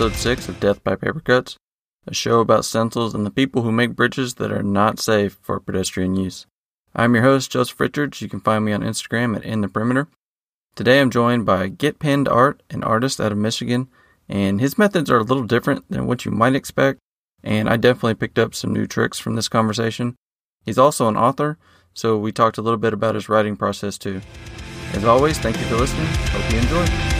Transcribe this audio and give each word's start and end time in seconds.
episode 0.00 0.18
6 0.18 0.48
of 0.48 0.60
Death 0.60 0.82
by 0.82 0.96
Paper 0.96 1.20
Cuts, 1.20 1.58
a 2.06 2.14
show 2.14 2.40
about 2.40 2.64
stencils 2.64 3.14
and 3.14 3.26
the 3.26 3.30
people 3.30 3.60
who 3.60 3.70
make 3.70 3.94
bridges 3.94 4.36
that 4.36 4.50
are 4.50 4.62
not 4.62 4.98
safe 4.98 5.36
for 5.42 5.60
pedestrian 5.60 6.16
use. 6.16 6.46
I'm 6.94 7.14
your 7.14 7.22
host, 7.22 7.50
Joseph 7.50 7.78
Richards. 7.78 8.22
You 8.22 8.28
can 8.30 8.40
find 8.40 8.64
me 8.64 8.72
on 8.72 8.80
Instagram 8.80 9.36
at 9.36 9.44
In 9.44 9.60
the 9.60 9.68
Perimeter. 9.68 10.08
Today 10.74 11.02
I'm 11.02 11.10
joined 11.10 11.44
by 11.44 11.68
Get 11.68 11.98
Pinned 11.98 12.28
Art, 12.28 12.62
an 12.70 12.82
artist 12.82 13.20
out 13.20 13.30
of 13.30 13.36
Michigan, 13.36 13.88
and 14.26 14.58
his 14.58 14.78
methods 14.78 15.10
are 15.10 15.18
a 15.18 15.22
little 15.22 15.44
different 15.44 15.84
than 15.90 16.06
what 16.06 16.24
you 16.24 16.30
might 16.30 16.54
expect, 16.54 16.98
and 17.44 17.68
I 17.68 17.76
definitely 17.76 18.14
picked 18.14 18.38
up 18.38 18.54
some 18.54 18.72
new 18.72 18.86
tricks 18.86 19.18
from 19.18 19.36
this 19.36 19.50
conversation. 19.50 20.16
He's 20.64 20.78
also 20.78 21.08
an 21.08 21.18
author, 21.18 21.58
so 21.92 22.16
we 22.16 22.32
talked 22.32 22.56
a 22.56 22.62
little 22.62 22.78
bit 22.78 22.94
about 22.94 23.16
his 23.16 23.28
writing 23.28 23.54
process 23.54 23.98
too. 23.98 24.22
As 24.94 25.04
always, 25.04 25.36
thank 25.36 25.58
you 25.58 25.66
for 25.66 25.76
listening. 25.76 26.06
Hope 26.06 26.50
you 26.50 26.58
enjoy. 26.58 27.19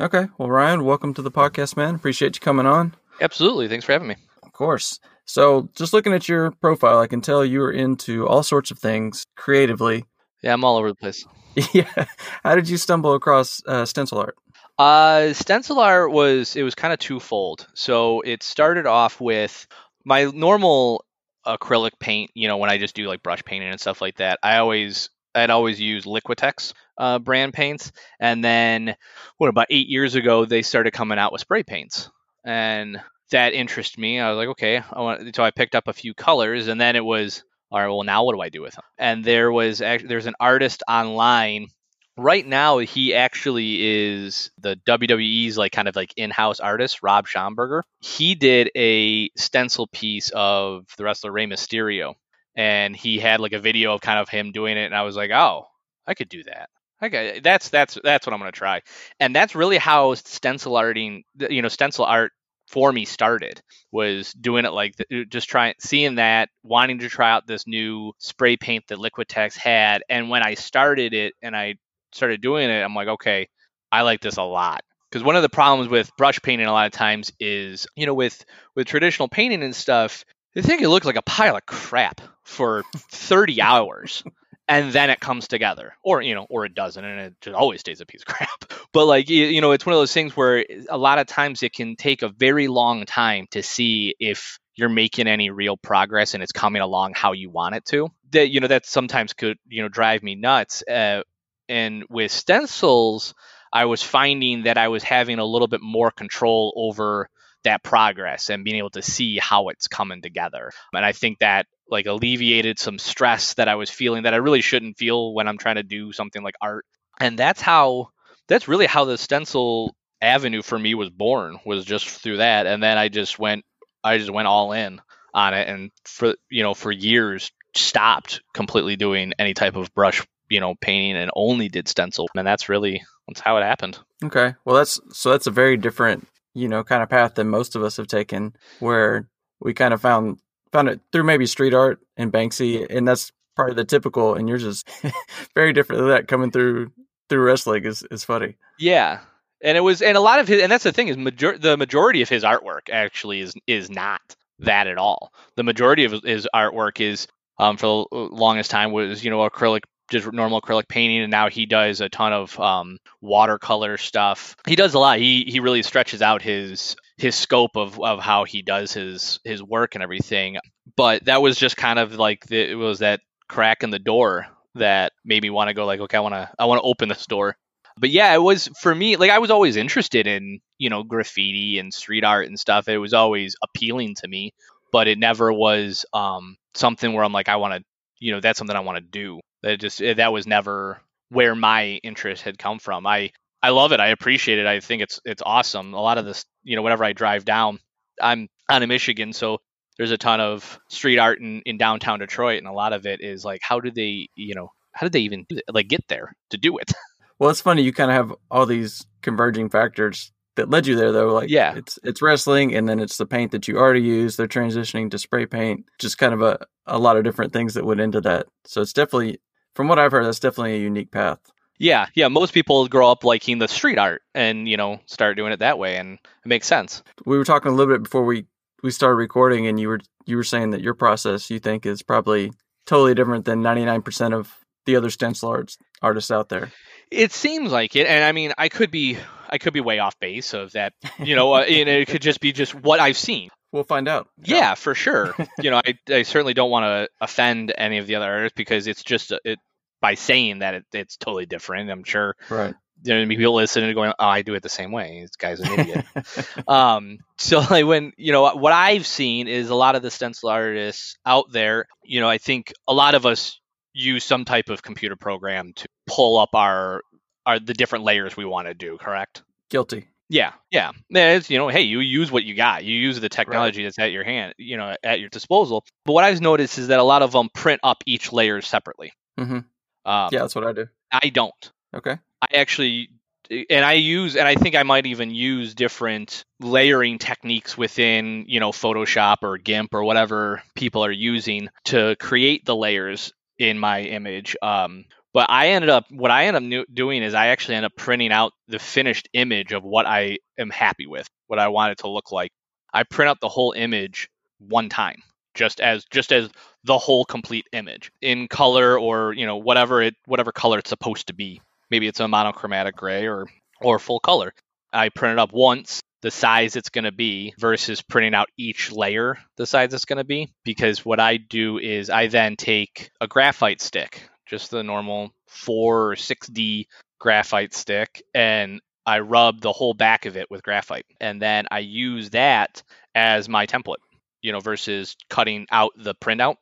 Okay, 0.00 0.26
well, 0.38 0.50
Ryan, 0.50 0.84
welcome 0.84 1.14
to 1.14 1.22
the 1.22 1.30
podcast, 1.30 1.76
man. 1.76 1.94
Appreciate 1.94 2.34
you 2.34 2.40
coming 2.40 2.66
on. 2.66 2.96
Absolutely. 3.20 3.68
Thanks 3.68 3.84
for 3.84 3.92
having 3.92 4.08
me. 4.08 4.16
Of 4.42 4.52
course. 4.52 4.98
So, 5.24 5.68
just 5.76 5.92
looking 5.92 6.12
at 6.12 6.28
your 6.28 6.50
profile, 6.50 6.98
I 6.98 7.06
can 7.06 7.20
tell 7.20 7.44
you're 7.44 7.70
into 7.70 8.26
all 8.26 8.42
sorts 8.42 8.72
of 8.72 8.78
things 8.80 9.24
creatively. 9.36 10.04
Yeah, 10.42 10.52
I'm 10.52 10.64
all 10.64 10.76
over 10.76 10.88
the 10.88 10.96
place. 10.96 11.24
yeah. 11.72 12.06
How 12.42 12.56
did 12.56 12.68
you 12.68 12.76
stumble 12.76 13.14
across 13.14 13.62
uh, 13.66 13.84
stencil 13.86 14.18
art? 14.18 14.36
Uh, 14.78 15.32
stencil 15.32 15.78
art 15.78 16.10
was 16.10 16.56
it 16.56 16.64
was 16.64 16.74
kind 16.74 16.92
of 16.92 16.98
twofold. 16.98 17.68
So 17.74 18.20
it 18.22 18.42
started 18.42 18.86
off 18.86 19.20
with 19.20 19.68
my 20.04 20.24
normal 20.24 21.04
acrylic 21.46 21.92
paint. 22.00 22.32
You 22.34 22.48
know, 22.48 22.56
when 22.56 22.70
I 22.70 22.78
just 22.78 22.96
do 22.96 23.06
like 23.06 23.22
brush 23.22 23.44
painting 23.44 23.70
and 23.70 23.80
stuff 23.80 24.00
like 24.00 24.16
that, 24.16 24.40
I 24.42 24.56
always 24.58 25.10
I'd 25.36 25.50
always 25.50 25.80
use 25.80 26.04
Liquitex 26.04 26.72
uh, 26.98 27.18
brand 27.18 27.52
paints, 27.52 27.92
and 28.20 28.44
then 28.44 28.96
what 29.38 29.48
about 29.48 29.66
eight 29.70 29.88
years 29.88 30.14
ago 30.14 30.44
they 30.44 30.62
started 30.62 30.92
coming 30.92 31.18
out 31.18 31.32
with 31.32 31.40
spray 31.40 31.62
paints, 31.62 32.10
and 32.44 33.00
that 33.30 33.54
interested 33.54 33.98
me. 33.98 34.20
I 34.20 34.30
was 34.30 34.36
like, 34.36 34.48
okay, 34.48 34.82
I 34.92 35.00
want, 35.00 35.34
so 35.34 35.42
I 35.42 35.50
picked 35.50 35.74
up 35.74 35.88
a 35.88 35.92
few 35.92 36.14
colors, 36.14 36.68
and 36.68 36.80
then 36.80 36.96
it 36.96 37.04
was, 37.04 37.42
all 37.70 37.80
right, 37.80 37.88
well, 37.88 38.02
now 38.04 38.24
what 38.24 38.34
do 38.34 38.40
I 38.40 38.48
do 38.48 38.62
with 38.62 38.74
them? 38.74 38.84
And 38.98 39.24
there 39.24 39.50
was 39.50 39.80
actually 39.80 40.08
there's 40.08 40.26
an 40.26 40.36
artist 40.38 40.82
online. 40.88 41.68
Right 42.16 42.46
now, 42.46 42.78
he 42.78 43.12
actually 43.12 43.78
is 43.82 44.52
the 44.58 44.78
WWE's 44.86 45.58
like 45.58 45.72
kind 45.72 45.88
of 45.88 45.96
like 45.96 46.14
in-house 46.16 46.60
artist, 46.60 47.02
Rob 47.02 47.26
Schamberger. 47.26 47.82
He 47.98 48.36
did 48.36 48.70
a 48.76 49.30
stencil 49.36 49.88
piece 49.88 50.30
of 50.32 50.86
the 50.96 51.02
wrestler 51.02 51.32
Rey 51.32 51.46
Mysterio, 51.46 52.14
and 52.54 52.94
he 52.94 53.18
had 53.18 53.40
like 53.40 53.52
a 53.52 53.58
video 53.58 53.94
of 53.94 54.00
kind 54.00 54.20
of 54.20 54.28
him 54.28 54.52
doing 54.52 54.76
it, 54.76 54.84
and 54.84 54.94
I 54.94 55.02
was 55.02 55.16
like, 55.16 55.32
oh, 55.32 55.66
I 56.06 56.14
could 56.14 56.28
do 56.28 56.44
that. 56.44 56.68
Okay, 57.04 57.40
that's 57.42 57.68
that's 57.68 57.98
that's 58.02 58.26
what 58.26 58.32
I'm 58.32 58.38
gonna 58.40 58.52
try, 58.52 58.80
and 59.20 59.34
that's 59.34 59.54
really 59.54 59.76
how 59.76 60.14
stencil 60.14 60.72
arting, 60.72 61.24
you 61.50 61.60
know, 61.60 61.68
stencil 61.68 62.04
art 62.04 62.32
for 62.68 62.90
me 62.92 63.04
started 63.04 63.60
was 63.92 64.32
doing 64.32 64.64
it 64.64 64.72
like 64.72 64.96
the, 64.96 65.20
uh, 65.20 65.24
just 65.28 65.48
trying 65.48 65.74
seeing 65.78 66.14
that 66.14 66.48
wanting 66.62 66.98
to 67.00 67.08
try 67.08 67.30
out 67.30 67.46
this 67.46 67.66
new 67.66 68.12
spray 68.18 68.56
paint 68.56 68.84
that 68.88 68.98
liquitex 68.98 69.56
had. 69.56 70.02
And 70.08 70.30
when 70.30 70.42
i 70.42 70.54
started 70.54 71.12
it 71.12 71.34
and 71.42 71.54
i 71.54 71.74
started 72.12 72.40
doing 72.40 72.70
it 72.70 72.82
i'm 72.82 72.94
like 72.94 73.08
okay 73.08 73.48
i 73.92 74.02
like 74.02 74.20
this 74.20 74.36
a 74.36 74.42
lot. 74.42 74.82
Because 75.10 75.22
one 75.24 75.36
of 75.36 75.42
the 75.42 75.48
problems 75.48 75.88
with 75.90 76.10
brush 76.16 76.40
painting 76.42 76.66
a 76.66 76.72
lot 76.72 76.86
of 76.86 76.92
times 76.92 77.32
is 77.38 77.86
you 77.96 78.06
know 78.06 78.14
with 78.14 78.44
with 78.74 78.86
traditional 78.86 79.28
painting 79.28 79.62
and 79.62 79.76
stuff 79.76 80.24
they 80.54 80.62
think 80.62 80.82
it 80.82 80.88
looks 80.88 81.06
like 81.06 81.16
a 81.16 81.22
pile 81.22 81.56
of 81.56 81.66
crap 81.66 82.20
for 82.44 82.82
30 83.10 83.60
hours 83.60 84.24
and 84.68 84.92
then 84.92 85.10
it 85.10 85.20
comes 85.20 85.48
together. 85.48 85.96
Or 86.02 86.22
you 86.22 86.34
know 86.34 86.46
or 86.48 86.64
it 86.64 86.74
doesn't 86.74 87.04
and 87.04 87.20
it 87.20 87.34
just 87.40 87.54
always 87.54 87.80
stays 87.80 88.00
a 88.00 88.06
piece 88.06 88.22
of 88.22 88.26
crap. 88.34 88.72
But 88.92 89.06
like 89.06 89.28
you, 89.28 89.46
you 89.46 89.60
know 89.60 89.72
it's 89.72 89.86
one 89.86 89.94
of 89.94 90.00
those 90.00 90.12
things 90.12 90.36
where 90.36 90.64
a 90.88 90.98
lot 90.98 91.18
of 91.18 91.26
times 91.26 91.62
it 91.62 91.72
can 91.72 91.96
take 91.96 92.22
a 92.22 92.28
very 92.28 92.68
long 92.68 93.04
time 93.04 93.46
to 93.52 93.62
see 93.62 94.14
if 94.18 94.58
you're 94.76 94.88
making 94.88 95.28
any 95.28 95.50
real 95.50 95.76
progress 95.76 96.34
and 96.34 96.42
it's 96.42 96.52
coming 96.52 96.82
along 96.82 97.14
how 97.14 97.32
you 97.32 97.50
want 97.50 97.74
it 97.74 97.84
to. 97.86 98.08
That 98.30 98.48
you 98.48 98.60
know 98.60 98.68
that 98.68 98.86
sometimes 98.86 99.32
could 99.32 99.58
you 99.68 99.82
know 99.82 99.88
drive 99.88 100.22
me 100.22 100.34
nuts 100.34 100.82
uh, 100.88 101.22
and 101.68 102.04
with 102.10 102.30
stencils 102.30 103.32
i 103.72 103.86
was 103.86 104.02
finding 104.02 104.64
that 104.64 104.76
i 104.76 104.88
was 104.88 105.02
having 105.02 105.38
a 105.38 105.44
little 105.46 105.66
bit 105.66 105.80
more 105.80 106.10
control 106.10 106.74
over 106.76 107.30
that 107.64 107.82
progress 107.82 108.50
and 108.50 108.62
being 108.62 108.76
able 108.76 108.90
to 108.90 109.02
see 109.02 109.38
how 109.38 109.68
it's 109.68 109.88
coming 109.88 110.22
together. 110.22 110.70
And 110.92 111.04
I 111.04 111.12
think 111.12 111.40
that 111.40 111.66
like 111.88 112.06
alleviated 112.06 112.78
some 112.78 112.98
stress 112.98 113.54
that 113.54 113.68
I 113.68 113.74
was 113.74 113.90
feeling 113.90 114.24
that 114.24 114.34
I 114.34 114.38
really 114.38 114.60
shouldn't 114.60 114.98
feel 114.98 115.34
when 115.34 115.48
I'm 115.48 115.58
trying 115.58 115.76
to 115.76 115.82
do 115.82 116.12
something 116.12 116.42
like 116.42 116.54
art. 116.60 116.84
And 117.20 117.38
that's 117.38 117.60
how 117.60 118.08
that's 118.48 118.68
really 118.68 118.86
how 118.86 119.04
the 119.04 119.18
stencil 119.18 119.94
avenue 120.20 120.62
for 120.62 120.78
me 120.78 120.94
was 120.94 121.10
born 121.10 121.58
was 121.64 121.84
just 121.84 122.08
through 122.08 122.38
that. 122.38 122.66
And 122.66 122.82
then 122.82 122.98
I 122.98 123.08
just 123.08 123.38
went 123.38 123.64
I 124.02 124.18
just 124.18 124.30
went 124.30 124.48
all 124.48 124.72
in 124.72 125.00
on 125.32 125.54
it 125.54 125.68
and 125.68 125.90
for 126.04 126.34
you 126.50 126.62
know 126.62 126.74
for 126.74 126.92
years 126.92 127.50
stopped 127.74 128.40
completely 128.52 128.96
doing 128.96 129.32
any 129.38 129.52
type 129.52 129.74
of 129.74 129.92
brush 129.94 130.24
you 130.48 130.60
know 130.60 130.74
painting 130.80 131.16
and 131.16 131.30
only 131.34 131.68
did 131.68 131.88
stencil. 131.88 132.28
And 132.34 132.46
that's 132.46 132.68
really 132.68 133.02
that's 133.28 133.40
how 133.40 133.56
it 133.58 133.62
happened. 133.62 133.98
Okay. 134.22 134.54
Well 134.64 134.76
that's 134.76 135.00
so 135.12 135.30
that's 135.30 135.46
a 135.46 135.52
very 135.52 135.76
different 135.76 136.26
you 136.54 136.68
know 136.68 136.82
kind 136.82 137.02
of 137.02 137.08
path 137.08 137.34
than 137.34 137.48
most 137.48 137.76
of 137.76 137.82
us 137.82 137.96
have 137.98 138.06
taken 138.06 138.54
where 138.80 139.28
we 139.60 139.74
kind 139.74 139.94
of 139.94 140.00
found 140.00 140.38
found 140.74 140.88
it 140.88 141.00
through 141.12 141.22
maybe 141.22 141.46
street 141.46 141.72
art 141.72 142.00
and 142.16 142.32
banksy 142.32 142.84
and 142.90 143.06
that's 143.06 143.30
part 143.54 143.70
of 143.70 143.76
the 143.76 143.84
typical 143.84 144.34
and 144.34 144.48
yours 144.48 144.64
is 144.64 144.84
very 145.54 145.72
different 145.72 146.00
than 146.00 146.08
that 146.08 146.26
coming 146.26 146.50
through 146.50 146.90
through 147.28 147.44
wrestling 147.44 147.84
is, 147.84 148.04
is 148.10 148.24
funny. 148.24 148.56
Yeah. 148.78 149.20
And 149.62 149.78
it 149.78 149.82
was 149.82 150.02
and 150.02 150.16
a 150.16 150.20
lot 150.20 150.40
of 150.40 150.48
his 150.48 150.60
and 150.60 150.72
that's 150.72 150.82
the 150.82 150.90
thing 150.90 151.06
is 151.06 151.16
major, 151.16 151.56
the 151.56 151.76
majority 151.76 152.22
of 152.22 152.28
his 152.28 152.42
artwork 152.42 152.90
actually 152.92 153.40
is 153.40 153.54
is 153.68 153.88
not 153.88 154.20
that 154.58 154.88
at 154.88 154.98
all. 154.98 155.32
The 155.54 155.62
majority 155.62 156.04
of 156.04 156.12
his 156.24 156.48
artwork 156.52 157.00
is 157.00 157.28
um, 157.58 157.76
for 157.76 158.08
the 158.10 158.18
longest 158.18 158.72
time 158.72 158.90
was 158.90 159.24
you 159.24 159.30
know 159.30 159.48
acrylic 159.48 159.82
just 160.10 160.30
normal 160.32 160.60
acrylic 160.60 160.88
painting 160.88 161.20
and 161.20 161.30
now 161.30 161.48
he 161.48 161.66
does 161.66 162.00
a 162.00 162.08
ton 162.08 162.32
of 162.32 162.58
um, 162.58 162.98
watercolor 163.22 163.96
stuff. 163.96 164.56
He 164.66 164.74
does 164.74 164.94
a 164.94 164.98
lot. 164.98 165.18
He 165.18 165.44
he 165.44 165.60
really 165.60 165.84
stretches 165.84 166.20
out 166.20 166.42
his 166.42 166.96
his 167.16 167.34
scope 167.34 167.76
of, 167.76 168.00
of 168.00 168.20
how 168.20 168.44
he 168.44 168.62
does 168.62 168.92
his 168.92 169.40
his 169.44 169.62
work 169.62 169.94
and 169.94 170.02
everything. 170.02 170.58
But 170.96 171.24
that 171.26 171.42
was 171.42 171.56
just 171.58 171.76
kind 171.76 171.98
of 171.98 172.14
like 172.14 172.46
the, 172.46 172.70
it 172.72 172.74
was 172.74 173.00
that 173.00 173.20
crack 173.48 173.82
in 173.82 173.90
the 173.90 173.98
door 173.98 174.46
that 174.74 175.12
made 175.24 175.42
me 175.42 175.50
want 175.50 175.68
to 175.68 175.74
go 175.74 175.86
like 175.86 176.00
okay 176.00 176.16
i 176.16 176.20
want 176.20 176.34
to 176.34 176.50
i 176.58 176.64
want 176.64 176.80
to 176.80 176.88
open 176.88 177.08
this 177.08 177.26
door. 177.26 177.56
But 177.96 178.10
yeah 178.10 178.34
it 178.34 178.42
was 178.42 178.68
for 178.80 178.92
me 178.94 179.16
like 179.16 179.30
i 179.30 179.38
was 179.38 179.50
always 179.50 179.76
interested 179.76 180.26
in 180.26 180.60
you 180.78 180.90
know 180.90 181.02
graffiti 181.04 181.78
and 181.78 181.92
street 181.94 182.24
art 182.24 182.46
and 182.48 182.58
stuff. 182.58 182.88
It 182.88 182.98
was 182.98 183.14
always 183.14 183.54
appealing 183.62 184.16
to 184.16 184.28
me 184.28 184.52
but 184.92 185.08
it 185.08 185.18
never 185.18 185.52
was 185.52 186.06
um, 186.12 186.56
something 186.74 187.12
where 187.12 187.24
i'm 187.24 187.32
like 187.32 187.48
i 187.48 187.56
want 187.56 187.74
to 187.74 187.84
you 188.20 188.32
know 188.32 188.40
that's 188.40 188.58
something 188.58 188.76
i 188.76 188.80
want 188.80 188.96
to 188.96 189.00
do. 189.02 189.40
That 189.62 189.80
just 189.80 190.00
eh, 190.00 190.14
that 190.14 190.32
was 190.32 190.46
never 190.46 191.00
where 191.30 191.54
my 191.54 191.98
interest 192.02 192.42
had 192.42 192.58
come 192.58 192.78
from. 192.78 193.06
I 193.06 193.30
I 193.64 193.70
love 193.70 193.92
it. 193.92 194.00
I 194.00 194.08
appreciate 194.08 194.58
it. 194.58 194.66
I 194.66 194.80
think 194.80 195.00
it's 195.00 195.20
it's 195.24 195.42
awesome. 195.44 195.94
A 195.94 196.00
lot 196.00 196.18
of 196.18 196.26
this, 196.26 196.44
you 196.64 196.76
know, 196.76 196.82
whenever 196.82 197.02
I 197.02 197.14
drive 197.14 197.46
down, 197.46 197.78
I'm 198.20 198.48
out 198.68 198.82
of 198.82 198.90
Michigan, 198.90 199.32
so 199.32 199.56
there's 199.96 200.10
a 200.10 200.18
ton 200.18 200.38
of 200.38 200.78
street 200.90 201.18
art 201.18 201.40
in, 201.40 201.62
in 201.64 201.78
downtown 201.78 202.18
Detroit, 202.18 202.58
and 202.58 202.66
a 202.66 202.72
lot 202.72 202.92
of 202.92 203.06
it 203.06 203.22
is 203.22 203.42
like, 203.42 203.60
how 203.62 203.80
do 203.80 203.90
they, 203.90 204.28
you 204.36 204.54
know, 204.54 204.68
how 204.92 205.06
did 205.06 205.14
they 205.14 205.20
even 205.20 205.46
like 205.72 205.88
get 205.88 206.06
there 206.08 206.36
to 206.50 206.58
do 206.58 206.76
it? 206.76 206.92
Well, 207.40 207.50
it's 207.50 207.60
funny. 207.60 207.82
You 207.82 207.92
kind 207.92 208.12
of 208.12 208.16
have 208.16 208.36
all 208.48 208.64
these 208.64 209.04
converging 209.20 209.68
factors 209.68 210.30
that 210.54 210.70
led 210.70 210.86
you 210.86 210.94
there, 210.94 211.10
though. 211.10 211.34
Like, 211.34 211.50
yeah, 211.50 211.74
it's 211.74 211.98
it's 212.04 212.22
wrestling, 212.22 212.76
and 212.76 212.88
then 212.88 213.00
it's 213.00 213.16
the 213.16 213.26
paint 213.26 213.50
that 213.50 213.66
you 213.66 213.76
already 213.76 214.02
use. 214.02 214.36
They're 214.36 214.46
transitioning 214.46 215.10
to 215.10 215.18
spray 215.18 215.44
paint. 215.44 215.84
Just 215.98 216.16
kind 216.16 216.32
of 216.32 216.42
a 216.42 216.60
a 216.86 216.96
lot 216.96 217.16
of 217.16 217.24
different 217.24 217.52
things 217.52 217.74
that 217.74 217.84
went 217.84 218.00
into 218.00 218.20
that. 218.20 218.46
So 218.66 218.82
it's 218.82 218.92
definitely 218.92 219.40
from 219.74 219.88
what 219.88 219.98
I've 219.98 220.12
heard, 220.12 220.24
that's 220.24 220.38
definitely 220.38 220.76
a 220.76 220.80
unique 220.80 221.10
path. 221.10 221.40
Yeah, 221.78 222.06
yeah. 222.14 222.28
Most 222.28 222.54
people 222.54 222.86
grow 222.88 223.10
up 223.10 223.24
liking 223.24 223.58
the 223.58 223.68
street 223.68 223.98
art 223.98 224.22
and 224.34 224.68
you 224.68 224.76
know 224.76 225.00
start 225.06 225.36
doing 225.36 225.52
it 225.52 225.58
that 225.60 225.78
way, 225.78 225.96
and 225.96 226.14
it 226.14 226.48
makes 226.48 226.66
sense. 226.66 227.02
We 227.24 227.38
were 227.38 227.44
talking 227.44 227.72
a 227.72 227.74
little 227.74 227.94
bit 227.94 228.04
before 228.04 228.24
we 228.24 228.46
we 228.82 228.90
started 228.90 229.16
recording, 229.16 229.66
and 229.66 229.78
you 229.80 229.88
were 229.88 230.00
you 230.26 230.36
were 230.36 230.44
saying 230.44 230.70
that 230.70 230.80
your 230.80 230.94
process 230.94 231.50
you 231.50 231.58
think 231.58 231.86
is 231.86 232.02
probably 232.02 232.52
totally 232.86 233.14
different 233.14 233.44
than 233.44 233.62
ninety 233.62 233.84
nine 233.84 234.02
percent 234.02 234.34
of 234.34 234.52
the 234.86 234.96
other 234.96 235.10
stencil 235.10 235.48
arts 235.48 235.78
artists 236.02 236.30
out 236.30 236.48
there. 236.48 236.70
It 237.10 237.32
seems 237.32 237.72
like 237.72 237.96
it, 237.96 238.06
and 238.06 238.24
I 238.24 238.32
mean, 238.32 238.52
I 238.56 238.68
could 238.68 238.90
be 238.90 239.18
I 239.48 239.58
could 239.58 239.72
be 239.72 239.80
way 239.80 239.98
off 239.98 240.18
base 240.20 240.54
of 240.54 240.72
that. 240.72 240.92
You 241.18 241.36
know, 241.36 241.54
uh, 241.54 241.64
it 241.66 242.08
could 242.08 242.22
just 242.22 242.40
be 242.40 242.52
just 242.52 242.74
what 242.74 243.00
I've 243.00 243.16
seen. 243.16 243.50
We'll 243.72 243.84
find 243.84 244.06
out. 244.06 244.28
Yeah, 244.42 244.56
yeah 244.56 244.74
for 244.74 244.94
sure. 244.94 245.34
you 245.58 245.70
know, 245.70 245.80
I, 245.84 245.98
I 246.08 246.22
certainly 246.22 246.54
don't 246.54 246.70
want 246.70 246.84
to 246.84 247.08
offend 247.20 247.74
any 247.76 247.98
of 247.98 248.06
the 248.06 248.14
other 248.14 248.30
artists 248.30 248.54
because 248.56 248.86
it's 248.86 249.02
just 249.02 249.32
it 249.44 249.58
by 250.04 250.16
saying 250.16 250.58
that 250.58 250.74
it, 250.74 250.84
it's 250.92 251.16
totally 251.16 251.46
different. 251.46 251.90
I'm 251.90 252.04
sure. 252.04 252.36
Right. 252.50 252.74
there 253.02 253.22
are 253.22 253.26
people 253.26 253.54
listening 253.54 253.86
and 253.86 253.94
going, 253.94 254.12
"Oh, 254.18 254.26
I 254.26 254.42
do 254.42 254.52
it 254.52 254.62
the 254.62 254.68
same 254.68 254.92
way." 254.92 255.22
This 255.22 255.36
guy's 255.36 255.60
an 255.60 255.80
idiot. 255.80 256.04
um, 256.68 257.20
so 257.38 257.60
like 257.60 257.86
when 257.86 258.12
you 258.18 258.32
know 258.32 258.54
what 258.54 258.74
I've 258.74 259.06
seen 259.06 259.48
is 259.48 259.70
a 259.70 259.74
lot 259.74 259.96
of 259.96 260.02
the 260.02 260.10
stencil 260.10 260.50
artists 260.50 261.16
out 261.24 261.50
there. 261.52 261.86
You 262.02 262.20
know, 262.20 262.28
I 262.28 262.36
think 262.36 262.74
a 262.86 262.92
lot 262.92 263.14
of 263.14 263.24
us 263.24 263.58
use 263.94 264.24
some 264.24 264.44
type 264.44 264.68
of 264.68 264.82
computer 264.82 265.16
program 265.16 265.72
to 265.76 265.88
pull 266.06 266.38
up 266.38 266.50
our 266.52 267.00
our 267.46 267.58
the 267.58 267.72
different 267.72 268.04
layers 268.04 268.36
we 268.36 268.44
want 268.44 268.68
to 268.68 268.74
do. 268.74 268.98
Correct? 268.98 269.42
Guilty. 269.70 270.08
Yeah, 270.28 270.52
yeah. 270.70 270.92
It's, 271.08 271.48
you 271.48 271.56
know, 271.56 271.68
hey, 271.68 271.82
you 271.82 272.00
use 272.00 272.30
what 272.30 272.44
you 272.44 272.54
got. 272.54 272.84
You 272.84 272.94
use 272.94 273.20
the 273.20 273.30
technology 273.30 273.80
right. 273.80 273.86
that's 273.86 273.98
at 273.98 274.12
your 274.12 274.24
hand, 274.24 274.52
you 274.58 274.76
know, 274.76 274.94
at 275.02 275.20
your 275.20 275.30
disposal. 275.30 275.82
But 276.04 276.12
what 276.12 276.24
I've 276.24 276.42
noticed 276.42 276.76
is 276.76 276.88
that 276.88 276.98
a 276.98 277.02
lot 277.02 277.22
of 277.22 277.32
them 277.32 277.48
print 277.54 277.80
up 277.82 278.02
each 278.04 278.34
layer 278.34 278.60
separately. 278.60 279.14
Mm-hmm. 279.40 279.60
Um, 280.04 280.28
yeah, 280.32 280.40
that's 280.40 280.54
what 280.54 280.64
I 280.64 280.72
do. 280.72 280.88
I 281.10 281.28
don't. 281.28 281.72
Okay. 281.94 282.18
I 282.42 282.56
actually, 282.56 283.10
and 283.50 283.84
I 283.84 283.94
use, 283.94 284.36
and 284.36 284.46
I 284.46 284.54
think 284.54 284.74
I 284.74 284.82
might 284.82 285.06
even 285.06 285.30
use 285.30 285.74
different 285.74 286.44
layering 286.60 287.18
techniques 287.18 287.76
within, 287.76 288.44
you 288.48 288.60
know, 288.60 288.70
Photoshop 288.70 289.38
or 289.42 289.58
GIMP 289.58 289.94
or 289.94 290.04
whatever 290.04 290.62
people 290.74 291.04
are 291.04 291.12
using 291.12 291.68
to 291.86 292.16
create 292.16 292.64
the 292.64 292.76
layers 292.76 293.32
in 293.58 293.78
my 293.78 294.02
image. 294.02 294.56
Um, 294.62 295.04
but 295.32 295.50
I 295.50 295.70
ended 295.70 295.90
up, 295.90 296.06
what 296.10 296.30
I 296.30 296.46
end 296.46 296.74
up 296.74 296.86
doing 296.92 297.22
is 297.22 297.34
I 297.34 297.48
actually 297.48 297.76
end 297.76 297.86
up 297.86 297.96
printing 297.96 298.32
out 298.32 298.52
the 298.68 298.78
finished 298.78 299.28
image 299.32 299.72
of 299.72 299.82
what 299.82 300.06
I 300.06 300.38
am 300.58 300.70
happy 300.70 301.06
with, 301.06 301.28
what 301.46 301.58
I 301.58 301.68
want 301.68 301.92
it 301.92 301.98
to 301.98 302.08
look 302.08 302.30
like. 302.30 302.50
I 302.92 303.02
print 303.02 303.28
out 303.28 303.40
the 303.40 303.48
whole 303.48 303.72
image 303.72 304.28
one 304.58 304.88
time 304.88 305.22
just 305.54 305.80
as 305.80 306.04
just 306.06 306.32
as 306.32 306.50
the 306.84 306.98
whole 306.98 307.24
complete 307.24 307.66
image 307.72 308.12
in 308.20 308.48
color 308.48 308.98
or 308.98 309.32
you 309.32 309.46
know 309.46 309.56
whatever 309.56 310.02
it 310.02 310.14
whatever 310.26 310.52
color 310.52 310.78
it's 310.78 310.90
supposed 310.90 311.28
to 311.28 311.34
be. 311.34 311.60
Maybe 311.90 312.08
it's 312.08 312.20
a 312.20 312.28
monochromatic 312.28 312.96
gray 312.96 313.26
or 313.26 313.46
or 313.80 313.98
full 313.98 314.20
color. 314.20 314.52
I 314.92 315.08
print 315.08 315.32
it 315.32 315.38
up 315.38 315.52
once 315.52 316.02
the 316.24 316.30
size 316.30 316.74
it's 316.74 316.88
going 316.88 317.04
to 317.04 317.12
be 317.12 317.52
versus 317.58 318.00
printing 318.00 318.32
out 318.32 318.48
each 318.56 318.90
layer 318.90 319.36
the 319.56 319.66
size 319.66 319.92
it's 319.92 320.06
going 320.06 320.16
to 320.16 320.24
be 320.24 320.50
because 320.64 321.04
what 321.04 321.20
i 321.20 321.36
do 321.36 321.76
is 321.76 322.08
i 322.08 322.26
then 322.28 322.56
take 322.56 323.10
a 323.20 323.28
graphite 323.28 323.82
stick 323.82 324.26
just 324.46 324.70
the 324.70 324.82
normal 324.82 325.30
4 325.48 326.12
or 326.12 326.14
6d 326.14 326.86
graphite 327.18 327.74
stick 327.74 328.22
and 328.34 328.80
i 329.04 329.18
rub 329.18 329.60
the 329.60 329.72
whole 329.72 329.92
back 329.92 330.24
of 330.24 330.38
it 330.38 330.50
with 330.50 330.62
graphite. 330.62 331.04
And 331.20 331.42
then 331.42 331.66
i 331.70 331.80
use 331.80 332.30
that 332.30 332.82
as 333.14 333.46
my 333.46 333.66
template 333.66 333.96
you 334.44 334.52
know, 334.52 334.60
versus 334.60 335.16
cutting 335.30 335.66
out 335.70 335.92
the 335.96 336.14
printout. 336.14 336.56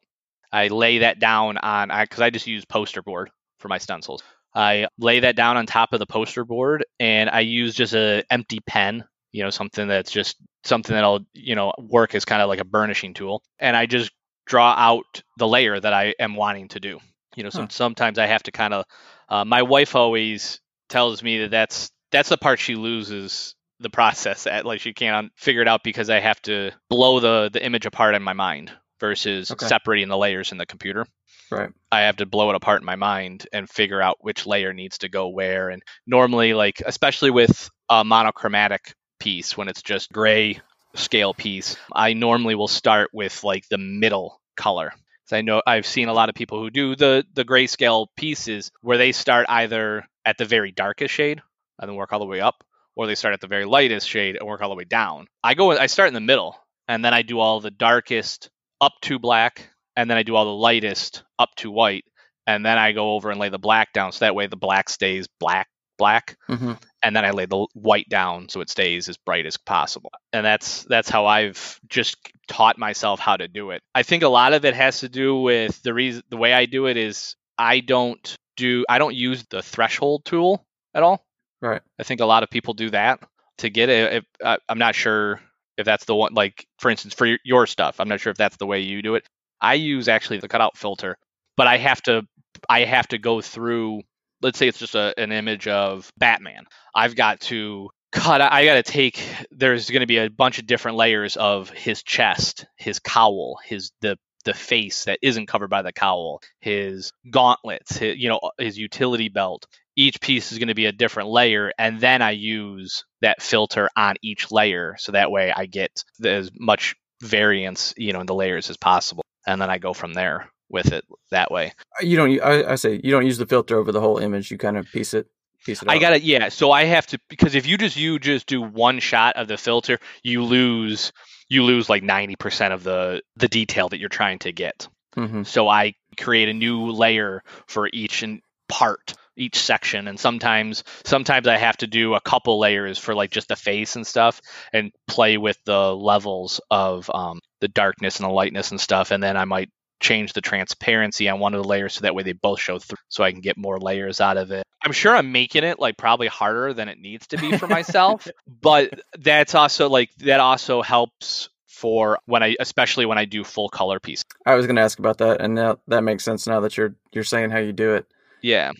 I 0.52 0.68
lay 0.68 0.98
that 0.98 1.18
down 1.18 1.58
on 1.58 1.88
because 1.88 2.20
I, 2.20 2.26
I 2.26 2.30
just 2.30 2.46
use 2.46 2.64
poster 2.64 3.02
board 3.02 3.28
for 3.58 3.66
my 3.66 3.78
stencils. 3.78 4.22
I 4.54 4.86
lay 4.98 5.20
that 5.20 5.34
down 5.34 5.56
on 5.56 5.66
top 5.66 5.92
of 5.92 5.98
the 5.98 6.06
poster 6.06 6.44
board 6.44 6.84
and 7.00 7.28
I 7.28 7.40
use 7.40 7.74
just 7.74 7.92
a 7.94 8.22
empty 8.30 8.60
pen, 8.60 9.04
you 9.32 9.42
know, 9.42 9.50
something 9.50 9.88
that's 9.88 10.12
just 10.12 10.36
something 10.62 10.94
that'll, 10.94 11.26
you 11.34 11.56
know, 11.56 11.72
work 11.76 12.14
as 12.14 12.24
kind 12.24 12.40
of 12.40 12.48
like 12.48 12.60
a 12.60 12.64
burnishing 12.64 13.14
tool. 13.14 13.42
And 13.58 13.76
I 13.76 13.86
just 13.86 14.12
draw 14.46 14.74
out 14.76 15.22
the 15.38 15.48
layer 15.48 15.80
that 15.80 15.92
I 15.92 16.14
am 16.20 16.36
wanting 16.36 16.68
to 16.68 16.80
do. 16.80 17.00
You 17.34 17.42
know, 17.42 17.50
huh. 17.52 17.66
sometimes 17.70 18.18
I 18.18 18.26
have 18.26 18.44
to 18.44 18.52
kind 18.52 18.74
of. 18.74 18.84
Uh, 19.28 19.44
my 19.44 19.62
wife 19.62 19.96
always 19.96 20.60
tells 20.88 21.20
me 21.20 21.38
that 21.38 21.50
that's 21.50 21.90
that's 22.12 22.28
the 22.28 22.38
part 22.38 22.60
she 22.60 22.76
loses 22.76 23.56
the 23.82 23.90
process 23.90 24.46
at 24.46 24.64
like 24.64 24.80
she 24.80 24.92
can't 24.92 25.32
figure 25.36 25.62
it 25.62 25.68
out 25.68 25.82
because 25.84 26.10
I 26.10 26.20
have 26.20 26.40
to 26.42 26.70
blow 26.88 27.20
the 27.20 27.50
the 27.52 27.64
image 27.64 27.86
apart 27.86 28.14
in 28.14 28.22
my 28.22 28.32
mind 28.32 28.72
versus 29.00 29.50
okay. 29.50 29.66
separating 29.66 30.08
the 30.08 30.16
layers 30.16 30.52
in 30.52 30.58
the 30.58 30.66
computer. 30.66 31.06
Right. 31.50 31.70
I 31.90 32.02
have 32.02 32.16
to 32.16 32.26
blow 32.26 32.50
it 32.50 32.56
apart 32.56 32.80
in 32.80 32.86
my 32.86 32.96
mind 32.96 33.46
and 33.52 33.68
figure 33.68 34.00
out 34.00 34.18
which 34.20 34.46
layer 34.46 34.72
needs 34.72 34.98
to 34.98 35.08
go 35.08 35.28
where. 35.28 35.68
And 35.68 35.82
normally, 36.06 36.54
like 36.54 36.82
especially 36.84 37.30
with 37.30 37.68
a 37.90 38.04
monochromatic 38.04 38.94
piece, 39.18 39.56
when 39.56 39.68
it's 39.68 39.82
just 39.82 40.12
gray 40.12 40.60
scale 40.94 41.34
piece, 41.34 41.76
I 41.92 42.14
normally 42.14 42.54
will 42.54 42.68
start 42.68 43.10
with 43.12 43.44
like 43.44 43.68
the 43.68 43.78
middle 43.78 44.40
color. 44.56 44.92
So 45.26 45.36
I 45.36 45.42
know 45.42 45.62
I've 45.66 45.86
seen 45.86 46.08
a 46.08 46.14
lot 46.14 46.28
of 46.28 46.34
people 46.34 46.60
who 46.60 46.70
do 46.70 46.96
the 46.96 47.24
the 47.34 47.44
grayscale 47.44 48.06
pieces 48.16 48.70
where 48.80 48.98
they 48.98 49.12
start 49.12 49.46
either 49.48 50.06
at 50.24 50.38
the 50.38 50.44
very 50.44 50.72
darkest 50.72 51.14
shade 51.14 51.42
and 51.78 51.88
then 51.88 51.96
work 51.96 52.12
all 52.12 52.18
the 52.18 52.26
way 52.26 52.40
up, 52.40 52.64
or 52.96 53.06
they 53.06 53.14
start 53.14 53.34
at 53.34 53.40
the 53.40 53.46
very 53.46 53.64
lightest 53.64 54.08
shade 54.08 54.36
and 54.36 54.46
work 54.46 54.62
all 54.62 54.68
the 54.68 54.74
way 54.74 54.84
down. 54.84 55.26
I 55.42 55.54
go 55.54 55.72
I 55.72 55.86
start 55.86 56.08
in 56.08 56.14
the 56.14 56.20
middle 56.20 56.56
and 56.88 57.04
then 57.04 57.14
I 57.14 57.22
do 57.22 57.38
all 57.38 57.60
the 57.60 57.70
darkest 57.70 58.50
up 58.80 58.92
to 59.02 59.18
black 59.18 59.70
and 59.96 60.10
then 60.10 60.16
I 60.18 60.22
do 60.22 60.36
all 60.36 60.44
the 60.44 60.50
lightest 60.50 61.22
up 61.38 61.50
to 61.56 61.70
white 61.70 62.04
and 62.46 62.64
then 62.64 62.78
I 62.78 62.92
go 62.92 63.14
over 63.14 63.30
and 63.30 63.40
lay 63.40 63.48
the 63.48 63.58
black 63.58 63.92
down 63.92 64.12
so 64.12 64.24
that 64.24 64.34
way 64.34 64.46
the 64.46 64.56
black 64.56 64.88
stays 64.88 65.28
black 65.38 65.68
black 65.98 66.36
mm-hmm. 66.48 66.72
and 67.02 67.14
then 67.14 67.24
I 67.24 67.30
lay 67.30 67.46
the 67.46 67.66
white 67.74 68.08
down 68.08 68.48
so 68.48 68.60
it 68.60 68.70
stays 68.70 69.08
as 69.08 69.16
bright 69.16 69.46
as 69.46 69.56
possible. 69.56 70.10
And 70.32 70.44
that's 70.44 70.84
that's 70.84 71.08
how 71.08 71.26
I've 71.26 71.78
just 71.88 72.16
taught 72.48 72.78
myself 72.78 73.20
how 73.20 73.36
to 73.36 73.48
do 73.48 73.70
it. 73.70 73.82
I 73.94 74.02
think 74.02 74.22
a 74.22 74.28
lot 74.28 74.52
of 74.52 74.64
it 74.64 74.74
has 74.74 75.00
to 75.00 75.08
do 75.08 75.40
with 75.40 75.80
the 75.82 75.94
reason 75.94 76.22
the 76.28 76.36
way 76.36 76.52
I 76.52 76.66
do 76.66 76.86
it 76.86 76.96
is 76.96 77.36
I 77.56 77.80
don't 77.80 78.36
do 78.56 78.84
I 78.88 78.98
don't 78.98 79.14
use 79.14 79.44
the 79.50 79.62
threshold 79.62 80.24
tool 80.24 80.64
at 80.94 81.02
all. 81.02 81.24
Right. 81.62 81.80
I 81.98 82.02
think 82.02 82.20
a 82.20 82.26
lot 82.26 82.42
of 82.42 82.50
people 82.50 82.74
do 82.74 82.90
that 82.90 83.20
to 83.58 83.70
get 83.70 83.88
it. 83.88 84.24
Uh, 84.42 84.56
I'm 84.68 84.78
not 84.78 84.96
sure 84.96 85.40
if 85.78 85.86
that's 85.86 86.04
the 86.04 86.14
one, 86.14 86.34
like, 86.34 86.66
for 86.80 86.90
instance, 86.90 87.14
for 87.14 87.38
your 87.44 87.66
stuff, 87.66 88.00
I'm 88.00 88.08
not 88.08 88.20
sure 88.20 88.32
if 88.32 88.36
that's 88.36 88.56
the 88.56 88.66
way 88.66 88.80
you 88.80 89.00
do 89.00 89.14
it. 89.14 89.24
I 89.60 89.74
use 89.74 90.08
actually 90.08 90.40
the 90.40 90.48
cutout 90.48 90.76
filter, 90.76 91.16
but 91.56 91.68
I 91.68 91.78
have 91.78 92.02
to, 92.02 92.22
I 92.68 92.80
have 92.84 93.06
to 93.08 93.18
go 93.18 93.40
through, 93.40 94.02
let's 94.42 94.58
say 94.58 94.66
it's 94.66 94.80
just 94.80 94.96
a, 94.96 95.14
an 95.16 95.30
image 95.30 95.68
of 95.68 96.10
Batman. 96.18 96.64
I've 96.94 97.14
got 97.14 97.40
to 97.42 97.90
cut, 98.10 98.40
I 98.40 98.64
got 98.64 98.74
to 98.74 98.82
take, 98.82 99.24
there's 99.52 99.88
going 99.88 100.00
to 100.00 100.06
be 100.06 100.18
a 100.18 100.28
bunch 100.28 100.58
of 100.58 100.66
different 100.66 100.96
layers 100.96 101.36
of 101.36 101.70
his 101.70 102.02
chest, 102.02 102.66
his 102.76 102.98
cowl, 102.98 103.58
his, 103.64 103.92
the, 104.00 104.18
the 104.44 104.52
face 104.52 105.04
that 105.04 105.20
isn't 105.22 105.46
covered 105.46 105.70
by 105.70 105.82
the 105.82 105.92
cowl, 105.92 106.40
his 106.60 107.12
gauntlets, 107.30 107.96
his, 107.96 108.18
you 108.18 108.28
know, 108.28 108.40
his 108.58 108.76
utility 108.76 109.28
belt, 109.28 109.66
each 109.96 110.20
piece 110.20 110.52
is 110.52 110.58
going 110.58 110.68
to 110.68 110.74
be 110.74 110.86
a 110.86 110.92
different 110.92 111.28
layer 111.28 111.72
and 111.78 112.00
then 112.00 112.22
i 112.22 112.30
use 112.30 113.04
that 113.20 113.42
filter 113.42 113.88
on 113.96 114.14
each 114.22 114.50
layer 114.50 114.96
so 114.98 115.12
that 115.12 115.30
way 115.30 115.52
i 115.54 115.66
get 115.66 116.02
as 116.24 116.50
much 116.58 116.94
variance 117.20 117.94
you 117.96 118.12
know 118.12 118.20
in 118.20 118.26
the 118.26 118.34
layers 118.34 118.70
as 118.70 118.76
possible 118.76 119.24
and 119.46 119.60
then 119.60 119.70
i 119.70 119.78
go 119.78 119.92
from 119.92 120.12
there 120.14 120.48
with 120.72 120.92
it 120.92 121.04
that 121.30 121.52
way. 121.52 121.72
You 122.00 122.16
don't 122.16 122.40
i, 122.42 122.72
I 122.72 122.74
say 122.76 123.00
you 123.04 123.10
don't 123.10 123.26
use 123.26 123.38
the 123.38 123.46
filter 123.46 123.76
over 123.76 123.92
the 123.92 124.00
whole 124.00 124.18
image 124.18 124.50
you 124.50 124.58
kind 124.58 124.76
of 124.76 124.90
piece 124.90 125.14
it 125.14 125.28
piece 125.64 125.82
it 125.82 125.88
i 125.88 125.98
got 125.98 126.14
it 126.14 126.22
yeah 126.22 126.48
so 126.48 126.72
i 126.72 126.84
have 126.84 127.06
to 127.06 127.20
because 127.28 127.54
if 127.54 127.66
you 127.66 127.78
just 127.78 127.96
you 127.96 128.18
just 128.18 128.46
do 128.46 128.60
one 128.60 128.98
shot 128.98 129.36
of 129.36 129.46
the 129.46 129.56
filter 129.56 129.98
you 130.24 130.42
lose 130.42 131.12
you 131.48 131.62
lose 131.62 131.90
like 131.90 132.02
90% 132.02 132.72
of 132.72 132.82
the 132.82 133.20
the 133.36 133.46
detail 133.46 133.90
that 133.90 133.98
you're 133.98 134.08
trying 134.08 134.38
to 134.38 134.52
get. 134.52 134.88
Mm-hmm. 135.16 135.42
so 135.42 135.68
i 135.68 135.92
create 136.18 136.48
a 136.48 136.54
new 136.54 136.90
layer 136.90 137.42
for 137.66 137.88
each 137.92 138.22
and 138.22 138.40
part 138.66 139.12
each 139.36 139.58
section 139.58 140.08
and 140.08 140.18
sometimes 140.18 140.84
sometimes 141.04 141.48
i 141.48 141.56
have 141.56 141.76
to 141.76 141.86
do 141.86 142.14
a 142.14 142.20
couple 142.20 142.58
layers 142.58 142.98
for 142.98 143.14
like 143.14 143.30
just 143.30 143.48
the 143.48 143.56
face 143.56 143.96
and 143.96 144.06
stuff 144.06 144.40
and 144.72 144.92
play 145.06 145.38
with 145.38 145.58
the 145.64 145.94
levels 145.94 146.60
of 146.70 147.10
um, 147.14 147.40
the 147.60 147.68
darkness 147.68 148.18
and 148.18 148.28
the 148.28 148.32
lightness 148.32 148.70
and 148.70 148.80
stuff 148.80 149.10
and 149.10 149.22
then 149.22 149.36
i 149.36 149.44
might 149.44 149.70
change 150.00 150.32
the 150.32 150.40
transparency 150.40 151.28
on 151.28 151.38
one 151.38 151.54
of 151.54 151.62
the 151.62 151.68
layers 151.68 151.94
so 151.94 152.00
that 152.00 152.14
way 152.14 152.24
they 152.24 152.32
both 152.32 152.60
show 152.60 152.78
through 152.78 152.98
so 153.08 153.22
i 153.22 153.30
can 153.30 153.40
get 153.40 153.56
more 153.56 153.78
layers 153.78 154.20
out 154.20 154.36
of 154.36 154.50
it 154.50 154.64
i'm 154.82 154.92
sure 154.92 155.14
i'm 155.14 155.30
making 155.30 155.62
it 155.62 155.78
like 155.78 155.96
probably 155.96 156.26
harder 156.26 156.74
than 156.74 156.88
it 156.88 156.98
needs 156.98 157.26
to 157.28 157.38
be 157.38 157.56
for 157.56 157.68
myself 157.68 158.26
but 158.60 158.92
that's 159.18 159.54
also 159.54 159.88
like 159.88 160.12
that 160.16 160.40
also 160.40 160.82
helps 160.82 161.48
for 161.82 162.16
when 162.26 162.44
I, 162.44 162.54
especially 162.60 163.06
when 163.06 163.18
I 163.18 163.24
do 163.24 163.42
full 163.42 163.68
color 163.68 163.98
pieces. 163.98 164.22
I 164.46 164.54
was 164.54 164.66
going 164.66 164.76
to 164.76 164.82
ask 164.82 165.00
about 165.00 165.18
that, 165.18 165.40
and 165.40 165.56
now 165.56 165.78
that 165.88 166.02
makes 166.02 166.22
sense 166.22 166.46
now 166.46 166.60
that 166.60 166.76
you're 166.76 166.94
you're 167.12 167.24
saying 167.24 167.50
how 167.50 167.58
you 167.58 167.72
do 167.72 167.94
it. 167.94 168.06
Yeah. 168.40 168.70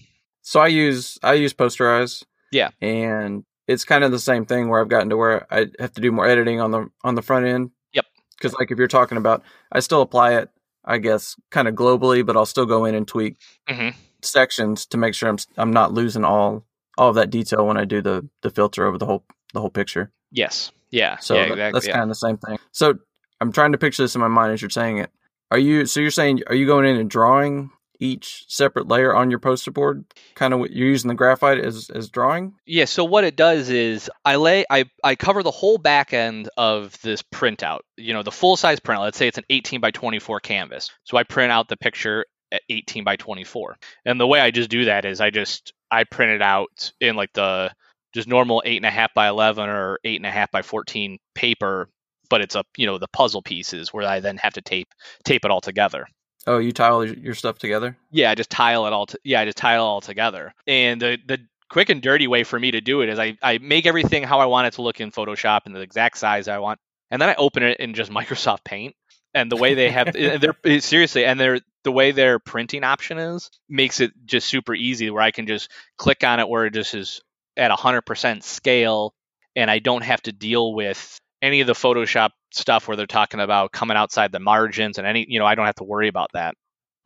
So 0.42 0.60
I 0.60 0.66
use 0.66 1.18
I 1.22 1.34
use 1.34 1.54
Posterize. 1.54 2.24
Yeah. 2.50 2.70
And 2.80 3.44
it's 3.66 3.84
kind 3.84 4.04
of 4.04 4.10
the 4.10 4.18
same 4.18 4.44
thing 4.44 4.68
where 4.68 4.80
I've 4.80 4.88
gotten 4.88 5.08
to 5.10 5.16
where 5.16 5.46
I 5.52 5.68
have 5.78 5.92
to 5.94 6.00
do 6.00 6.12
more 6.12 6.26
editing 6.26 6.60
on 6.60 6.70
the 6.70 6.90
on 7.02 7.14
the 7.14 7.22
front 7.22 7.46
end. 7.46 7.70
Yep. 7.92 8.04
Because 8.36 8.52
like 8.54 8.70
if 8.70 8.78
you're 8.78 8.88
talking 8.88 9.18
about, 9.18 9.42
I 9.70 9.80
still 9.80 10.02
apply 10.02 10.34
it, 10.34 10.50
I 10.84 10.98
guess, 10.98 11.36
kind 11.50 11.68
of 11.68 11.74
globally, 11.74 12.26
but 12.26 12.36
I'll 12.36 12.46
still 12.46 12.66
go 12.66 12.84
in 12.84 12.94
and 12.94 13.08
tweak 13.08 13.38
mm-hmm. 13.68 13.96
sections 14.20 14.86
to 14.86 14.98
make 14.98 15.14
sure 15.14 15.28
I'm 15.28 15.38
I'm 15.56 15.72
not 15.72 15.92
losing 15.92 16.24
all 16.24 16.66
all 16.98 17.08
of 17.08 17.14
that 17.14 17.30
detail 17.30 17.66
when 17.66 17.76
I 17.76 17.84
do 17.84 18.02
the 18.02 18.28
the 18.42 18.50
filter 18.50 18.86
over 18.86 18.98
the 18.98 19.06
whole 19.06 19.24
the 19.54 19.60
whole 19.60 19.70
picture. 19.70 20.12
Yes. 20.30 20.72
Yeah. 20.90 21.18
So 21.18 21.34
yeah, 21.34 21.42
exactly, 21.42 21.72
that's 21.72 21.86
yeah. 21.86 21.92
kind 21.92 22.02
of 22.02 22.08
the 22.08 22.14
same 22.16 22.36
thing. 22.36 22.58
So 22.72 22.98
I'm 23.40 23.52
trying 23.52 23.72
to 23.72 23.78
picture 23.78 24.02
this 24.02 24.14
in 24.14 24.20
my 24.20 24.28
mind 24.28 24.52
as 24.52 24.60
you're 24.60 24.70
saying 24.70 24.98
it. 24.98 25.10
Are 25.50 25.58
you 25.58 25.86
so 25.86 26.00
you're 26.00 26.10
saying 26.10 26.42
are 26.48 26.54
you 26.54 26.66
going 26.66 26.86
in 26.86 26.96
and 26.96 27.10
drawing 27.10 27.70
each 28.02 28.44
separate 28.48 28.88
layer 28.88 29.14
on 29.14 29.30
your 29.30 29.38
poster 29.38 29.70
board 29.70 30.04
kind 30.34 30.52
of 30.52 30.60
what 30.60 30.72
you're 30.72 30.88
using 30.88 31.08
the 31.08 31.14
graphite 31.14 31.58
as 31.58 31.90
as 31.90 32.08
drawing 32.10 32.54
yeah 32.66 32.84
so 32.84 33.04
what 33.04 33.24
it 33.24 33.36
does 33.36 33.70
is 33.70 34.10
i 34.24 34.36
lay 34.36 34.64
i 34.70 34.84
i 35.04 35.14
cover 35.14 35.42
the 35.42 35.50
whole 35.50 35.78
back 35.78 36.12
end 36.12 36.48
of 36.56 37.00
this 37.02 37.22
printout 37.22 37.80
you 37.96 38.12
know 38.12 38.22
the 38.22 38.32
full 38.32 38.56
size 38.56 38.80
print 38.80 39.00
let's 39.00 39.16
say 39.16 39.28
it's 39.28 39.38
an 39.38 39.44
18 39.50 39.80
by 39.80 39.90
24 39.90 40.40
canvas 40.40 40.90
so 41.04 41.16
i 41.16 41.22
print 41.22 41.52
out 41.52 41.68
the 41.68 41.76
picture 41.76 42.26
at 42.52 42.62
18 42.68 43.02
by 43.02 43.16
24. 43.16 43.76
And 44.04 44.20
the 44.20 44.26
way 44.26 44.38
I 44.40 44.50
just 44.50 44.70
do 44.70 44.84
that 44.84 45.04
is 45.04 45.20
I 45.20 45.30
just 45.30 45.72
I 45.90 46.04
print 46.04 46.32
it 46.32 46.42
out 46.42 46.92
in 47.00 47.16
like 47.16 47.32
the 47.32 47.72
just 48.14 48.28
normal 48.28 48.62
eight 48.64 48.76
and 48.76 48.86
a 48.86 48.90
half 48.90 49.12
by 49.14 49.28
11 49.28 49.68
or 49.68 49.98
eight 50.04 50.16
and 50.16 50.26
a 50.26 50.30
half 50.30 50.50
by 50.50 50.62
14 50.62 51.18
paper, 51.34 51.88
but 52.28 52.42
it's 52.42 52.54
a 52.54 52.64
you 52.76 52.86
know 52.86 52.98
the 52.98 53.08
puzzle 53.08 53.42
pieces 53.42 53.92
where 53.92 54.06
I 54.06 54.20
then 54.20 54.36
have 54.36 54.54
to 54.54 54.60
tape 54.60 54.88
tape 55.24 55.44
it 55.44 55.50
all 55.50 55.62
together. 55.62 56.06
Oh, 56.46 56.58
you 56.58 56.72
tile 56.72 57.04
your 57.04 57.34
stuff 57.34 57.58
together? 57.58 57.96
Yeah, 58.10 58.30
I 58.30 58.34
just 58.34 58.50
tile 58.50 58.86
it 58.86 58.92
all. 58.92 59.06
To, 59.06 59.18
yeah, 59.24 59.40
I 59.40 59.44
just 59.44 59.56
tile 59.56 59.84
it 59.84 59.86
all 59.86 60.00
together. 60.00 60.54
And 60.66 61.00
the 61.00 61.18
the 61.26 61.38
quick 61.68 61.88
and 61.88 62.02
dirty 62.02 62.26
way 62.26 62.44
for 62.44 62.58
me 62.58 62.72
to 62.72 62.80
do 62.80 63.00
it 63.00 63.08
is 63.08 63.18
I, 63.18 63.36
I 63.42 63.58
make 63.58 63.86
everything 63.86 64.22
how 64.22 64.40
I 64.40 64.46
want 64.46 64.66
it 64.66 64.74
to 64.74 64.82
look 64.82 65.00
in 65.00 65.10
Photoshop 65.10 65.60
in 65.66 65.72
the 65.72 65.80
exact 65.80 66.18
size 66.18 66.48
I 66.48 66.58
want, 66.58 66.80
and 67.10 67.20
then 67.22 67.28
I 67.28 67.34
open 67.36 67.62
it 67.62 67.80
in 67.80 67.94
just 67.94 68.10
Microsoft 68.12 68.64
Paint. 68.64 68.94
And 69.34 69.50
the 69.50 69.56
way 69.56 69.72
they 69.72 69.90
have, 69.90 70.12
they're 70.12 70.80
seriously, 70.80 71.24
and 71.24 71.40
they're 71.40 71.60
the 71.84 71.92
way 71.92 72.12
their 72.12 72.38
printing 72.38 72.84
option 72.84 73.18
is 73.18 73.50
makes 73.68 74.00
it 74.00 74.12
just 74.26 74.46
super 74.46 74.74
easy 74.74 75.10
where 75.10 75.22
I 75.22 75.30
can 75.30 75.46
just 75.46 75.70
click 75.96 76.22
on 76.22 76.38
it 76.38 76.48
where 76.48 76.66
it 76.66 76.74
just 76.74 76.94
is 76.94 77.22
at 77.56 77.70
100% 77.70 78.42
scale, 78.42 79.14
and 79.56 79.70
I 79.70 79.78
don't 79.78 80.04
have 80.04 80.22
to 80.22 80.32
deal 80.32 80.74
with 80.74 81.18
any 81.42 81.60
of 81.60 81.66
the 81.66 81.74
Photoshop 81.74 82.30
stuff 82.52 82.86
where 82.86 82.96
they're 82.96 83.06
talking 83.06 83.40
about 83.40 83.72
coming 83.72 83.96
outside 83.96 84.32
the 84.32 84.40
margins 84.40 84.98
and 84.98 85.06
any, 85.06 85.26
you 85.28 85.40
know, 85.40 85.44
I 85.44 85.56
don't 85.56 85.66
have 85.66 85.74
to 85.76 85.84
worry 85.84 86.08
about 86.08 86.30
that. 86.32 86.54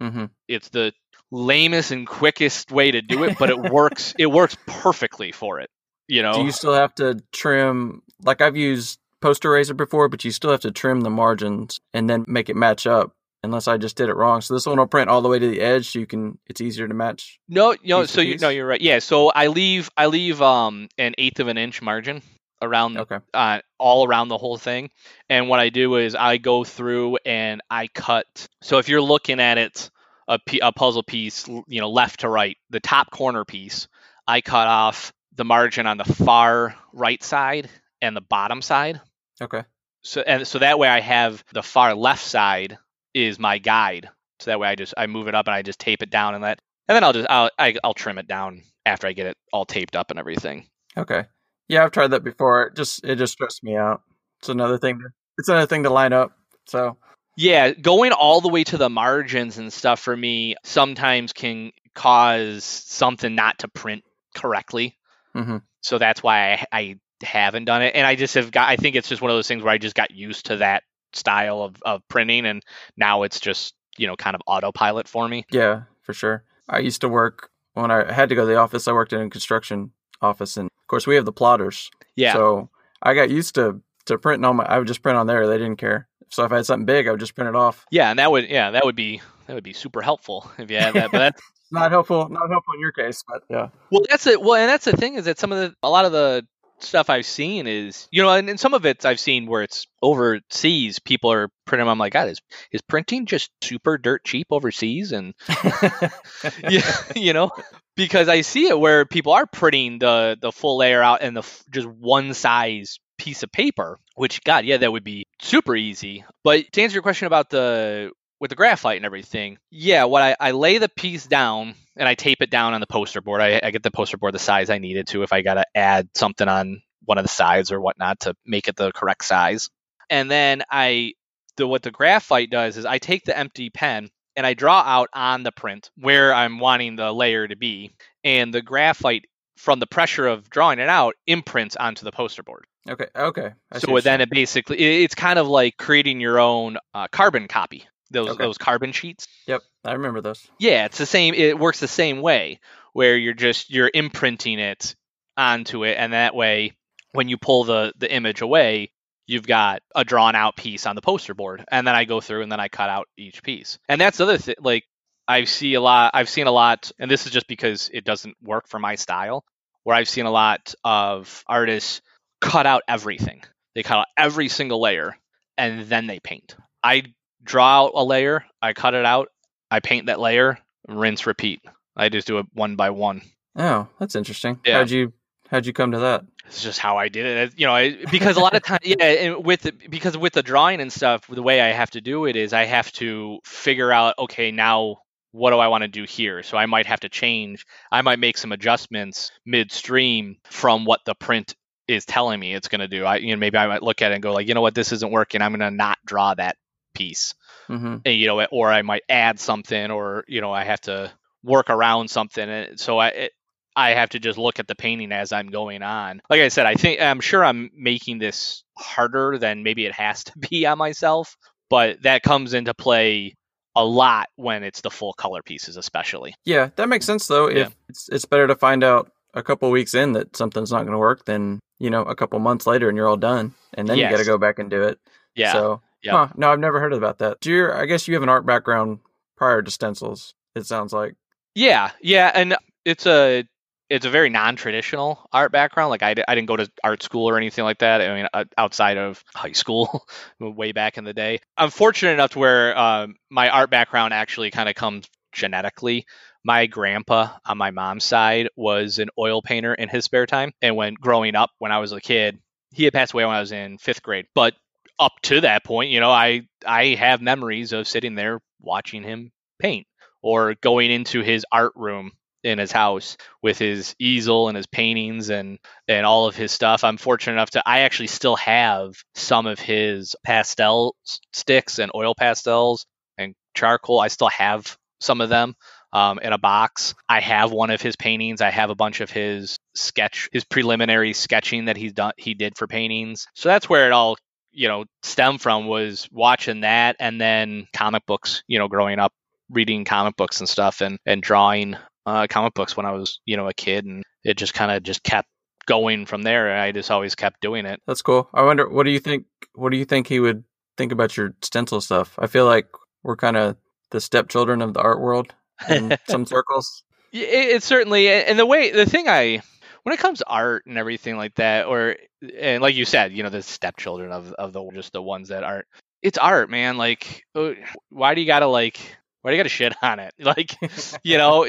Mm-hmm. 0.00 0.26
It's 0.46 0.68
the 0.68 0.92
lamest 1.32 1.90
and 1.90 2.06
quickest 2.06 2.70
way 2.70 2.90
to 2.90 3.02
do 3.02 3.24
it, 3.24 3.38
but 3.38 3.50
it 3.50 3.58
works. 3.58 4.14
it 4.18 4.26
works 4.26 4.56
perfectly 4.66 5.32
for 5.32 5.60
it. 5.60 5.70
You 6.06 6.22
know. 6.22 6.34
Do 6.34 6.42
you 6.42 6.52
still 6.52 6.74
have 6.74 6.94
to 6.96 7.20
trim? 7.32 8.02
Like 8.22 8.40
I've 8.40 8.56
used 8.56 8.98
PosteRazor 9.22 9.76
before, 9.76 10.08
but 10.08 10.24
you 10.24 10.30
still 10.30 10.50
have 10.50 10.60
to 10.60 10.70
trim 10.70 11.00
the 11.00 11.10
margins 11.10 11.80
and 11.94 12.08
then 12.08 12.24
make 12.28 12.48
it 12.48 12.56
match 12.56 12.86
up. 12.86 13.12
Unless 13.42 13.68
I 13.68 13.76
just 13.76 13.96
did 13.96 14.08
it 14.08 14.16
wrong, 14.16 14.40
so 14.40 14.54
this 14.54 14.66
one 14.66 14.78
will 14.78 14.88
print 14.88 15.08
all 15.08 15.20
the 15.20 15.28
way 15.28 15.38
to 15.38 15.48
the 15.48 15.60
edge, 15.60 15.92
so 15.92 16.00
you 16.00 16.06
can. 16.06 16.36
It's 16.48 16.60
easier 16.60 16.88
to 16.88 16.94
match. 16.94 17.38
No, 17.48 17.76
no. 17.84 18.04
So 18.04 18.20
you 18.20 18.38
no, 18.38 18.48
you're 18.48 18.66
right. 18.66 18.80
Yeah. 18.80 18.98
So 18.98 19.28
I 19.28 19.48
leave 19.48 19.88
I 19.96 20.06
leave 20.06 20.42
um 20.42 20.88
an 20.98 21.14
eighth 21.16 21.38
of 21.38 21.46
an 21.46 21.56
inch 21.56 21.80
margin 21.80 22.22
around 22.62 22.96
okay. 22.96 23.18
uh, 23.34 23.60
all 23.78 24.06
around 24.06 24.28
the 24.28 24.38
whole 24.38 24.56
thing 24.56 24.90
and 25.28 25.48
what 25.48 25.60
i 25.60 25.68
do 25.68 25.96
is 25.96 26.14
i 26.14 26.36
go 26.38 26.64
through 26.64 27.18
and 27.26 27.60
i 27.70 27.86
cut 27.88 28.48
so 28.62 28.78
if 28.78 28.88
you're 28.88 29.02
looking 29.02 29.40
at 29.40 29.58
it 29.58 29.90
a, 30.28 30.40
a 30.62 30.72
puzzle 30.72 31.02
piece, 31.02 31.46
you 31.48 31.80
know, 31.80 31.90
left 31.90 32.20
to 32.20 32.28
right, 32.28 32.56
the 32.70 32.80
top 32.80 33.10
corner 33.10 33.44
piece, 33.44 33.88
I 34.26 34.40
cut 34.40 34.66
off 34.66 35.12
the 35.34 35.44
margin 35.44 35.86
on 35.86 35.98
the 35.98 36.04
far 36.04 36.74
right 36.92 37.22
side 37.22 37.68
and 38.00 38.16
the 38.16 38.20
bottom 38.20 38.62
side. 38.62 39.00
Okay. 39.40 39.62
So 40.02 40.22
and 40.22 40.46
so 40.46 40.60
that 40.60 40.78
way 40.78 40.88
I 40.88 41.00
have 41.00 41.44
the 41.52 41.62
far 41.62 41.94
left 41.94 42.24
side 42.24 42.78
is 43.14 43.38
my 43.38 43.58
guide. 43.58 44.08
So 44.40 44.50
that 44.50 44.60
way 44.60 44.68
I 44.68 44.74
just 44.74 44.94
I 44.96 45.06
move 45.06 45.28
it 45.28 45.34
up 45.34 45.46
and 45.46 45.54
I 45.54 45.62
just 45.62 45.78
tape 45.78 46.02
it 46.02 46.10
down 46.10 46.34
and 46.34 46.42
let 46.42 46.60
and 46.88 46.94
then 46.94 47.04
I'll 47.04 47.12
just 47.12 47.28
I'll 47.28 47.50
I, 47.58 47.70
will 47.70 47.80
i 47.82 47.86
will 47.88 47.94
trim 47.94 48.18
it 48.18 48.28
down 48.28 48.62
after 48.84 49.06
I 49.06 49.12
get 49.12 49.26
it 49.26 49.36
all 49.52 49.64
taped 49.64 49.96
up 49.96 50.10
and 50.10 50.18
everything. 50.18 50.66
Okay. 50.96 51.24
Yeah, 51.68 51.84
I've 51.84 51.92
tried 51.92 52.08
that 52.08 52.24
before. 52.24 52.64
It 52.64 52.76
just 52.76 53.04
it 53.04 53.16
just 53.16 53.32
stressed 53.32 53.62
me 53.62 53.76
out. 53.76 54.02
It's 54.40 54.48
another 54.48 54.78
thing. 54.78 54.98
To, 54.98 55.08
it's 55.38 55.48
another 55.48 55.66
thing 55.66 55.82
to 55.82 55.90
line 55.90 56.12
up. 56.12 56.32
So 56.66 56.96
yeah, 57.36 57.72
going 57.72 58.12
all 58.12 58.40
the 58.40 58.48
way 58.48 58.64
to 58.64 58.78
the 58.78 58.88
margins 58.88 59.58
and 59.58 59.72
stuff 59.72 60.00
for 60.00 60.16
me 60.16 60.56
sometimes 60.64 61.32
can 61.32 61.72
cause 61.94 62.64
something 62.64 63.34
not 63.34 63.58
to 63.60 63.68
print 63.68 64.04
correctly. 64.34 64.96
Mm-hmm. 65.34 65.58
So 65.80 65.98
that's 65.98 66.22
why 66.22 66.52
I, 66.52 66.66
I 66.72 66.96
haven't 67.22 67.66
done 67.66 67.82
it. 67.82 67.94
And 67.94 68.06
I 68.06 68.14
just 68.14 68.34
have 68.34 68.50
got, 68.50 68.68
I 68.68 68.76
think 68.76 68.96
it's 68.96 69.08
just 69.08 69.22
one 69.22 69.30
of 69.30 69.36
those 69.36 69.48
things 69.48 69.62
where 69.62 69.72
I 69.72 69.78
just 69.78 69.94
got 69.94 70.10
used 70.10 70.46
to 70.46 70.58
that 70.58 70.82
style 71.12 71.62
of, 71.62 71.76
of 71.84 72.06
printing. 72.08 72.46
And 72.46 72.62
now 72.96 73.22
it's 73.22 73.40
just, 73.40 73.74
you 73.98 74.06
know, 74.06 74.16
kind 74.16 74.34
of 74.34 74.42
autopilot 74.46 75.08
for 75.08 75.28
me. 75.28 75.44
Yeah, 75.50 75.82
for 76.02 76.12
sure. 76.12 76.44
I 76.68 76.78
used 76.78 77.02
to 77.02 77.08
work 77.08 77.50
when 77.74 77.90
I 77.90 78.12
had 78.12 78.30
to 78.30 78.34
go 78.34 78.42
to 78.42 78.46
the 78.46 78.56
office. 78.56 78.88
I 78.88 78.92
worked 78.92 79.12
in 79.12 79.28
construction 79.30 79.92
office. 80.20 80.56
And 80.56 80.66
of 80.66 80.86
course, 80.88 81.06
we 81.06 81.14
have 81.16 81.24
the 81.24 81.32
plotters. 81.32 81.90
Yeah. 82.14 82.32
So 82.32 82.70
I 83.02 83.14
got 83.14 83.30
used 83.30 83.54
to, 83.56 83.80
to 84.06 84.18
printing 84.18 84.44
on 84.44 84.56
my, 84.56 84.64
I 84.64 84.78
would 84.78 84.86
just 84.86 85.02
print 85.02 85.18
on 85.18 85.26
there. 85.26 85.46
They 85.46 85.58
didn't 85.58 85.76
care. 85.76 86.08
So 86.30 86.44
if 86.44 86.52
I 86.52 86.56
had 86.56 86.66
something 86.66 86.86
big, 86.86 87.06
I 87.06 87.10
would 87.10 87.20
just 87.20 87.34
print 87.34 87.48
it 87.48 87.56
off. 87.56 87.86
Yeah, 87.90 88.10
and 88.10 88.18
that 88.18 88.30
would 88.30 88.48
yeah 88.48 88.72
that 88.72 88.84
would 88.84 88.96
be 88.96 89.20
that 89.46 89.54
would 89.54 89.64
be 89.64 89.72
super 89.72 90.02
helpful 90.02 90.50
if 90.58 90.70
you 90.70 90.78
had 90.78 90.94
that. 90.94 91.12
But 91.12 91.18
that's 91.18 91.42
not 91.70 91.90
helpful. 91.90 92.28
Not 92.28 92.50
helpful 92.50 92.74
in 92.74 92.80
your 92.80 92.92
case, 92.92 93.22
but 93.26 93.42
yeah. 93.48 93.68
Well, 93.90 94.02
that's 94.10 94.26
it. 94.26 94.40
Well, 94.40 94.54
and 94.54 94.68
that's 94.68 94.84
the 94.84 94.96
thing 94.96 95.14
is 95.14 95.26
that 95.26 95.38
some 95.38 95.52
of 95.52 95.58
the 95.58 95.74
a 95.82 95.90
lot 95.90 96.04
of 96.04 96.12
the 96.12 96.46
stuff 96.78 97.10
I've 97.10 97.26
seen 97.26 97.66
is 97.66 98.08
you 98.10 98.22
know, 98.22 98.30
and, 98.30 98.48
and 98.48 98.60
some 98.60 98.74
of 98.74 98.86
it 98.86 99.04
I've 99.04 99.20
seen 99.20 99.46
where 99.46 99.62
it's 99.62 99.86
overseas. 100.02 100.98
People 100.98 101.32
are 101.32 101.48
printing. 101.64 101.88
I'm 101.88 101.98
like, 101.98 102.12
God, 102.12 102.28
is 102.28 102.40
is 102.72 102.82
printing 102.82 103.26
just 103.26 103.50
super 103.62 103.98
dirt 103.98 104.24
cheap 104.24 104.48
overseas? 104.50 105.12
And 105.12 105.34
yeah, 106.68 106.96
you 107.16 107.32
know, 107.32 107.50
because 107.96 108.28
I 108.28 108.42
see 108.42 108.68
it 108.68 108.78
where 108.78 109.04
people 109.04 109.32
are 109.32 109.46
printing 109.46 109.98
the 109.98 110.36
the 110.40 110.52
full 110.52 110.78
layer 110.78 111.02
out 111.02 111.22
and 111.22 111.36
the 111.36 111.42
just 111.70 111.88
one 111.88 112.34
size 112.34 112.98
piece 113.18 113.42
of 113.42 113.52
paper, 113.52 113.98
which 114.14 114.42
God, 114.44 114.64
yeah, 114.64 114.76
that 114.78 114.92
would 114.92 115.04
be 115.04 115.26
super 115.40 115.74
easy. 115.74 116.24
But 116.44 116.72
to 116.72 116.82
answer 116.82 116.94
your 116.94 117.02
question 117.02 117.26
about 117.26 117.50
the 117.50 118.12
with 118.38 118.50
the 118.50 118.56
graphite 118.56 118.96
and 118.96 119.06
everything, 119.06 119.58
yeah, 119.70 120.04
what 120.04 120.22
I, 120.22 120.36
I 120.38 120.50
lay 120.52 120.78
the 120.78 120.88
piece 120.88 121.26
down 121.26 121.74
and 121.96 122.08
I 122.08 122.14
tape 122.14 122.42
it 122.42 122.50
down 122.50 122.74
on 122.74 122.80
the 122.80 122.86
poster 122.86 123.20
board. 123.20 123.40
I, 123.40 123.60
I 123.62 123.70
get 123.70 123.82
the 123.82 123.90
poster 123.90 124.18
board 124.18 124.34
the 124.34 124.38
size 124.38 124.70
I 124.70 124.78
needed 124.78 125.06
to 125.08 125.22
if 125.22 125.32
I 125.32 125.42
got 125.42 125.54
to 125.54 125.64
add 125.74 126.08
something 126.14 126.48
on 126.48 126.82
one 127.04 127.18
of 127.18 127.24
the 127.24 127.28
sides 127.28 127.72
or 127.72 127.80
whatnot 127.80 128.20
to 128.20 128.34
make 128.44 128.68
it 128.68 128.76
the 128.76 128.92
correct 128.92 129.24
size. 129.24 129.70
And 130.10 130.30
then 130.30 130.62
I, 130.70 131.14
the 131.56 131.66
what 131.66 131.82
the 131.82 131.90
graphite 131.90 132.50
does 132.50 132.76
is 132.76 132.84
I 132.84 132.98
take 132.98 133.24
the 133.24 133.36
empty 133.36 133.70
pen 133.70 134.08
and 134.36 134.46
I 134.46 134.54
draw 134.54 134.80
out 134.80 135.08
on 135.14 135.42
the 135.42 135.52
print 135.52 135.90
where 135.96 136.34
I'm 136.34 136.58
wanting 136.58 136.96
the 136.96 137.12
layer 137.12 137.48
to 137.48 137.56
be, 137.56 137.92
and 138.22 138.52
the 138.52 138.62
graphite 138.62 139.24
from 139.56 139.80
the 139.80 139.86
pressure 139.86 140.26
of 140.26 140.50
drawing 140.50 140.78
it 140.78 140.88
out 140.88 141.14
imprints 141.26 141.76
onto 141.76 142.04
the 142.04 142.12
poster 142.12 142.42
board. 142.42 142.66
Okay. 142.88 143.06
Okay. 143.16 143.52
I 143.72 143.78
so 143.78 143.98
then 144.00 144.20
it 144.20 144.30
basically 144.30 145.02
it's 145.04 145.14
kind 145.14 145.38
of 145.38 145.48
like 145.48 145.76
creating 145.76 146.20
your 146.20 146.38
own 146.38 146.76
uh, 146.94 147.08
carbon 147.10 147.48
copy. 147.48 147.88
Those 148.10 148.30
okay. 148.30 148.44
those 148.44 148.58
carbon 148.58 148.92
sheets. 148.92 149.26
Yep, 149.46 149.62
I 149.84 149.92
remember 149.94 150.20
those. 150.20 150.46
Yeah, 150.58 150.84
it's 150.86 150.98
the 150.98 151.06
same. 151.06 151.34
It 151.34 151.58
works 151.58 151.80
the 151.80 151.88
same 151.88 152.20
way 152.20 152.60
where 152.92 153.16
you're 153.16 153.34
just 153.34 153.70
you're 153.70 153.90
imprinting 153.92 154.58
it 154.58 154.94
onto 155.36 155.84
it, 155.84 155.96
and 155.98 156.12
that 156.12 156.34
way 156.34 156.76
when 157.12 157.28
you 157.28 157.36
pull 157.36 157.64
the 157.64 157.92
the 157.98 158.12
image 158.12 158.40
away, 158.40 158.90
you've 159.26 159.46
got 159.46 159.82
a 159.94 160.04
drawn 160.04 160.34
out 160.34 160.56
piece 160.56 160.86
on 160.86 160.94
the 160.94 161.02
poster 161.02 161.34
board, 161.34 161.64
and 161.70 161.86
then 161.86 161.94
I 161.94 162.04
go 162.04 162.20
through 162.20 162.42
and 162.42 162.52
then 162.52 162.60
I 162.60 162.68
cut 162.68 162.90
out 162.90 163.08
each 163.16 163.42
piece. 163.42 163.78
And 163.88 164.00
that's 164.00 164.18
the 164.18 164.24
other 164.24 164.38
thing. 164.38 164.56
Like 164.60 164.84
I 165.26 165.44
see 165.44 165.74
a 165.74 165.80
lot. 165.80 166.12
I've 166.14 166.28
seen 166.28 166.46
a 166.46 166.52
lot, 166.52 166.92
and 166.98 167.10
this 167.10 167.26
is 167.26 167.32
just 167.32 167.48
because 167.48 167.90
it 167.92 168.04
doesn't 168.04 168.36
work 168.42 168.68
for 168.68 168.78
my 168.78 168.94
style. 168.94 169.44
Where 169.82 169.96
I've 169.96 170.08
seen 170.08 170.26
a 170.26 170.32
lot 170.32 170.74
of 170.82 171.44
artists 171.46 172.02
cut 172.40 172.66
out 172.66 172.82
everything. 172.88 173.42
They 173.74 173.82
cut 173.82 173.98
out 173.98 174.06
every 174.16 174.48
single 174.48 174.80
layer 174.80 175.16
and 175.58 175.86
then 175.86 176.06
they 176.06 176.20
paint. 176.20 176.56
I 176.82 177.04
draw 177.46 177.84
out 177.84 177.92
a 177.94 178.04
layer, 178.04 178.44
I 178.60 178.72
cut 178.72 178.94
it 178.94 179.06
out, 179.06 179.28
I 179.70 179.80
paint 179.80 180.06
that 180.06 180.20
layer, 180.20 180.58
rinse, 180.88 181.26
repeat. 181.26 181.62
I 181.96 182.08
just 182.10 182.26
do 182.26 182.38
it 182.38 182.46
one 182.52 182.76
by 182.76 182.90
one. 182.90 183.22
Oh, 183.56 183.88
that's 183.98 184.14
interesting. 184.14 184.60
Yeah. 184.64 184.78
How'd 184.78 184.90
you 184.90 185.12
how'd 185.50 185.66
you 185.66 185.72
come 185.72 185.92
to 185.92 186.00
that? 186.00 186.24
It's 186.46 186.62
just 186.62 186.78
how 186.78 186.98
I 186.98 187.08
did 187.08 187.26
it. 187.26 187.54
You 187.58 187.66
know, 187.66 187.96
because 188.10 188.36
a 188.36 188.40
lot 188.40 188.54
of 188.54 188.62
times, 188.62 188.80
yeah, 188.84 189.34
with 189.34 189.70
because 189.88 190.16
with 190.16 190.34
the 190.34 190.42
drawing 190.42 190.80
and 190.80 190.92
stuff, 190.92 191.26
the 191.26 191.42
way 191.42 191.60
I 191.60 191.68
have 191.68 191.90
to 191.92 192.00
do 192.00 192.26
it 192.26 192.36
is 192.36 192.52
I 192.52 192.64
have 192.64 192.92
to 192.92 193.40
figure 193.44 193.90
out, 193.90 194.14
okay, 194.18 194.50
now 194.50 194.98
what 195.32 195.50
do 195.50 195.58
I 195.58 195.68
want 195.68 195.82
to 195.82 195.88
do 195.88 196.04
here? 196.04 196.42
So 196.42 196.56
I 196.56 196.66
might 196.66 196.86
have 196.86 197.00
to 197.00 197.08
change. 197.08 197.66
I 197.90 198.02
might 198.02 198.18
make 198.18 198.38
some 198.38 198.52
adjustments 198.52 199.32
midstream 199.44 200.36
from 200.44 200.84
what 200.84 201.00
the 201.04 201.14
print 201.14 201.54
is 201.88 202.04
telling 202.04 202.40
me 202.40 202.54
it's 202.54 202.68
going 202.68 202.80
to 202.80 202.88
do. 202.88 203.04
I 203.04 203.16
you 203.16 203.34
know 203.34 203.38
maybe 203.38 203.58
I 203.58 203.66
might 203.66 203.82
look 203.82 204.02
at 204.02 204.12
it 204.12 204.14
and 204.14 204.22
go 204.22 204.32
like, 204.32 204.48
you 204.48 204.54
know 204.54 204.60
what, 204.60 204.74
this 204.74 204.92
isn't 204.92 205.12
working. 205.12 205.42
I'm 205.42 205.52
going 205.52 205.60
to 205.60 205.70
not 205.70 205.98
draw 206.04 206.34
that 206.34 206.56
piece. 206.96 207.34
Mm-hmm. 207.68 207.96
And, 208.04 208.14
you 208.14 208.26
know, 208.26 208.44
or 208.46 208.70
I 208.70 208.82
might 208.82 209.02
add 209.08 209.40
something, 209.40 209.90
or 209.90 210.24
you 210.28 210.40
know, 210.40 210.52
I 210.52 210.64
have 210.64 210.80
to 210.82 211.12
work 211.42 211.70
around 211.70 212.08
something. 212.08 212.48
And 212.48 212.78
so 212.78 212.98
I 212.98 213.08
it, 213.08 213.32
I 213.74 213.90
have 213.90 214.10
to 214.10 214.18
just 214.18 214.38
look 214.38 214.58
at 214.58 214.68
the 214.68 214.74
painting 214.74 215.12
as 215.12 215.32
I'm 215.32 215.48
going 215.48 215.82
on. 215.82 216.22
Like 216.30 216.40
I 216.40 216.48
said, 216.48 216.66
I 216.66 216.74
think 216.74 217.00
I'm 217.00 217.20
sure 217.20 217.44
I'm 217.44 217.70
making 217.76 218.18
this 218.18 218.64
harder 218.76 219.36
than 219.38 219.62
maybe 219.62 219.84
it 219.84 219.92
has 219.92 220.24
to 220.24 220.32
be 220.50 220.66
on 220.66 220.78
myself, 220.78 221.36
but 221.68 222.02
that 222.02 222.22
comes 222.22 222.54
into 222.54 222.74
play 222.74 223.34
a 223.74 223.84
lot 223.84 224.28
when 224.36 224.62
it's 224.62 224.80
the 224.80 224.90
full 224.90 225.12
color 225.12 225.42
pieces, 225.42 225.76
especially. 225.76 226.34
Yeah, 226.44 226.70
that 226.76 226.88
makes 226.88 227.04
sense 227.04 227.26
though. 227.26 227.48
Yeah. 227.48 227.66
If 227.66 227.76
it's 227.88 228.08
it's 228.10 228.24
better 228.24 228.46
to 228.46 228.54
find 228.54 228.82
out 228.82 229.10
a 229.34 229.42
couple 229.42 229.70
weeks 229.70 229.94
in 229.94 230.12
that 230.12 230.36
something's 230.36 230.72
not 230.72 230.82
going 230.82 230.92
to 230.92 230.98
work 230.98 231.26
than 231.26 231.60
you 231.78 231.90
know, 231.90 232.02
a 232.02 232.14
couple 232.14 232.38
months 232.38 232.66
later 232.66 232.88
and 232.88 232.96
you're 232.96 233.08
all 233.08 233.16
done, 233.16 233.54
and 233.74 233.86
then 233.86 233.98
yes. 233.98 234.10
you 234.10 234.16
got 234.16 234.22
to 234.22 234.28
go 234.28 234.38
back 234.38 234.58
and 234.58 234.70
do 234.70 234.82
it. 234.82 234.98
Yeah. 235.34 235.52
So, 235.52 235.82
yeah. 236.02 236.12
Huh, 236.12 236.28
no, 236.36 236.50
I've 236.50 236.58
never 236.58 236.80
heard 236.80 236.92
about 236.92 237.18
that. 237.18 237.40
Do 237.40 237.50
you? 237.50 237.72
I 237.72 237.86
guess 237.86 238.06
you 238.08 238.14
have 238.14 238.22
an 238.22 238.28
art 238.28 238.46
background 238.46 239.00
prior 239.36 239.62
to 239.62 239.70
stencils. 239.70 240.34
It 240.54 240.66
sounds 240.66 240.92
like. 240.92 241.14
Yeah, 241.54 241.90
yeah, 242.00 242.30
and 242.34 242.56
it's 242.84 243.06
a 243.06 243.44
it's 243.88 244.04
a 244.06 244.10
very 244.10 244.30
non-traditional 244.30 245.28
art 245.32 245.52
background. 245.52 245.90
Like 245.90 246.02
I, 246.02 246.10
I 246.26 246.34
didn't 246.34 246.46
go 246.46 246.56
to 246.56 246.70
art 246.82 247.02
school 247.02 247.28
or 247.28 247.36
anything 247.36 247.64
like 247.64 247.78
that. 247.78 248.00
I 248.00 248.14
mean, 248.14 248.46
outside 248.58 248.98
of 248.98 249.22
high 249.34 249.52
school, 249.52 250.04
way 250.40 250.72
back 250.72 250.98
in 250.98 251.04
the 251.04 251.14
day. 251.14 251.40
I'm 251.56 251.70
fortunate 251.70 252.12
enough 252.12 252.30
to 252.30 252.38
where 252.38 252.76
um, 252.78 253.16
my 253.30 253.48
art 253.48 253.70
background 253.70 254.12
actually 254.12 254.50
kind 254.50 254.68
of 254.68 254.74
comes 254.74 255.06
genetically. 255.32 256.06
My 256.44 256.66
grandpa 256.66 257.28
on 257.44 257.58
my 257.58 257.70
mom's 257.70 258.04
side 258.04 258.48
was 258.56 258.98
an 258.98 259.08
oil 259.18 259.42
painter 259.42 259.74
in 259.74 259.88
his 259.88 260.04
spare 260.04 260.26
time. 260.26 260.52
And 260.62 260.76
when 260.76 260.94
growing 260.94 261.34
up, 261.34 261.50
when 261.58 261.72
I 261.72 261.78
was 261.78 261.92
a 261.92 262.00
kid, 262.00 262.38
he 262.72 262.84
had 262.84 262.92
passed 262.92 263.14
away 263.14 263.24
when 263.24 263.34
I 263.34 263.40
was 263.40 263.52
in 263.52 263.78
fifth 263.78 264.02
grade. 264.02 264.26
But 264.34 264.54
up 264.98 265.12
to 265.22 265.40
that 265.42 265.64
point, 265.64 265.90
you 265.90 266.00
know, 266.00 266.10
I 266.10 266.42
I 266.66 266.94
have 266.96 267.20
memories 267.20 267.72
of 267.72 267.88
sitting 267.88 268.14
there 268.14 268.40
watching 268.60 269.02
him 269.02 269.30
paint 269.58 269.86
or 270.22 270.54
going 270.54 270.90
into 270.90 271.22
his 271.22 271.44
art 271.52 271.72
room 271.76 272.12
in 272.42 272.58
his 272.58 272.70
house 272.70 273.16
with 273.42 273.58
his 273.58 273.94
easel 273.98 274.48
and 274.48 274.56
his 274.56 274.66
paintings 274.66 275.30
and 275.30 275.58
and 275.88 276.06
all 276.06 276.26
of 276.26 276.36
his 276.36 276.52
stuff. 276.52 276.84
I'm 276.84 276.96
fortunate 276.96 277.34
enough 277.34 277.50
to 277.50 277.62
I 277.66 277.80
actually 277.80 278.08
still 278.08 278.36
have 278.36 278.94
some 279.14 279.46
of 279.46 279.58
his 279.58 280.14
pastel 280.24 280.96
sticks 281.32 281.78
and 281.78 281.90
oil 281.94 282.14
pastels 282.14 282.86
and 283.18 283.34
charcoal. 283.54 284.00
I 284.00 284.08
still 284.08 284.28
have 284.28 284.76
some 285.00 285.20
of 285.20 285.28
them 285.28 285.54
um, 285.92 286.18
in 286.18 286.32
a 286.32 286.38
box. 286.38 286.94
I 287.08 287.20
have 287.20 287.52
one 287.52 287.70
of 287.70 287.80
his 287.80 287.96
paintings. 287.96 288.40
I 288.40 288.50
have 288.50 288.70
a 288.70 288.74
bunch 288.74 289.00
of 289.00 289.10
his 289.10 289.58
sketch, 289.74 290.28
his 290.32 290.44
preliminary 290.44 291.12
sketching 291.12 291.66
that 291.66 291.76
he's 291.76 291.92
done, 291.92 292.12
he 292.16 292.34
did 292.34 292.56
for 292.56 292.66
paintings. 292.66 293.26
So 293.34 293.48
that's 293.48 293.68
where 293.68 293.86
it 293.86 293.92
all, 293.92 294.16
you 294.56 294.68
know, 294.68 294.86
stem 295.02 295.38
from 295.38 295.66
was 295.66 296.08
watching 296.10 296.60
that, 296.60 296.96
and 296.98 297.20
then 297.20 297.68
comic 297.72 298.06
books. 298.06 298.42
You 298.48 298.58
know, 298.58 298.68
growing 298.68 298.98
up 298.98 299.12
reading 299.50 299.84
comic 299.84 300.16
books 300.16 300.40
and 300.40 300.48
stuff, 300.48 300.80
and 300.80 300.98
and 301.06 301.22
drawing 301.22 301.76
uh, 302.06 302.26
comic 302.28 302.54
books 302.54 302.76
when 302.76 302.86
I 302.86 302.92
was, 302.92 303.20
you 303.26 303.36
know, 303.36 303.48
a 303.48 303.54
kid, 303.54 303.84
and 303.84 304.02
it 304.24 304.36
just 304.36 304.54
kind 304.54 304.70
of 304.70 304.82
just 304.82 305.02
kept 305.02 305.28
going 305.66 306.06
from 306.06 306.22
there. 306.22 306.56
I 306.56 306.72
just 306.72 306.90
always 306.90 307.14
kept 307.14 307.40
doing 307.40 307.66
it. 307.66 307.80
That's 307.86 308.02
cool. 308.02 308.30
I 308.32 308.42
wonder, 308.44 308.68
what 308.68 308.84
do 308.84 308.90
you 308.90 309.00
think? 309.00 309.26
What 309.54 309.70
do 309.70 309.76
you 309.76 309.84
think 309.84 310.06
he 310.06 310.20
would 310.20 310.44
think 310.76 310.92
about 310.92 311.16
your 311.16 311.34
stencil 311.42 311.80
stuff? 311.80 312.14
I 312.18 312.26
feel 312.26 312.46
like 312.46 312.68
we're 313.02 313.16
kind 313.16 313.36
of 313.36 313.56
the 313.90 314.00
stepchildren 314.00 314.62
of 314.62 314.72
the 314.72 314.80
art 314.80 315.00
world 315.00 315.34
in 315.68 315.96
some 316.08 316.24
circles. 316.24 316.82
It, 317.12 317.28
it's 317.56 317.66
certainly, 317.66 318.08
and 318.08 318.38
the 318.38 318.46
way 318.46 318.70
the 318.70 318.86
thing 318.86 319.06
I 319.08 319.42
when 319.86 319.92
it 319.92 320.00
comes 320.00 320.18
to 320.18 320.26
art 320.26 320.66
and 320.66 320.76
everything 320.76 321.16
like 321.16 321.36
that, 321.36 321.66
or 321.66 321.94
and 322.36 322.60
like 322.60 322.74
you 322.74 322.84
said, 322.84 323.12
you 323.12 323.22
know, 323.22 323.28
the 323.28 323.40
stepchildren 323.40 324.10
of 324.10 324.32
of 324.32 324.52
the 324.52 324.68
just 324.72 324.92
the 324.92 325.00
ones 325.00 325.28
that 325.28 325.44
aren't. 325.44 325.66
It's 326.02 326.18
art, 326.18 326.50
man. 326.50 326.76
Like, 326.76 327.22
uh, 327.36 327.52
why 327.90 328.16
do 328.16 328.20
you 328.20 328.26
gotta 328.26 328.48
like? 328.48 328.80
Why 329.22 329.30
do 329.30 329.36
you 329.36 329.38
gotta 329.38 329.48
shit 329.48 329.76
on 329.82 330.00
it? 330.00 330.12
Like, 330.18 330.56
you 331.04 331.18
know, 331.18 331.46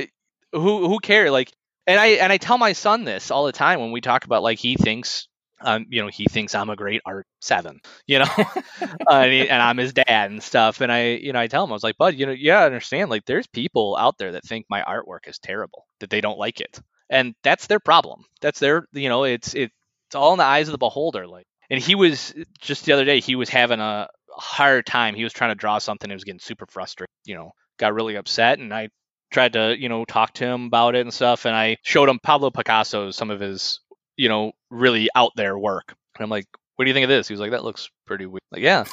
who 0.51 0.87
who 0.87 0.99
cares? 0.99 1.31
Like, 1.31 1.51
and 1.87 1.99
I 1.99 2.09
and 2.09 2.31
I 2.31 2.37
tell 2.37 2.59
my 2.59 2.73
son 2.73 3.05
this 3.05 3.31
all 3.31 3.47
the 3.47 3.51
time 3.51 3.79
when 3.79 3.91
we 3.91 4.01
talk 4.01 4.25
about 4.25 4.43
like 4.43 4.59
he 4.59 4.75
thinks 4.75 5.27
um, 5.61 5.87
you 5.89 6.03
know, 6.03 6.07
he 6.07 6.25
thinks 6.25 6.53
I'm 6.53 6.69
a 6.69 6.75
great 6.75 7.01
art 7.07 7.25
seven, 7.41 7.79
you 8.05 8.19
know, 8.19 8.29
uh, 8.37 8.61
and, 9.09 9.33
he, 9.33 9.49
and, 9.49 9.63
I'm 9.63 9.77
his 9.77 9.93
dad 9.93 10.29
and 10.29 10.43
stuff. 10.43 10.81
And 10.81 10.91
I, 10.91 11.13
you 11.13 11.33
know, 11.33 11.39
I 11.39 11.47
tell 11.47 11.63
him, 11.63 11.71
I 11.71 11.73
was 11.73 11.83
like, 11.83 11.97
bud, 11.97 12.13
you 12.13 12.27
know, 12.27 12.33
yeah, 12.33 12.59
I 12.59 12.65
understand. 12.67 13.09
Like, 13.09 13.25
there's 13.25 13.47
people 13.47 13.97
out 13.99 14.19
there 14.19 14.33
that 14.33 14.45
think 14.45 14.67
my 14.69 14.83
artwork 14.83 15.27
is 15.27 15.39
terrible, 15.39 15.87
that 16.01 16.11
they 16.11 16.21
don't 16.21 16.37
like 16.37 16.61
it, 16.61 16.79
and 17.09 17.33
that's 17.43 17.67
their 17.67 17.79
problem. 17.79 18.25
That's 18.41 18.59
their, 18.59 18.87
you 18.93 19.09
know, 19.09 19.23
it's 19.23 19.53
it's 19.53 19.73
all 20.15 20.33
in 20.33 20.39
the 20.39 20.45
eyes 20.45 20.67
of 20.67 20.71
the 20.71 20.77
beholder. 20.77 21.27
Like, 21.27 21.45
and 21.69 21.81
he 21.81 21.95
was 21.95 22.33
just 22.59 22.85
the 22.85 22.93
other 22.93 23.05
day, 23.05 23.19
he 23.19 23.35
was 23.35 23.49
having 23.49 23.79
a 23.79 24.07
hard 24.31 24.85
time. 24.85 25.15
He 25.15 25.23
was 25.23 25.33
trying 25.33 25.51
to 25.51 25.55
draw 25.55 25.77
something, 25.79 26.09
he 26.09 26.15
was 26.15 26.23
getting 26.23 26.39
super 26.39 26.65
frustrated. 26.67 27.09
You 27.25 27.35
know, 27.35 27.51
got 27.77 27.93
really 27.93 28.15
upset, 28.15 28.59
and 28.59 28.73
I 28.73 28.89
tried 29.31 29.53
to, 29.53 29.75
you 29.77 29.89
know, 29.89 30.05
talk 30.05 30.33
to 30.35 30.45
him 30.45 30.65
about 30.65 30.95
it 30.95 31.01
and 31.01 31.13
stuff. 31.13 31.45
And 31.45 31.55
I 31.55 31.77
showed 31.83 32.09
him 32.09 32.19
Pablo 32.23 32.49
Picasso, 32.49 33.11
some 33.11 33.29
of 33.29 33.39
his 33.41 33.79
you 34.17 34.27
know, 34.27 34.51
really 34.69 35.09
out 35.15 35.31
there 35.35 35.57
work. 35.57 35.95
And 36.15 36.23
I'm 36.23 36.29
like, 36.29 36.45
what 36.75 36.85
do 36.85 36.89
you 36.89 36.93
think 36.93 37.05
of 37.05 37.09
this? 37.09 37.27
He 37.27 37.33
was 37.33 37.39
like, 37.39 37.51
that 37.51 37.63
looks 37.63 37.89
pretty 38.05 38.25
weird. 38.25 38.41
Like, 38.51 38.61
yeah, 38.61 38.83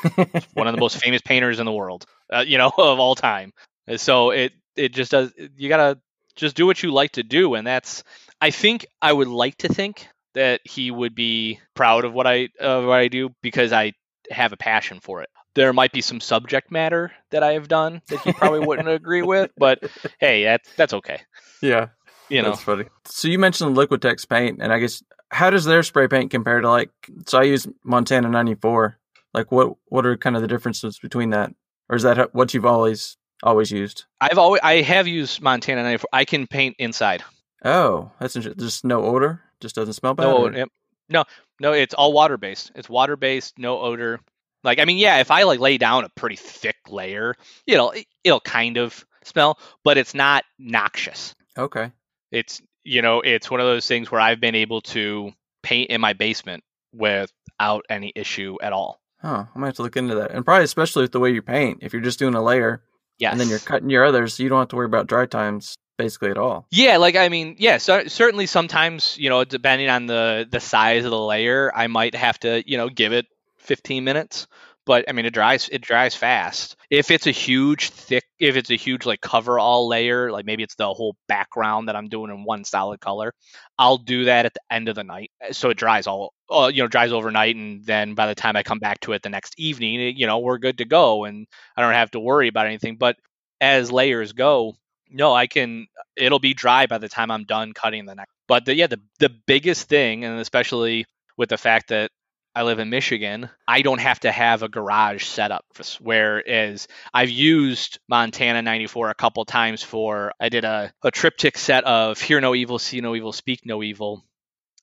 one 0.53 0.69
of 0.69 0.75
the 0.75 0.81
most 0.81 0.99
famous 1.03 1.23
painters 1.23 1.59
in 1.59 1.67
the 1.67 1.73
world, 1.73 2.05
uh, 2.33 2.45
you 2.47 2.59
know, 2.59 2.71
of 2.79 3.01
all 3.01 3.15
time. 3.15 3.53
And 3.87 4.01
so 4.01 4.31
it 4.31 4.53
it 4.77 4.93
just 4.93 5.11
does. 5.11 5.33
You 5.57 5.69
gotta 5.69 5.99
just 6.37 6.57
do 6.57 6.67
what 6.67 6.83
you 6.83 6.93
like 6.93 7.13
to 7.13 7.23
do, 7.23 7.55
and 7.55 7.67
that's. 7.67 8.05
I 8.41 8.51
think 8.51 8.87
I 9.01 9.13
would 9.13 9.29
like 9.29 9.57
to 9.59 9.69
think 9.69 10.07
that 10.35 10.61
he 10.65 10.91
would 10.91 11.15
be 11.15 11.61
proud 11.75 12.05
of 12.05 12.13
what 12.13 12.27
I 12.27 12.49
of 12.61 12.85
what 12.85 13.01
I 13.01 13.09
do 13.09 13.31
because 13.43 13.73
I 13.73 13.93
have 14.31 14.53
a 14.53 14.57
passion 14.57 15.01
for 15.01 15.23
it. 15.23 15.31
There 15.55 15.73
might 15.73 15.93
be 15.93 16.01
some 16.01 16.21
subject 16.21 16.71
matter 16.71 17.13
that 17.31 17.43
I 17.43 17.53
have 17.53 17.69
done 17.69 18.03
that 18.09 18.21
he 18.21 18.33
probably 18.33 18.67
wouldn't 18.67 18.89
agree 19.03 19.23
with, 19.23 19.51
but 19.57 19.79
hey, 20.19 20.45
that's 20.45 20.69
that's 20.77 20.93
okay. 20.95 21.21
Yeah, 21.63 21.89
you 22.29 22.43
know, 22.43 22.51
that's 22.51 22.63
funny. 22.63 22.87
So 23.07 23.29
you 23.29 23.39
mentioned 23.39 23.77
Liquitex 23.77 24.29
paint, 24.29 24.59
and 24.61 24.73
I 24.73 24.79
guess 24.79 25.03
how 25.31 25.51
does 25.51 25.65
their 25.65 25.83
spray 25.83 26.09
paint 26.09 26.31
compare 26.31 26.61
to 26.61 26.71
like? 26.71 26.91
So 27.27 27.39
I 27.39 27.45
use 27.45 27.67
Montana 27.85 28.29
'94. 28.29 28.99
Like, 29.33 29.51
what 29.51 29.75
what 29.87 30.07
are 30.07 30.17
kind 30.17 30.37
of 30.37 30.43
the 30.43 30.49
differences 30.49 30.99
between 30.99 31.31
that, 31.31 31.53
or 31.89 31.97
is 31.97 32.03
that 32.03 32.35
what 32.35 32.55
you've 32.55 32.67
always 32.67 33.17
always 33.45 33.71
used? 33.71 34.05
I've 34.21 34.39
always 34.39 34.61
I 34.65 34.81
have 34.83 35.07
used 35.07 35.41
Montana 35.41 35.83
'94. 35.83 36.09
I 36.13 36.25
can 36.25 36.47
paint 36.47 36.77
inside. 36.79 37.23
Oh, 37.65 38.11
that's 38.19 38.35
just 38.35 38.85
no 38.85 39.05
odor. 39.05 39.41
Just 39.61 39.77
doesn't 39.77 39.95
smell 39.95 40.15
bad. 40.15 40.25
No, 40.25 40.51
yep. 40.51 40.69
no, 41.09 41.25
no. 41.61 41.73
It's 41.73 41.95
all 41.95 42.13
water 42.13 42.37
based. 42.37 42.73
It's 42.75 42.89
water 42.89 43.17
based, 43.17 43.59
no 43.59 43.81
odor. 43.81 44.21
Like, 44.63 44.81
I 44.81 44.85
mean, 44.85 44.99
yeah, 44.99 45.21
if 45.21 45.31
I 45.31 45.45
like 45.45 45.61
lay 45.61 45.79
down 45.79 46.05
a 46.05 46.09
pretty 46.09 46.37
thick 46.37 46.77
layer, 46.89 47.35
you 47.67 47.77
know, 47.77 47.93
it'll 48.25 48.41
kind 48.41 48.77
of 48.77 49.05
smell, 49.23 49.59
but 49.85 49.99
it's 49.99 50.15
not 50.15 50.45
noxious. 50.59 51.35
Okay. 51.57 51.93
It's 52.33 52.61
you 52.83 53.01
know, 53.01 53.21
it's 53.21 53.51
one 53.51 53.61
of 53.61 53.67
those 53.67 53.87
things 53.87 54.11
where 54.11 54.21
I've 54.21 54.41
been 54.41 54.55
able 54.55 54.83
to 54.83 55.33
paint 55.63 55.91
in 55.91 56.01
my 56.01 56.13
basement 56.13 56.65
without 56.93 57.85
any 57.89 58.13
issue 58.15 58.57
at 58.63 58.73
all. 58.73 59.01
Huh. 59.21 59.47
I 59.55 59.59
might 59.59 59.69
have 59.69 59.77
to 59.77 59.83
look 59.83 59.97
into 59.97 60.17
that. 60.17 60.33
And 60.33 60.45
probably 60.45 60.65
especially 60.65 61.03
with 61.03 61.13
the 61.13 61.21
way 61.21 61.31
you 61.31 61.41
paint. 61.41 61.79
If 61.81 61.95
you're 61.95 62.03
just 62.03 62.19
doing 62.19 62.35
a 62.35 62.43
layer 62.43 62.83
yes. 63.19 63.33
and 63.33 63.41
then 63.41 63.49
you're 63.49 63.59
cutting 63.59 63.91
your 63.91 64.05
others, 64.05 64.35
so 64.35 64.43
you 64.43 64.49
don't 64.49 64.61
have 64.61 64.69
to 64.69 64.77
worry 64.77 64.87
about 64.87 65.07
dry 65.07 65.27
times 65.27 65.77
basically 65.97 66.31
at 66.31 66.39
all. 66.39 66.67
Yeah, 66.71 66.97
like 66.97 67.17
I 67.17 67.29
mean, 67.29 67.57
yeah, 67.59 67.79
so, 67.79 68.07
certainly 68.07 68.47
sometimes, 68.47 69.17
you 69.19 69.29
know, 69.29 69.45
depending 69.45 69.89
on 69.89 70.07
the 70.07 70.47
the 70.51 70.61
size 70.61 71.05
of 71.05 71.11
the 71.11 71.19
layer, 71.19 71.73
I 71.75 71.87
might 71.87 72.15
have 72.15 72.39
to, 72.41 72.63
you 72.69 72.77
know, 72.77 72.89
give 72.89 73.13
it 73.13 73.27
15 73.59 74.05
minutes 74.05 74.47
but 74.87 75.05
I 75.09 75.13
mean 75.13 75.27
it 75.27 75.35
dries 75.35 75.69
it 75.71 75.81
dries 75.81 76.15
fast. 76.15 76.77
If 76.91 77.11
it's 77.11 77.27
a 77.27 77.31
huge 77.31 77.91
thick 77.91 78.25
if 78.39 78.57
it's 78.57 78.71
a 78.71 78.77
huge 78.77 79.07
like 79.07 79.21
cover 79.21 79.59
all 79.59 79.89
layer, 79.89 80.31
like 80.31 80.45
maybe 80.45 80.63
it's 80.63 80.75
the 80.75 80.93
whole 80.93 81.17
background 81.29 81.89
that 81.89 81.97
I'm 81.97 82.09
doing 82.09 82.31
in 82.31 82.45
one 82.45 82.65
solid 82.65 83.01
color, 83.01 83.33
I'll 83.79 83.99
do 83.99 84.27
that 84.27 84.47
at 84.47 84.55
the 84.55 84.61
end 84.71 84.89
of 84.89 84.95
the 84.95 85.05
night. 85.05 85.31
So 85.53 85.71
it 85.71 85.77
dries 85.77 86.07
all 86.07 86.34
uh, 86.51 86.71
you 86.73 86.83
know, 86.83 86.89
dries 86.89 87.13
overnight 87.13 87.57
and 87.57 87.85
then 87.85 88.15
by 88.15 88.27
the 88.27 88.35
time 88.35 88.57
I 88.57 88.63
come 88.63 88.79
back 88.79 89.01
to 89.01 89.13
it 89.13 89.23
the 89.23 89.29
next 89.31 89.55
evening, 89.59 90.17
you 90.17 90.27
know, 90.27 90.39
we're 90.39 90.59
good 90.59 90.79
to 90.79 90.85
go 90.85 91.25
and 91.25 91.47
I 91.77 91.83
don't 91.83 91.95
have 91.95 92.11
to 92.13 92.21
worry 92.21 92.49
about 92.49 92.67
anything. 92.67 92.97
But 92.97 93.17
as 93.61 93.91
layers 93.91 94.33
go, 94.33 94.75
no, 95.11 95.35
I 95.35 95.47
can 95.47 95.87
it'll 96.17 96.39
be 96.39 96.55
dry 96.55 96.87
by 96.87 96.99
the 96.99 97.09
time 97.09 97.31
I'm 97.31 97.45
done 97.45 97.73
cutting 97.73 98.05
the 98.05 98.15
next. 98.15 98.33
But 98.47 98.67
the, 98.67 98.75
yeah, 98.75 98.89
the 98.89 99.01
the 99.21 99.31
biggest 99.47 99.89
thing 99.89 100.25
and 100.25 100.39
especially 100.41 101.07
with 101.37 101.49
the 101.49 101.57
fact 101.57 101.89
that 101.89 102.11
I 102.57 102.63
live 102.63 102.79
in 102.79 102.89
Michigan, 102.89 103.51
I 103.67 103.83
don't 103.83 104.01
have 104.01 104.21
to 104.21 104.31
have 104.31 104.63
a 104.63 104.69
garage 104.69 105.25
set 105.25 105.51
up. 105.51 105.65
Whereas 106.01 106.87
I've 107.13 107.31
used 107.31 107.99
Montana 108.09 108.63
94 108.63 109.11
a 109.11 109.15
couple 109.15 109.45
times 109.45 109.83
for, 109.83 110.33
I 110.39 110.51
did 110.51 110.65
a, 110.65 110.93
a 111.03 111.11
triptych 111.11 111.59
set 111.59 111.83
of 111.83 112.21
Hear 112.21 112.41
No 112.41 112.55
Evil, 112.55 112.79
See 112.79 113.01
No 113.01 113.17
Evil, 113.17 113.33
Speak 113.33 113.67
No 113.67 113.83
Evil. 113.83 114.25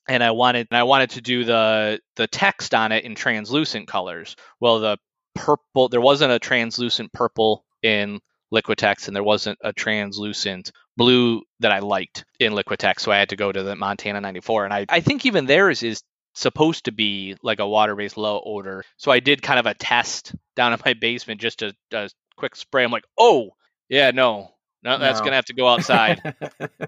And 0.08 0.22
I 0.22 0.32
wanted 0.32 0.68
and 0.70 0.78
I 0.78 0.82
wanted 0.82 1.10
to 1.10 1.20
do 1.20 1.44
the 1.44 2.00
the 2.16 2.26
text 2.26 2.74
on 2.74 2.92
it 2.92 3.04
in 3.04 3.14
translucent 3.14 3.86
colors. 3.86 4.36
Well, 4.60 4.80
the 4.80 4.98
purple 5.34 5.88
there 5.88 6.00
wasn't 6.00 6.32
a 6.32 6.38
translucent 6.38 7.12
purple 7.12 7.64
in 7.82 8.20
Liquitex, 8.52 9.06
and 9.06 9.16
there 9.16 9.22
wasn't 9.22 9.58
a 9.62 9.72
translucent 9.72 10.72
blue 10.96 11.42
that 11.60 11.72
I 11.72 11.78
liked 11.78 12.24
in 12.38 12.52
Liquitex, 12.52 13.00
so 13.00 13.10
I 13.10 13.16
had 13.16 13.30
to 13.30 13.36
go 13.36 13.50
to 13.50 13.62
the 13.62 13.74
Montana 13.74 14.20
94. 14.20 14.66
And 14.66 14.74
I, 14.74 14.86
I 14.88 15.00
think 15.00 15.24
even 15.24 15.46
theirs 15.46 15.82
is 15.82 16.02
supposed 16.34 16.84
to 16.84 16.92
be 16.92 17.36
like 17.42 17.60
a 17.60 17.68
water-based 17.68 18.16
low 18.16 18.42
odor. 18.44 18.84
So 18.98 19.10
I 19.10 19.20
did 19.20 19.42
kind 19.42 19.58
of 19.58 19.66
a 19.66 19.74
test 19.74 20.34
down 20.56 20.72
in 20.72 20.80
my 20.84 20.94
basement, 20.94 21.40
just 21.40 21.62
a, 21.62 21.74
a 21.92 22.10
quick 22.36 22.56
spray. 22.56 22.84
I'm 22.84 22.90
like, 22.90 23.06
oh 23.18 23.50
yeah, 23.88 24.10
no, 24.10 24.50
no, 24.82 24.98
that's 24.98 25.20
no. 25.20 25.24
gonna 25.24 25.36
have 25.36 25.46
to 25.46 25.54
go 25.54 25.68
outside. 25.68 26.34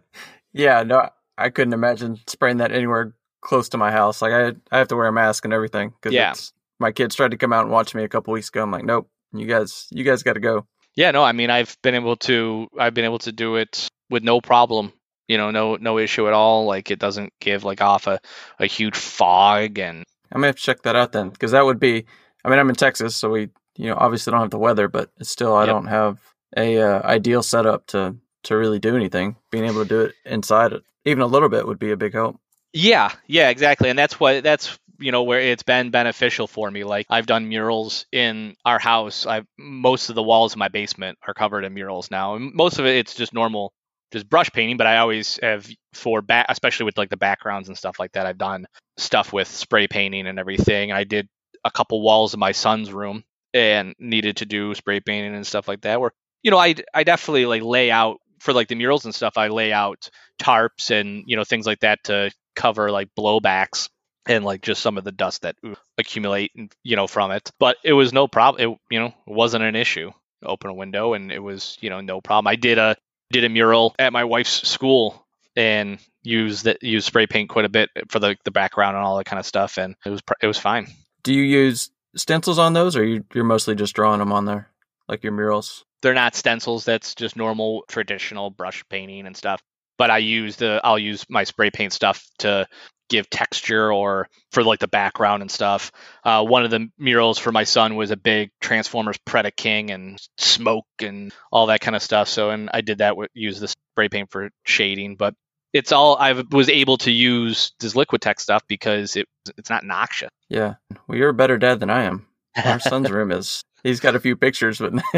yeah, 0.52 0.82
no, 0.82 1.08
I 1.36 1.50
couldn't 1.50 1.74
imagine 1.74 2.18
spraying 2.26 2.58
that 2.58 2.72
anywhere 2.72 3.14
close 3.40 3.68
to 3.70 3.76
my 3.76 3.90
house. 3.90 4.22
Like 4.22 4.32
I, 4.32 4.52
I 4.70 4.78
have 4.78 4.88
to 4.88 4.96
wear 4.96 5.06
a 5.06 5.12
mask 5.12 5.44
and 5.44 5.54
everything. 5.54 5.92
Cause 6.00 6.12
yeah. 6.12 6.34
my 6.78 6.92
kids 6.92 7.14
tried 7.14 7.32
to 7.32 7.36
come 7.36 7.52
out 7.52 7.64
and 7.64 7.70
watch 7.70 7.94
me 7.94 8.04
a 8.04 8.08
couple 8.08 8.32
weeks 8.32 8.48
ago. 8.48 8.62
I'm 8.62 8.70
like, 8.70 8.84
nope, 8.84 9.08
you 9.32 9.46
guys, 9.46 9.86
you 9.90 10.04
guys 10.04 10.22
got 10.22 10.34
to 10.34 10.40
go. 10.40 10.66
Yeah, 10.96 11.10
no, 11.10 11.24
I 11.24 11.32
mean, 11.32 11.50
I've 11.50 11.76
been 11.82 11.96
able 11.96 12.16
to, 12.18 12.68
I've 12.78 12.94
been 12.94 13.04
able 13.04 13.18
to 13.20 13.32
do 13.32 13.56
it 13.56 13.88
with 14.10 14.22
no 14.22 14.40
problem 14.40 14.92
you 15.28 15.38
know, 15.38 15.50
no 15.50 15.76
no 15.76 15.98
issue 15.98 16.26
at 16.26 16.34
all. 16.34 16.66
Like 16.66 16.90
it 16.90 16.98
doesn't 16.98 17.32
give 17.40 17.64
like 17.64 17.80
off 17.80 18.06
a, 18.06 18.20
a 18.58 18.66
huge 18.66 18.96
fog 18.96 19.78
and 19.78 20.04
I 20.32 20.38
may 20.38 20.48
have 20.48 20.56
to 20.56 20.62
check 20.62 20.82
that 20.82 20.96
out 20.96 21.12
then 21.12 21.30
because 21.30 21.52
that 21.52 21.64
would 21.64 21.80
be. 21.80 22.04
I 22.44 22.50
mean, 22.50 22.58
I'm 22.58 22.68
in 22.68 22.74
Texas, 22.74 23.16
so 23.16 23.30
we 23.30 23.48
you 23.76 23.88
know 23.88 23.96
obviously 23.98 24.30
don't 24.30 24.40
have 24.40 24.50
the 24.50 24.58
weather, 24.58 24.88
but 24.88 25.10
still 25.22 25.54
I 25.54 25.62
yep. 25.62 25.68
don't 25.68 25.86
have 25.86 26.20
a 26.56 26.80
uh, 26.80 27.00
ideal 27.04 27.42
setup 27.42 27.86
to 27.88 28.16
to 28.44 28.56
really 28.56 28.78
do 28.78 28.96
anything. 28.96 29.36
Being 29.50 29.64
able 29.64 29.82
to 29.82 29.88
do 29.88 30.00
it 30.02 30.14
inside, 30.26 30.74
even 31.04 31.22
a 31.22 31.26
little 31.26 31.48
bit, 31.48 31.66
would 31.66 31.78
be 31.78 31.92
a 31.92 31.96
big 31.96 32.14
help. 32.14 32.40
Yeah, 32.72 33.12
yeah, 33.26 33.50
exactly, 33.50 33.88
and 33.88 33.98
that's 33.98 34.18
what 34.18 34.42
that's 34.42 34.78
you 34.98 35.12
know, 35.12 35.22
where 35.22 35.40
it's 35.40 35.62
been 35.62 35.90
beneficial 35.90 36.46
for 36.46 36.70
me. 36.70 36.84
Like 36.84 37.06
I've 37.10 37.26
done 37.26 37.48
murals 37.48 38.06
in 38.12 38.54
our 38.64 38.78
house. 38.78 39.26
I 39.26 39.42
most 39.58 40.08
of 40.08 40.14
the 40.14 40.22
walls 40.22 40.54
in 40.54 40.58
my 40.58 40.68
basement 40.68 41.18
are 41.26 41.34
covered 41.34 41.64
in 41.64 41.74
murals 41.74 42.10
now. 42.10 42.36
And 42.36 42.54
most 42.54 42.78
of 42.78 42.86
it 42.86 42.96
it's 42.96 43.14
just 43.14 43.34
normal 43.34 43.72
just 44.12 44.28
brush 44.28 44.50
painting, 44.52 44.76
but 44.76 44.86
I 44.86 44.98
always 44.98 45.38
have 45.42 45.68
for 45.92 46.22
back, 46.22 46.46
especially 46.48 46.84
with 46.84 46.96
like 46.96 47.10
the 47.10 47.16
backgrounds 47.16 47.68
and 47.68 47.76
stuff 47.76 47.98
like 47.98 48.12
that. 48.12 48.26
I've 48.26 48.38
done 48.38 48.66
stuff 48.96 49.32
with 49.32 49.48
spray 49.48 49.88
painting 49.88 50.26
and 50.26 50.38
everything. 50.38 50.92
I 50.92 51.04
did 51.04 51.28
a 51.64 51.70
couple 51.70 52.00
walls 52.00 52.34
in 52.34 52.40
my 52.40 52.52
son's 52.52 52.92
room 52.92 53.24
and 53.52 53.94
needed 53.98 54.38
to 54.38 54.46
do 54.46 54.74
spray 54.74 55.00
painting 55.00 55.34
and 55.34 55.46
stuff 55.46 55.66
like 55.66 55.80
that. 55.82 56.00
Where 56.00 56.12
you 56.42 56.50
know, 56.50 56.58
I 56.58 56.76
I 56.92 57.04
definitely 57.04 57.46
like 57.46 57.62
lay 57.62 57.90
out 57.90 58.20
for 58.40 58.52
like 58.52 58.68
the 58.68 58.74
murals 58.74 59.04
and 59.04 59.14
stuff. 59.14 59.36
I 59.36 59.48
lay 59.48 59.72
out 59.72 60.08
tarps 60.40 60.90
and 60.90 61.24
you 61.26 61.36
know 61.36 61.44
things 61.44 61.66
like 61.66 61.80
that 61.80 62.04
to 62.04 62.30
cover 62.56 62.90
like 62.90 63.08
blowbacks 63.18 63.88
and 64.26 64.44
like 64.44 64.62
just 64.62 64.82
some 64.82 64.96
of 64.96 65.04
the 65.04 65.12
dust 65.12 65.42
that 65.42 65.56
accumulate 65.98 66.52
you 66.82 66.96
know 66.96 67.06
from 67.06 67.30
it. 67.30 67.50
But 67.58 67.76
it 67.84 67.92
was 67.92 68.12
no 68.12 68.28
problem. 68.28 68.62
It 68.62 68.78
you 68.90 69.00
know 69.00 69.14
wasn't 69.26 69.64
an 69.64 69.76
issue. 69.76 70.10
Open 70.44 70.70
a 70.70 70.74
window 70.74 71.14
and 71.14 71.32
it 71.32 71.42
was 71.42 71.78
you 71.80 71.90
know 71.90 72.00
no 72.00 72.20
problem. 72.20 72.46
I 72.50 72.56
did 72.56 72.78
a 72.78 72.96
did 73.30 73.44
a 73.44 73.48
mural 73.48 73.94
at 73.98 74.12
my 74.12 74.24
wife's 74.24 74.68
school 74.68 75.26
and 75.56 75.98
used 76.22 76.64
that 76.64 76.82
used 76.82 77.06
spray 77.06 77.26
paint 77.26 77.48
quite 77.48 77.64
a 77.64 77.70
bit 77.70 77.90
for 78.08 78.18
the 78.18 78.36
the 78.44 78.50
background 78.50 78.96
and 78.96 79.04
all 79.04 79.16
that 79.18 79.26
kind 79.26 79.40
of 79.40 79.46
stuff, 79.46 79.78
and 79.78 79.94
it 80.04 80.10
was 80.10 80.20
it 80.42 80.46
was 80.46 80.58
fine. 80.58 80.86
Do 81.22 81.32
you 81.32 81.42
use 81.42 81.90
stencils 82.16 82.58
on 82.58 82.72
those, 82.72 82.96
or 82.96 83.04
you, 83.04 83.24
you're 83.34 83.44
mostly 83.44 83.74
just 83.74 83.94
drawing 83.94 84.18
them 84.18 84.32
on 84.32 84.44
there, 84.44 84.68
like 85.08 85.22
your 85.22 85.32
murals? 85.32 85.84
They're 86.04 86.14
not 86.14 86.34
stencils. 86.36 86.84
That's 86.84 87.14
just 87.14 87.34
normal 87.34 87.84
traditional 87.88 88.50
brush 88.50 88.84
painting 88.88 89.26
and 89.26 89.36
stuff. 89.36 89.60
But 89.96 90.10
I 90.10 90.18
use 90.18 90.56
the 90.56 90.80
I'll 90.84 90.98
use 90.98 91.24
my 91.28 91.44
spray 91.44 91.70
paint 91.70 91.92
stuff 91.92 92.28
to 92.40 92.68
give 93.08 93.28
texture 93.30 93.92
or 93.92 94.28
for 94.52 94.62
like 94.62 94.80
the 94.80 94.88
background 94.88 95.42
and 95.42 95.50
stuff. 95.50 95.92
Uh, 96.24 96.44
one 96.44 96.64
of 96.64 96.70
the 96.70 96.88
murals 96.98 97.38
for 97.38 97.52
my 97.52 97.64
son 97.64 97.96
was 97.96 98.10
a 98.10 98.16
big 98.16 98.50
Transformers 98.60 99.16
Predaking 99.26 99.90
and 99.90 100.20
smoke 100.38 100.86
and 101.00 101.32
all 101.50 101.66
that 101.66 101.80
kind 101.80 101.96
of 101.96 102.02
stuff. 102.02 102.28
So, 102.28 102.50
and 102.50 102.70
I 102.72 102.80
did 102.80 102.98
that 102.98 103.16
with 103.16 103.30
use 103.34 103.60
the 103.60 103.68
spray 103.68 104.08
paint 104.08 104.30
for 104.30 104.50
shading, 104.64 105.16
but 105.16 105.34
it's 105.72 105.92
all 105.92 106.16
I 106.16 106.32
was 106.50 106.68
able 106.68 106.98
to 106.98 107.10
use 107.10 107.72
this 107.80 107.94
Liquitex 107.94 108.40
stuff 108.40 108.62
because 108.68 109.16
it 109.16 109.26
it's 109.56 109.70
not 109.70 109.84
noxious. 109.84 110.30
Yeah, 110.48 110.74
well, 111.06 111.18
you're 111.18 111.30
a 111.30 111.34
better 111.34 111.58
dad 111.58 111.80
than 111.80 111.90
I 111.90 112.04
am. 112.04 112.26
Our 112.62 112.80
son's 112.80 113.10
room 113.12 113.32
is 113.32 113.64
he's 113.84 114.00
got 114.00 114.16
a 114.16 114.20
few 114.20 114.34
pictures, 114.34 114.80
but 114.80 114.92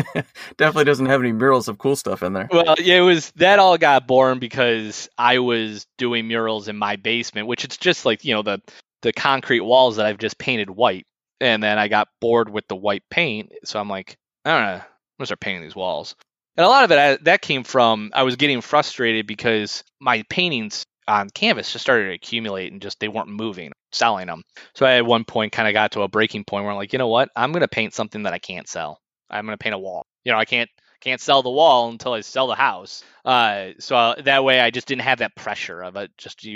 definitely 0.58 0.84
doesn't 0.84 1.06
have 1.06 1.20
any 1.20 1.32
murals 1.32 1.68
of 1.68 1.78
cool 1.78 1.96
stuff 1.96 2.22
in 2.22 2.34
there. 2.34 2.48
Well, 2.50 2.74
yeah, 2.78 2.98
it 2.98 3.02
was 3.02 3.30
that 3.36 3.58
all 3.58 3.78
got 3.78 4.06
born 4.06 4.38
because 4.38 5.08
I 5.16 5.38
was 5.38 5.86
doing 5.96 6.28
murals 6.28 6.68
in 6.68 6.76
my 6.76 6.96
basement, 6.96 7.46
which 7.46 7.64
it's 7.64 7.78
just 7.78 8.04
like 8.04 8.24
you 8.24 8.34
know 8.34 8.42
the 8.42 8.60
the 9.00 9.12
concrete 9.12 9.60
walls 9.60 9.96
that 9.96 10.04
I've 10.04 10.18
just 10.18 10.36
painted 10.36 10.68
white, 10.68 11.06
and 11.40 11.62
then 11.62 11.78
I 11.78 11.88
got 11.88 12.08
bored 12.20 12.50
with 12.50 12.68
the 12.68 12.76
white 12.76 13.04
paint, 13.08 13.52
so 13.64 13.80
I'm 13.80 13.88
like, 13.88 14.16
I 14.44 14.50
don't 14.50 14.66
know, 14.66 14.74
I'm 14.74 14.82
gonna 15.18 15.26
start 15.26 15.40
painting 15.40 15.62
these 15.62 15.76
walls. 15.76 16.14
And 16.58 16.64
a 16.64 16.68
lot 16.68 16.84
of 16.84 16.90
it 16.90 16.98
I, 16.98 17.16
that 17.22 17.42
came 17.42 17.64
from 17.64 18.10
I 18.14 18.24
was 18.24 18.36
getting 18.36 18.60
frustrated 18.60 19.26
because 19.26 19.84
my 20.00 20.24
paintings 20.28 20.84
on 21.08 21.30
canvas 21.30 21.72
just 21.72 21.84
started 21.84 22.06
to 22.08 22.14
accumulate 22.14 22.72
and 22.72 22.82
just 22.82 23.00
they 23.00 23.08
weren't 23.08 23.28
moving, 23.28 23.72
selling 23.92 24.26
them. 24.26 24.42
So 24.74 24.86
I 24.86 24.96
at 24.96 25.06
one 25.06 25.24
point 25.24 25.52
kind 25.52 25.68
of 25.68 25.74
got 25.74 25.92
to 25.92 26.02
a 26.02 26.08
breaking 26.08 26.44
point 26.44 26.64
where 26.64 26.72
I'm 26.72 26.78
like, 26.78 26.92
you 26.92 26.98
know 26.98 27.08
what? 27.08 27.30
I'm 27.36 27.52
gonna 27.52 27.68
paint 27.68 27.94
something 27.94 28.24
that 28.24 28.32
I 28.32 28.38
can't 28.38 28.68
sell. 28.68 29.00
I'm 29.30 29.44
gonna 29.44 29.58
paint 29.58 29.74
a 29.74 29.78
wall. 29.78 30.06
You 30.24 30.32
know, 30.32 30.38
I 30.38 30.44
can't 30.44 30.70
can't 31.00 31.20
sell 31.20 31.42
the 31.42 31.50
wall 31.50 31.88
until 31.88 32.12
I 32.12 32.20
sell 32.20 32.46
the 32.46 32.54
house. 32.54 33.04
Uh, 33.24 33.70
so 33.78 33.96
uh, 33.96 34.22
that 34.22 34.44
way 34.44 34.60
I 34.60 34.70
just 34.70 34.88
didn't 34.88 35.02
have 35.02 35.18
that 35.18 35.36
pressure 35.36 35.82
of 35.82 35.96
it. 35.96 36.10
Just 36.18 36.46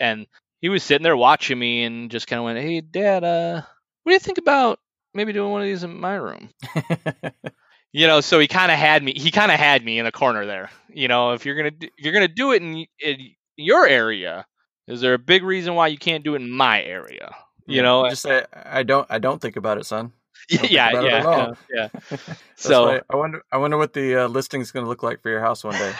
and 0.00 0.26
he 0.60 0.68
was 0.68 0.82
sitting 0.82 1.02
there 1.02 1.16
watching 1.16 1.58
me 1.58 1.84
and 1.84 2.10
just 2.10 2.26
kind 2.26 2.38
of 2.38 2.44
went, 2.44 2.58
"Hey, 2.58 2.80
Dad, 2.80 3.24
uh, 3.24 3.62
what 4.02 4.10
do 4.10 4.14
you 4.14 4.18
think 4.20 4.38
about 4.38 4.78
maybe 5.14 5.32
doing 5.32 5.50
one 5.50 5.62
of 5.62 5.66
these 5.66 5.84
in 5.84 5.98
my 5.98 6.14
room?" 6.14 6.50
you 7.92 8.06
know, 8.06 8.20
so 8.20 8.38
he 8.38 8.48
kind 8.48 8.70
of 8.72 8.78
had 8.78 9.02
me. 9.02 9.12
He 9.16 9.30
kind 9.30 9.52
of 9.52 9.58
had 9.58 9.84
me 9.84 9.98
in 9.98 10.06
a 10.06 10.12
corner 10.12 10.44
there. 10.46 10.70
You 10.88 11.08
know, 11.08 11.32
if 11.32 11.46
you're 11.46 11.56
gonna 11.56 11.76
if 11.80 11.90
you're 11.98 12.12
gonna 12.12 12.28
do 12.28 12.52
it 12.52 12.62
and, 12.62 12.86
in 13.00 13.30
your 13.56 13.86
area, 13.86 14.46
is 14.86 15.00
there 15.00 15.14
a 15.14 15.18
big 15.18 15.42
reason 15.42 15.74
why 15.74 15.88
you 15.88 15.98
can't 15.98 16.24
do 16.24 16.34
it 16.34 16.42
in 16.42 16.50
my 16.50 16.82
area? 16.82 17.34
You 17.66 17.76
Yeah, 17.76 17.82
know, 17.82 18.08
just 18.08 18.22
say 18.22 18.44
I 18.52 18.82
don't. 18.82 19.06
I 19.10 19.18
don't 19.18 19.40
think 19.40 19.56
about 19.56 19.78
it, 19.78 19.86
son. 19.86 20.12
yeah, 20.50 20.62
yeah, 20.62 21.00
it 21.00 21.04
yeah, 21.04 21.88
yeah. 22.12 22.18
So- 22.56 23.00
I 23.10 23.16
wonder. 23.16 23.42
I 23.50 23.56
wonder 23.56 23.76
what 23.76 23.92
the 23.94 24.24
uh, 24.24 24.28
listing 24.28 24.60
is 24.60 24.70
going 24.70 24.84
to 24.84 24.88
look 24.88 25.02
like 25.02 25.20
for 25.22 25.30
your 25.30 25.40
house 25.40 25.64
one 25.64 25.74
day. 25.74 25.92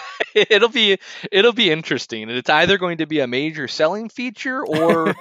it'll 0.50 0.68
be 0.68 0.98
it'll 1.32 1.52
be 1.52 1.70
interesting. 1.70 2.30
It's 2.30 2.50
either 2.50 2.78
going 2.78 2.98
to 2.98 3.06
be 3.06 3.20
a 3.20 3.26
major 3.26 3.66
selling 3.66 4.08
feature 4.08 4.64
or 4.64 5.14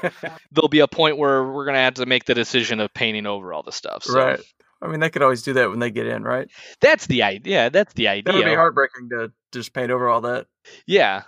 there'll 0.52 0.68
be 0.70 0.82
a 0.82 0.88
point 0.88 1.18
where 1.18 1.44
we're 1.44 1.66
gonna 1.66 1.80
have 1.80 1.96
to 1.96 2.06
make 2.06 2.26
the 2.26 2.36
decision 2.36 2.80
of 2.80 2.94
painting 2.94 3.26
over 3.26 3.52
all 3.54 3.64
the 3.64 3.72
stuff. 3.72 4.04
So 4.04 4.14
right. 4.14 4.40
I 4.82 4.88
mean, 4.88 5.00
they 5.00 5.10
could 5.10 5.24
always 5.24 5.42
do 5.42 5.54
that 5.54 5.70
when 5.70 5.80
they 5.80 5.90
get 5.90 6.06
in, 6.06 6.24
right? 6.24 6.48
that's 6.82 7.08
the 7.08 7.24
idea. 7.24 7.70
That's 7.72 7.94
the 7.94 8.10
idea. 8.10 8.24
That 8.26 8.36
would 8.36 8.46
be 8.46 8.54
heartbreaking 8.54 9.10
to 9.10 9.32
just 9.52 9.74
paint 9.74 9.90
over 9.90 10.08
all 10.10 10.22
that. 10.22 10.46
Yeah. 10.86 11.24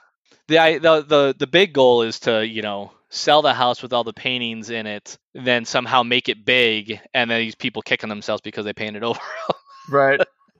The, 0.47 0.79
the 0.81 1.01
the 1.07 1.35
the 1.37 1.47
big 1.47 1.73
goal 1.73 2.01
is 2.03 2.19
to 2.21 2.45
you 2.45 2.61
know 2.61 2.91
sell 3.09 3.41
the 3.41 3.53
house 3.53 3.81
with 3.81 3.93
all 3.93 4.03
the 4.03 4.13
paintings 4.13 4.69
in 4.69 4.85
it, 4.87 5.17
then 5.33 5.65
somehow 5.65 6.03
make 6.03 6.29
it 6.29 6.45
big, 6.45 6.99
and 7.13 7.29
then 7.31 7.39
these 7.41 7.55
people 7.55 7.81
kicking 7.81 8.09
themselves 8.09 8.41
because 8.41 8.65
they 8.65 8.73
painted 8.73 9.03
over. 9.03 9.19
Right. 9.89 10.19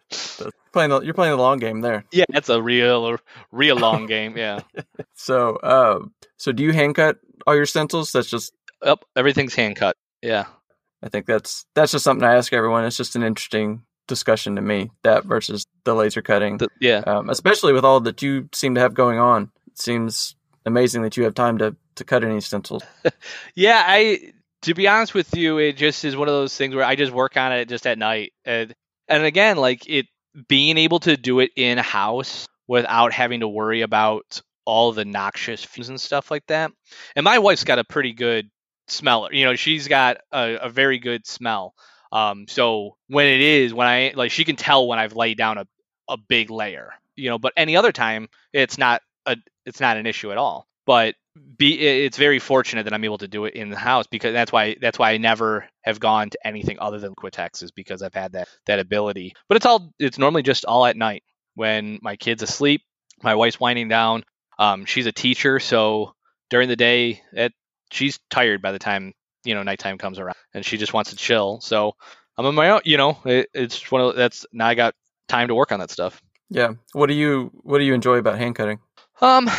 So, 0.10 0.50
playing 0.72 0.90
the, 0.92 1.02
you're 1.02 1.14
playing 1.14 1.36
the 1.36 1.42
long 1.42 1.58
game 1.60 1.82
there. 1.82 2.06
yeah, 2.14 2.24
that's 2.30 2.48
a 2.50 2.62
real 2.62 3.18
real 3.52 3.76
long 3.78 4.06
game. 4.08 4.38
Yeah. 4.38 4.62
So, 5.20 5.56
uh, 5.58 6.00
so 6.38 6.52
do 6.52 6.64
you 6.64 6.72
hand 6.72 6.96
cut 6.96 7.18
all 7.46 7.56
your 7.56 7.66
stencils? 7.66 8.12
That's 8.12 8.30
just. 8.30 8.54
Yep. 8.86 9.00
Everything's 9.16 9.56
hand 9.56 9.76
cut. 9.76 9.98
Yeah. 10.22 10.46
I 11.04 11.10
think 11.10 11.26
that's 11.26 11.66
that's 11.76 11.92
just 11.92 12.04
something 12.04 12.26
I 12.28 12.36
ask 12.36 12.54
everyone. 12.54 12.86
It's 12.86 12.96
just 12.98 13.16
an 13.16 13.24
interesting 13.24 13.84
discussion 14.08 14.56
to 14.56 14.62
me 14.62 14.92
that 15.04 15.26
versus 15.26 15.66
the 15.84 15.94
laser 15.96 16.22
cutting, 16.22 16.58
The- 16.60 16.70
yeah. 16.80 17.00
um, 17.08 17.30
especially 17.30 17.74
with 17.74 17.84
all 17.84 18.00
that 18.02 18.22
you 18.22 18.48
seem 18.54 18.76
to 18.76 18.82
have 18.82 18.94
going 18.94 19.20
on. 19.20 19.52
Seems 19.80 20.36
amazing 20.66 21.04
that 21.04 21.18
you 21.18 21.24
have 21.24 21.36
time 21.36 21.58
to 21.60 21.76
to 21.96 22.04
cut 22.04 22.24
any 22.24 22.42
stencils. 22.42 22.84
Yeah, 23.56 23.84
I 23.86 24.34
to 24.64 24.74
be 24.74 24.88
honest 24.88 25.14
with 25.14 25.36
you, 25.36 25.60
it 25.60 25.78
just 25.78 26.04
is 26.04 26.16
one 26.16 26.28
of 26.28 26.34
those 26.34 26.56
things 26.56 26.76
where 26.76 26.84
I 26.84 26.96
just 26.96 27.12
work 27.12 27.38
on 27.38 27.52
it 27.52 27.70
just 27.70 27.88
at 27.88 27.98
night. 27.98 28.34
And 28.46 28.74
and 29.08 29.24
again, 29.24 29.58
like 29.58 29.88
it 29.88 30.08
being 30.48 30.78
able 30.78 31.00
to 31.02 31.18
do 31.18 31.40
it 31.40 31.52
in 31.56 31.78
house 31.78 32.48
without 32.68 33.14
having 33.14 33.40
to 33.40 33.48
worry 33.48 33.82
about 33.82 34.42
all 34.66 34.92
the 34.92 35.06
noxious 35.06 35.64
fumes 35.64 35.90
and 35.90 36.02
stuff 36.02 36.30
like 36.30 36.46
that. 36.48 36.72
And 37.16 37.24
my 37.24 37.40
wife's 37.40 37.64
got 37.64 37.80
a 37.80 37.84
pretty 37.84 38.14
good 38.14 38.50
smeller. 38.88 39.32
You 39.32 39.46
know, 39.46 39.56
she's 39.56 39.88
got 39.88 40.18
a, 40.32 40.58
a 40.64 40.70
very 40.70 41.00
good 41.00 41.26
smell. 41.26 41.74
Um, 42.12 42.46
so 42.48 42.98
when 43.08 43.28
it 43.28 43.42
is 43.42 43.74
when 43.74 43.88
I 43.88 44.14
like 44.16 44.32
she 44.32 44.44
can 44.44 44.56
tell 44.56 44.88
when 44.88 45.00
I've 45.00 45.16
laid 45.16 45.38
down 45.38 45.58
a, 45.58 45.68
a 46.10 46.18
big 46.18 46.50
layer. 46.50 46.94
You 47.16 47.30
know, 47.30 47.40
but 47.40 47.54
any 47.58 47.76
other 47.78 47.92
time 47.92 48.28
it's 48.54 48.78
not 48.78 49.02
a 49.26 49.38
it's 49.68 49.80
not 49.80 49.98
an 49.98 50.08
issue 50.08 50.32
at 50.32 50.38
all. 50.38 50.68
But 50.86 51.16
be 51.58 51.74
it's 51.80 52.18
very 52.18 52.40
fortunate 52.40 52.84
that 52.84 52.94
I'm 52.94 53.04
able 53.04 53.18
to 53.20 53.28
do 53.28 53.46
it 53.46 53.54
in 53.54 53.70
the 53.70 53.78
house 53.78 54.08
because 54.08 54.34
that's 54.34 54.52
why 54.52 54.78
that's 54.80 54.98
why 54.98 55.12
I 55.12 55.18
never 55.18 55.68
have 55.82 56.00
gone 56.00 56.30
to 56.30 56.48
anything 56.48 56.78
other 56.80 57.00
than 57.00 57.14
Liquitex 57.14 57.62
is 57.62 57.72
because 57.72 58.02
I've 58.02 58.14
had 58.14 58.32
that 58.32 58.48
that 58.66 58.80
ability. 58.80 59.34
But 59.48 59.58
it's 59.58 59.66
all 59.66 59.94
it's 60.00 60.18
normally 60.18 60.44
just 60.44 60.66
all 60.66 60.86
at 60.86 60.96
night 60.96 61.24
when 61.56 62.00
my 62.02 62.16
kid's 62.16 62.42
asleep, 62.42 62.82
my 63.22 63.36
wife's 63.36 63.60
winding 63.60 63.90
down. 63.90 64.24
Um, 64.58 64.86
she's 64.86 65.06
a 65.06 65.12
teacher, 65.12 65.60
so 65.60 66.16
during 66.50 66.70
the 66.70 66.76
day, 66.76 67.22
it, 67.34 67.54
she's 67.92 68.20
tired 68.30 68.62
by 68.62 68.72
the 68.72 68.80
time 68.80 69.14
you 69.44 69.56
know 69.56 69.64
nighttime 69.64 69.98
comes 69.98 70.20
around, 70.20 70.38
and 70.54 70.66
she 70.66 70.78
just 70.78 70.94
wants 70.94 71.10
to 71.10 71.18
chill. 71.18 71.60
So 71.62 71.94
I'm 72.38 72.46
on 72.46 72.56
my 72.56 72.70
own. 72.70 72.82
You 72.86 72.98
know, 72.98 73.18
it, 73.26 73.50
it's 73.54 73.92
one 73.92 74.02
of 74.02 74.16
that's 74.16 74.46
now 74.54 74.68
I 74.68 74.76
got 74.76 74.96
time 75.28 75.50
to 75.50 75.56
work 75.56 75.72
on 75.72 75.80
that 75.80 75.92
stuff. 75.92 76.22
Yeah. 76.50 76.74
What 76.94 77.08
do 77.08 77.14
you 77.14 77.52
What 77.64 77.80
do 77.80 77.84
you 77.84 77.94
enjoy 77.94 78.18
about 78.18 78.38
hand 78.38 78.56
cutting? 78.56 78.80
Um, 79.22 79.50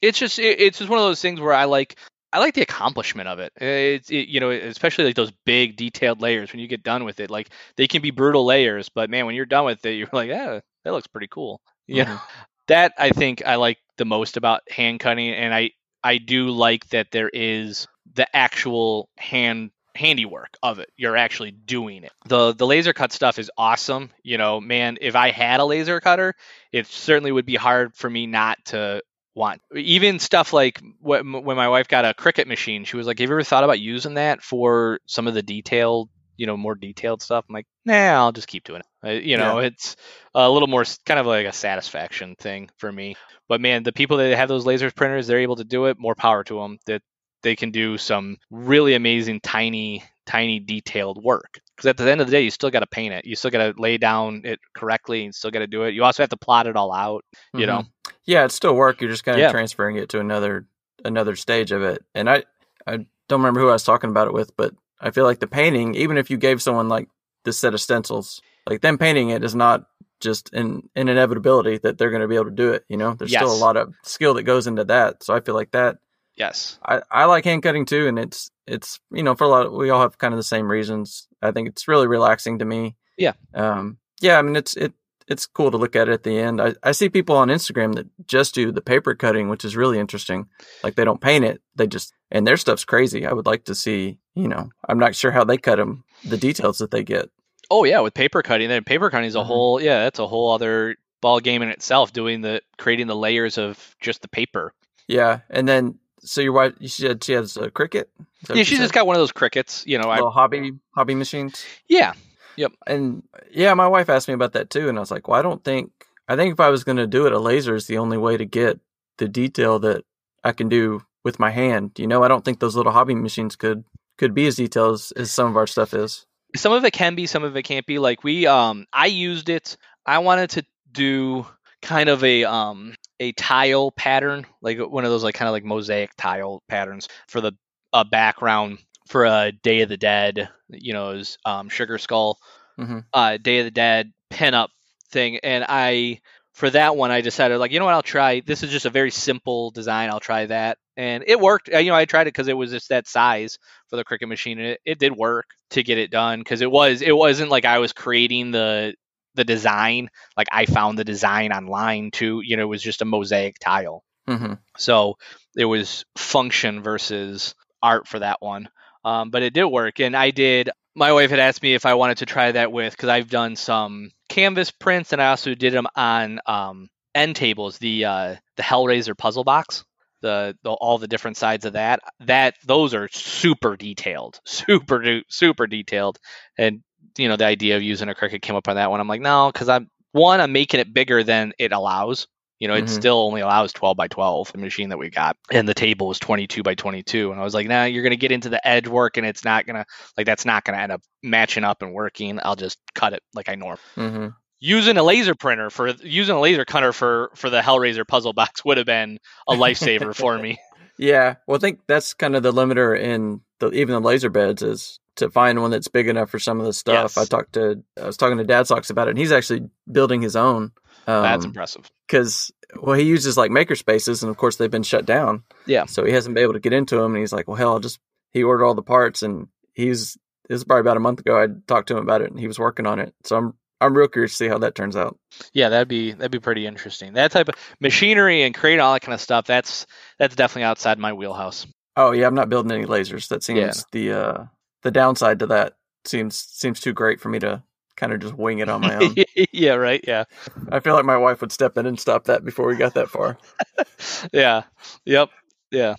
it's 0.00 0.18
just 0.18 0.38
it, 0.38 0.60
it's 0.60 0.78
just 0.78 0.90
one 0.90 0.98
of 0.98 1.04
those 1.04 1.20
things 1.20 1.40
where 1.40 1.52
I 1.52 1.64
like 1.64 1.98
I 2.32 2.38
like 2.38 2.54
the 2.54 2.62
accomplishment 2.62 3.28
of 3.28 3.38
it. 3.38 3.52
It's 3.56 4.10
it, 4.10 4.28
you 4.28 4.40
know 4.40 4.50
especially 4.50 5.04
like 5.04 5.16
those 5.16 5.32
big 5.44 5.76
detailed 5.76 6.20
layers 6.20 6.52
when 6.52 6.60
you 6.60 6.68
get 6.68 6.82
done 6.82 7.04
with 7.04 7.20
it. 7.20 7.30
Like 7.30 7.50
they 7.76 7.86
can 7.86 8.02
be 8.02 8.10
brutal 8.10 8.44
layers, 8.44 8.88
but 8.88 9.10
man, 9.10 9.26
when 9.26 9.34
you're 9.34 9.46
done 9.46 9.64
with 9.64 9.84
it, 9.86 9.92
you're 9.92 10.08
like, 10.12 10.28
yeah, 10.28 10.60
that 10.84 10.92
looks 10.92 11.06
pretty 11.06 11.28
cool. 11.28 11.60
You 11.86 12.04
know, 12.04 12.20
that 12.68 12.94
I 12.98 13.10
think 13.10 13.42
I 13.46 13.56
like 13.56 13.78
the 13.96 14.04
most 14.04 14.36
about 14.36 14.62
hand 14.70 15.00
cutting, 15.00 15.30
and 15.30 15.54
I 15.54 15.70
I 16.02 16.18
do 16.18 16.50
like 16.50 16.88
that 16.88 17.10
there 17.12 17.30
is 17.32 17.86
the 18.14 18.34
actual 18.34 19.08
hand 19.18 19.70
handiwork 19.96 20.56
of 20.62 20.78
it. 20.78 20.90
You're 20.96 21.16
actually 21.16 21.50
doing 21.50 22.04
it. 22.04 22.12
The 22.26 22.52
the 22.52 22.66
laser 22.66 22.92
cut 22.92 23.12
stuff 23.12 23.38
is 23.38 23.50
awesome. 23.56 24.10
You 24.22 24.38
know, 24.38 24.60
man, 24.60 24.98
if 25.00 25.16
I 25.16 25.30
had 25.30 25.60
a 25.60 25.64
laser 25.64 26.00
cutter, 26.00 26.34
it 26.72 26.86
certainly 26.86 27.32
would 27.32 27.46
be 27.46 27.56
hard 27.56 27.94
for 27.96 28.08
me 28.08 28.26
not 28.26 28.58
to 28.66 29.02
want 29.34 29.60
even 29.74 30.18
stuff 30.18 30.54
like 30.54 30.80
when, 31.00 31.44
when 31.44 31.56
my 31.56 31.68
wife 31.68 31.88
got 31.88 32.06
a 32.06 32.14
Cricut 32.14 32.46
machine 32.46 32.84
she 32.84 32.96
was 32.96 33.06
like 33.06 33.18
have 33.18 33.28
you 33.28 33.34
ever 33.34 33.42
thought 33.42 33.64
about 33.64 33.78
using 33.78 34.14
that 34.14 34.42
for 34.42 34.98
some 35.04 35.26
of 35.26 35.34
the 35.34 35.42
detailed 35.42 36.08
you 36.38 36.46
know 36.46 36.56
more 36.56 36.74
detailed 36.74 37.20
stuff 37.20 37.44
i'm 37.48 37.52
like 37.52 37.66
nah 37.84 38.14
i'll 38.14 38.32
just 38.32 38.48
keep 38.48 38.64
doing 38.64 38.80
it 38.80 39.06
uh, 39.06 39.10
you 39.10 39.36
know 39.36 39.58
it's 39.58 39.96
a 40.34 40.50
little 40.50 40.68
more 40.68 40.84
kind 41.04 41.20
of 41.20 41.26
like 41.26 41.46
a 41.46 41.52
satisfaction 41.52 42.34
thing 42.36 42.70
for 42.78 42.90
me 42.90 43.14
but 43.46 43.60
man 43.60 43.82
the 43.82 43.92
people 43.92 44.16
that 44.16 44.34
have 44.36 44.48
those 44.48 44.66
laser 44.66 44.90
printers 44.90 45.26
they're 45.26 45.38
able 45.38 45.56
to 45.56 45.64
do 45.64 45.84
it 45.84 45.98
more 45.98 46.14
power 46.14 46.42
to 46.42 46.58
them 46.58 46.78
that 46.86 47.02
they 47.46 47.56
can 47.56 47.70
do 47.70 47.96
some 47.96 48.36
really 48.50 48.94
amazing 48.94 49.40
tiny 49.40 50.02
tiny 50.26 50.58
detailed 50.58 51.22
work 51.22 51.60
because 51.76 51.86
at 51.86 51.96
the 51.96 52.10
end 52.10 52.20
of 52.20 52.26
the 52.26 52.32
day 52.32 52.42
you 52.42 52.50
still 52.50 52.70
got 52.70 52.80
to 52.80 52.86
paint 52.88 53.14
it 53.14 53.24
you 53.24 53.36
still 53.36 53.50
got 53.50 53.58
to 53.58 53.80
lay 53.80 53.96
down 53.96 54.42
it 54.44 54.58
correctly 54.74 55.24
and 55.24 55.32
still 55.32 55.52
got 55.52 55.60
to 55.60 55.68
do 55.68 55.84
it 55.84 55.94
you 55.94 56.02
also 56.02 56.20
have 56.22 56.30
to 56.30 56.36
plot 56.36 56.66
it 56.66 56.74
all 56.76 56.92
out 56.92 57.24
you 57.54 57.64
Mhm. 57.64 57.66
know 57.68 57.84
Yeah, 58.24 58.44
it's 58.44 58.56
still 58.56 58.74
work. 58.74 59.00
You're 59.00 59.10
just 59.10 59.22
kind 59.22 59.36
of 59.38 59.42
Yeah. 59.42 59.52
transferring 59.52 59.96
it 59.96 60.08
to 60.08 60.18
another 60.20 60.66
another 61.04 61.36
stage 61.36 61.70
of 61.70 61.82
it. 61.82 62.02
And 62.12 62.28
I 62.28 62.42
I 62.86 63.06
don't 63.28 63.40
remember 63.40 63.60
who 63.60 63.68
I 63.68 63.72
was 63.74 63.84
talking 63.84 64.10
about 64.10 64.26
it 64.26 64.34
with, 64.34 64.56
but 64.56 64.74
I 65.00 65.12
feel 65.12 65.24
like 65.24 65.38
the 65.38 65.46
painting, 65.46 65.94
even 65.94 66.16
if 66.18 66.28
you 66.28 66.36
gave 66.36 66.60
someone 66.60 66.88
like 66.88 67.08
this 67.44 67.56
set 67.56 67.74
of 67.74 67.80
stencils, 67.80 68.40
like 68.68 68.80
them 68.80 68.98
painting 68.98 69.30
it 69.30 69.44
is 69.44 69.54
not 69.54 69.86
just 70.20 70.52
an, 70.54 70.88
an 70.96 71.08
inevitability 71.08 71.78
that 71.78 71.98
they're 71.98 72.10
going 72.10 72.22
to 72.22 72.28
be 72.28 72.34
able 72.34 72.46
to 72.46 72.50
do 72.64 72.72
it. 72.72 72.84
You 72.88 72.96
know, 72.96 73.14
there's 73.14 73.30
still 73.42 73.52
a 73.52 73.64
lot 73.66 73.76
of 73.76 73.94
skill 74.02 74.34
that 74.34 74.42
goes 74.42 74.66
into 74.66 74.84
that. 74.84 75.22
So 75.22 75.32
I 75.34 75.40
feel 75.40 75.54
like 75.54 75.70
that 75.72 75.98
yes 76.36 76.78
I, 76.84 77.02
I 77.10 77.24
like 77.24 77.44
hand 77.44 77.62
cutting 77.62 77.84
too, 77.86 78.06
and 78.08 78.18
it's 78.18 78.50
it's 78.66 79.00
you 79.10 79.22
know 79.22 79.34
for 79.34 79.44
a 79.44 79.48
lot 79.48 79.66
of, 79.66 79.72
we 79.72 79.90
all 79.90 80.00
have 80.02 80.18
kind 80.18 80.34
of 80.34 80.38
the 80.38 80.42
same 80.44 80.70
reasons. 80.70 81.28
I 81.42 81.50
think 81.52 81.68
it's 81.68 81.88
really 81.88 82.06
relaxing 82.06 82.58
to 82.58 82.64
me. 82.64 82.96
Yeah. 83.16 83.32
Um. 83.54 83.98
Yeah. 84.20 84.38
I 84.38 84.42
mean, 84.42 84.56
it's 84.56 84.76
it 84.76 84.92
it's 85.28 85.46
cool 85.46 85.70
to 85.70 85.76
look 85.76 85.96
at 85.96 86.08
it 86.08 86.12
at 86.12 86.22
the 86.22 86.38
end. 86.38 86.60
I 86.60 86.74
I 86.82 86.92
see 86.92 87.08
people 87.08 87.36
on 87.36 87.48
Instagram 87.48 87.94
that 87.96 88.06
just 88.26 88.54
do 88.54 88.72
the 88.72 88.80
paper 88.82 89.14
cutting, 89.14 89.48
which 89.48 89.64
is 89.64 89.76
really 89.76 89.98
interesting. 89.98 90.46
Like 90.82 90.94
they 90.96 91.04
don't 91.04 91.20
paint 91.20 91.44
it; 91.44 91.60
they 91.76 91.86
just 91.86 92.12
and 92.30 92.46
their 92.46 92.56
stuff's 92.56 92.84
crazy. 92.84 93.26
I 93.26 93.32
would 93.32 93.46
like 93.46 93.64
to 93.66 93.74
see. 93.74 94.18
You 94.34 94.48
know, 94.48 94.68
I'm 94.88 94.98
not 94.98 95.14
sure 95.14 95.30
how 95.30 95.44
they 95.44 95.56
cut 95.56 95.76
them, 95.76 96.04
the 96.24 96.36
details 96.36 96.78
that 96.78 96.90
they 96.90 97.02
get. 97.02 97.30
oh 97.70 97.84
yeah 97.84 98.00
with 98.00 98.14
paper 98.14 98.42
cutting 98.42 98.68
then 98.68 98.84
paper 98.84 99.08
cutting 99.10 99.26
is 99.26 99.34
a 99.34 99.38
Mhm. 99.38 99.46
whole 99.46 99.80
yeah 99.80 100.04
that's 100.04 100.18
a 100.20 100.26
whole 100.26 100.52
other 100.52 100.96
ball 101.22 101.40
game 101.40 101.62
in 101.62 101.68
itself 101.70 102.12
doing 102.12 102.42
the 102.42 102.60
creating 102.78 103.06
the 103.08 103.16
layers 103.16 103.56
of 103.58 103.96
just 104.00 104.20
the 104.22 104.28
paper 104.28 104.72
Yeah. 105.08 105.40
And 105.50 105.66
then 105.66 105.98
so 106.26 106.40
your 106.40 106.52
wife, 106.52 106.74
said 106.86 107.22
she 107.24 107.32
has 107.32 107.56
a 107.56 107.70
Cricut. 107.70 108.06
Is 108.42 108.48
that 108.48 108.50
what 108.50 108.56
yeah 108.58 108.64
she's 108.64 108.78
just 108.78 108.92
got 108.94 109.06
one 109.06 109.16
of 109.16 109.20
those 109.20 109.32
Cricuts 109.32 109.84
you 109.86 109.98
know 109.98 110.08
I, 110.10 110.16
little 110.16 110.30
hobby 110.30 110.72
hobby 110.94 111.14
machines. 111.14 111.64
yeah 111.88 112.12
Yep. 112.58 112.72
and 112.86 113.22
yeah, 113.50 113.74
my 113.74 113.86
wife 113.86 114.08
asked 114.08 114.28
me 114.28 114.34
about 114.34 114.52
that 114.54 114.70
too, 114.70 114.88
and 114.88 114.96
I 114.96 115.00
was 115.00 115.10
like, 115.10 115.28
well, 115.28 115.38
I 115.38 115.42
don't 115.42 115.62
think 115.62 115.90
I 116.28 116.36
think 116.36 116.52
if 116.54 116.60
I 116.60 116.70
was 116.70 116.84
going 116.84 116.96
to 116.96 117.06
do 117.06 117.26
it, 117.26 117.32
a 117.32 117.38
laser 117.38 117.74
is 117.74 117.86
the 117.86 117.98
only 117.98 118.16
way 118.18 118.36
to 118.38 118.44
get 118.46 118.80
the 119.18 119.28
detail 119.28 119.78
that 119.80 120.04
I 120.42 120.52
can 120.52 120.68
do 120.70 121.02
with 121.22 121.38
my 121.38 121.50
hand. 121.50 121.92
You 121.98 122.06
know, 122.06 122.22
I 122.22 122.28
don't 122.28 122.44
think 122.44 122.60
those 122.60 122.74
little 122.74 122.92
hobby 122.92 123.14
machines 123.14 123.56
could 123.56 123.84
could 124.16 124.32
be 124.32 124.46
as 124.46 124.56
detailed 124.56 124.94
as, 124.94 125.12
as 125.12 125.30
some 125.30 125.48
of 125.48 125.56
our 125.56 125.66
stuff 125.66 125.92
is. 125.92 126.24
some 126.56 126.72
of 126.72 126.84
it 126.84 126.92
can 126.92 127.14
be 127.14 127.26
some 127.26 127.44
of 127.44 127.54
it 127.56 127.62
can't 127.64 127.84
be 127.86 127.98
like 127.98 128.24
we 128.24 128.46
um 128.46 128.86
i 128.92 129.04
used 129.06 129.50
it 129.50 129.76
i 130.06 130.18
wanted 130.18 130.48
to 130.48 130.64
do 130.92 131.44
kind 131.86 132.08
of 132.08 132.24
a 132.24 132.44
um 132.44 132.94
a 133.20 133.32
tile 133.32 133.90
pattern 133.92 134.46
like 134.60 134.78
one 134.78 135.04
of 135.04 135.10
those 135.10 135.24
like 135.24 135.34
kind 135.34 135.48
of 135.48 135.52
like 135.52 135.64
mosaic 135.64 136.10
tile 136.16 136.62
patterns 136.68 137.08
for 137.28 137.40
the 137.40 137.52
uh, 137.92 138.04
background 138.04 138.78
for 139.08 139.24
a 139.24 139.52
day 139.62 139.82
of 139.82 139.88
the 139.88 139.96
dead 139.96 140.48
you 140.68 140.92
know 140.92 141.10
is 141.10 141.38
um 141.46 141.68
sugar 141.68 141.98
skull 141.98 142.38
Mhm. 142.78 143.04
uh 143.14 143.36
day 143.38 143.60
of 143.60 143.64
the 143.64 143.70
dead 143.70 144.12
pinup 144.30 144.68
thing 145.10 145.38
and 145.44 145.64
i 145.68 146.20
for 146.54 146.70
that 146.70 146.96
one 146.96 147.10
i 147.10 147.20
decided 147.20 147.58
like 147.58 147.70
you 147.72 147.78
know 147.78 147.84
what 147.84 147.94
i'll 147.94 148.02
try 148.02 148.40
this 148.40 148.62
is 148.62 148.70
just 148.70 148.86
a 148.86 148.90
very 148.90 149.10
simple 149.10 149.70
design 149.70 150.10
i'll 150.10 150.20
try 150.20 150.46
that 150.46 150.78
and 150.96 151.24
it 151.26 151.40
worked 151.40 151.70
Uh, 151.72 151.78
you 151.78 151.90
know 151.90 151.96
i 151.96 152.04
tried 152.04 152.22
it 152.22 152.34
because 152.34 152.48
it 152.48 152.56
was 152.56 152.70
just 152.72 152.88
that 152.88 153.06
size 153.06 153.58
for 153.88 153.96
the 153.96 154.04
Cricut 154.04 154.28
machine 154.28 154.58
and 154.58 154.68
it, 154.68 154.80
it 154.84 154.98
did 154.98 155.16
work 155.16 155.46
to 155.70 155.82
get 155.84 155.98
it 155.98 156.10
done 156.10 156.40
because 156.40 156.60
it 156.62 156.70
was 156.70 157.02
it 157.02 157.16
wasn't 157.16 157.50
like 157.50 157.64
i 157.64 157.78
was 157.78 157.92
creating 157.92 158.50
the 158.50 158.94
the 159.36 159.44
design 159.44 160.08
like 160.36 160.48
i 160.50 160.66
found 160.66 160.98
the 160.98 161.04
design 161.04 161.52
online 161.52 162.10
too 162.10 162.40
you 162.44 162.56
know 162.56 162.64
it 162.64 162.66
was 162.66 162.82
just 162.82 163.02
a 163.02 163.04
mosaic 163.04 163.58
tile 163.58 164.02
hmm 164.26 164.54
so 164.76 165.16
it 165.56 165.64
was 165.64 166.04
function 166.16 166.82
versus 166.82 167.54
art 167.82 168.06
for 168.08 168.18
that 168.18 168.40
one. 168.40 168.68
Um, 169.04 169.30
but 169.30 169.42
it 169.42 169.54
did 169.54 169.64
work. 169.64 170.00
And 170.00 170.16
I 170.16 170.30
did, 170.30 170.70
my 170.94 171.12
wife 171.12 171.30
had 171.30 171.38
asked 171.38 171.62
me 171.62 171.74
if 171.74 171.86
I 171.86 171.94
wanted 171.94 172.18
to 172.18 172.26
try 172.26 172.52
that 172.52 172.72
with, 172.72 172.92
because 172.92 173.08
I've 173.08 173.30
done 173.30 173.56
some 173.56 174.10
canvas 174.28 174.70
prints 174.70 175.12
and 175.12 175.22
I 175.22 175.28
also 175.28 175.54
did 175.54 175.72
them 175.72 175.86
on 175.94 176.40
um, 176.46 176.88
end 177.14 177.36
tables, 177.36 177.78
the, 177.78 178.04
uh, 178.04 178.34
the 178.56 178.62
Hellraiser 178.62 179.16
puzzle 179.16 179.44
box. 179.44 179.84
The, 180.22 180.56
the 180.62 180.70
all 180.70 180.96
the 180.96 181.06
different 181.06 181.36
sides 181.36 181.66
of 181.66 181.74
that 181.74 182.00
that 182.20 182.54
those 182.64 182.94
are 182.94 183.06
super 183.12 183.76
detailed 183.76 184.40
super 184.46 185.20
super 185.28 185.66
detailed 185.66 186.18
and 186.56 186.82
you 187.18 187.28
know 187.28 187.36
the 187.36 187.46
idea 187.46 187.76
of 187.76 187.82
using 187.82 188.08
a 188.08 188.14
Cricut 188.14 188.42
came 188.42 188.56
up 188.56 188.68
on 188.68 188.76
that 188.76 188.90
one 188.90 189.00
i'm 189.00 189.08
like 189.08 189.20
no 189.20 189.50
because 189.52 189.68
i'm 189.68 189.90
one 190.12 190.40
i'm 190.40 190.52
making 190.52 190.80
it 190.80 190.92
bigger 190.92 191.22
than 191.22 191.52
it 191.58 191.72
allows 191.72 192.26
you 192.58 192.68
know, 192.68 192.74
it 192.74 192.86
Mhm. 192.86 192.88
still 192.88 193.18
only 193.18 193.42
allows 193.42 193.72
12 193.72 193.96
by 193.96 194.08
12, 194.08 194.52
the 194.52 194.58
machine 194.58 194.88
that 194.88 194.98
we 194.98 195.10
got. 195.10 195.36
And 195.52 195.68
the 195.68 195.74
table 195.74 196.08
was 196.08 196.18
22 196.18 196.62
by 196.62 196.74
22. 196.74 197.30
And 197.30 197.38
I 197.38 197.44
was 197.44 197.52
like, 197.52 197.68
nah, 197.68 197.84
you're 197.84 198.02
going 198.02 198.12
to 198.12 198.16
get 198.16 198.32
into 198.32 198.48
the 198.48 198.66
edge 198.66 198.88
work 198.88 199.18
and 199.18 199.26
it's 199.26 199.44
not 199.44 199.66
going 199.66 199.76
to, 199.76 199.84
like, 200.16 200.24
that's 200.24 200.46
not 200.46 200.64
going 200.64 200.76
to 200.76 200.82
end 200.82 200.92
up 200.92 201.02
matching 201.22 201.64
up 201.64 201.82
and 201.82 201.92
working. 201.92 202.40
I'll 202.42 202.56
just 202.56 202.78
cut 202.94 203.12
it 203.12 203.22
like 203.34 203.48
I 203.48 203.56
norm. 203.56 203.76
hmm 203.94 204.28
Using 204.58 204.96
a 204.96 205.02
laser 205.02 205.34
printer 205.34 205.68
for, 205.68 205.88
using 205.88 206.34
a 206.34 206.40
laser 206.40 206.64
cutter 206.64 206.94
for, 206.94 207.30
for 207.34 207.50
the 207.50 207.60
Hellraiser 207.60 208.08
puzzle 208.08 208.32
box 208.32 208.64
would 208.64 208.78
have 208.78 208.86
been 208.86 209.18
a 209.46 209.54
lifesaver 209.54 210.14
for 210.14 210.38
me. 210.38 210.58
Yeah, 210.98 211.34
well, 211.46 211.56
I 211.56 211.60
think 211.60 211.80
that's 211.86 212.14
kind 212.14 212.34
of 212.34 212.42
the 212.42 212.54
limiter 212.54 212.98
in 212.98 213.42
the, 213.60 213.70
even 213.72 213.92
the 213.92 214.00
laser 214.00 214.30
beds 214.30 214.62
is 214.62 214.98
to 215.16 215.30
find 215.30 215.60
one 215.60 215.70
that's 215.70 215.88
big 215.88 216.08
enough 216.08 216.30
for 216.30 216.38
some 216.38 216.60
of 216.60 216.66
the 216.66 216.72
stuff. 216.72 217.14
Yes. 217.16 217.18
I 217.18 217.24
talked 217.24 217.54
to 217.54 217.82
I 218.00 218.06
was 218.06 218.16
talking 218.16 218.38
to 218.38 218.44
Dad 218.44 218.66
Socks 218.66 218.90
about 218.90 219.08
it, 219.08 219.10
and 219.10 219.18
he's 219.18 219.32
actually 219.32 219.68
building 219.90 220.22
his 220.22 220.36
own. 220.36 220.72
That's 221.06 221.44
Um, 221.44 221.50
impressive. 221.50 221.90
because 222.08 222.50
well, 222.80 222.96
he 222.98 223.04
uses 223.04 223.36
like 223.36 223.50
maker 223.50 223.74
spaces, 223.76 224.22
and 224.22 224.30
of 224.30 224.36
course 224.36 224.56
they've 224.56 224.70
been 224.70 224.82
shut 224.82 225.06
down. 225.06 225.44
Yeah. 225.66 225.86
So 225.86 226.04
he 226.04 226.12
hasn't 226.12 226.34
been 226.34 226.42
able 226.42 226.54
to 226.54 226.60
get 226.60 226.72
into 226.72 226.96
them, 226.96 227.14
and 227.14 227.18
he's 227.20 227.32
like, 227.32 227.46
"Well, 227.48 227.56
hell, 227.56 227.72
I'll 227.74 227.80
just." 227.80 227.98
He 228.32 228.42
ordered 228.42 228.64
all 228.64 228.74
the 228.74 228.82
parts, 228.82 229.22
and 229.22 229.46
he's 229.72 230.16
this 230.48 230.58
is 230.58 230.64
probably 230.64 230.80
about 230.82 230.96
a 230.96 231.00
month 231.00 231.20
ago. 231.20 231.40
I 231.40 231.46
talked 231.66 231.88
to 231.88 231.96
him 231.96 232.02
about 232.02 232.22
it, 232.22 232.30
and 232.30 232.38
he 232.40 232.46
was 232.48 232.58
working 232.58 232.86
on 232.86 232.98
it. 232.98 233.14
So 233.24 233.36
I'm 233.36 233.54
I'm 233.80 233.96
real 233.96 234.08
curious 234.08 234.32
to 234.32 234.36
see 234.36 234.48
how 234.48 234.58
that 234.58 234.74
turns 234.74 234.96
out. 234.96 235.16
Yeah, 235.52 235.68
that'd 235.68 235.86
be 235.88 236.12
that'd 236.12 236.30
be 236.32 236.40
pretty 236.40 236.66
interesting. 236.66 237.12
That 237.14 237.30
type 237.30 237.48
of 237.48 237.54
machinery 237.80 238.42
and 238.42 238.54
creating 238.54 238.80
all 238.80 238.92
that 238.94 239.02
kind 239.02 239.14
of 239.14 239.20
stuff. 239.20 239.46
That's 239.46 239.86
that's 240.18 240.34
definitely 240.34 240.64
outside 240.64 240.98
my 240.98 241.12
wheelhouse. 241.12 241.66
Oh 241.96 242.10
yeah, 242.12 242.26
I'm 242.26 242.34
not 242.34 242.48
building 242.48 242.72
any 242.72 242.84
lasers. 242.84 243.28
That 243.28 243.42
seems 243.42 243.58
Yeah. 243.58 243.72
the 243.92 244.12
uh 244.12 244.44
the 244.82 244.90
downside 244.90 245.40
to 245.40 245.46
that 245.46 245.74
seems 246.04 246.36
seems 246.36 246.80
too 246.80 246.92
great 246.92 247.20
for 247.20 247.28
me 247.28 247.38
to 247.40 247.62
kind 247.96 248.12
of 248.12 248.20
just 248.20 248.34
wing 248.34 248.58
it 248.58 248.68
on 248.68 248.82
my 248.82 248.96
own. 248.96 249.14
yeah, 249.52 249.74
right. 249.74 250.04
Yeah, 250.06 250.24
I 250.70 250.80
feel 250.80 250.94
like 250.94 251.04
my 251.04 251.16
wife 251.16 251.40
would 251.40 251.52
step 251.52 251.76
in 251.76 251.86
and 251.86 251.98
stop 251.98 252.24
that 252.24 252.44
before 252.44 252.66
we 252.66 252.76
got 252.76 252.94
that 252.94 253.08
far. 253.08 253.38
yeah, 254.32 254.64
yep, 255.04 255.30
yeah. 255.70 255.94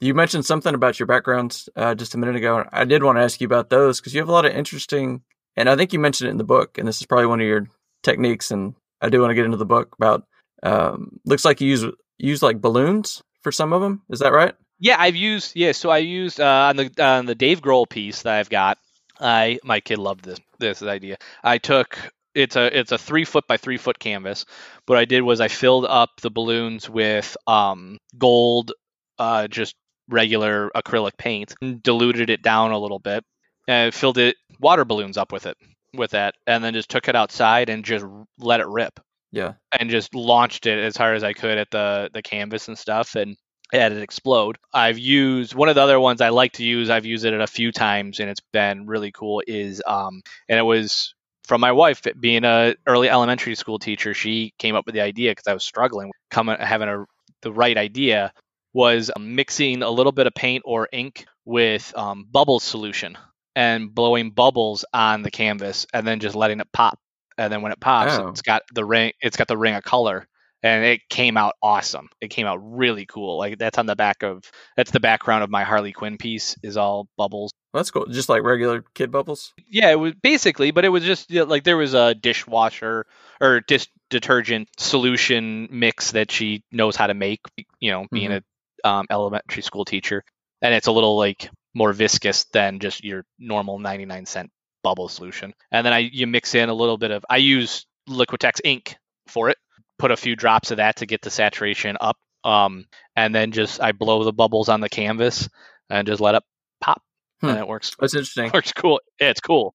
You 0.00 0.14
mentioned 0.14 0.44
something 0.44 0.74
about 0.74 0.98
your 0.98 1.06
backgrounds 1.06 1.68
uh, 1.74 1.94
just 1.94 2.14
a 2.14 2.18
minute 2.18 2.36
ago. 2.36 2.64
I 2.70 2.84
did 2.84 3.02
want 3.02 3.16
to 3.16 3.22
ask 3.22 3.40
you 3.40 3.46
about 3.46 3.70
those 3.70 4.00
because 4.00 4.14
you 4.14 4.20
have 4.20 4.28
a 4.28 4.32
lot 4.32 4.44
of 4.44 4.52
interesting, 4.52 5.22
and 5.56 5.68
I 5.68 5.76
think 5.76 5.92
you 5.92 5.98
mentioned 5.98 6.28
it 6.28 6.32
in 6.32 6.38
the 6.38 6.44
book, 6.44 6.78
and 6.78 6.86
this 6.86 7.00
is 7.00 7.06
probably 7.06 7.26
one 7.26 7.40
of 7.40 7.46
your 7.46 7.66
techniques. 8.02 8.50
And 8.50 8.74
I 9.00 9.08
do 9.08 9.20
want 9.20 9.30
to 9.30 9.34
get 9.34 9.44
into 9.44 9.56
the 9.56 9.66
book 9.66 9.94
about. 9.98 10.24
Um, 10.62 11.20
looks 11.26 11.44
like 11.44 11.60
you 11.60 11.68
use 11.68 11.84
use 12.18 12.42
like 12.42 12.60
balloons 12.60 13.22
for 13.42 13.52
some 13.52 13.72
of 13.72 13.82
them. 13.82 14.02
Is 14.10 14.20
that 14.20 14.32
right? 14.32 14.54
Yeah, 14.78 14.96
I've 14.98 15.16
used 15.16 15.52
yeah. 15.56 15.72
So 15.72 15.90
I 15.90 15.98
used 15.98 16.40
uh, 16.40 16.68
on 16.70 16.76
the 16.76 16.90
on 17.02 17.26
the 17.26 17.34
Dave 17.34 17.60
Grohl 17.60 17.88
piece 17.88 18.22
that 18.22 18.34
I've 18.38 18.50
got. 18.50 18.78
I 19.18 19.58
my 19.64 19.80
kid 19.80 19.98
loved 19.98 20.24
this 20.24 20.38
this 20.58 20.82
idea. 20.82 21.16
I 21.42 21.58
took 21.58 21.98
it's 22.34 22.56
a 22.56 22.78
it's 22.78 22.92
a 22.92 22.98
three 22.98 23.24
foot 23.24 23.46
by 23.48 23.56
three 23.56 23.78
foot 23.78 23.98
canvas. 23.98 24.44
What 24.86 24.98
I 24.98 25.06
did 25.06 25.22
was 25.22 25.40
I 25.40 25.48
filled 25.48 25.86
up 25.86 26.10
the 26.20 26.30
balloons 26.30 26.88
with 26.90 27.36
um, 27.46 27.98
gold, 28.18 28.72
uh, 29.18 29.48
just 29.48 29.74
regular 30.08 30.70
acrylic 30.76 31.16
paint, 31.16 31.54
and 31.62 31.82
diluted 31.82 32.28
it 32.28 32.42
down 32.42 32.72
a 32.72 32.78
little 32.78 32.98
bit, 32.98 33.24
and 33.66 33.94
filled 33.94 34.18
it 34.18 34.36
water 34.60 34.84
balloons 34.84 35.16
up 35.16 35.32
with 35.32 35.46
it 35.46 35.56
with 35.94 36.10
that, 36.10 36.34
and 36.46 36.62
then 36.62 36.74
just 36.74 36.90
took 36.90 37.08
it 37.08 37.16
outside 37.16 37.70
and 37.70 37.82
just 37.84 38.04
let 38.38 38.60
it 38.60 38.66
rip 38.66 39.00
Yeah. 39.32 39.54
and 39.78 39.88
just 39.88 40.14
launched 40.14 40.66
it 40.66 40.78
as 40.78 40.96
hard 40.98 41.16
as 41.16 41.24
I 41.24 41.32
could 41.32 41.56
at 41.56 41.70
the 41.70 42.10
the 42.12 42.20
canvas 42.22 42.68
and 42.68 42.76
stuff 42.78 43.14
and 43.14 43.36
had 43.72 43.92
it 43.92 44.02
explode. 44.02 44.58
I've 44.72 44.98
used 44.98 45.54
one 45.54 45.68
of 45.68 45.74
the 45.74 45.82
other 45.82 45.98
ones 46.00 46.20
I 46.20 46.28
like 46.30 46.52
to 46.54 46.64
use. 46.64 46.90
I've 46.90 47.06
used 47.06 47.24
it 47.24 47.34
a 47.40 47.46
few 47.46 47.72
times 47.72 48.20
and 48.20 48.30
it's 48.30 48.42
been 48.52 48.86
really 48.86 49.12
cool. 49.12 49.42
Is 49.46 49.82
um 49.86 50.22
and 50.48 50.58
it 50.58 50.62
was 50.62 51.14
from 51.44 51.60
my 51.60 51.72
wife 51.72 52.02
being 52.18 52.44
a 52.44 52.74
early 52.86 53.08
elementary 53.08 53.54
school 53.54 53.78
teacher. 53.78 54.14
She 54.14 54.52
came 54.58 54.74
up 54.74 54.86
with 54.86 54.94
the 54.94 55.00
idea 55.00 55.30
because 55.32 55.46
I 55.46 55.54
was 55.54 55.64
struggling 55.64 56.10
coming 56.30 56.56
having 56.58 56.88
a 56.88 57.04
the 57.42 57.52
right 57.52 57.76
idea 57.76 58.32
was 58.72 59.10
mixing 59.18 59.82
a 59.82 59.90
little 59.90 60.12
bit 60.12 60.26
of 60.26 60.34
paint 60.34 60.62
or 60.66 60.88
ink 60.92 61.26
with 61.44 61.92
um, 61.96 62.26
bubble 62.30 62.60
solution 62.60 63.16
and 63.54 63.94
blowing 63.94 64.30
bubbles 64.30 64.84
on 64.92 65.22
the 65.22 65.30
canvas 65.30 65.86
and 65.94 66.06
then 66.06 66.20
just 66.20 66.34
letting 66.36 66.60
it 66.60 66.66
pop 66.72 66.98
and 67.38 67.52
then 67.52 67.62
when 67.62 67.72
it 67.72 67.80
pops 67.80 68.18
Oh. 68.18 68.28
it's 68.28 68.42
got 68.42 68.62
the 68.74 68.84
ring 68.84 69.12
it's 69.20 69.36
got 69.36 69.48
the 69.48 69.56
ring 69.56 69.74
of 69.74 69.82
color 69.82 70.26
and 70.62 70.84
it 70.84 71.00
came 71.08 71.36
out 71.36 71.54
awesome 71.62 72.08
it 72.20 72.28
came 72.28 72.46
out 72.46 72.58
really 72.62 73.06
cool 73.06 73.38
like 73.38 73.58
that's 73.58 73.78
on 73.78 73.86
the 73.86 73.96
back 73.96 74.22
of 74.22 74.42
that's 74.76 74.90
the 74.90 75.00
background 75.00 75.44
of 75.44 75.50
my 75.50 75.64
harley 75.64 75.92
quinn 75.92 76.16
piece 76.16 76.56
is 76.62 76.76
all 76.76 77.08
bubbles 77.16 77.52
Well, 77.72 77.80
that's 77.80 77.90
cool. 77.90 78.06
Just 78.06 78.28
like 78.28 78.42
regular 78.42 78.84
kid 78.94 79.10
bubbles. 79.10 79.52
yeah 79.68 79.90
it 79.90 79.98
was 79.98 80.14
basically 80.22 80.70
but 80.70 80.84
it 80.84 80.88
was 80.88 81.04
just 81.04 81.30
you 81.30 81.40
know, 81.40 81.44
like 81.46 81.64
there 81.64 81.76
was 81.76 81.94
a 81.94 82.14
dishwasher 82.14 83.06
or 83.40 83.60
dish 83.60 83.88
detergent 84.10 84.68
solution 84.78 85.68
mix 85.70 86.12
that 86.12 86.30
she 86.30 86.62
knows 86.72 86.96
how 86.96 87.06
to 87.06 87.14
make 87.14 87.40
you 87.80 87.90
know 87.90 88.06
being 88.10 88.32
a 88.32 88.42
um, 88.84 89.06
elementary 89.10 89.62
school 89.62 89.84
teacher 89.84 90.22
and 90.62 90.72
it's 90.74 90.86
a 90.86 90.92
little 90.92 91.16
like 91.16 91.50
more 91.74 91.92
viscous 91.92 92.44
than 92.52 92.78
just 92.78 93.04
your 93.04 93.24
normal 93.38 93.78
99 93.78 94.24
cent 94.26 94.50
bubble 94.82 95.08
solution. 95.08 95.52
And 95.72 95.84
then 95.84 95.92
I 95.92 95.98
you 95.98 96.26
mix 96.26 96.54
in 96.54 96.68
a 96.68 96.74
little 96.74 96.96
bit 96.96 97.10
of 97.10 97.24
I 97.28 97.36
use 97.38 97.84
Liquitex 98.08 98.60
ink 98.64 98.96
for 99.26 99.50
it. 99.50 99.58
Put 99.98 100.10
a 100.10 100.16
few 100.16 100.36
drops 100.36 100.70
of 100.70 100.76
that 100.78 100.96
to 100.96 101.06
get 101.06 101.22
the 101.22 101.30
saturation 101.30 101.96
up. 102.00 102.16
Um, 102.44 102.84
and 103.16 103.34
then 103.34 103.50
just 103.52 103.80
I 103.82 103.92
blow 103.92 104.22
the 104.24 104.32
bubbles 104.32 104.68
on 104.68 104.80
the 104.80 104.88
canvas 104.88 105.48
and 105.90 106.06
just 106.06 106.20
let 106.20 106.34
it 106.36 106.42
pop, 106.80 107.02
Hmm. 107.40 107.48
and 107.48 107.58
it 107.58 107.66
works. 107.68 107.96
That's 107.98 108.14
interesting. 108.14 108.50
Works 108.54 108.72
cool. 108.72 109.00
Yeah, 109.20 109.30
it's 109.30 109.40
cool. 109.40 109.74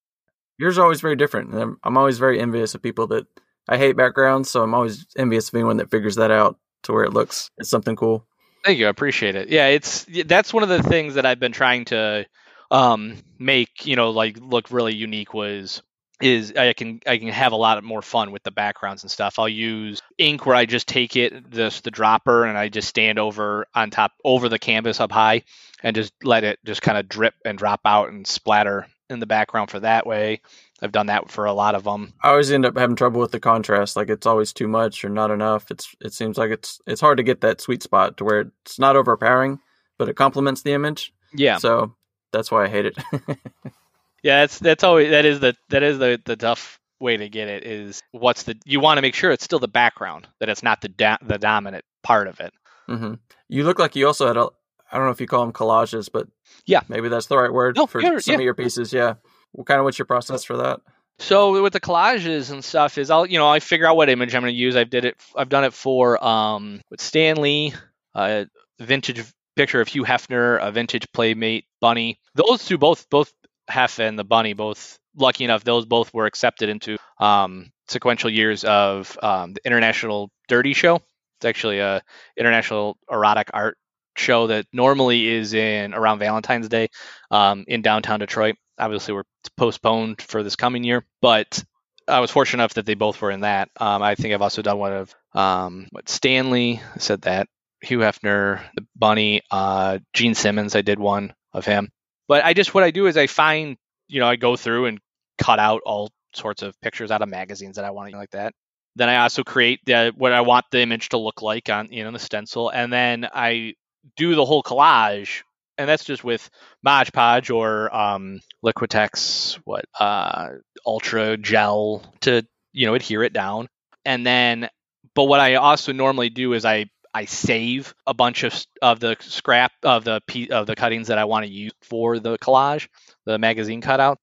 Yours 0.58 0.78
are 0.78 0.82
always 0.82 1.00
very 1.00 1.16
different. 1.16 1.52
and 1.52 1.60
I'm, 1.60 1.76
I'm 1.82 1.96
always 1.98 2.18
very 2.18 2.40
envious 2.40 2.74
of 2.74 2.82
people 2.82 3.08
that 3.08 3.26
I 3.68 3.76
hate 3.78 3.96
backgrounds, 3.96 4.50
so 4.50 4.62
I'm 4.62 4.74
always 4.74 5.06
envious 5.16 5.48
of 5.48 5.54
anyone 5.54 5.76
that 5.78 5.90
figures 5.90 6.16
that 6.16 6.30
out 6.30 6.58
to 6.84 6.92
where 6.92 7.04
it 7.04 7.12
looks 7.12 7.50
it's 7.58 7.68
something 7.68 7.94
cool. 7.96 8.26
Thank 8.64 8.78
you. 8.78 8.86
I 8.86 8.90
appreciate 8.90 9.34
it. 9.36 9.48
Yeah, 9.48 9.66
it's 9.68 10.06
that's 10.26 10.52
one 10.54 10.62
of 10.62 10.68
the 10.68 10.82
things 10.82 11.14
that 11.14 11.26
I've 11.26 11.40
been 11.40 11.52
trying 11.52 11.84
to 11.86 12.26
um, 12.70 13.16
make, 13.38 13.86
you 13.86 13.96
know, 13.96 14.10
like 14.10 14.38
look 14.40 14.70
really 14.70 14.94
unique 14.94 15.34
was 15.34 15.82
is 16.22 16.54
I 16.56 16.72
can 16.72 17.00
I 17.04 17.18
can 17.18 17.28
have 17.28 17.52
a 17.52 17.56
lot 17.56 17.82
more 17.82 18.00
fun 18.00 18.30
with 18.30 18.44
the 18.44 18.52
backgrounds 18.52 19.02
and 19.02 19.10
stuff. 19.10 19.38
I'll 19.38 19.48
use 19.48 20.00
ink 20.18 20.46
where 20.46 20.54
I 20.54 20.66
just 20.66 20.86
take 20.86 21.16
it 21.16 21.50
this 21.50 21.80
the 21.80 21.90
dropper 21.90 22.44
and 22.44 22.56
I 22.56 22.68
just 22.68 22.88
stand 22.88 23.18
over 23.18 23.66
on 23.74 23.90
top 23.90 24.12
over 24.24 24.48
the 24.48 24.58
canvas 24.58 25.00
up 25.00 25.10
high 25.10 25.42
and 25.82 25.96
just 25.96 26.12
let 26.22 26.44
it 26.44 26.60
just 26.64 26.80
kind 26.80 26.96
of 26.96 27.08
drip 27.08 27.34
and 27.44 27.58
drop 27.58 27.80
out 27.84 28.10
and 28.10 28.24
splatter 28.24 28.86
in 29.10 29.18
the 29.18 29.26
background 29.26 29.70
for 29.70 29.80
that 29.80 30.06
way. 30.06 30.40
I've 30.80 30.92
done 30.92 31.06
that 31.06 31.28
for 31.30 31.44
a 31.44 31.52
lot 31.52 31.74
of 31.74 31.84
them. 31.84 32.12
I 32.22 32.30
always 32.30 32.52
end 32.52 32.66
up 32.66 32.78
having 32.78 32.96
trouble 32.96 33.20
with 33.20 33.32
the 33.32 33.40
contrast. 33.40 33.96
Like 33.96 34.08
it's 34.08 34.26
always 34.26 34.52
too 34.52 34.68
much 34.68 35.04
or 35.04 35.08
not 35.08 35.32
enough. 35.32 35.72
It's 35.72 35.94
it 36.00 36.12
seems 36.12 36.38
like 36.38 36.50
it's 36.50 36.80
it's 36.86 37.00
hard 37.00 37.16
to 37.16 37.24
get 37.24 37.40
that 37.40 37.60
sweet 37.60 37.82
spot 37.82 38.16
to 38.18 38.24
where 38.24 38.52
it's 38.64 38.78
not 38.78 38.94
overpowering, 38.94 39.58
but 39.98 40.08
it 40.08 40.14
complements 40.14 40.62
the 40.62 40.72
image. 40.72 41.12
Yeah. 41.34 41.58
So 41.58 41.96
that's 42.32 42.52
why 42.52 42.64
I 42.64 42.68
hate 42.68 42.86
it. 42.86 42.96
Yeah, 44.22 44.40
that's 44.40 44.58
that's 44.58 44.84
always 44.84 45.10
that 45.10 45.24
is 45.24 45.40
the 45.40 45.54
that 45.70 45.82
is 45.82 45.98
the 45.98 46.20
the 46.24 46.36
tough 46.36 46.78
way 47.00 47.16
to 47.16 47.28
get 47.28 47.48
it 47.48 47.66
is 47.66 48.00
what's 48.12 48.44
the 48.44 48.56
you 48.64 48.78
want 48.78 48.98
to 48.98 49.02
make 49.02 49.14
sure 49.16 49.32
it's 49.32 49.42
still 49.44 49.58
the 49.58 49.66
background 49.66 50.28
that 50.38 50.48
it's 50.48 50.62
not 50.62 50.80
the 50.80 50.88
da- 50.88 51.18
the 51.22 51.38
dominant 51.38 51.84
part 52.04 52.28
of 52.28 52.38
it. 52.40 52.52
Mm-hmm. 52.88 53.14
You 53.48 53.64
look 53.64 53.78
like 53.78 53.96
you 53.96 54.06
also 54.06 54.26
had 54.28 54.36
a. 54.36 54.48
I 54.90 54.96
don't 54.98 55.06
know 55.06 55.10
if 55.12 55.20
you 55.20 55.26
call 55.26 55.40
them 55.40 55.52
collages, 55.54 56.08
but 56.12 56.28
Yeah. 56.66 56.80
maybe 56.88 57.08
that's 57.08 57.26
the 57.26 57.36
right 57.38 57.52
word 57.52 57.76
No, 57.76 57.86
for 57.86 58.00
yeah, 58.00 58.18
some 58.18 58.32
yeah. 58.32 58.38
of 58.38 58.44
your 58.44 58.54
pieces. 58.54 58.92
Yeah. 58.92 59.14
What 59.52 59.66
kind 59.66 59.78
of 59.80 59.84
what's 59.84 59.98
your 59.98 60.06
process 60.06 60.44
for 60.44 60.58
that? 60.58 60.80
So 61.18 61.62
with 61.62 61.72
the 61.72 61.80
collages 61.80 62.50
and 62.50 62.64
stuff 62.64 62.98
is 62.98 63.10
I'll 63.10 63.26
you 63.26 63.38
know 63.38 63.48
I 63.48 63.58
figure 63.60 63.86
out 63.86 63.96
what 63.96 64.08
image 64.08 64.34
I'm 64.34 64.42
going 64.42 64.52
to 64.52 64.58
use. 64.58 64.76
I've 64.76 64.90
did 64.90 65.04
it 65.04 65.16
I've 65.36 65.48
done 65.48 65.64
it 65.64 65.72
for 65.72 66.22
um 66.24 66.80
with 66.90 67.00
Stan 67.00 67.36
Lee, 67.40 67.74
uh 68.14 68.44
vintage 68.80 69.24
picture 69.56 69.80
of 69.80 69.88
Hugh 69.88 70.04
Hefner, 70.04 70.58
a 70.64 70.70
vintage 70.72 71.06
playmate 71.12 71.64
bunny. 71.80 72.18
Those 72.34 72.64
two 72.64 72.78
both 72.78 73.08
both 73.10 73.32
Hef 73.68 73.98
and 74.00 74.18
the 74.18 74.24
bunny 74.24 74.52
both 74.54 74.98
lucky 75.16 75.44
enough 75.44 75.62
those 75.64 75.84
both 75.84 76.12
were 76.14 76.26
accepted 76.26 76.68
into 76.68 76.96
um 77.18 77.70
sequential 77.88 78.30
years 78.30 78.64
of 78.64 79.16
um, 79.22 79.52
the 79.52 79.60
International 79.64 80.30
Dirty 80.48 80.72
Show. 80.72 80.96
It's 80.96 81.44
actually 81.44 81.78
a 81.78 82.02
international 82.36 82.96
erotic 83.10 83.50
art 83.52 83.76
show 84.16 84.48
that 84.48 84.66
normally 84.72 85.28
is 85.28 85.54
in 85.54 85.94
around 85.94 86.18
Valentine's 86.18 86.68
Day 86.68 86.88
um, 87.30 87.64
in 87.66 87.82
downtown 87.82 88.20
Detroit. 88.20 88.56
Obviously, 88.78 89.14
we're 89.14 89.24
postponed 89.56 90.20
for 90.22 90.42
this 90.42 90.56
coming 90.56 90.84
year, 90.84 91.04
but 91.20 91.62
I 92.08 92.20
was 92.20 92.30
fortunate 92.30 92.62
enough 92.62 92.74
that 92.74 92.86
they 92.86 92.94
both 92.94 93.20
were 93.20 93.30
in 93.30 93.40
that. 93.40 93.68
Um, 93.78 94.02
I 94.02 94.14
think 94.14 94.34
I've 94.34 94.42
also 94.42 94.62
done 94.62 94.78
one 94.78 94.92
of 94.92 95.14
um, 95.34 95.86
what 95.90 96.08
Stan 96.08 96.50
Lee 96.50 96.80
said 96.98 97.22
that 97.22 97.48
Hugh 97.80 97.98
Hefner, 97.98 98.60
the 98.74 98.86
Bunny, 98.96 99.42
uh, 99.50 99.98
Gene 100.12 100.34
Simmons. 100.34 100.76
I 100.76 100.82
did 100.82 100.98
one 100.98 101.34
of 101.52 101.64
him, 101.64 101.90
but 102.32 102.46
I 102.46 102.54
just 102.54 102.72
what 102.72 102.82
I 102.82 102.92
do 102.92 103.08
is 103.08 103.18
I 103.18 103.26
find 103.26 103.76
you 104.08 104.18
know 104.18 104.26
I 104.26 104.36
go 104.36 104.56
through 104.56 104.86
and 104.86 104.98
cut 105.36 105.58
out 105.58 105.82
all 105.84 106.10
sorts 106.34 106.62
of 106.62 106.80
pictures 106.80 107.10
out 107.10 107.20
of 107.20 107.28
magazines 107.28 107.76
that 107.76 107.84
I 107.84 107.90
want 107.90 108.10
to 108.10 108.16
like 108.16 108.30
that. 108.30 108.54
Then 108.96 109.10
I 109.10 109.16
also 109.16 109.44
create 109.44 109.80
the, 109.84 110.14
what 110.16 110.32
I 110.32 110.40
want 110.40 110.64
the 110.70 110.80
image 110.80 111.10
to 111.10 111.18
look 111.18 111.42
like 111.42 111.68
on 111.68 111.92
you 111.92 112.04
know 112.04 112.10
the 112.10 112.18
stencil, 112.18 112.70
and 112.70 112.90
then 112.90 113.28
I 113.34 113.74
do 114.16 114.34
the 114.34 114.46
whole 114.46 114.62
collage, 114.62 115.42
and 115.76 115.86
that's 115.86 116.06
just 116.06 116.24
with 116.24 116.48
Mod 116.82 117.12
Podge 117.12 117.50
or 117.50 117.94
um, 117.94 118.40
Liquitex, 118.64 119.56
what 119.66 119.84
uh, 120.00 120.52
Ultra 120.86 121.36
Gel 121.36 122.02
to 122.22 122.46
you 122.72 122.86
know 122.86 122.94
adhere 122.94 123.24
it 123.24 123.34
down, 123.34 123.68
and 124.06 124.24
then. 124.24 124.70
But 125.14 125.24
what 125.24 125.40
I 125.40 125.56
also 125.56 125.92
normally 125.92 126.30
do 126.30 126.54
is 126.54 126.64
I 126.64 126.86
I 127.14 127.26
save 127.26 127.94
a 128.06 128.14
bunch 128.14 128.42
of 128.44 128.54
of 128.80 129.00
the 129.00 129.16
scrap 129.20 129.72
of 129.82 130.04
the 130.04 130.20
of 130.50 130.66
the 130.66 130.74
cuttings 130.74 131.08
that 131.08 131.18
I 131.18 131.24
want 131.24 131.44
to 131.44 131.50
use 131.52 131.72
for 131.82 132.18
the 132.18 132.38
collage, 132.38 132.88
the 133.26 133.38
magazine 133.38 133.80
cutout. 133.80 134.18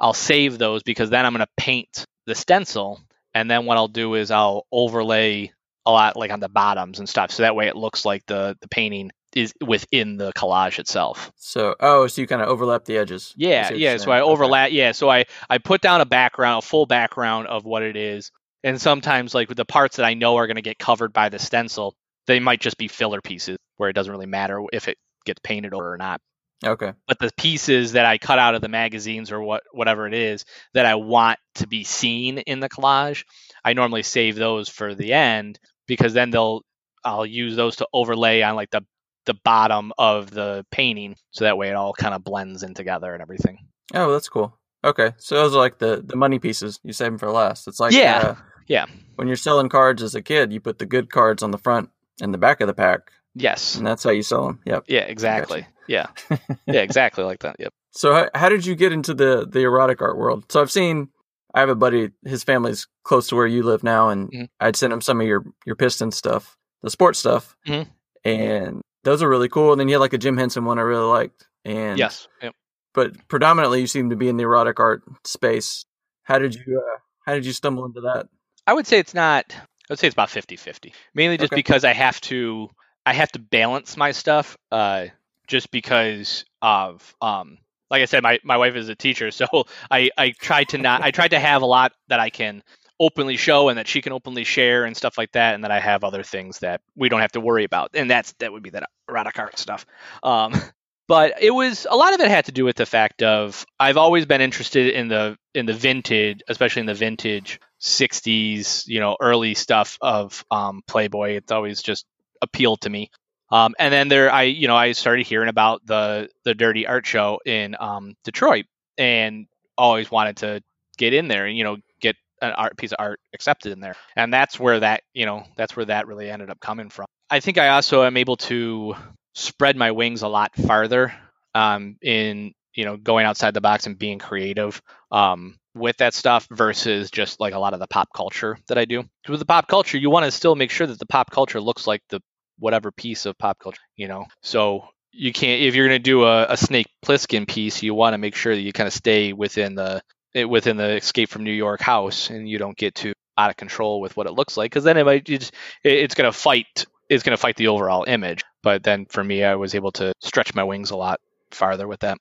I'll 0.00 0.14
save 0.14 0.58
those 0.58 0.82
because 0.82 1.10
then 1.10 1.24
I'm 1.24 1.32
going 1.32 1.46
to 1.46 1.52
paint 1.56 2.04
the 2.26 2.34
stencil, 2.34 3.00
and 3.34 3.50
then 3.50 3.66
what 3.66 3.76
I'll 3.76 3.88
do 3.88 4.14
is 4.14 4.30
I'll 4.30 4.66
overlay 4.72 5.52
a 5.86 5.90
lot 5.92 6.16
like 6.16 6.32
on 6.32 6.40
the 6.40 6.48
bottoms 6.48 6.98
and 6.98 7.08
stuff, 7.08 7.30
so 7.30 7.44
that 7.44 7.54
way 7.54 7.68
it 7.68 7.76
looks 7.76 8.04
like 8.04 8.24
the 8.26 8.56
the 8.60 8.68
painting 8.68 9.10
is 9.34 9.52
within 9.60 10.16
the 10.16 10.32
collage 10.32 10.78
itself. 10.78 11.30
So 11.36 11.74
oh, 11.80 12.06
so 12.06 12.20
you 12.20 12.26
kind 12.26 12.42
of 12.42 12.48
overlap 12.48 12.84
the 12.84 12.96
edges. 12.96 13.34
Yeah, 13.36 13.72
yeah. 13.72 13.96
So. 13.98 14.10
I 14.10 14.20
Okay. 14.20 14.30
overlap. 14.30 14.70
Yeah, 14.72 14.92
so 14.92 15.08
I 15.08 15.26
I 15.48 15.58
put 15.58 15.80
down 15.80 16.00
a 16.00 16.06
background, 16.06 16.64
a 16.64 16.66
full 16.66 16.86
background 16.86 17.46
of 17.46 17.64
what 17.64 17.82
it 17.82 17.96
is, 17.96 18.32
and 18.62 18.80
sometimes 18.80 19.34
like 19.34 19.48
with 19.48 19.56
the 19.56 19.64
parts 19.64 19.96
that 19.96 20.06
I 20.06 20.14
know 20.14 20.36
are 20.36 20.46
going 20.46 20.56
to 20.56 20.62
get 20.62 20.78
covered 20.78 21.12
by 21.12 21.28
the 21.28 21.38
stencil, 21.38 21.94
they 22.26 22.40
might 22.40 22.60
just 22.60 22.78
be 22.78 22.88
filler 22.88 23.20
pieces 23.20 23.58
where 23.76 23.90
it 23.90 23.94
doesn't 23.94 24.12
really 24.12 24.26
matter 24.26 24.62
if 24.72 24.88
it 24.88 24.98
gets 25.24 25.40
painted 25.42 25.74
over 25.74 25.92
or 25.92 25.96
not. 25.96 26.20
Okay. 26.64 26.92
But 27.06 27.18
the 27.18 27.30
pieces 27.36 27.92
that 27.92 28.06
I 28.06 28.18
cut 28.18 28.38
out 28.38 28.54
of 28.54 28.62
the 28.62 28.68
magazines 28.68 29.30
or 29.30 29.40
what 29.42 29.62
whatever 29.72 30.06
it 30.06 30.14
is 30.14 30.44
that 30.72 30.86
I 30.86 30.94
want 30.94 31.38
to 31.56 31.66
be 31.66 31.84
seen 31.84 32.38
in 32.38 32.60
the 32.60 32.68
collage, 32.68 33.24
I 33.64 33.72
normally 33.72 34.02
save 34.02 34.36
those 34.36 34.68
for 34.68 34.94
the 34.94 35.12
end 35.12 35.58
because 35.86 36.14
then 36.14 36.30
they'll 36.30 36.62
I'll 37.04 37.26
use 37.26 37.56
those 37.56 37.76
to 37.76 37.88
overlay 37.92 38.42
on 38.42 38.56
like 38.56 38.70
the 38.70 38.82
the 39.26 39.34
bottom 39.44 39.92
of 39.98 40.30
the 40.30 40.64
painting 40.70 41.16
so 41.30 41.44
that 41.44 41.56
way 41.56 41.70
it 41.70 41.74
all 41.74 41.94
kind 41.94 42.14
of 42.14 42.24
blends 42.24 42.62
in 42.62 42.74
together 42.74 43.12
and 43.12 43.22
everything. 43.22 43.58
Oh, 43.92 44.12
that's 44.12 44.28
cool. 44.28 44.58
Okay, 44.82 45.12
so 45.16 45.34
those 45.34 45.54
are 45.54 45.58
like 45.58 45.78
the 45.78 46.02
the 46.04 46.16
money 46.16 46.38
pieces. 46.38 46.78
You 46.82 46.92
save 46.92 47.12
them 47.12 47.18
for 47.18 47.30
last. 47.30 47.66
It's 47.68 47.80
like 47.80 47.92
Yeah, 47.92 48.18
uh, 48.18 48.34
yeah. 48.68 48.86
When 49.16 49.26
you're 49.26 49.36
selling 49.36 49.68
cards 49.68 50.02
as 50.02 50.14
a 50.14 50.22
kid, 50.22 50.52
you 50.52 50.60
put 50.60 50.78
the 50.78 50.86
good 50.86 51.10
cards 51.10 51.42
on 51.42 51.50
the 51.50 51.58
front 51.58 51.90
and 52.20 52.32
the 52.34 52.38
back 52.38 52.60
of 52.60 52.66
the 52.68 52.74
pack, 52.74 53.10
Yes. 53.34 53.76
and 53.76 53.86
that's 53.86 54.02
how 54.04 54.10
you 54.10 54.22
sell 54.22 54.46
them. 54.46 54.60
Yep. 54.66 54.84
Yeah, 54.88 55.00
exactly. 55.00 55.66
Yeah. 55.88 56.06
Yeah, 56.66 56.80
exactly 56.80 57.24
like 57.24 57.40
that. 57.40 57.56
Yep. 57.58 57.72
So 57.92 58.12
how, 58.14 58.30
how 58.34 58.48
did 58.48 58.64
you 58.66 58.74
get 58.74 58.92
into 58.92 59.14
the 59.14 59.46
the 59.46 59.60
erotic 59.60 60.00
art 60.02 60.16
world? 60.16 60.44
So 60.50 60.60
I've 60.60 60.70
seen 60.70 61.08
I 61.54 61.60
have 61.60 61.68
a 61.68 61.74
buddy, 61.76 62.10
his 62.24 62.42
family's 62.42 62.88
close 63.04 63.28
to 63.28 63.36
where 63.36 63.46
you 63.46 63.62
live 63.62 63.84
now, 63.84 64.08
and 64.08 64.30
Mhm. 64.30 64.48
I'd 64.60 64.76
send 64.76 64.92
him 64.92 65.00
some 65.00 65.20
of 65.20 65.26
your 65.26 65.44
your 65.66 65.76
piston 65.76 66.10
stuff, 66.10 66.56
the 66.82 66.90
sports 66.90 67.18
stuff, 67.18 67.54
Mhm. 67.66 67.86
and 68.24 68.80
those 69.04 69.22
are 69.22 69.28
really 69.28 69.48
cool. 69.48 69.72
And 69.72 69.80
then 69.80 69.88
you 69.88 69.94
had 69.94 70.00
like 70.00 70.12
a 70.14 70.18
Jim 70.18 70.36
Henson 70.36 70.64
one 70.64 70.78
I 70.78 70.82
really 70.82 71.04
liked, 71.06 71.46
and 71.64 71.98
Yes. 71.98 72.26
Yep. 72.42 72.54
but 72.94 73.28
predominantly 73.28 73.80
you 73.82 73.86
seem 73.86 74.10
to 74.10 74.16
be 74.16 74.28
in 74.28 74.36
the 74.36 74.44
erotic 74.44 74.80
art 74.80 75.02
space. 75.24 75.84
How 76.24 76.38
did 76.38 76.54
you 76.54 76.80
uh, 76.80 76.98
how 77.26 77.34
did 77.34 77.44
you 77.46 77.52
stumble 77.52 77.84
into 77.84 78.00
that? 78.02 78.26
I 78.66 78.72
would 78.72 78.86
say 78.86 78.98
it's 78.98 79.14
not 79.14 79.54
I 79.88 79.92
would 79.92 79.98
say 79.98 80.06
it's 80.06 80.14
about 80.14 80.30
50-50. 80.30 80.94
Mainly 81.14 81.36
just 81.36 81.52
Okay. 81.52 81.62
because 81.62 81.84
I 81.84 81.92
have 81.92 82.20
to 82.22 82.70
I 83.06 83.12
have 83.12 83.30
to 83.32 83.38
balance 83.38 83.96
my 83.96 84.12
stuff 84.12 84.56
uh 84.72 85.06
just 85.46 85.70
because 85.70 86.44
of 86.62 87.14
um 87.20 87.58
like 87.90 88.02
I 88.02 88.06
said 88.06 88.22
my 88.22 88.38
my 88.44 88.56
wife 88.56 88.76
is 88.76 88.88
a 88.88 88.94
teacher 88.94 89.30
so 89.30 89.46
I 89.90 90.10
I 90.16 90.30
try 90.30 90.64
to 90.64 90.78
not 90.78 91.02
I 91.02 91.10
try 91.10 91.28
to 91.28 91.38
have 91.38 91.62
a 91.62 91.66
lot 91.66 91.92
that 92.08 92.20
I 92.20 92.30
can 92.30 92.62
openly 93.00 93.36
show 93.36 93.68
and 93.68 93.78
that 93.78 93.88
she 93.88 94.00
can 94.00 94.12
openly 94.12 94.44
share 94.44 94.84
and 94.84 94.96
stuff 94.96 95.18
like 95.18 95.32
that 95.32 95.54
and 95.54 95.64
that 95.64 95.70
I 95.70 95.80
have 95.80 96.04
other 96.04 96.22
things 96.22 96.60
that 96.60 96.80
we 96.96 97.08
don't 97.08 97.20
have 97.20 97.32
to 97.32 97.40
worry 97.40 97.64
about 97.64 97.90
and 97.94 98.08
that's 98.10 98.32
that 98.38 98.52
would 98.52 98.62
be 98.62 98.70
that 98.70 98.84
erotic 99.08 99.38
art 99.38 99.58
stuff. 99.58 99.84
Um 100.22 100.54
but 101.06 101.42
it 101.42 101.50
was 101.50 101.86
a 101.88 101.96
lot 101.96 102.14
of 102.14 102.20
it 102.20 102.30
had 102.30 102.46
to 102.46 102.52
do 102.52 102.64
with 102.64 102.76
the 102.76 102.86
fact 102.86 103.22
of 103.22 103.66
I've 103.78 103.96
always 103.96 104.26
been 104.26 104.40
interested 104.40 104.94
in 104.94 105.08
the 105.08 105.36
in 105.54 105.66
the 105.66 105.74
vintage, 105.74 106.40
especially 106.48 106.80
in 106.80 106.86
the 106.86 106.94
vintage 106.94 107.60
60s, 107.80 108.86
you 108.86 109.00
know, 109.00 109.16
early 109.20 109.54
stuff 109.54 109.98
of 110.00 110.44
um, 110.50 110.82
Playboy. 110.86 111.32
It's 111.32 111.52
always 111.52 111.82
just 111.82 112.06
appealed 112.40 112.80
to 112.82 112.90
me. 112.90 113.10
Um, 113.50 113.74
and 113.78 113.92
then 113.92 114.08
there, 114.08 114.32
I 114.32 114.42
you 114.44 114.68
know, 114.68 114.76
I 114.76 114.92
started 114.92 115.26
hearing 115.26 115.48
about 115.48 115.84
the 115.86 116.28
the 116.44 116.54
Dirty 116.54 116.86
Art 116.86 117.06
Show 117.06 117.40
in 117.44 117.76
um, 117.78 118.14
Detroit, 118.24 118.64
and 118.96 119.46
always 119.76 120.10
wanted 120.10 120.38
to 120.38 120.62
get 120.96 121.12
in 121.12 121.28
there 121.28 121.46
and 121.46 121.56
you 121.56 121.64
know 121.64 121.76
get 122.00 122.16
an 122.40 122.52
art 122.52 122.76
piece 122.76 122.92
of 122.92 122.96
art 122.98 123.20
accepted 123.34 123.72
in 123.72 123.80
there. 123.80 123.96
And 124.16 124.32
that's 124.32 124.58
where 124.58 124.80
that 124.80 125.02
you 125.12 125.26
know 125.26 125.44
that's 125.56 125.76
where 125.76 125.84
that 125.86 126.06
really 126.06 126.30
ended 126.30 126.50
up 126.50 126.60
coming 126.60 126.88
from. 126.88 127.06
I 127.30 127.40
think 127.40 127.58
I 127.58 127.68
also 127.68 128.04
am 128.04 128.16
able 128.16 128.36
to 128.36 128.94
spread 129.34 129.76
my 129.76 129.90
wings 129.90 130.22
a 130.22 130.28
lot 130.28 130.54
farther 130.54 131.12
um, 131.54 131.96
in 132.02 132.54
you 132.74 132.84
know 132.84 132.96
going 132.96 133.26
outside 133.26 133.54
the 133.54 133.60
box 133.60 133.86
and 133.86 133.98
being 133.98 134.18
creative 134.18 134.80
um, 135.12 135.56
with 135.74 135.96
that 135.98 136.14
stuff 136.14 136.46
versus 136.50 137.10
just 137.10 137.40
like 137.40 137.54
a 137.54 137.58
lot 137.58 137.74
of 137.74 137.80
the 137.80 137.86
pop 137.86 138.08
culture 138.14 138.58
that 138.68 138.78
I 138.78 138.84
do. 138.84 139.04
With 139.28 139.40
the 139.40 139.46
pop 139.46 139.68
culture, 139.68 139.98
you 139.98 140.10
want 140.10 140.24
to 140.24 140.30
still 140.30 140.54
make 140.54 140.70
sure 140.70 140.86
that 140.86 140.98
the 140.98 141.06
pop 141.06 141.30
culture 141.30 141.60
looks 141.60 141.86
like 141.86 142.02
the 142.08 142.20
whatever 142.58 142.92
piece 142.92 143.26
of 143.26 143.36
pop 143.38 143.58
culture, 143.58 143.82
you 143.96 144.08
know. 144.08 144.26
So 144.42 144.88
you 145.12 145.32
can't 145.32 145.62
if 145.62 145.74
you're 145.74 145.88
going 145.88 145.98
to 145.98 146.02
do 146.02 146.24
a, 146.24 146.46
a 146.50 146.56
Snake 146.56 146.88
Plissken 147.04 147.46
piece, 147.46 147.82
you 147.82 147.94
want 147.94 148.14
to 148.14 148.18
make 148.18 148.34
sure 148.34 148.54
that 148.54 148.62
you 148.62 148.72
kind 148.72 148.86
of 148.86 148.92
stay 148.92 149.32
within 149.32 149.74
the 149.74 150.02
within 150.48 150.76
the 150.76 150.96
Escape 150.96 151.28
from 151.28 151.44
New 151.44 151.52
York 151.52 151.80
house, 151.80 152.30
and 152.30 152.48
you 152.48 152.58
don't 152.58 152.76
get 152.76 152.94
too 152.94 153.12
out 153.36 153.50
of 153.50 153.56
control 153.56 154.00
with 154.00 154.16
what 154.16 154.26
it 154.26 154.32
looks 154.32 154.56
like, 154.56 154.70
because 154.70 154.84
then 154.84 154.96
it 154.96 155.04
might 155.04 155.28
it's 155.28 156.14
going 156.14 156.30
to 156.30 156.32
fight 156.32 156.86
it's 157.08 157.22
going 157.22 157.36
to 157.36 157.40
fight 157.40 157.56
the 157.56 157.68
overall 157.68 158.04
image. 158.04 158.42
But 158.64 158.82
then 158.82 159.06
for 159.06 159.22
me, 159.22 159.44
I 159.44 159.54
was 159.54 159.76
able 159.76 159.92
to 159.92 160.12
stretch 160.20 160.54
my 160.54 160.64
wings 160.64 160.90
a 160.90 160.96
lot 160.96 161.20
farther 161.52 161.86
with 161.86 162.00
that. 162.00 162.18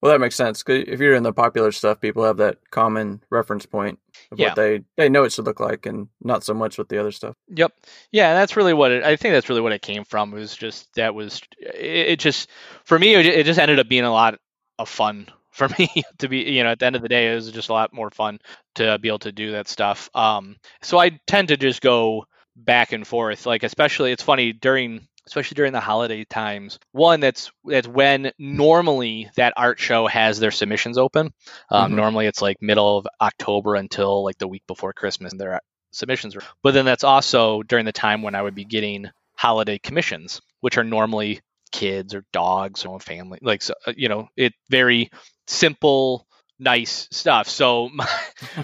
Well, 0.00 0.12
that 0.12 0.18
makes 0.20 0.34
sense. 0.36 0.62
Cause 0.62 0.84
if 0.86 0.98
you're 0.98 1.14
in 1.14 1.22
the 1.24 1.32
popular 1.34 1.72
stuff, 1.72 2.00
people 2.00 2.24
have 2.24 2.38
that 2.38 2.56
common 2.70 3.22
reference 3.28 3.66
point 3.66 3.98
of 4.32 4.38
Yeah. 4.38 4.46
what 4.48 4.56
they 4.56 4.80
they 4.96 5.10
know 5.10 5.24
it 5.24 5.32
should 5.32 5.44
look 5.44 5.60
like, 5.60 5.84
and 5.84 6.08
not 6.22 6.42
so 6.42 6.54
much 6.54 6.78
with 6.78 6.88
the 6.88 6.96
other 6.98 7.10
stuff. 7.12 7.34
Yep. 7.48 7.72
Yeah, 8.10 8.30
and 8.30 8.38
that's 8.38 8.56
really 8.56 8.72
what 8.72 8.92
it. 8.92 9.04
I 9.04 9.16
think 9.16 9.34
that's 9.34 9.50
really 9.50 9.60
what 9.60 9.72
it 9.72 9.82
came 9.82 10.04
from. 10.04 10.30
Was 10.30 10.56
just 10.56 10.94
that 10.94 11.14
was 11.14 11.42
it. 11.60 12.08
it 12.12 12.18
just 12.18 12.48
for 12.84 12.98
me, 12.98 13.14
it, 13.14 13.26
it 13.26 13.44
just 13.44 13.60
ended 13.60 13.78
up 13.78 13.88
being 13.90 14.04
a 14.04 14.10
lot 14.12 14.38
of 14.78 14.88
fun 14.88 15.26
for 15.50 15.68
me 15.78 15.90
to 16.18 16.28
be. 16.28 16.38
You 16.50 16.64
know, 16.64 16.70
at 16.70 16.78
the 16.78 16.86
end 16.86 16.96
of 16.96 17.02
the 17.02 17.08
day, 17.10 17.30
it 17.30 17.34
was 17.34 17.50
just 17.52 17.68
a 17.68 17.74
lot 17.74 17.92
more 17.92 18.10
fun 18.10 18.38
to 18.76 18.98
be 19.00 19.08
able 19.08 19.18
to 19.18 19.32
do 19.32 19.50
that 19.52 19.68
stuff. 19.68 20.08
Um, 20.14 20.56
so 20.80 20.96
I 20.98 21.20
tend 21.26 21.48
to 21.48 21.58
just 21.58 21.82
go 21.82 22.24
back 22.56 22.92
and 22.92 23.06
forth. 23.06 23.44
Like 23.44 23.64
especially, 23.64 24.12
it's 24.12 24.22
funny 24.22 24.54
during 24.54 25.06
especially 25.30 25.54
during 25.54 25.72
the 25.72 25.80
holiday 25.80 26.24
times. 26.24 26.78
One 26.92 27.20
that's 27.20 27.50
that's 27.64 27.88
when 27.88 28.32
normally 28.38 29.30
that 29.36 29.54
art 29.56 29.78
show 29.78 30.06
has 30.08 30.38
their 30.38 30.50
submissions 30.50 30.98
open. 30.98 31.32
Um, 31.70 31.92
Mhm. 31.92 31.96
Normally 31.96 32.26
it's 32.26 32.42
like 32.42 32.60
middle 32.60 32.98
of 32.98 33.06
October 33.20 33.76
until 33.76 34.24
like 34.24 34.38
the 34.38 34.48
week 34.48 34.64
before 34.66 34.92
Christmas, 34.92 35.32
and 35.32 35.40
their 35.40 35.60
submissions 35.92 36.36
are. 36.36 36.42
But 36.62 36.74
then 36.74 36.84
that's 36.84 37.04
also 37.04 37.62
during 37.62 37.84
the 37.86 37.92
time 37.92 38.22
when 38.22 38.34
I 38.34 38.42
would 38.42 38.54
be 38.54 38.64
getting 38.64 39.06
holiday 39.36 39.78
commissions, 39.78 40.40
which 40.60 40.76
are 40.76 40.84
normally 40.84 41.40
kids 41.72 42.14
or 42.14 42.24
dogs 42.32 42.84
or 42.84 42.98
family, 43.00 43.38
like 43.42 43.62
so, 43.62 43.74
uh, 43.86 43.92
you 43.96 44.08
know, 44.08 44.28
it 44.36 44.52
very 44.68 45.10
simple, 45.46 46.26
nice 46.60 47.08
stuff. 47.10 47.48
So 47.48 47.88
my 47.94 48.08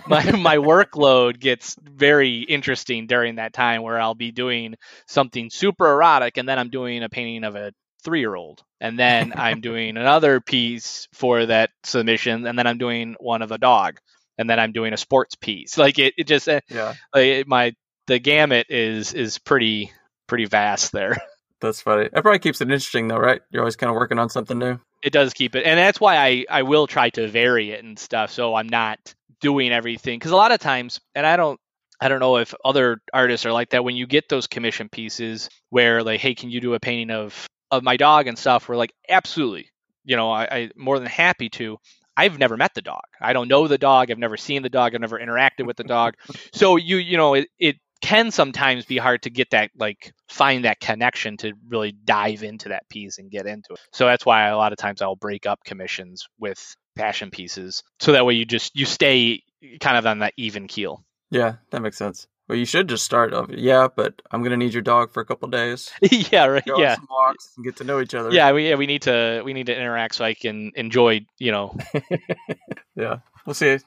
my 0.06 0.30
my 0.32 0.56
workload 0.58 1.40
gets 1.40 1.76
very 1.82 2.40
interesting 2.40 3.06
during 3.06 3.36
that 3.36 3.52
time 3.52 3.82
where 3.82 4.00
I'll 4.00 4.14
be 4.14 4.30
doing 4.30 4.76
something 5.06 5.50
super 5.50 5.90
erotic 5.90 6.36
and 6.36 6.48
then 6.48 6.58
I'm 6.58 6.70
doing 6.70 7.02
a 7.02 7.08
painting 7.08 7.44
of 7.44 7.56
a 7.56 7.72
three 8.04 8.20
year 8.20 8.34
old 8.34 8.62
and 8.80 8.98
then 8.98 9.32
I'm 9.36 9.60
doing 9.60 9.96
another 9.96 10.40
piece 10.40 11.08
for 11.12 11.46
that 11.46 11.70
submission 11.82 12.46
and 12.46 12.58
then 12.58 12.66
I'm 12.66 12.78
doing 12.78 13.16
one 13.18 13.42
of 13.42 13.50
a 13.50 13.58
dog 13.58 13.98
and 14.38 14.48
then 14.48 14.60
I'm 14.60 14.72
doing 14.72 14.92
a 14.92 14.98
sports 14.98 15.34
piece. 15.34 15.78
Like 15.86 15.98
it, 15.98 16.14
it 16.16 16.26
just 16.26 16.48
uh, 16.48 16.60
yeah, 16.68 16.94
like 17.14 17.26
it, 17.26 17.48
my 17.48 17.74
the 18.06 18.18
gamut 18.18 18.66
is 18.68 19.14
is 19.14 19.38
pretty 19.38 19.92
pretty 20.26 20.46
vast 20.46 20.92
there. 20.92 21.16
that's 21.60 21.80
funny. 21.80 22.08
That 22.12 22.22
probably 22.22 22.38
keeps 22.38 22.60
it 22.60 22.64
interesting, 22.64 23.08
though, 23.08 23.18
right? 23.18 23.40
You're 23.50 23.62
always 23.62 23.76
kind 23.76 23.90
of 23.90 23.96
working 23.96 24.18
on 24.18 24.28
something 24.28 24.58
new. 24.58 24.78
It 25.02 25.12
does 25.12 25.34
keep 25.34 25.54
it, 25.54 25.64
and 25.64 25.78
that's 25.78 26.00
why 26.00 26.16
I 26.16 26.44
I 26.50 26.62
will 26.62 26.86
try 26.86 27.10
to 27.10 27.28
vary 27.28 27.70
it 27.70 27.84
and 27.84 27.98
stuff. 27.98 28.30
So 28.30 28.54
I'm 28.54 28.68
not 28.68 29.14
doing 29.40 29.72
everything 29.72 30.18
because 30.18 30.32
a 30.32 30.36
lot 30.36 30.52
of 30.52 30.60
times, 30.60 31.00
and 31.14 31.26
I 31.26 31.36
don't 31.36 31.60
I 32.00 32.08
don't 32.08 32.20
know 32.20 32.36
if 32.36 32.54
other 32.64 33.00
artists 33.12 33.46
are 33.46 33.52
like 33.52 33.70
that. 33.70 33.84
When 33.84 33.96
you 33.96 34.06
get 34.06 34.28
those 34.28 34.46
commission 34.46 34.88
pieces 34.88 35.48
where 35.70 36.02
like, 36.02 36.20
hey, 36.20 36.34
can 36.34 36.50
you 36.50 36.60
do 36.60 36.74
a 36.74 36.80
painting 36.80 37.14
of 37.14 37.46
of 37.70 37.82
my 37.82 37.96
dog 37.96 38.26
and 38.26 38.38
stuff? 38.38 38.68
We're 38.68 38.76
like, 38.76 38.92
absolutely. 39.08 39.70
You 40.04 40.16
know, 40.16 40.30
I, 40.30 40.44
I 40.50 40.70
more 40.76 40.98
than 40.98 41.08
happy 41.08 41.48
to. 41.50 41.78
I've 42.16 42.38
never 42.38 42.56
met 42.56 42.72
the 42.74 42.82
dog. 42.82 43.02
I 43.20 43.34
don't 43.34 43.48
know 43.48 43.68
the 43.68 43.76
dog. 43.76 44.10
I've 44.10 44.18
never 44.18 44.38
seen 44.38 44.62
the 44.62 44.70
dog. 44.70 44.94
I've 44.94 45.00
never 45.02 45.18
interacted 45.18 45.66
with 45.66 45.76
the 45.76 45.84
dog. 45.84 46.14
So 46.52 46.76
you 46.76 46.96
you 46.96 47.16
know 47.16 47.34
it, 47.34 47.48
it 47.58 47.76
can 48.00 48.30
sometimes 48.30 48.84
be 48.84 48.98
hard 48.98 49.22
to 49.22 49.30
get 49.30 49.50
that 49.50 49.70
like 49.78 50.12
find 50.28 50.64
that 50.64 50.80
connection 50.80 51.36
to 51.38 51.52
really 51.68 51.92
dive 51.92 52.42
into 52.42 52.68
that 52.70 52.88
piece 52.88 53.18
and 53.18 53.30
get 53.30 53.46
into 53.46 53.72
it. 53.72 53.80
So 53.92 54.06
that's 54.06 54.26
why 54.26 54.48
a 54.48 54.56
lot 54.56 54.72
of 54.72 54.78
times 54.78 55.02
I'll 55.02 55.16
break 55.16 55.46
up 55.46 55.64
commissions 55.64 56.26
with 56.38 56.76
passion 56.96 57.30
pieces 57.30 57.82
so 58.00 58.12
that 58.12 58.24
way 58.24 58.34
you 58.34 58.44
just 58.44 58.74
you 58.76 58.86
stay 58.86 59.42
kind 59.80 59.96
of 59.96 60.06
on 60.06 60.20
that 60.20 60.34
even 60.36 60.66
keel. 60.68 61.04
Yeah, 61.30 61.56
that 61.70 61.82
makes 61.82 61.96
sense. 61.96 62.26
Well, 62.48 62.56
you 62.56 62.64
should 62.64 62.88
just 62.88 63.04
start 63.04 63.34
off. 63.34 63.48
Yeah, 63.50 63.88
but 63.94 64.22
I'm 64.30 64.42
gonna 64.44 64.56
need 64.56 64.72
your 64.72 64.82
dog 64.82 65.10
for 65.10 65.20
a 65.20 65.24
couple 65.24 65.48
days. 65.48 65.90
yeah, 66.00 66.44
right. 66.46 66.64
Go 66.64 66.74
on 66.74 66.80
Yeah. 66.80 66.94
some 66.94 67.08
walks 67.10 67.52
and 67.56 67.64
get 67.64 67.76
to 67.76 67.84
know 67.84 68.00
each 68.00 68.14
other. 68.14 68.30
Yeah, 68.30 68.52
we 68.52 68.68
yeah, 68.68 68.76
we 68.76 68.86
need 68.86 69.02
to 69.02 69.42
we 69.44 69.52
need 69.52 69.66
to 69.66 69.76
interact 69.76 70.14
so 70.14 70.24
I 70.24 70.34
can 70.34 70.70
enjoy, 70.76 71.26
you 71.38 71.50
know. 71.50 71.76
yeah. 72.94 73.16
We'll 73.44 73.54
see. 73.54 73.78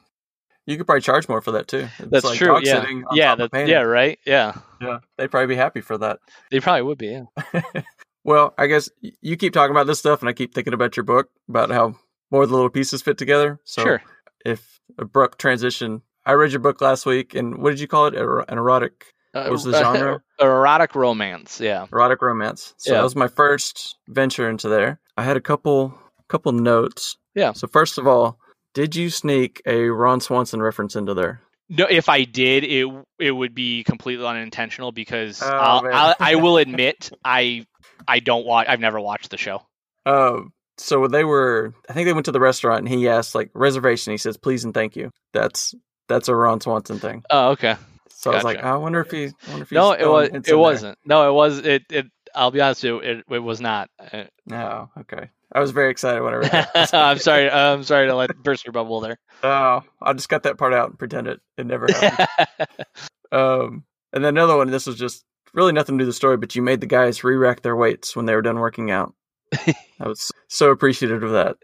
You 0.70 0.76
could 0.76 0.86
probably 0.86 1.00
charge 1.02 1.28
more 1.28 1.40
for 1.40 1.50
that 1.52 1.66
too. 1.68 1.88
It's 1.98 2.10
That's 2.10 2.24
like 2.24 2.38
true. 2.38 2.58
Yeah. 2.62 2.86
Yeah, 3.12 3.34
that, 3.34 3.68
yeah, 3.68 3.80
right. 3.80 4.18
Yeah. 4.24 4.54
yeah. 4.80 4.98
They'd 5.18 5.30
probably 5.30 5.48
be 5.48 5.56
happy 5.56 5.80
for 5.80 5.98
that. 5.98 6.20
They 6.50 6.60
probably 6.60 6.82
would 6.82 6.98
be. 6.98 7.08
Yeah. 7.52 7.62
Well, 8.22 8.52
I 8.58 8.66
guess 8.66 8.90
you 9.22 9.36
keep 9.38 9.54
talking 9.54 9.70
about 9.70 9.86
this 9.86 9.98
stuff, 9.98 10.20
and 10.20 10.28
I 10.28 10.34
keep 10.34 10.54
thinking 10.54 10.74
about 10.74 10.94
your 10.94 11.04
book 11.04 11.28
about 11.48 11.70
how 11.70 11.96
more 12.30 12.42
of 12.42 12.50
the 12.50 12.54
little 12.54 12.68
pieces 12.68 13.00
fit 13.00 13.16
together. 13.16 13.58
So, 13.64 13.82
sure. 13.82 14.02
if 14.44 14.78
abrupt 14.98 15.38
transition, 15.38 16.02
I 16.26 16.32
read 16.32 16.52
your 16.52 16.60
book 16.60 16.82
last 16.82 17.06
week, 17.06 17.34
and 17.34 17.62
what 17.62 17.70
did 17.70 17.80
you 17.80 17.88
call 17.88 18.08
it? 18.08 18.14
An 18.14 18.58
erotic, 18.58 19.06
Uh, 19.32 19.48
was 19.50 19.64
the 19.64 19.72
genre? 19.78 20.20
erotic 20.38 20.94
romance. 20.94 21.60
Yeah. 21.62 21.86
erotic 21.90 22.20
romance. 22.20 22.74
So 22.76 22.92
Yeah. 22.92 22.98
that 22.98 23.04
was 23.04 23.16
my 23.16 23.28
first 23.28 23.96
venture 24.06 24.50
into 24.50 24.68
there. 24.68 25.00
I 25.16 25.22
had 25.24 25.38
a 25.38 25.40
couple, 25.40 25.98
couple 26.28 26.52
notes. 26.52 27.16
Yeah. 27.34 27.52
So 27.52 27.66
first 27.68 27.96
of 27.96 28.06
all, 28.06 28.38
did 28.74 28.96
you 28.96 29.10
sneak 29.10 29.62
a 29.66 29.84
Ron 29.88 30.20
Swanson 30.20 30.62
reference 30.62 30.96
into 30.96 31.14
there? 31.14 31.40
No, 31.68 31.86
if 31.88 32.08
I 32.08 32.24
did, 32.24 32.64
it 32.64 32.86
it 33.18 33.30
would 33.30 33.54
be 33.54 33.84
completely 33.84 34.26
unintentional 34.26 34.90
because 34.92 35.40
Oh, 35.42 35.46
I'll. 35.48 35.86
I'll, 35.92 36.14
I 36.18 36.34
will 36.36 36.56
admit 36.58 37.10
I 37.24 37.64
I 38.08 38.20
don't 38.20 38.44
watch. 38.44 38.66
I've 38.68 38.80
never 38.80 39.00
watched 39.00 39.30
the 39.30 39.36
show. 39.36 39.62
Um, 40.06 40.52
so 40.78 41.06
they 41.06 41.24
were, 41.24 41.74
I 41.88 41.92
think 41.92 42.06
they 42.06 42.12
went 42.12 42.24
to 42.24 42.32
the 42.32 42.40
restaurant, 42.40 42.80
and 42.80 42.88
he 42.88 43.08
asked 43.08 43.34
like 43.34 43.50
reservation. 43.54 44.12
He 44.12 44.16
says, 44.16 44.36
"Please 44.36 44.64
and 44.64 44.74
thank 44.74 44.96
you." 44.96 45.10
That's 45.32 45.74
that's 46.08 46.28
a 46.28 46.34
Ron 46.34 46.60
Swanson 46.60 46.98
thing. 46.98 47.22
Oh, 47.30 47.50
okay. 47.50 47.76
So 48.08 48.32
I 48.32 48.34
was 48.34 48.44
like, 48.44 48.58
I 48.58 48.76
wonder 48.76 49.00
if 49.00 49.10
he, 49.10 49.30
wonder 49.48 49.62
if 49.62 49.70
he's 49.70 49.76
No, 49.76 49.92
it 49.92 50.06
was. 50.06 50.30
It 50.48 50.58
wasn't. 50.58 50.98
No, 51.06 51.28
it 51.28 51.32
was. 51.32 51.58
It. 51.58 51.84
It. 51.90 52.06
I'll 52.34 52.50
be 52.50 52.60
honest. 52.60 52.84
It. 52.84 52.94
It, 53.04 53.24
it 53.30 53.38
was 53.38 53.60
not. 53.60 53.88
Uh, 54.12 54.24
No, 54.44 54.90
okay. 54.98 55.30
I 55.52 55.60
was 55.60 55.72
very 55.72 55.90
excited 55.90 56.22
when 56.22 56.34
I 56.34 56.36
read 56.36 56.52
that. 56.52 56.94
I'm 56.94 57.18
sorry. 57.18 57.50
I'm 57.50 57.82
sorry 57.82 58.06
to 58.06 58.14
let 58.14 58.36
burst 58.36 58.64
your 58.64 58.72
bubble 58.72 59.00
there. 59.00 59.18
oh, 59.42 59.82
I 60.00 60.12
just 60.12 60.28
cut 60.28 60.44
that 60.44 60.58
part 60.58 60.72
out 60.72 60.90
and 60.90 60.98
pretend 60.98 61.26
it 61.26 61.40
it 61.56 61.66
never 61.66 61.86
happened. 61.92 62.68
Um, 63.32 63.84
and 64.12 64.24
then 64.24 64.36
another 64.36 64.56
one. 64.56 64.72
This 64.72 64.88
was 64.88 64.96
just 64.96 65.24
really 65.54 65.72
nothing 65.72 65.96
to 65.96 66.02
do 66.02 66.06
with 66.06 66.14
the 66.14 66.16
story, 66.16 66.36
but 66.36 66.56
you 66.56 66.62
made 66.62 66.80
the 66.80 66.86
guys 66.88 67.22
re-rack 67.22 67.62
their 67.62 67.76
weights 67.76 68.16
when 68.16 68.26
they 68.26 68.34
were 68.34 68.42
done 68.42 68.58
working 68.58 68.90
out. 68.90 69.14
I 69.52 69.74
was 70.00 70.32
so 70.48 70.70
appreciative 70.72 71.22
of 71.22 71.30
that. 71.30 71.56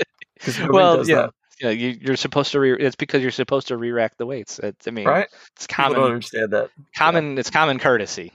well, 0.71 1.05
yeah. 1.05 1.15
that, 1.17 1.31
Yeah, 1.61 1.71
you, 1.71 1.99
you're 2.01 2.15
supposed 2.15 2.53
to. 2.53 2.61
Re- 2.61 2.79
it's 2.79 2.95
because 2.95 3.21
you're 3.21 3.33
supposed 3.33 3.67
to 3.67 3.77
re-rack 3.77 4.17
the 4.17 4.27
weights. 4.27 4.61
It's, 4.61 4.87
I 4.87 4.93
mean, 4.93 5.07
right? 5.07 5.27
it's 5.57 5.67
People 5.67 5.87
don't 5.87 5.95
common. 5.95 6.13
understand 6.13 6.53
that. 6.53 6.71
Common. 6.97 7.37
It's 7.39 7.51
common 7.51 7.81
courtesy. 7.81 8.33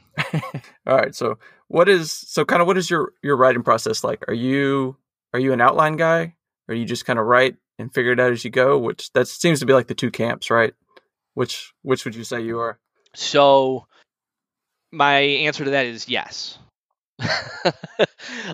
All 0.85 0.97
right. 0.97 1.15
So, 1.15 1.37
what 1.69 1.87
is 1.87 2.11
so 2.11 2.43
kind 2.43 2.61
of 2.61 2.67
what 2.67 2.77
is 2.77 2.89
your 2.89 3.13
your 3.23 3.37
writing 3.37 3.63
process 3.63 4.03
like? 4.03 4.25
Are 4.27 4.33
you 4.33 4.97
are 5.33 5.39
you 5.39 5.53
an 5.53 5.61
outline 5.61 5.97
guy, 5.97 6.35
or 6.67 6.75
you 6.75 6.85
just 6.85 7.05
kind 7.05 7.19
of 7.19 7.25
write 7.25 7.55
and 7.79 7.93
figure 7.93 8.11
it 8.11 8.19
out 8.19 8.31
as 8.31 8.43
you 8.43 8.51
go? 8.51 8.77
Which 8.77 9.11
that 9.13 9.27
seems 9.27 9.59
to 9.59 9.65
be 9.65 9.73
like 9.73 9.87
the 9.87 9.95
two 9.95 10.11
camps, 10.11 10.49
right? 10.49 10.73
Which 11.33 11.73
which 11.81 12.05
would 12.05 12.15
you 12.15 12.23
say 12.23 12.41
you 12.41 12.59
are? 12.59 12.79
So 13.15 13.87
my 14.91 15.19
answer 15.19 15.65
to 15.65 15.71
that 15.71 15.85
is 15.85 16.07
yes. 16.07 16.57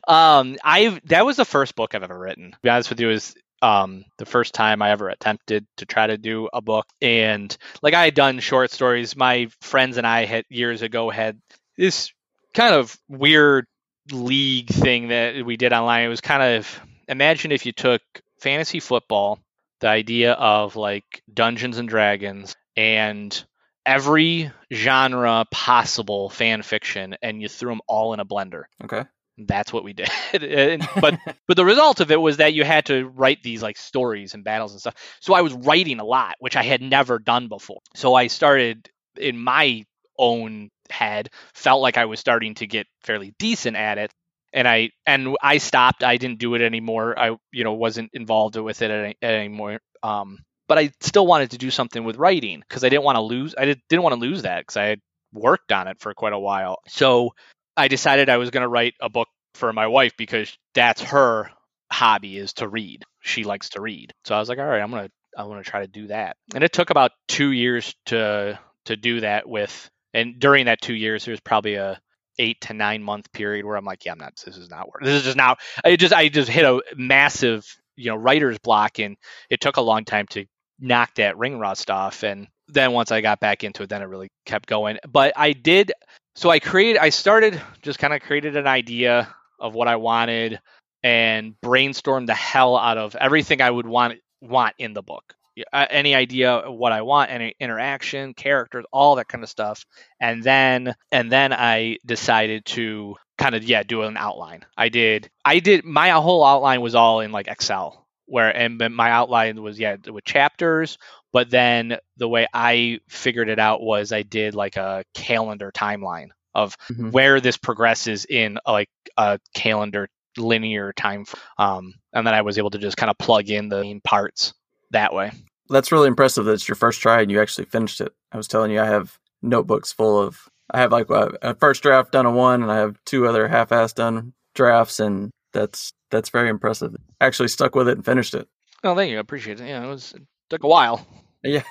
um, 0.08 0.58
I 0.64 1.00
that 1.06 1.26
was 1.26 1.38
the 1.38 1.46
first 1.46 1.76
book 1.76 1.96
I've 1.96 2.04
ever 2.04 2.18
written. 2.18 2.52
To 2.52 2.58
be 2.62 2.70
honest 2.70 2.90
with 2.90 3.00
you, 3.00 3.10
is 3.10 3.36
um 3.62 4.06
the 4.20 4.26
first 4.26 4.54
time 4.54 4.82
I 4.82 4.92
ever 4.92 5.10
attempted 5.10 5.66
to 5.78 5.86
try 5.86 6.08
to 6.08 6.18
do 6.18 6.50
a 6.54 6.62
book. 6.62 6.86
And 7.02 7.56
like 7.82 7.94
I 7.94 8.06
had 8.06 8.14
done 8.14 8.40
short 8.40 8.72
stories. 8.72 9.16
My 9.16 9.50
friends 9.62 9.98
and 9.98 10.06
I 10.06 10.26
had 10.26 10.46
years 10.50 10.82
ago 10.82 11.10
had 11.10 11.40
this 11.78 12.12
kind 12.54 12.76
of 12.76 12.98
weird 13.08 13.66
league 14.12 14.70
thing 14.70 15.10
that 15.10 15.46
we 15.46 15.58
did 15.58 15.74
online. 15.74 16.06
It 16.06 16.10
was 16.10 16.22
kind 16.22 16.44
of 16.58 16.80
imagine 17.08 17.52
if 17.52 17.66
you 17.66 17.72
took 17.72 18.02
fantasy 18.40 18.80
football, 18.80 19.40
the 19.80 19.88
idea 19.88 20.34
of 20.34 20.76
like 20.76 21.22
Dungeons 21.34 21.78
and 21.78 21.88
Dragons 21.90 22.56
and 22.76 23.44
every 23.86 24.52
genre 24.74 25.46
possible 25.52 26.30
fan 26.30 26.62
fiction 26.62 27.16
and 27.22 27.42
you 27.42 27.48
threw 27.48 27.70
them 27.72 27.82
all 27.88 28.14
in 28.14 28.20
a 28.20 28.26
blender. 28.26 28.64
Okay. 28.84 29.04
That's 29.38 29.72
what 29.72 29.84
we 29.84 29.94
did. 29.94 30.10
And- 30.34 30.88
but 31.02 31.20
but 31.48 31.58
the 31.58 31.66
result 31.66 32.00
of 32.00 32.12
it 32.12 32.20
was 32.20 32.38
that 32.38 32.54
you 32.54 32.64
had 32.64 32.86
to 32.88 33.06
write 33.08 33.44
these 33.44 33.62
like 33.64 33.78
stories 33.78 34.34
and 34.34 34.44
battles 34.44 34.72
and 34.74 34.82
stuff. 34.82 34.96
So 35.22 35.34
I 35.34 35.42
was 35.42 35.54
writing 35.54 36.00
a 36.00 36.06
lot, 36.06 36.36
which 36.40 36.56
I 36.56 36.64
had 36.64 36.82
never 36.82 37.20
done 37.20 37.48
before. 37.48 37.80
So 37.96 38.14
I 38.16 38.28
started 38.28 38.90
in 39.16 39.38
my 39.38 39.86
own 40.20 40.70
head, 40.92 41.30
felt 41.54 41.82
like 41.82 41.98
I 41.98 42.06
was 42.06 42.20
starting 42.20 42.56
to 42.56 42.68
get 42.68 42.88
fairly 43.04 43.34
decent 43.40 43.78
at 43.78 43.98
it. 43.98 44.12
And 44.54 44.68
I 44.68 44.92
and 45.06 45.36
I 45.42 45.58
stopped. 45.58 46.04
I 46.04 46.18
didn't 46.18 46.40
do 46.40 46.56
it 46.56 46.62
anymore. 46.62 47.20
I 47.20 47.36
you 47.52 47.64
know 47.64 47.74
wasn't 47.74 48.12
involved 48.14 48.56
with 48.56 48.82
it 48.82 48.90
any, 48.90 49.16
anymore. 49.22 49.80
Um, 50.02 50.40
but 50.68 50.78
I 50.78 50.92
still 51.02 51.28
wanted 51.28 51.52
to 51.52 51.58
do 51.58 51.70
something 51.70 52.04
with 52.04 52.18
writing 52.18 52.62
because 52.62 52.84
I 52.84 52.90
didn't 52.90 53.04
want 53.04 53.18
to 53.18 53.22
lose. 53.22 53.56
I 53.58 53.66
did, 53.66 53.82
didn't 53.90 54.04
want 54.04 54.14
to 54.14 54.22
lose 54.22 54.44
that 54.44 54.62
because 54.62 54.78
I 54.78 54.86
had 54.86 55.00
worked 55.34 55.72
on 55.72 55.88
it 55.88 56.00
for 56.00 56.14
quite 56.14 56.34
a 56.34 56.40
while. 56.40 56.80
So 56.88 57.34
I 57.76 57.88
decided 57.88 58.30
I 58.30 58.38
was 58.38 58.50
going 58.50 58.64
to 58.64 58.68
write 58.68 58.96
a 59.00 59.10
book 59.10 59.28
for 59.54 59.72
my 59.74 59.88
wife 59.88 60.14
because 60.18 60.56
that's 60.74 61.02
her 61.02 61.50
hobby 61.92 62.38
is 62.38 62.54
to 62.54 62.68
read. 62.68 63.04
She 63.22 63.44
likes 63.44 63.70
to 63.70 63.82
read. 63.82 64.14
So 64.26 64.36
I 64.36 64.40
was 64.40 64.50
like, 64.50 64.60
all 64.60 64.66
right, 64.66 64.82
I'm 64.82 64.92
gonna 64.92 65.10
I'm 65.38 65.48
gonna 65.48 65.64
try 65.64 65.82
to 65.82 65.88
do 65.88 66.08
that. 66.08 66.38
And 66.54 66.64
it 66.64 66.74
took 66.74 66.90
about 66.90 67.12
two 67.28 67.52
years 67.52 67.94
to 68.08 68.60
to 68.86 68.96
do 68.96 69.22
that 69.22 69.48
with. 69.48 69.90
And 70.18 70.40
during 70.40 70.66
that 70.66 70.82
two 70.82 70.96
years, 70.96 71.26
there 71.26 71.32
was 71.32 71.40
probably 71.40 71.76
a 71.76 72.00
eight 72.40 72.60
to 72.62 72.74
nine 72.74 73.04
month 73.04 73.32
period 73.32 73.66
where 73.66 73.76
I'm 73.76 73.86
like, 73.86 74.04
yeah, 74.04 74.14
I'm 74.14 74.18
not. 74.18 74.34
This 74.44 74.58
is 74.58 74.70
not 74.70 74.88
work. 74.88 75.04
This 75.04 75.14
is 75.20 75.24
just 75.24 75.38
now. 75.38 75.58
I 75.86 75.96
just 75.96 76.14
I 76.14 76.28
just 76.28 76.50
hit 76.50 76.66
a 76.66 76.82
massive 76.96 77.66
you 77.96 78.10
know 78.10 78.16
writer's 78.16 78.58
block, 78.58 78.98
and 79.00 79.16
it 79.52 79.62
took 79.62 79.78
a 79.78 79.82
long 79.82 80.06
time 80.06 80.26
to 80.32 80.46
knock 80.80 81.14
that 81.16 81.38
ring 81.38 81.60
rust 81.60 81.92
off. 81.92 82.24
And 82.24 82.48
then 82.68 82.94
once 82.94 83.12
I 83.12 83.22
got 83.22 83.40
back 83.40 83.64
into 83.64 83.84
it, 83.84 83.90
then 83.90 84.02
it 84.02 84.06
really 84.06 84.30
kept 84.46 84.68
going. 84.68 84.98
But 85.08 85.34
I 85.36 85.54
did. 85.54 85.92
So 86.36 86.50
I 86.50 86.60
created. 86.60 87.00
I 87.00 87.10
started 87.10 87.62
just 87.84 88.00
kind 88.00 88.14
of 88.14 88.22
created 88.22 88.58
an 88.58 88.68
idea 88.68 89.34
of 89.60 89.76
what 89.76 89.88
I 89.88 89.98
wanted 89.98 90.60
and 91.04 91.54
brainstormed 91.64 92.26
the 92.26 92.34
hell 92.34 92.76
out 92.76 92.98
of 92.98 93.16
everything 93.16 93.62
I 93.62 93.70
would 93.70 93.88
want 93.88 94.16
want 94.42 94.74
in 94.80 94.94
the 94.94 95.04
book. 95.04 95.37
Uh, 95.72 95.86
any 95.90 96.16
idea 96.16 96.52
of 96.52 96.76
what 96.76 96.92
I 96.92 97.02
want, 97.02 97.32
any 97.32 97.56
interaction, 97.60 98.34
characters, 98.34 98.86
all 98.92 99.16
that 99.16 99.28
kind 99.28 99.44
of 99.44 99.50
stuff, 99.50 99.86
and 100.20 100.44
then 100.44 100.96
and 101.12 101.32
then 101.32 101.54
I 101.54 101.98
decided 102.06 102.66
to 102.66 103.16
kind 103.38 103.56
of 103.56 103.64
yeah 103.64 103.84
do 103.84 104.04
an 104.04 104.18
outline. 104.18 104.66
I 104.78 104.90
did 104.90 105.30
I 105.46 105.60
did 105.60 105.86
my 105.86 106.10
whole 106.10 106.44
outline 106.44 106.82
was 106.82 106.96
all 106.96 107.22
in 107.22 107.32
like 107.32 107.48
Excel 107.48 108.08
where 108.28 108.56
and 108.56 108.78
my 108.94 109.10
outline 109.10 109.62
was 109.62 109.80
yeah 109.80 109.96
with 110.06 110.24
chapters 110.24 110.98
but 111.34 111.50
then 111.50 111.98
the 112.18 112.28
way 112.28 112.46
i 112.54 113.00
figured 113.08 113.50
it 113.50 113.58
out 113.58 113.82
was 113.82 114.12
i 114.12 114.22
did 114.22 114.54
like 114.54 114.76
a 114.76 115.04
calendar 115.14 115.72
timeline 115.72 116.28
of 116.54 116.78
mm-hmm. 116.92 117.10
where 117.12 117.40
this 117.40 117.58
progresses 117.58 118.26
in 118.26 118.60
like 118.68 118.90
a 119.16 119.40
calendar 119.56 120.08
linear 120.38 120.94
time 120.94 121.26
um, 121.58 121.94
and 122.14 122.28
then 122.28 122.34
i 122.34 122.42
was 122.42 122.58
able 122.58 122.70
to 122.70 122.78
just 122.78 122.98
kind 122.98 123.10
of 123.10 123.18
plug 123.18 123.50
in 123.50 123.70
the 123.70 123.82
main 123.82 124.02
parts 124.02 124.54
that 124.92 125.14
way 125.14 125.32
that's 125.70 125.92
really 125.92 126.08
impressive 126.08 126.46
that 126.46 126.54
it's 126.54 126.68
your 126.68 126.76
first 126.76 127.02
try 127.02 127.22
and 127.22 127.32
you 127.32 127.42
actually 127.42 127.66
finished 127.66 128.02
it 128.02 128.14
i 128.32 128.38
was 128.38 128.48
telling 128.48 128.72
you 128.72 128.80
i 128.80 128.86
have 128.86 129.18
notebooks 129.42 129.92
full 129.92 130.20
of 130.20 130.50
i 130.72 130.80
have 130.80 130.92
like 130.92 131.10
a, 131.10 131.32
a 131.42 131.56
first 131.56 131.84
draft 131.84 132.12
done 132.12 132.26
on 132.26 132.36
one 132.36 132.62
and 132.62 132.72
i 132.72 132.78
have 132.78 132.98
two 133.06 133.28
other 133.28 133.48
half-ass 133.48 133.94
done 133.94 134.34
drafts 134.56 135.00
and 135.00 135.32
that's 135.54 135.94
that's 136.12 136.30
very 136.30 136.50
impressive. 136.50 136.96
Actually 137.20 137.50
stuck 137.50 137.76
with 137.76 137.88
it 137.88 137.98
and 137.98 138.06
finished 138.06 138.34
it. 138.34 138.48
Oh, 138.84 138.96
thank 138.96 139.12
you. 139.12 139.18
I 139.18 139.22
appreciate 139.22 139.60
it. 139.60 139.68
Yeah, 139.68 139.84
it 139.84 139.88
was 139.88 140.14
it 140.14 140.22
took 140.50 140.64
a 140.64 140.68
while. 140.68 141.06
Yeah. 141.44 141.64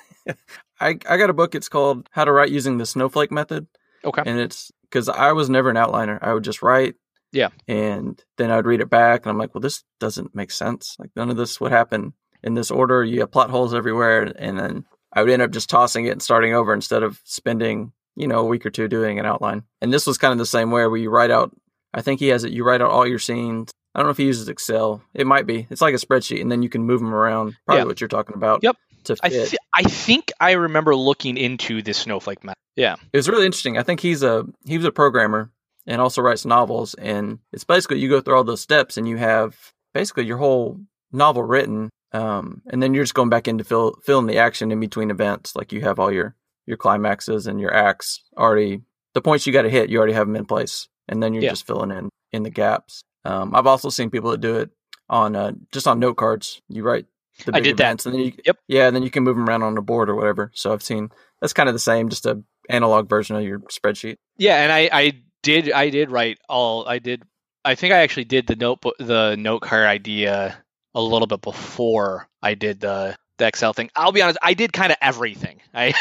I 0.80 0.96
I 1.08 1.16
got 1.16 1.28
a 1.28 1.34
book. 1.34 1.54
It's 1.54 1.68
called 1.68 2.08
How 2.12 2.24
to 2.24 2.32
Write 2.32 2.50
Using 2.50 2.78
the 2.78 2.86
Snowflake 2.86 3.32
Method. 3.32 3.66
Okay. 4.04 4.22
And 4.24 4.38
it's 4.38 4.70
because 4.82 5.08
I 5.08 5.32
was 5.32 5.50
never 5.50 5.68
an 5.68 5.76
outliner. 5.76 6.18
I 6.22 6.32
would 6.32 6.44
just 6.44 6.62
write. 6.62 6.94
Yeah. 7.32 7.48
And 7.66 8.22
then 8.38 8.50
I 8.50 8.56
would 8.56 8.64
read 8.64 8.80
it 8.80 8.88
back, 8.88 9.24
and 9.24 9.30
I'm 9.30 9.38
like, 9.38 9.54
well, 9.54 9.60
this 9.60 9.82
doesn't 9.98 10.36
make 10.36 10.52
sense. 10.52 10.96
Like 11.00 11.10
none 11.16 11.30
of 11.30 11.36
this 11.36 11.60
would 11.60 11.72
happen 11.72 12.14
in 12.46 12.54
this 12.54 12.70
order. 12.70 13.04
You 13.04 13.20
have 13.20 13.30
plot 13.30 13.50
holes 13.50 13.74
everywhere, 13.74 14.32
and 14.38 14.58
then 14.58 14.84
I 15.12 15.22
would 15.22 15.30
end 15.30 15.42
up 15.42 15.50
just 15.50 15.68
tossing 15.68 16.06
it 16.06 16.12
and 16.12 16.22
starting 16.22 16.54
over 16.54 16.72
instead 16.72 17.02
of 17.02 17.20
spending 17.24 17.92
you 18.14 18.26
know 18.26 18.40
a 18.40 18.46
week 18.46 18.64
or 18.64 18.70
two 18.70 18.88
doing 18.88 19.18
an 19.18 19.26
outline. 19.26 19.64
And 19.82 19.92
this 19.92 20.06
was 20.06 20.16
kind 20.16 20.32
of 20.32 20.38
the 20.38 20.46
same 20.46 20.70
way 20.70 20.86
where 20.86 20.96
you 20.96 21.10
write 21.10 21.30
out. 21.30 21.54
I 21.92 22.00
think 22.00 22.20
he 22.20 22.28
has 22.28 22.44
it. 22.44 22.52
You 22.52 22.64
write 22.64 22.80
out 22.80 22.90
all 22.90 23.06
your 23.06 23.18
scenes, 23.18 23.70
I 23.96 24.00
don't 24.00 24.08
know 24.08 24.10
if 24.10 24.18
he 24.18 24.26
uses 24.26 24.50
Excel. 24.50 25.02
It 25.14 25.26
might 25.26 25.46
be. 25.46 25.66
It's 25.70 25.80
like 25.80 25.94
a 25.94 25.96
spreadsheet, 25.96 26.42
and 26.42 26.52
then 26.52 26.62
you 26.62 26.68
can 26.68 26.82
move 26.82 27.00
them 27.00 27.14
around. 27.14 27.56
Probably 27.64 27.80
yeah. 27.80 27.86
what 27.86 27.98
you're 27.98 28.08
talking 28.08 28.36
about. 28.36 28.62
Yep. 28.62 28.76
I, 29.22 29.28
th- 29.30 29.54
I 29.74 29.84
think 29.84 30.32
I 30.38 30.52
remember 30.52 30.94
looking 30.94 31.38
into 31.38 31.80
this 31.80 31.98
snowflake 31.98 32.44
method. 32.44 32.58
Yeah. 32.74 32.96
It 33.12 33.16
was 33.16 33.28
really 33.28 33.46
interesting. 33.46 33.78
I 33.78 33.84
think 33.84 34.00
he's 34.00 34.22
a 34.22 34.44
he 34.66 34.76
was 34.76 34.84
a 34.84 34.92
programmer 34.92 35.50
and 35.86 35.98
also 35.98 36.20
writes 36.20 36.44
novels, 36.44 36.92
and 36.92 37.38
it's 37.54 37.64
basically 37.64 38.00
you 38.00 38.10
go 38.10 38.20
through 38.20 38.36
all 38.36 38.44
those 38.44 38.60
steps, 38.60 38.98
and 38.98 39.08
you 39.08 39.16
have 39.16 39.56
basically 39.94 40.26
your 40.26 40.36
whole 40.36 40.78
novel 41.10 41.44
written, 41.44 41.88
um, 42.16 42.62
and 42.68 42.82
then 42.82 42.94
you're 42.94 43.04
just 43.04 43.14
going 43.14 43.28
back 43.28 43.46
in 43.46 43.58
to 43.58 43.64
fill 43.64 43.98
fill 44.04 44.18
in 44.18 44.26
the 44.26 44.38
action 44.38 44.72
in 44.72 44.80
between 44.80 45.10
events. 45.10 45.54
Like 45.54 45.72
you 45.72 45.82
have 45.82 45.98
all 45.98 46.12
your 46.12 46.34
your 46.66 46.76
climaxes 46.76 47.46
and 47.46 47.60
your 47.60 47.74
acts 47.74 48.22
already. 48.36 48.80
The 49.14 49.20
points 49.20 49.46
you 49.46 49.52
got 49.52 49.62
to 49.62 49.70
hit, 49.70 49.90
you 49.90 49.98
already 49.98 50.12
have 50.14 50.26
them 50.26 50.36
in 50.36 50.46
place, 50.46 50.88
and 51.08 51.22
then 51.22 51.34
you're 51.34 51.42
yeah. 51.42 51.50
just 51.50 51.66
filling 51.66 51.90
in 51.90 52.08
in 52.32 52.42
the 52.42 52.50
gaps. 52.50 53.02
Um, 53.24 53.54
I've 53.54 53.66
also 53.66 53.90
seen 53.90 54.10
people 54.10 54.30
that 54.30 54.40
do 54.40 54.56
it 54.56 54.70
on 55.08 55.36
uh, 55.36 55.52
just 55.72 55.86
on 55.86 56.00
note 56.00 56.16
cards. 56.16 56.62
You 56.68 56.82
write 56.84 57.06
the 57.44 57.52
big 57.52 57.56
I 57.56 57.60
did 57.60 57.80
events, 57.80 58.04
that. 58.04 58.10
and 58.10 58.18
then 58.18 58.26
you, 58.26 58.32
yep, 58.44 58.56
yeah, 58.66 58.86
and 58.86 58.96
then 58.96 59.02
you 59.02 59.10
can 59.10 59.22
move 59.22 59.36
them 59.36 59.48
around 59.48 59.62
on 59.62 59.74
the 59.74 59.82
board 59.82 60.08
or 60.08 60.14
whatever. 60.14 60.50
So 60.54 60.72
I've 60.72 60.82
seen 60.82 61.10
that's 61.40 61.52
kind 61.52 61.68
of 61.68 61.74
the 61.74 61.80
same, 61.80 62.08
just 62.08 62.26
a 62.26 62.42
analog 62.68 63.08
version 63.08 63.36
of 63.36 63.42
your 63.42 63.60
spreadsheet. 63.60 64.16
Yeah, 64.38 64.62
and 64.62 64.72
I, 64.72 64.88
I 64.92 65.12
did 65.42 65.70
I 65.70 65.90
did 65.90 66.10
write 66.10 66.38
all 66.48 66.88
I 66.88 66.98
did. 66.98 67.22
I 67.64 67.74
think 67.74 67.92
I 67.92 67.98
actually 67.98 68.24
did 68.24 68.46
the 68.46 68.56
notebook 68.56 68.94
the 68.98 69.36
note 69.36 69.62
card 69.62 69.86
idea 69.86 70.56
a 70.96 71.02
little 71.02 71.26
bit 71.26 71.42
before 71.42 72.26
I 72.42 72.54
did 72.54 72.80
the 72.80 73.16
the 73.38 73.46
Excel 73.46 73.74
thing. 73.74 73.90
I'll 73.94 74.12
be 74.12 74.22
honest, 74.22 74.38
I 74.42 74.54
did 74.54 74.72
kind 74.72 74.90
of 74.90 74.98
everything. 75.02 75.60
I, 75.74 75.92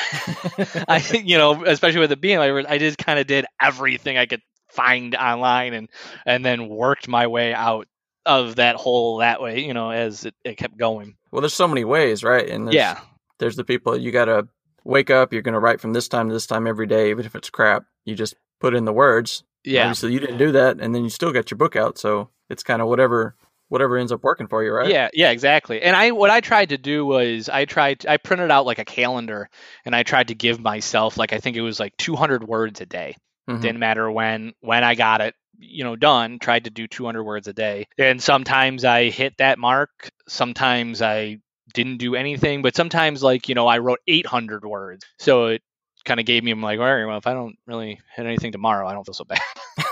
I, 0.87 1.03
you 1.25 1.37
know, 1.37 1.65
especially 1.65 1.99
with 1.99 2.09
the 2.09 2.15
being 2.15 2.39
like, 2.39 2.65
I 2.67 2.77
just 2.77 2.97
kind 2.97 3.19
of 3.19 3.27
did 3.27 3.45
everything 3.61 4.17
I 4.17 4.25
could 4.25 4.41
find 4.69 5.13
online 5.15 5.73
and 5.73 5.89
and 6.25 6.43
then 6.43 6.69
worked 6.69 7.09
my 7.09 7.27
way 7.27 7.53
out 7.53 7.87
of 8.25 8.55
that 8.55 8.77
hole 8.77 9.17
that 9.17 9.41
way, 9.41 9.65
you 9.65 9.73
know, 9.73 9.91
as 9.91 10.25
it, 10.25 10.33
it 10.45 10.55
kept 10.55 10.77
going. 10.77 11.15
Well, 11.29 11.41
there's 11.41 11.53
so 11.53 11.67
many 11.67 11.83
ways, 11.83 12.23
right? 12.23 12.49
And 12.49 12.67
there's, 12.67 12.75
yeah, 12.75 12.99
there's 13.39 13.57
the 13.57 13.65
people 13.65 13.97
you 13.97 14.11
got 14.11 14.25
to 14.25 14.47
wake 14.85 15.09
up. 15.09 15.33
You're 15.33 15.41
going 15.41 15.53
to 15.53 15.59
write 15.59 15.81
from 15.81 15.91
this 15.91 16.07
time 16.07 16.29
to 16.29 16.33
this 16.33 16.47
time 16.47 16.65
every 16.65 16.87
day, 16.87 17.09
even 17.09 17.25
if 17.25 17.35
it's 17.35 17.49
crap. 17.49 17.83
You 18.05 18.15
just 18.15 18.35
put 18.61 18.73
in 18.73 18.85
the 18.85 18.93
words. 18.93 19.43
Yeah. 19.65 19.91
So 19.91 20.07
you 20.07 20.19
didn't 20.19 20.37
do 20.37 20.53
that, 20.53 20.79
and 20.79 20.95
then 20.95 21.03
you 21.03 21.09
still 21.09 21.33
got 21.33 21.51
your 21.51 21.57
book 21.57 21.75
out. 21.75 21.97
So 21.97 22.29
it's 22.49 22.63
kind 22.63 22.81
of 22.81 22.87
whatever 22.87 23.35
whatever 23.75 23.97
ends 23.97 24.13
up 24.13 24.23
working 24.23 24.47
for 24.47 24.63
you, 24.63 24.71
right? 24.71 24.89
Yeah, 24.89 25.09
yeah, 25.13 25.31
exactly. 25.31 25.81
And 25.81 25.97
I 25.97 26.11
what 26.11 26.29
I 26.29 26.39
tried 26.39 26.69
to 26.69 26.77
do 26.77 27.05
was 27.05 27.49
I 27.49 27.65
tried 27.65 28.05
I 28.05 28.15
printed 28.15 28.49
out 28.49 28.65
like 28.65 28.79
a 28.79 28.85
calendar 28.85 29.49
and 29.83 29.93
I 29.93 30.03
tried 30.03 30.29
to 30.29 30.33
give 30.33 30.61
myself 30.61 31.17
like 31.17 31.33
I 31.33 31.39
think 31.39 31.57
it 31.57 31.61
was 31.61 31.77
like 31.77 31.97
200 31.97 32.47
words 32.47 32.79
a 32.79 32.85
day. 32.85 33.17
Mm-hmm. 33.49 33.61
Didn't 33.61 33.79
matter 33.79 34.09
when 34.09 34.53
when 34.61 34.85
I 34.85 34.95
got 34.95 35.19
it, 35.19 35.35
you 35.59 35.83
know, 35.83 35.97
done. 35.97 36.39
Tried 36.39 36.63
to 36.63 36.69
do 36.69 36.87
200 36.87 37.21
words 37.21 37.49
a 37.49 37.53
day, 37.53 37.87
and 37.97 38.23
sometimes 38.23 38.85
I 38.85 39.09
hit 39.09 39.33
that 39.39 39.59
mark. 39.59 39.89
Sometimes 40.29 41.01
I 41.01 41.39
didn't 41.73 41.97
do 41.97 42.15
anything, 42.15 42.61
but 42.61 42.77
sometimes 42.77 43.21
like 43.21 43.49
you 43.49 43.55
know 43.55 43.67
I 43.67 43.79
wrote 43.79 43.99
800 44.07 44.63
words, 44.63 45.05
so 45.19 45.47
it 45.47 45.61
kind 46.05 46.21
of 46.21 46.25
gave 46.25 46.45
me 46.45 46.51
I'm 46.51 46.61
like, 46.61 46.79
all 46.79 46.85
right, 46.85 47.05
well, 47.05 47.17
if 47.17 47.27
I 47.27 47.33
don't 47.33 47.57
really 47.67 47.99
hit 48.15 48.25
anything 48.25 48.53
tomorrow, 48.53 48.87
I 48.87 48.93
don't 48.93 49.03
feel 49.03 49.13
so 49.13 49.25
bad. 49.25 49.41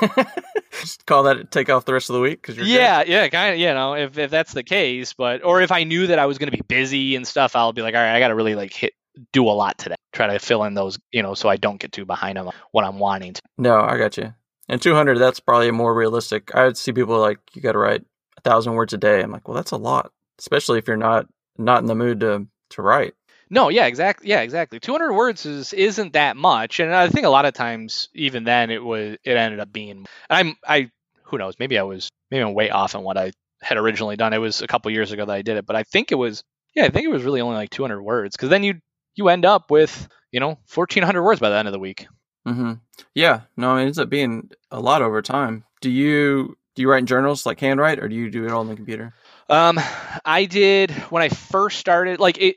Just 0.83 1.05
call 1.05 1.23
that 1.23 1.49
take 1.49 1.69
off 1.69 1.85
the 1.85 1.93
rest 1.93 2.09
of 2.09 2.15
the 2.15 2.19
week 2.19 2.41
because 2.41 2.57
you're 2.57 2.65
yeah, 2.65 3.03
good. 3.03 3.11
yeah, 3.11 3.27
kind 3.29 3.53
of, 3.53 3.59
you 3.59 3.73
know, 3.73 3.95
if 3.95 4.17
if 4.17 4.29
that's 4.29 4.53
the 4.53 4.63
case, 4.63 5.13
but 5.13 5.43
or 5.43 5.61
if 5.61 5.71
I 5.71 5.85
knew 5.85 6.07
that 6.07 6.19
I 6.19 6.25
was 6.25 6.37
going 6.37 6.51
to 6.51 6.57
be 6.57 6.61
busy 6.67 7.15
and 7.15 7.25
stuff, 7.25 7.55
I'll 7.55 7.71
be 7.71 7.81
like, 7.81 7.95
all 7.95 8.01
right, 8.01 8.15
I 8.15 8.19
got 8.19 8.27
to 8.27 8.35
really 8.35 8.55
like 8.55 8.73
hit 8.73 8.93
do 9.31 9.47
a 9.47 9.51
lot 9.51 9.77
today. 9.77 9.95
Try 10.11 10.27
to 10.27 10.39
fill 10.39 10.63
in 10.65 10.73
those, 10.73 10.99
you 11.11 11.23
know, 11.23 11.33
so 11.33 11.49
I 11.49 11.55
don't 11.55 11.79
get 11.79 11.91
too 11.91 12.05
behind 12.05 12.37
on 12.37 12.51
what 12.71 12.83
I'm 12.83 12.99
wanting 12.99 13.33
to. 13.33 13.41
No, 13.57 13.79
I 13.79 13.97
got 13.97 14.17
you. 14.17 14.33
And 14.69 14.81
200, 14.81 15.17
that's 15.17 15.39
probably 15.39 15.71
more 15.71 15.93
realistic. 15.93 16.53
I 16.55 16.65
would 16.65 16.77
see 16.77 16.91
people 16.91 17.19
like, 17.19 17.39
you 17.53 17.61
got 17.61 17.73
to 17.73 17.79
write 17.79 18.03
a 18.37 18.41
thousand 18.41 18.73
words 18.73 18.93
a 18.93 18.97
day. 18.97 19.21
I'm 19.21 19.31
like, 19.31 19.47
well, 19.47 19.55
that's 19.55 19.71
a 19.71 19.77
lot, 19.77 20.11
especially 20.39 20.79
if 20.79 20.87
you're 20.87 20.97
not 20.97 21.27
not 21.57 21.81
in 21.81 21.87
the 21.87 21.95
mood 21.95 22.19
to 22.21 22.47
to 22.71 22.81
write. 22.81 23.13
No, 23.49 23.69
yeah, 23.69 23.85
exactly. 23.85 24.29
Yeah, 24.29 24.41
exactly. 24.41 24.79
200 24.79 25.13
words 25.13 25.45
is 25.45 25.73
isn't 25.73 26.13
that 26.13 26.37
much, 26.37 26.79
and 26.79 26.93
I 26.93 27.09
think 27.09 27.25
a 27.25 27.29
lot 27.29 27.45
of 27.45 27.53
times, 27.53 28.09
even 28.13 28.43
then, 28.43 28.69
it 28.69 28.83
was 28.83 29.17
it 29.23 29.37
ended 29.37 29.59
up 29.59 29.71
being. 29.71 30.05
I'm 30.29 30.55
I 30.67 30.89
who 31.23 31.37
knows? 31.37 31.55
Maybe 31.59 31.77
I 31.77 31.83
was 31.83 32.09
maybe 32.31 32.43
I'm 32.43 32.53
way 32.53 32.69
off 32.69 32.95
on 32.95 33.03
what 33.03 33.17
I 33.17 33.31
had 33.61 33.77
originally 33.77 34.15
done. 34.15 34.33
It 34.33 34.39
was 34.39 34.61
a 34.61 34.67
couple 34.67 34.91
years 34.91 35.11
ago 35.11 35.25
that 35.25 35.33
I 35.33 35.41
did 35.41 35.57
it, 35.57 35.65
but 35.65 35.75
I 35.75 35.83
think 35.83 36.11
it 36.11 36.15
was 36.15 36.43
yeah, 36.75 36.85
I 36.85 36.89
think 36.89 37.05
it 37.05 37.11
was 37.11 37.23
really 37.23 37.41
only 37.41 37.55
like 37.55 37.69
200 37.69 38.01
words 38.01 38.35
because 38.35 38.49
then 38.49 38.63
you 38.63 38.79
you 39.15 39.29
end 39.29 39.45
up 39.45 39.69
with 39.69 40.07
you 40.31 40.39
know 40.39 40.57
1400 40.73 41.23
words 41.23 41.39
by 41.39 41.49
the 41.49 41.55
end 41.55 41.67
of 41.67 41.71
the 41.71 41.79
week 41.79 42.07
mm-hmm. 42.47 42.73
yeah 43.13 43.41
no 43.55 43.77
it 43.77 43.83
ends 43.83 43.99
up 43.99 44.09
being 44.09 44.49
a 44.71 44.79
lot 44.79 45.01
over 45.01 45.21
time 45.21 45.63
do 45.81 45.89
you 45.89 46.57
do 46.75 46.81
you 46.81 46.89
write 46.89 46.99
in 46.99 47.05
journals 47.05 47.45
like 47.45 47.59
handwrite 47.59 47.99
or 47.99 48.09
do 48.09 48.15
you 48.15 48.29
do 48.29 48.45
it 48.45 48.51
all 48.51 48.61
on 48.61 48.67
the 48.67 48.75
computer 48.75 49.13
um 49.49 49.79
i 50.25 50.45
did 50.45 50.91
when 51.09 51.23
i 51.23 51.29
first 51.29 51.77
started 51.77 52.19
like 52.19 52.37
it 52.39 52.55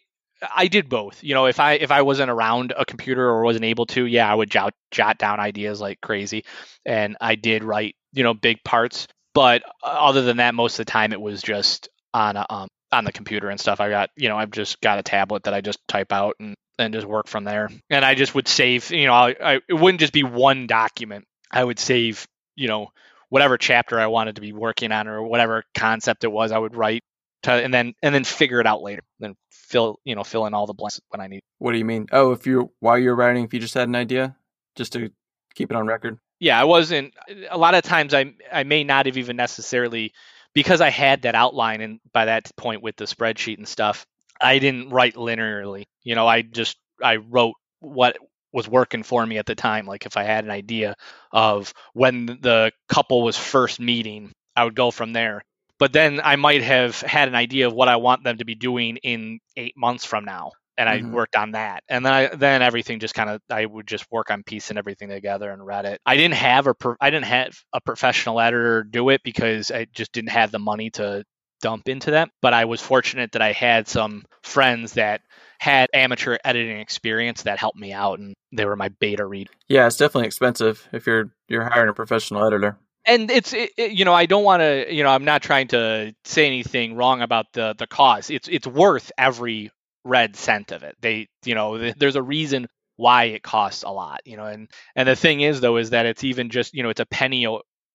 I 0.55 0.69
did 0.69 0.89
both. 0.89 1.23
You 1.23 1.35
know, 1.35 1.47
if 1.47 1.61
I 1.61 1.75
if 1.75 1.91
I 1.91 2.03
wasn't 2.03 2.31
around 2.31 2.75
a 2.77 2.85
computer 2.85 3.27
or 3.27 3.43
wasn't 3.43 3.65
able 3.65 3.87
to, 3.87 4.05
yeah, 4.05 4.31
I 4.31 4.35
would 4.35 4.51
jot 4.51 4.75
jot 4.91 5.19
down 5.19 5.41
ideas 5.41 5.81
like 5.81 6.01
crazy, 6.01 6.45
and 6.85 7.17
I 7.21 7.35
did 7.37 7.65
write 7.65 7.97
you 8.13 8.23
know 8.23 8.35
big 8.35 8.63
parts. 8.65 9.09
But 9.35 9.63
uh, 9.83 9.87
other 9.87 10.23
than 10.23 10.39
that, 10.39 10.55
most 10.55 10.79
of 10.79 10.87
the 10.87 10.91
time 10.91 11.13
it 11.13 11.21
was 11.21 11.43
just 11.43 11.89
on 12.15 12.37
a 12.37 12.47
um, 12.49 12.69
on 12.93 13.05
the 13.05 13.13
computer 13.13 13.49
and 13.51 13.61
stuff. 13.61 13.81
I 13.81 13.91
got, 13.91 14.11
you 14.17 14.29
know, 14.29 14.37
I've 14.37 14.51
just 14.51 14.81
got 14.81 14.99
a 14.99 15.03
tablet 15.03 15.45
that 15.45 15.55
I 15.55 15.61
just 15.61 15.79
type 15.89 16.13
out 16.13 16.37
and 16.41 16.55
and 16.79 16.93
just 16.93 17.07
work 17.07 17.27
from 17.27 17.45
there. 17.45 17.71
And 17.91 18.05
I 18.05 18.15
just 18.15 18.35
would 18.35 18.49
save, 18.49 18.91
you 18.91 19.07
know, 19.07 19.15
I, 19.15 19.35
I 19.43 19.61
it 19.69 19.75
wouldn't 19.75 20.01
just 20.01 20.13
be 20.13 20.23
one 20.23 20.67
document. 20.67 21.25
I 21.51 21.63
would 21.63 21.79
save, 21.79 22.27
you 22.55 22.69
know, 22.69 22.89
whatever 23.29 23.57
chapter 23.59 23.99
I 23.99 24.07
wanted 24.07 24.37
to 24.37 24.41
be 24.41 24.53
working 24.53 24.93
on 24.93 25.09
or 25.09 25.23
whatever 25.23 25.65
concept 25.75 26.25
it 26.25 26.33
was. 26.33 26.53
I 26.53 26.59
would 26.59 26.75
write 26.75 27.03
to, 27.47 27.53
and 27.53 27.73
then 27.73 27.95
and 28.03 28.15
then 28.15 28.25
figure 28.25 28.61
it 28.61 28.67
out 28.67 28.83
later. 28.83 29.03
Then 29.19 29.35
fill, 29.51 29.99
you 30.05 30.15
know, 30.15 30.25
fill 30.25 30.47
in 30.47 30.55
all 30.55 30.67
the 30.67 30.75
blanks 30.75 31.01
when 31.09 31.21
I 31.21 31.27
need. 31.27 31.43
What 31.59 31.73
do 31.73 31.79
you 31.79 31.85
mean? 31.85 32.07
Oh, 32.13 32.33
if 32.33 32.47
you 32.47 32.71
while 32.81 32.99
you're 32.99 33.17
writing, 33.17 33.45
if 33.45 33.55
you 33.55 33.61
just 33.61 33.75
had 33.75 33.89
an 33.89 33.97
idea, 33.97 34.37
just 34.77 34.93
to 34.93 35.11
keep 35.55 35.71
it 35.71 35.77
on 35.77 35.87
record. 35.87 36.19
yeah, 36.39 36.61
I 36.61 36.65
wasn't. 36.65 37.15
A 37.51 37.59
lot 37.59 37.75
of 37.75 37.83
times, 37.83 38.15
I 38.15 38.35
I 38.53 38.65
may 38.65 38.85
not 38.85 39.07
have 39.07 39.17
even 39.17 39.37
necessarily 39.37 40.13
because 40.55 40.81
I 40.81 40.91
had 40.91 41.23
that 41.23 41.35
outline, 41.35 41.81
and 41.81 42.01
by 42.13 42.27
that 42.27 42.51
point 42.57 42.83
with 42.83 42.97
the 42.97 43.05
spreadsheet 43.05 43.59
and 43.59 43.69
stuff, 43.69 44.07
I 44.41 44.59
didn't 44.59 44.91
write 44.91 45.15
linearly. 45.15 45.85
You 46.03 46.15
know, 46.15 46.27
I 46.27 46.43
just 46.43 46.77
I 47.03 47.17
wrote 47.17 47.55
what 47.81 48.17
was 48.53 48.69
working 48.69 49.03
for 49.03 49.25
me 49.25 49.37
at 49.39 49.47
the 49.47 49.55
time. 49.55 49.87
Like 49.87 50.07
if 50.07 50.17
I 50.17 50.23
had 50.23 50.45
an 50.45 50.51
idea 50.51 50.95
of 51.31 51.75
when 51.93 52.27
the 52.27 52.73
couple 52.89 53.23
was 53.23 53.37
first 53.37 53.81
meeting, 53.81 54.33
I 54.57 54.65
would 54.65 54.75
go 54.75 54.91
from 54.91 55.13
there. 55.13 55.43
But 55.79 55.93
then 55.93 56.21
I 56.23 56.37
might 56.37 56.63
have 56.63 57.01
had 57.01 57.29
an 57.29 57.35
idea 57.35 57.67
of 57.67 57.75
what 57.75 57.89
I 57.89 57.97
want 57.97 58.25
them 58.25 58.39
to 58.39 58.45
be 58.45 58.55
doing 58.55 58.97
in 58.99 59.41
eight 59.57 59.77
months 59.77 60.05
from 60.05 60.25
now 60.25 60.53
and 60.79 60.89
I 60.89 61.01
Mhm. 61.01 61.11
worked 61.11 61.37
on 61.37 61.53
that. 61.53 61.83
And 61.89 62.05
then 62.05 62.13
I 62.13 62.27
then 62.29 62.63
everything 62.63 63.01
just 63.01 63.15
kind 63.15 63.31
of 63.31 63.41
I 63.51 63.65
would 63.65 63.87
just 63.87 64.07
work 64.11 64.31
on 64.31 64.43
piecing 64.43 64.77
everything 64.77 65.09
together 65.09 65.51
and 65.51 65.65
read 65.65 65.87
it. 65.87 66.01
I 66.05 66.17
didn't 66.17 66.35
have 66.35 66.67
a 66.67 66.75
pro, 66.75 66.95
I 67.01 67.11
didn't 67.11 67.27
have 67.27 67.55
a 67.73 67.81
professional 67.81 68.41
editor 68.41 68.83
do 68.83 69.09
it 69.11 69.23
because 69.23 69.71
I 69.71 69.87
just 69.93 70.13
didn't 70.13 70.31
have 70.31 70.53
the 70.53 70.59
money 70.59 70.91
to 70.91 71.25
dump 71.63 71.89
into 71.89 72.13
that. 72.13 72.31
But 72.43 72.53
I 72.53 72.67
was 72.67 72.81
fortunate 72.81 73.33
that 73.33 73.43
I 73.43 73.53
had 73.53 73.89
some 73.89 74.25
friends 74.43 74.93
that 74.95 75.23
had 75.59 75.89
amateur 75.95 76.37
editing 76.45 76.79
experience 76.81 77.43
that 77.45 77.59
helped 77.59 77.79
me 77.79 77.93
out, 77.93 78.19
and 78.19 78.35
they 78.53 78.67
were 78.67 78.77
my 78.77 78.91
beta 78.91 79.25
read. 79.25 79.49
Yeah, 79.69 79.87
it's 79.87 79.97
definitely 79.97 80.27
expensive 80.27 80.87
if 80.93 81.07
you're 81.07 81.33
you're 81.49 81.65
hiring 81.65 81.89
a 81.89 81.95
professional 81.95 82.45
editor. 82.47 82.77
And 83.07 83.31
it's 83.31 83.53
it, 83.53 83.71
it- 83.77 83.93
you 83.93 84.05
know 84.05 84.15
I 84.15 84.27
don't 84.27 84.45
want 84.45 84.61
to 84.61 84.93
you 84.93 85.03
know 85.03 85.11
I'm 85.11 85.25
not 85.25 85.43
trying 85.43 85.69
to 85.69 86.15
say 86.25 86.47
anything 86.47 86.95
wrong 86.97 87.23
about 87.23 87.47
the 87.53 87.75
the 87.79 87.87
cause. 87.87 88.31
It's 88.31 88.49
it's 88.49 88.67
worth 88.67 89.13
every 89.19 89.71
red 90.05 90.37
cent 90.37 90.73
of 90.73 90.83
it. 90.83 90.97
They 91.01 91.29
you 91.45 91.55
know 91.55 91.79
th- 91.79 91.97
there's 91.99 92.17
a 92.17 92.23
reason 92.23 92.69
why 92.97 93.25
it 93.25 93.43
costs 93.43 93.83
a 93.85 93.91
lot. 93.91 94.21
You 94.25 94.37
know 94.37 94.47
and 94.47 94.71
and 94.95 95.09
the 95.09 95.17
thing 95.17 95.41
is 95.41 95.61
though 95.61 95.77
is 95.77 95.91
that 95.91 96.07
it's 96.07 96.25
even 96.25 96.51
just 96.51 96.75
you 96.75 96.83
know 96.83 96.91
it's 96.91 97.01
a 97.01 97.07
penny. 97.07 97.47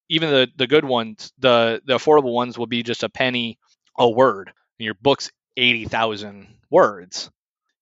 Even 0.09 0.29
the 0.29 0.47
the 0.57 0.67
good 0.67 0.85
ones 0.85 1.31
the 1.39 1.81
the 1.85 1.95
affordable 1.97 2.33
ones 2.33 2.57
will 2.57 2.67
be 2.67 2.83
just 2.83 3.03
a 3.03 3.09
penny 3.09 3.57
a 3.97 4.09
word. 4.09 4.49
And 4.79 4.85
Your 4.85 4.95
book's 4.95 5.31
eighty 5.57 5.85
thousand 5.85 6.47
words. 6.69 7.29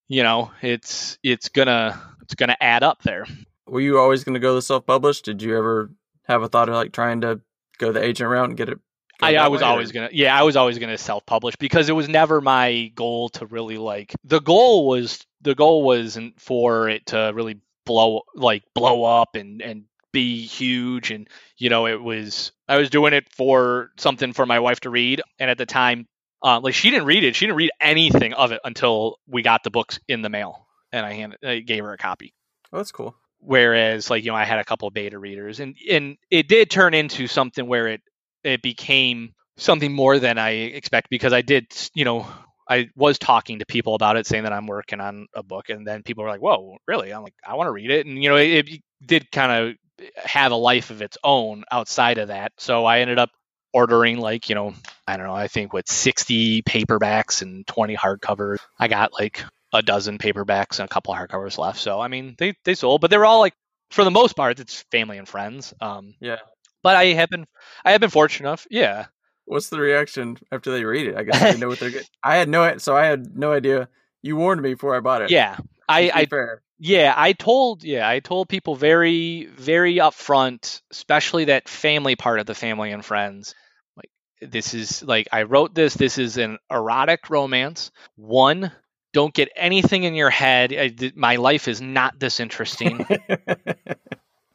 You 0.08 0.24
know 0.24 0.52
it's 0.62 1.18
it's 1.24 1.50
gonna 1.50 2.02
it's 2.22 2.36
gonna 2.36 2.58
add 2.62 2.84
up 2.84 3.02
there. 3.04 3.26
Were 3.68 3.82
you 3.82 4.00
always 4.00 4.24
going 4.24 4.34
to 4.34 4.40
go 4.40 4.56
the 4.56 4.62
self-published? 4.64 5.26
Did 5.26 5.42
you 5.44 5.56
ever 5.58 5.92
have 6.30 6.42
a 6.44 6.48
thought 6.48 6.70
of 6.70 6.76
like 6.76 6.94
trying 6.94 7.22
to 7.22 7.42
go 7.78 7.92
the 7.92 8.04
agent 8.04 8.30
route 8.30 8.48
and 8.50 8.58
get 8.58 8.70
it? 8.70 8.80
I, 9.22 9.36
I 9.36 9.48
was 9.50 9.62
way, 9.62 9.68
or- 9.68 9.72
always 9.72 9.92
gonna 9.92 10.10
yeah 10.14 10.38
I 10.40 10.44
was 10.44 10.56
always 10.56 10.80
gonna 10.80 10.98
self 10.98 11.26
publish 11.26 11.56
because 11.58 11.90
it 11.90 11.94
was 11.94 12.08
never 12.08 12.40
my 12.40 12.92
goal 12.96 13.28
to 13.30 13.46
really 13.46 13.78
like 13.78 14.14
the 14.24 14.40
goal 14.40 14.88
was 14.88 15.26
the 15.42 15.56
goal 15.56 15.84
wasn't 15.84 16.40
for 16.40 16.88
it 16.88 17.08
to 17.08 17.32
really 17.36 17.60
blow 17.86 18.22
like 18.34 18.64
blow 18.74 19.04
up 19.04 19.36
and 19.36 19.62
and 19.62 19.84
be 20.14 20.46
huge 20.46 21.12
and 21.12 21.28
you 21.58 21.70
know 21.70 21.86
it 21.86 22.02
was 22.02 22.52
I 22.68 22.78
was 22.78 22.90
doing 22.90 23.14
it 23.14 23.28
for 23.36 23.92
something 23.98 24.32
for 24.32 24.46
my 24.46 24.60
wife 24.60 24.80
to 24.82 24.90
read 24.90 25.22
and 25.38 25.52
at 25.52 25.58
the 25.58 25.66
time 25.66 26.08
uh, 26.42 26.60
like 26.62 26.74
she 26.74 26.90
didn't 26.90 27.06
read 27.06 27.24
it 27.26 27.36
she 27.36 27.46
didn't 27.46 27.58
read 27.58 27.72
anything 27.82 28.34
of 28.34 28.54
it 28.54 28.62
until 28.64 29.18
we 29.28 29.42
got 29.42 29.64
the 29.64 29.70
books 29.70 30.00
in 30.08 30.22
the 30.22 30.30
mail 30.30 30.66
and 30.94 31.06
I 31.06 31.14
handed 31.14 31.40
I 31.44 31.60
gave 31.60 31.84
her 31.84 31.92
a 31.92 31.98
copy 31.98 32.34
Oh, 32.72 32.78
that's 32.78 32.92
cool. 32.92 33.16
Whereas 33.40 34.10
like 34.10 34.24
you 34.24 34.32
know 34.32 34.38
i 34.38 34.44
had 34.46 34.60
a 34.60 34.66
couple 34.66 34.90
beta 34.92 35.18
readers 35.18 35.60
and 35.60 35.76
and 35.90 36.18
it 36.30 36.48
did 36.48 36.70
turn 36.70 36.94
into 36.94 37.28
something 37.28 37.68
where 37.68 37.88
it 37.88 38.02
it 38.44 38.62
became 38.62 39.34
something 39.58 39.92
more 39.92 40.20
than 40.20 40.38
i 40.38 40.52
expect 40.52 41.10
because 41.10 41.34
i 41.34 41.42
did 41.42 41.66
you 41.94 42.06
know 42.06 42.28
i 42.70 42.88
was 42.96 43.18
talking 43.18 43.60
to 43.60 43.66
people 43.66 43.96
about 43.96 44.18
it 44.18 44.28
saying 44.28 44.44
that 44.44 44.54
i'm 44.54 44.68
working 44.68 45.00
on 45.00 45.28
a 45.34 45.44
book 45.44 45.70
and 45.70 45.88
then 45.88 46.04
people 46.04 46.24
were 46.24 46.30
like 46.30 46.42
whoa 46.42 46.78
really? 46.88 47.12
I'm 47.14 47.24
like 47.24 47.34
i 47.46 47.56
want 47.56 47.68
to 47.68 47.72
read 47.72 47.92
it. 47.92 48.06
And 48.06 48.22
you 48.22 48.30
know 48.30 48.36
it, 48.36 48.68
it 48.68 48.82
did 49.06 49.32
kind 49.32 49.52
of 49.52 49.76
have 50.16 50.52
a 50.52 50.56
life 50.56 50.92
of 50.92 51.02
its 51.02 51.18
own 51.24 51.64
outside 51.72 52.18
of 52.20 52.30
that 52.30 52.54
so 52.58 52.86
i 52.86 53.00
ended 53.00 53.20
up 53.20 53.30
ordering 53.74 54.18
like 54.18 54.50
you 54.50 54.56
know 54.56 54.74
i 55.08 55.18
don't 55.18 55.28
know 55.28 55.36
i 55.36 55.48
think 55.48 55.74
what 55.74 55.88
60 55.90 56.64
paperbacks 56.64 57.42
and 57.42 57.68
20 57.68 57.96
hardcovers. 57.96 58.58
I 58.80 58.88
got 58.88 59.14
like 59.14 59.44
a 59.74 59.82
dozen 59.82 60.18
paperbacks 60.18 60.80
and 60.80 60.86
a 60.90 60.94
couple 60.94 61.14
hardcovers 61.14 61.58
left. 61.58 61.80
So 61.80 62.00
I 62.00 62.08
mean, 62.08 62.36
they 62.38 62.54
they 62.66 62.76
sold, 62.76 63.02
but 63.02 63.10
they 63.12 63.18
were 63.18 63.26
all 63.26 63.40
like 63.40 63.54
for 63.92 64.04
the 64.04 64.12
most 64.12 64.36
part, 64.36 64.60
it's 64.60 64.84
family 64.92 65.18
and 65.18 65.28
friends. 65.28 65.74
Um, 65.82 66.14
Yeah. 66.20 66.38
but 66.84 66.96
I 66.96 67.06
have 67.08 67.30
been 67.30 67.46
I 67.86 67.92
have 67.92 68.02
been 68.02 68.10
fortunate 68.10 68.48
enough. 68.48 68.68
Yeah, 68.70 69.06
What's 69.46 69.70
the 69.70 69.80
reaction 69.80 70.38
after 70.52 70.72
they 70.72 70.86
read 70.86 71.08
it? 71.08 71.16
I 71.18 71.24
guess 71.24 71.40
they 71.42 71.58
know 71.60 71.68
what 71.70 71.80
they're 71.80 71.90
getting. 71.98 72.08
I 72.24 72.36
had 72.36 72.48
no, 72.50 72.78
so 72.78 72.96
I 72.96 73.06
had 73.06 73.36
no 73.36 73.52
idea. 73.52 73.90
You 74.22 74.36
warned 74.36 74.62
me 74.62 74.74
before 74.74 74.96
I 74.96 75.00
bought 75.00 75.24
it. 75.24 75.32
yeah. 75.32 75.58
I, 75.88 76.12
I 76.14 76.26
fair. 76.28 76.62
yeah 76.78 77.16
I 77.18 77.34
told 77.34 77.84
yeah 77.84 78.08
I 78.08 78.20
told 78.20 78.48
people 78.48 78.76
very 78.76 79.48
very 79.58 79.96
upfront, 79.96 80.82
especially 80.92 81.46
that 81.46 81.68
family 81.68 82.16
part 82.16 82.40
of 82.40 82.46
the 82.46 82.54
family 82.54 82.92
and 82.92 83.04
friends. 83.04 83.56
Like 83.98 84.12
this 84.52 84.76
is 84.76 85.02
like 85.02 85.28
I 85.32 85.44
wrote 85.44 85.74
this. 85.74 85.96
This 85.96 86.20
is 86.20 86.38
an 86.38 86.60
erotic 86.70 87.30
romance. 87.32 87.90
One. 88.18 88.72
Don't 89.14 89.34
get 89.34 89.50
anything 89.56 90.04
in 90.04 90.14
your 90.14 90.30
head. 90.30 90.72
I, 90.74 90.90
th- 90.90 91.16
my 91.16 91.38
life 91.38 91.68
is 91.68 91.82
not 91.82 92.20
this 92.20 92.40
interesting. 92.40 93.06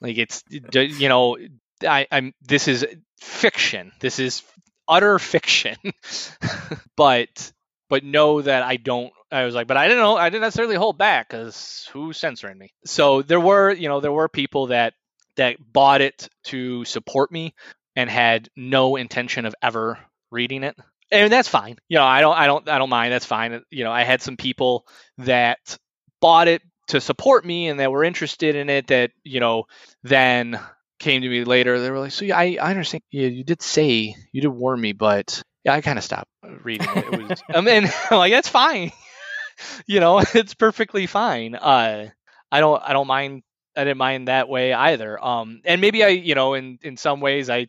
Like 0.04 0.18
it's 0.18 0.44
you 0.50 1.08
know, 1.08 1.38
I, 1.82 2.06
I'm 2.12 2.34
this 2.42 2.68
is 2.68 2.86
fiction. 3.18 3.90
This 4.00 4.18
is 4.18 4.42
utter 4.86 5.18
fiction. 5.18 5.76
but 6.96 7.52
but 7.88 8.04
know 8.04 8.42
that 8.42 8.62
I 8.62 8.76
don't. 8.76 9.14
I 9.32 9.44
was 9.44 9.54
like, 9.54 9.66
but 9.66 9.78
I 9.78 9.88
didn't 9.88 10.02
know. 10.02 10.18
I 10.18 10.28
didn't 10.28 10.42
necessarily 10.42 10.76
hold 10.76 10.98
back 10.98 11.30
because 11.30 11.88
who's 11.94 12.18
censoring 12.18 12.58
me? 12.58 12.74
So 12.84 13.22
there 13.22 13.40
were 13.40 13.72
you 13.72 13.88
know 13.88 14.00
there 14.00 14.12
were 14.12 14.28
people 14.28 14.66
that 14.66 14.92
that 15.36 15.56
bought 15.72 16.02
it 16.02 16.28
to 16.44 16.84
support 16.84 17.32
me 17.32 17.54
and 17.96 18.10
had 18.10 18.50
no 18.54 18.96
intention 18.96 19.46
of 19.46 19.54
ever 19.62 19.98
reading 20.30 20.64
it. 20.64 20.76
And 21.10 21.32
that's 21.32 21.48
fine. 21.48 21.76
You 21.88 21.98
know, 21.98 22.04
I 22.04 22.20
don't 22.20 22.36
I 22.36 22.46
don't 22.46 22.68
I 22.68 22.78
don't 22.78 22.90
mind. 22.90 23.12
That's 23.12 23.26
fine. 23.26 23.62
You 23.70 23.84
know, 23.84 23.92
I 23.92 24.02
had 24.02 24.22
some 24.22 24.36
people 24.36 24.86
that 25.18 25.78
bought 26.20 26.48
it 26.48 26.62
to 26.88 27.00
support 27.00 27.44
me 27.44 27.68
and 27.68 27.80
that 27.80 27.90
were 27.92 28.04
interested 28.04 28.56
in 28.56 28.68
it 28.68 28.88
that, 28.88 29.10
you 29.22 29.40
know, 29.40 29.64
then 30.02 30.58
came 30.98 31.22
to 31.22 31.28
me 31.28 31.44
later. 31.44 31.78
They 31.78 31.90
were 31.90 32.00
like, 32.00 32.12
"So 32.12 32.24
yeah, 32.24 32.38
I, 32.38 32.58
I 32.60 32.70
understand. 32.70 33.02
Yeah, 33.10 33.28
you 33.28 33.44
did 33.44 33.62
say 33.62 34.16
you 34.32 34.42
did 34.42 34.48
warn 34.48 34.80
me, 34.80 34.92
but 34.92 35.42
yeah, 35.64 35.74
I 35.74 35.80
kind 35.80 35.98
of 35.98 36.04
stopped 36.04 36.30
reading 36.62 36.88
it. 36.94 37.04
It 37.12 37.28
was, 37.28 37.42
I 37.54 37.60
mean, 37.60 37.90
I'm 38.10 38.18
like 38.18 38.32
that's 38.32 38.48
fine. 38.48 38.90
you 39.86 40.00
know, 40.00 40.22
it's 40.34 40.54
perfectly 40.54 41.06
fine. 41.06 41.54
Uh, 41.54 42.08
I 42.50 42.60
don't, 42.60 42.82
I 42.82 42.92
don't 42.92 43.06
mind. 43.06 43.42
I 43.76 43.84
didn't 43.84 43.98
mind 43.98 44.28
that 44.28 44.48
way 44.48 44.72
either. 44.72 45.22
Um, 45.22 45.60
and 45.64 45.80
maybe 45.80 46.04
I, 46.04 46.08
you 46.08 46.34
know, 46.34 46.54
in 46.54 46.78
in 46.82 46.96
some 46.96 47.20
ways, 47.20 47.50
I, 47.50 47.66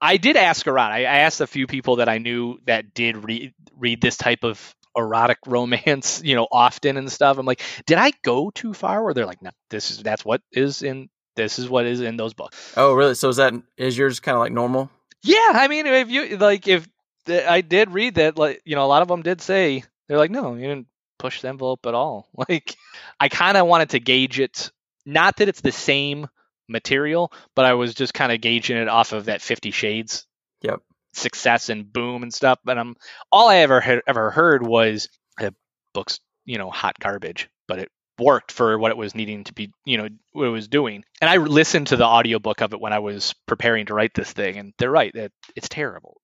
I, 0.00 0.16
did 0.16 0.36
ask 0.36 0.66
around. 0.66 0.92
I, 0.92 1.00
I 1.00 1.18
asked 1.18 1.40
a 1.40 1.46
few 1.46 1.66
people 1.66 1.96
that 1.96 2.08
I 2.08 2.18
knew 2.18 2.58
that 2.66 2.94
did 2.94 3.16
read 3.16 3.54
read 3.76 4.00
this 4.00 4.16
type 4.16 4.44
of 4.44 4.74
erotic 4.96 5.38
romance, 5.46 6.22
you 6.24 6.34
know, 6.34 6.46
often 6.50 6.96
and 6.96 7.10
stuff. 7.10 7.38
I'm 7.38 7.46
like, 7.46 7.62
did 7.86 7.98
I 7.98 8.12
go 8.22 8.50
too 8.50 8.74
far? 8.74 9.02
Where 9.02 9.14
they're 9.14 9.26
like, 9.26 9.42
no, 9.42 9.50
this 9.70 9.90
is 9.90 10.02
that's 10.02 10.24
what 10.24 10.42
is 10.52 10.82
in 10.82 11.08
this 11.36 11.58
is 11.58 11.68
what 11.68 11.86
is 11.86 12.00
in 12.00 12.16
those 12.16 12.34
books. 12.34 12.72
oh, 12.76 12.94
really? 12.94 13.14
So 13.14 13.28
is 13.28 13.36
that 13.36 13.52
is 13.76 13.96
yours 13.96 14.20
kind 14.20 14.34
of 14.34 14.40
like 14.40 14.52
normal? 14.52 14.90
Yeah, 15.22 15.52
I 15.54 15.68
mean, 15.68 15.86
if 15.86 16.10
you 16.10 16.36
like, 16.36 16.68
if 16.68 16.88
the, 17.26 17.50
I 17.50 17.60
did 17.60 17.90
read 17.90 18.14
that, 18.14 18.38
like, 18.38 18.62
you 18.64 18.76
know, 18.76 18.84
a 18.84 18.86
lot 18.86 19.02
of 19.02 19.08
them 19.08 19.22
did 19.22 19.40
say 19.40 19.84
they're 20.08 20.18
like, 20.18 20.30
no, 20.30 20.54
you 20.54 20.62
didn't 20.62 20.86
push 21.18 21.42
the 21.42 21.48
envelope 21.48 21.86
at 21.86 21.94
all. 21.94 22.28
Like, 22.48 22.76
I 23.18 23.28
kind 23.28 23.56
of 23.56 23.66
wanted 23.66 23.90
to 23.90 24.00
gauge 24.00 24.38
it, 24.38 24.70
not 25.04 25.36
that 25.36 25.48
it's 25.48 25.62
the 25.62 25.72
same 25.72 26.28
material, 26.68 27.32
but 27.54 27.64
I 27.64 27.74
was 27.74 27.94
just 27.94 28.14
kind 28.14 28.32
of 28.32 28.40
gauging 28.40 28.76
it 28.76 28.88
off 28.88 29.12
of 29.12 29.26
that 29.26 29.42
Fifty 29.42 29.70
Shades 29.70 30.26
Yep. 30.62 30.80
success 31.12 31.68
and 31.68 31.92
boom 31.92 32.22
and 32.22 32.32
stuff. 32.32 32.58
but 32.64 32.78
I'm 32.78 32.96
all 33.30 33.48
I 33.48 33.56
ever 33.58 33.80
had, 33.80 34.00
ever 34.06 34.30
heard 34.30 34.66
was 34.66 35.08
the 35.38 35.54
book's, 35.94 36.20
you 36.44 36.58
know, 36.58 36.70
hot 36.70 36.98
garbage, 36.98 37.48
but 37.68 37.78
it 37.78 37.88
worked 38.18 38.50
for 38.50 38.78
what 38.78 38.90
it 38.90 38.96
was 38.96 39.14
needing 39.14 39.44
to 39.44 39.52
be, 39.52 39.70
you 39.84 39.98
know, 39.98 40.08
what 40.32 40.46
it 40.46 40.50
was 40.50 40.68
doing. 40.68 41.04
And 41.20 41.28
I 41.28 41.36
listened 41.36 41.88
to 41.88 41.96
the 41.96 42.06
audiobook 42.06 42.62
of 42.62 42.72
it 42.72 42.80
when 42.80 42.92
I 42.94 42.98
was 43.00 43.34
preparing 43.46 43.86
to 43.86 43.94
write 43.94 44.14
this 44.14 44.32
thing, 44.32 44.56
and 44.56 44.72
they're 44.78 44.90
right 44.90 45.12
that 45.14 45.32
it's 45.54 45.68
terrible. 45.68 46.20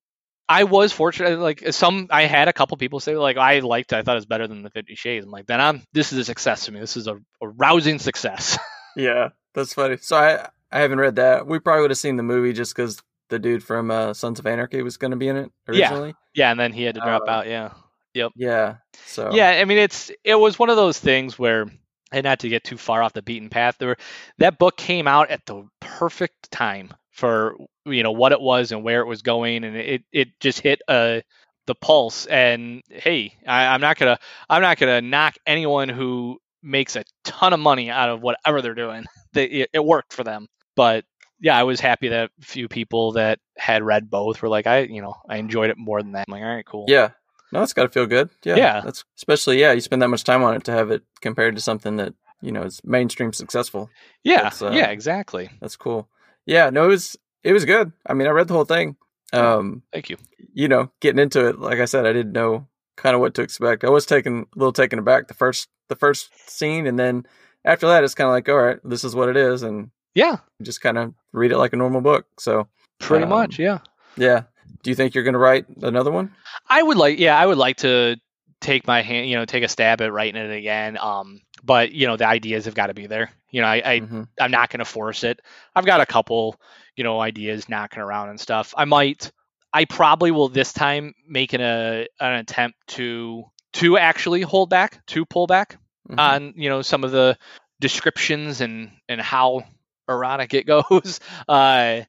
I 0.49 0.65
was 0.65 0.93
fortunate, 0.93 1.39
like 1.39 1.63
some, 1.73 2.09
I 2.11 2.25
had 2.25 2.49
a 2.49 2.53
couple 2.53 2.77
people 2.77 3.01
say 3.01 3.17
like 3.17 3.37
I 3.37 3.61
liked, 3.61 3.93
it, 3.93 3.97
I 3.97 4.03
thought 4.03 4.17
it 4.17 4.25
was 4.25 4.27
better 4.27 4.47
than 4.49 4.63
the 4.63 4.71
Fifty 4.71 4.95
Shades. 4.95 5.25
I'm 5.25 5.31
like, 5.31 5.47
then 5.47 5.61
I'm, 5.61 5.83
this 5.93 6.13
is 6.13 6.19
a 6.19 6.25
success 6.25 6.65
to 6.67 6.73
me. 6.73 6.81
This 6.81 6.97
is 6.97 7.07
a, 7.07 7.15
a 7.15 7.49
rousing 7.49 7.99
success. 7.99 8.59
Yeah, 8.95 9.31
that's 9.55 9.75
funny. 9.75 9.97
So 9.99 10.17
I 10.17 10.49
I 10.71 10.81
haven't 10.81 10.99
read 11.01 11.17
that. 11.17 11.47
We 11.47 11.59
probably 11.59 11.83
would 11.83 11.91
have 11.91 11.99
seen 11.99 12.17
the 12.17 12.23
movie 12.23 12.53
just 12.53 12.75
because 12.75 13.01
the 13.29 13.39
dude 13.39 13.63
from 13.65 13.91
uh, 13.91 14.13
Sons 14.15 14.39
of 14.39 14.47
Anarchy 14.47 14.83
was 14.83 14.97
going 14.97 15.11
to 15.11 15.17
be 15.17 15.29
in 15.29 15.37
it 15.37 15.51
Yeah. 15.71 15.89
originally. 15.91 16.15
yeah, 16.35 16.51
and 16.51 16.59
then 16.61 16.73
he 16.73 16.83
had 16.83 16.95
to 16.97 17.01
drop 17.01 17.23
Uh, 17.27 17.31
out. 17.31 17.47
Yeah. 17.47 17.73
Yep. 18.15 18.33
Yeah. 18.37 18.77
So 19.07 19.31
Yeah, 19.33 19.49
I 19.51 19.65
mean 19.65 19.79
it's 19.79 20.11
it 20.25 20.35
was 20.35 20.59
one 20.59 20.69
of 20.71 20.77
those 20.77 20.99
things 20.99 21.39
where 21.39 21.67
and 22.13 22.25
not 22.25 22.41
to 22.41 22.49
get 22.51 22.63
too 22.65 22.77
far 22.77 23.03
off 23.03 23.15
the 23.15 23.23
beaten 23.23 23.49
path, 23.49 23.77
there 23.79 23.89
were, 23.89 23.97
that 24.37 24.59
book 24.59 24.77
came 24.77 25.09
out 25.09 25.31
at 25.31 25.47
the 25.47 25.67
perfect 25.81 26.51
time 26.51 26.93
for 27.11 27.57
you 27.87 28.03
know 28.03 28.13
what 28.13 28.33
it 28.33 28.41
was 28.41 28.71
and 28.73 28.85
where 28.85 29.01
it 29.01 29.07
was 29.07 29.23
going, 29.23 29.65
and 29.65 29.77
it 29.77 30.03
it 30.13 30.29
just 30.41 30.61
hit 30.61 30.83
uh 30.89 31.21
the 31.67 31.75
pulse. 31.75 32.27
And 32.27 32.83
hey, 32.91 33.35
I, 33.47 33.69
I'm 33.69 33.81
not 33.81 33.97
gonna 33.97 34.19
I'm 34.51 34.61
not 34.61 34.77
gonna 34.79 35.01
knock 35.01 35.37
anyone 35.47 35.89
who 35.89 36.39
makes 36.63 36.97
a 36.97 37.05
ton 37.25 37.53
of 37.53 37.61
money 37.61 37.91
out 37.91 38.09
of 38.09 38.21
whatever 38.23 38.63
they're 38.63 38.75
doing. 38.75 39.05
They, 39.35 39.47
it, 39.47 39.71
it 39.73 39.83
worked 39.83 40.13
for 40.13 40.25
them. 40.25 40.47
but 40.77 41.07
yeah, 41.41 41.59
I 41.59 41.63
was 41.63 41.81
happy 41.81 42.09
that 42.09 42.31
a 42.41 42.45
few 42.45 42.69
people 42.69 43.13
that 43.13 43.39
had 43.57 43.83
read 43.83 44.11
both 44.11 44.43
were 44.43 44.49
like, 44.51 44.67
I, 44.67 44.81
you 44.81 45.01
know, 45.01 45.15
I 45.27 45.39
enjoyed 45.39 45.71
it 45.71 45.79
more 45.79 46.03
than 46.03 46.13
that. 46.13 46.27
I'm 46.29 46.33
like, 46.33 46.43
all 46.43 46.55
right, 46.55 46.67
cool. 46.67 46.85
Yeah. 46.87 47.13
No, 47.51 47.63
it's 47.63 47.73
got 47.73 47.85
to 47.85 47.89
feel 47.89 48.05
good. 48.07 48.29
Yeah. 48.45 48.57
Yeah. 48.57 48.81
That's 48.83 49.05
especially 49.17 49.59
yeah. 49.59 49.73
You 49.73 49.81
spend 49.81 50.03
that 50.03 50.09
much 50.09 50.23
time 50.25 50.43
on 50.45 50.55
it 50.55 50.65
to 50.65 50.73
have 50.73 50.91
it 50.91 51.03
compared 51.23 51.57
to 51.57 51.63
something 51.63 51.97
that 51.97 52.13
you 52.43 52.53
know 52.53 52.63
is 52.63 52.81
mainstream 52.85 53.33
successful. 53.33 53.89
yeah, 54.23 54.51
uh, 54.61 54.71
yeah, 54.71 54.91
exactly. 54.91 55.49
That's 55.61 55.77
cool. 55.77 56.09
Yeah. 56.45 56.69
No, 56.71 56.85
it 56.85 56.89
was 56.89 57.17
it 57.43 57.55
was 57.55 57.65
good. 57.65 57.91
I 58.07 58.13
mean, 58.13 58.29
I 58.29 58.33
read 58.33 58.49
the 58.49 58.55
whole 58.55 58.67
thing. 58.67 58.97
Um, 59.33 59.83
Thank 59.93 60.11
you. 60.11 60.19
you 60.53 60.69
know, 60.69 60.91
getting 61.01 61.19
into 61.19 61.49
it, 61.49 61.59
like 61.59 61.81
I 61.81 61.87
said, 61.87 62.07
I 62.07 62.13
didn't 62.13 62.33
know 62.33 62.67
kind 62.97 63.15
of 63.15 63.21
what 63.21 63.33
to 63.35 63.43
expect. 63.43 63.83
I 63.83 63.89
was 63.89 64.05
taken 64.05 64.47
a 64.55 64.59
little 64.59 64.73
taken 64.75 64.99
aback 64.99 65.29
the 65.29 65.35
first 65.35 65.69
the 65.93 65.99
first 65.99 66.31
scene, 66.49 66.87
and 66.87 66.99
then 66.99 67.27
after 67.65 67.87
that, 67.89 68.03
it's 68.05 68.15
kind 68.15 68.27
of 68.29 68.33
like, 68.33 68.49
all 68.49 68.57
right, 68.59 68.79
this 68.85 69.05
is 69.05 69.15
what 69.15 69.29
it 69.29 69.37
is, 69.37 69.63
and 69.63 69.91
Yeah, 70.15 70.39
just 70.63 70.81
kind 70.81 70.99
of 70.99 71.15
read 71.33 71.53
it 71.53 71.59
like 71.59 71.73
a 71.73 71.77
normal 71.77 72.01
book. 72.01 72.27
So 72.39 72.69
pretty 72.99 73.25
Um, 73.25 73.31
much. 73.31 73.59
Yeah. 73.59 73.79
yeah. 74.17 74.43
Do 74.83 74.91
you 74.91 74.97
think 74.97 75.15
you're 75.15 75.25
going 75.25 75.35
to 75.35 75.39
write 75.39 75.67
another 75.83 76.11
one? 76.11 76.35
I 76.69 76.83
would 76.83 76.97
like, 76.97 77.19
yeah, 77.19 77.39
I 77.39 77.47
would 77.47 77.59
like 77.59 77.77
to 77.79 78.17
take 78.61 78.87
my 78.87 79.03
hand, 79.03 79.29
you 79.29 79.37
know, 79.37 79.45
take 79.45 79.65
a 79.65 79.69
stab 79.69 80.01
at 80.01 80.13
writing 80.13 80.41
it 80.41 80.51
again. 80.57 80.99
Um, 80.99 81.41
but 81.65 81.93
you 81.93 82.07
know, 82.07 82.17
the 82.17 82.27
ideas 82.27 82.65
have 82.65 82.75
got 82.75 82.89
to 82.89 82.95
be 82.95 83.07
there. 83.07 83.31
You 83.51 83.61
know, 83.61 83.69
I, 83.69 83.83
I 83.85 84.01
Mhm. 84.01 84.29
I'm 84.41 84.51
not 84.51 84.71
going 84.71 84.81
to 84.81 84.85
force 84.85 85.25
it. 85.25 85.41
I've 85.75 85.87
got 85.87 86.01
a 86.01 86.07
couple, 86.07 86.57
you 86.97 87.05
know, 87.05 87.21
ideas 87.21 87.69
knocking 87.69 88.03
around 88.03 88.31
and 88.31 88.41
stuff. 88.41 88.75
I 88.77 88.85
might, 88.85 89.31
I 89.73 89.85
probably 89.85 90.31
will 90.31 90.49
this 90.49 90.73
time 90.73 91.15
make 91.29 91.53
an 91.55 91.61
a 91.61 92.07
an 92.21 92.33
attempt 92.35 92.77
to 92.89 93.45
to 93.75 93.97
actually 93.99 94.43
hold 94.43 94.69
back, 94.69 95.05
to 95.07 95.25
pull 95.25 95.47
back 95.47 95.79
Mhm. 96.11 96.19
on 96.19 96.55
you 96.57 96.69
know 96.69 96.83
some 96.83 97.05
of 97.05 97.11
the 97.13 97.37
descriptions 97.81 98.61
and 98.61 98.91
and 99.09 99.21
how 99.21 99.63
erotic 100.09 100.55
it 100.55 100.67
goes. 100.67 101.21
Uh, 101.49 102.03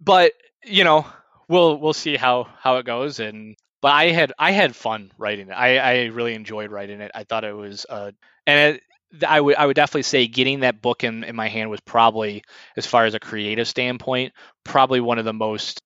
but 0.00 0.32
you 0.64 0.84
know, 0.84 1.06
we'll 1.48 1.76
we'll 1.78 1.92
see 1.92 2.16
how 2.16 2.48
how 2.60 2.76
it 2.78 2.86
goes. 2.86 3.20
And 3.20 3.56
but 3.80 3.92
I 3.92 4.10
had 4.10 4.32
I 4.38 4.52
had 4.52 4.76
fun 4.76 5.12
writing 5.18 5.48
it. 5.48 5.52
I 5.52 5.78
I 5.78 6.04
really 6.06 6.34
enjoyed 6.34 6.70
writing 6.70 7.00
it. 7.00 7.10
I 7.14 7.24
thought 7.24 7.44
it 7.44 7.56
was 7.56 7.86
uh 7.88 8.12
and 8.46 8.76
it, 8.76 8.82
I 9.26 9.40
would 9.40 9.56
I 9.56 9.66
would 9.66 9.76
definitely 9.76 10.02
say 10.04 10.26
getting 10.26 10.60
that 10.60 10.80
book 10.80 11.04
in 11.04 11.24
in 11.24 11.36
my 11.36 11.48
hand 11.48 11.70
was 11.70 11.80
probably 11.80 12.44
as 12.76 12.86
far 12.86 13.04
as 13.04 13.14
a 13.14 13.20
creative 13.20 13.68
standpoint 13.68 14.32
probably 14.64 15.00
one 15.00 15.18
of 15.18 15.24
the 15.24 15.32
most 15.32 15.80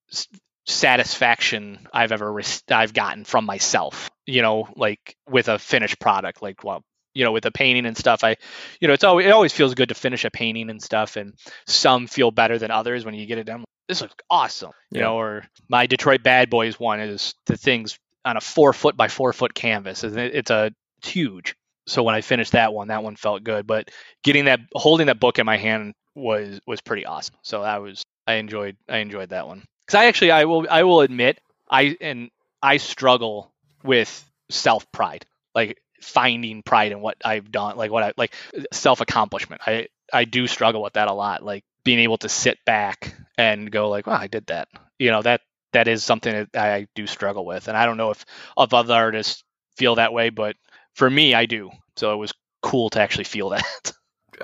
satisfaction 0.67 1.87
I've 1.93 2.13
ever 2.13 2.33
re- 2.33 2.45
I've 2.71 2.93
gotten 2.93 3.25
from 3.25 3.45
myself. 3.47 4.11
You 4.27 4.43
know, 4.43 4.69
like 4.77 5.17
with 5.29 5.49
a 5.49 5.59
finished 5.59 5.99
product, 6.01 6.43
like 6.43 6.65
well, 6.65 6.83
you 7.17 7.25
know, 7.25 7.33
with 7.33 7.47
a 7.47 7.51
painting 7.51 7.87
and 7.87 7.97
stuff. 7.97 8.23
I, 8.23 8.37
you 8.81 8.89
know, 8.89 8.95
it's 8.95 9.05
always 9.05 9.27
it 9.27 9.31
always 9.31 9.53
feels 9.53 9.75
good 9.75 9.89
to 9.89 9.95
finish 9.95 10.25
a 10.25 10.31
painting 10.31 10.71
and 10.71 10.83
stuff, 10.83 11.17
and 11.17 11.35
some 11.67 12.07
feel 12.07 12.31
better 12.31 12.59
than 12.59 12.71
others 12.71 13.05
when 13.05 13.15
you 13.15 13.27
get 13.27 13.39
it 13.39 13.45
done. 13.45 13.65
This 13.89 14.01
looks 14.01 14.15
awesome, 14.31 14.73
you 14.91 15.01
Yeah. 15.01 15.07
know. 15.07 15.17
Or 15.17 15.45
my 15.69 15.87
Detroit 15.87 16.23
Bad 16.23 16.51
Boys 16.51 16.79
one 16.79 17.01
is 17.01 17.35
the 17.47 17.57
things 17.57 17.99
on 18.25 18.37
a 18.37 18.41
four 18.41 18.73
foot 18.73 18.97
by 18.97 19.09
four 19.09 19.33
foot 19.33 19.55
canvas. 19.55 20.03
and 20.05 20.19
It's 20.19 20.51
a 20.51 20.73
it's 20.99 21.09
huge. 21.09 21.55
So 21.87 22.03
when 22.03 22.15
I 22.17 22.21
finished 22.21 22.53
that 22.53 22.75
one, 22.75 22.89
that 22.89 23.03
one 23.05 23.17
felt 23.17 23.45
good. 23.45 23.67
But 23.67 23.91
getting 24.25 24.47
that 24.47 24.61
holding 24.75 25.07
that 25.07 25.21
book 25.21 25.39
in 25.39 25.47
my 25.47 25.57
hand 25.57 25.95
was 26.15 26.61
was 26.67 26.81
pretty 26.81 27.07
awesome. 27.07 27.37
So 27.43 27.63
that 27.63 27.81
was 27.81 28.03
I 28.27 28.35
enjoyed 28.35 28.77
I 28.89 28.99
enjoyed 28.99 29.31
that 29.31 29.47
one 29.47 29.65
because 29.87 29.99
I 29.99 30.07
actually 30.07 30.33
I 30.33 30.45
will 30.45 30.67
I 30.69 30.83
will 30.83 31.01
admit 31.01 31.39
I 31.71 31.97
and 32.01 32.31
I 32.63 32.79
struggle 32.79 33.53
with 33.85 34.11
self 34.51 34.91
pride 34.93 35.25
like 35.55 35.79
finding 36.07 36.63
pride 36.63 36.93
in 36.93 37.01
what 37.01 37.17
I've 37.25 37.51
done 37.51 37.77
like 37.77 37.91
what 37.91 38.03
I 38.03 38.13
like 38.17 38.35
self 38.73 39.01
accomplishment 39.01 39.63
I 39.67 39.89
I 40.13 40.25
do 40.25 40.47
struggle 40.47 40.83
with 40.83 40.93
that 40.93 41.09
a 41.09 41.13
lot 41.13 41.43
like 41.43 41.65
being 41.85 41.99
able 41.99 42.19
to 42.19 42.29
sit 42.29 42.59
back 42.65 43.15
and 43.37 43.71
go 43.71 43.89
like 43.89 44.07
wow 44.07 44.17
I 44.19 44.29
did 44.29 44.47
that 44.47 44.69
you 44.99 45.11
know 45.11 45.23
that 45.23 45.41
that 45.73 45.89
is 45.89 46.05
something 46.05 46.47
that 46.53 46.63
I 46.63 46.87
do 46.95 47.07
struggle 47.07 47.45
with 47.45 47.67
and 47.67 47.77
I 47.77 47.87
don't 47.87 47.97
know 47.97 48.11
if 48.11 48.25
if 48.57 48.73
other 48.73 48.95
artists 48.95 49.43
feel 49.77 49.97
that 49.97 50.13
way 50.13 50.31
but 50.31 50.55
for 50.95 51.11
me 51.11 51.35
I 51.35 51.47
do 51.47 51.71
so 51.97 52.13
it 52.13 52.17
was 52.17 52.33
cool 52.63 52.89
to 52.91 53.01
actually 53.01 53.25
feel 53.25 53.49
that 53.51 53.93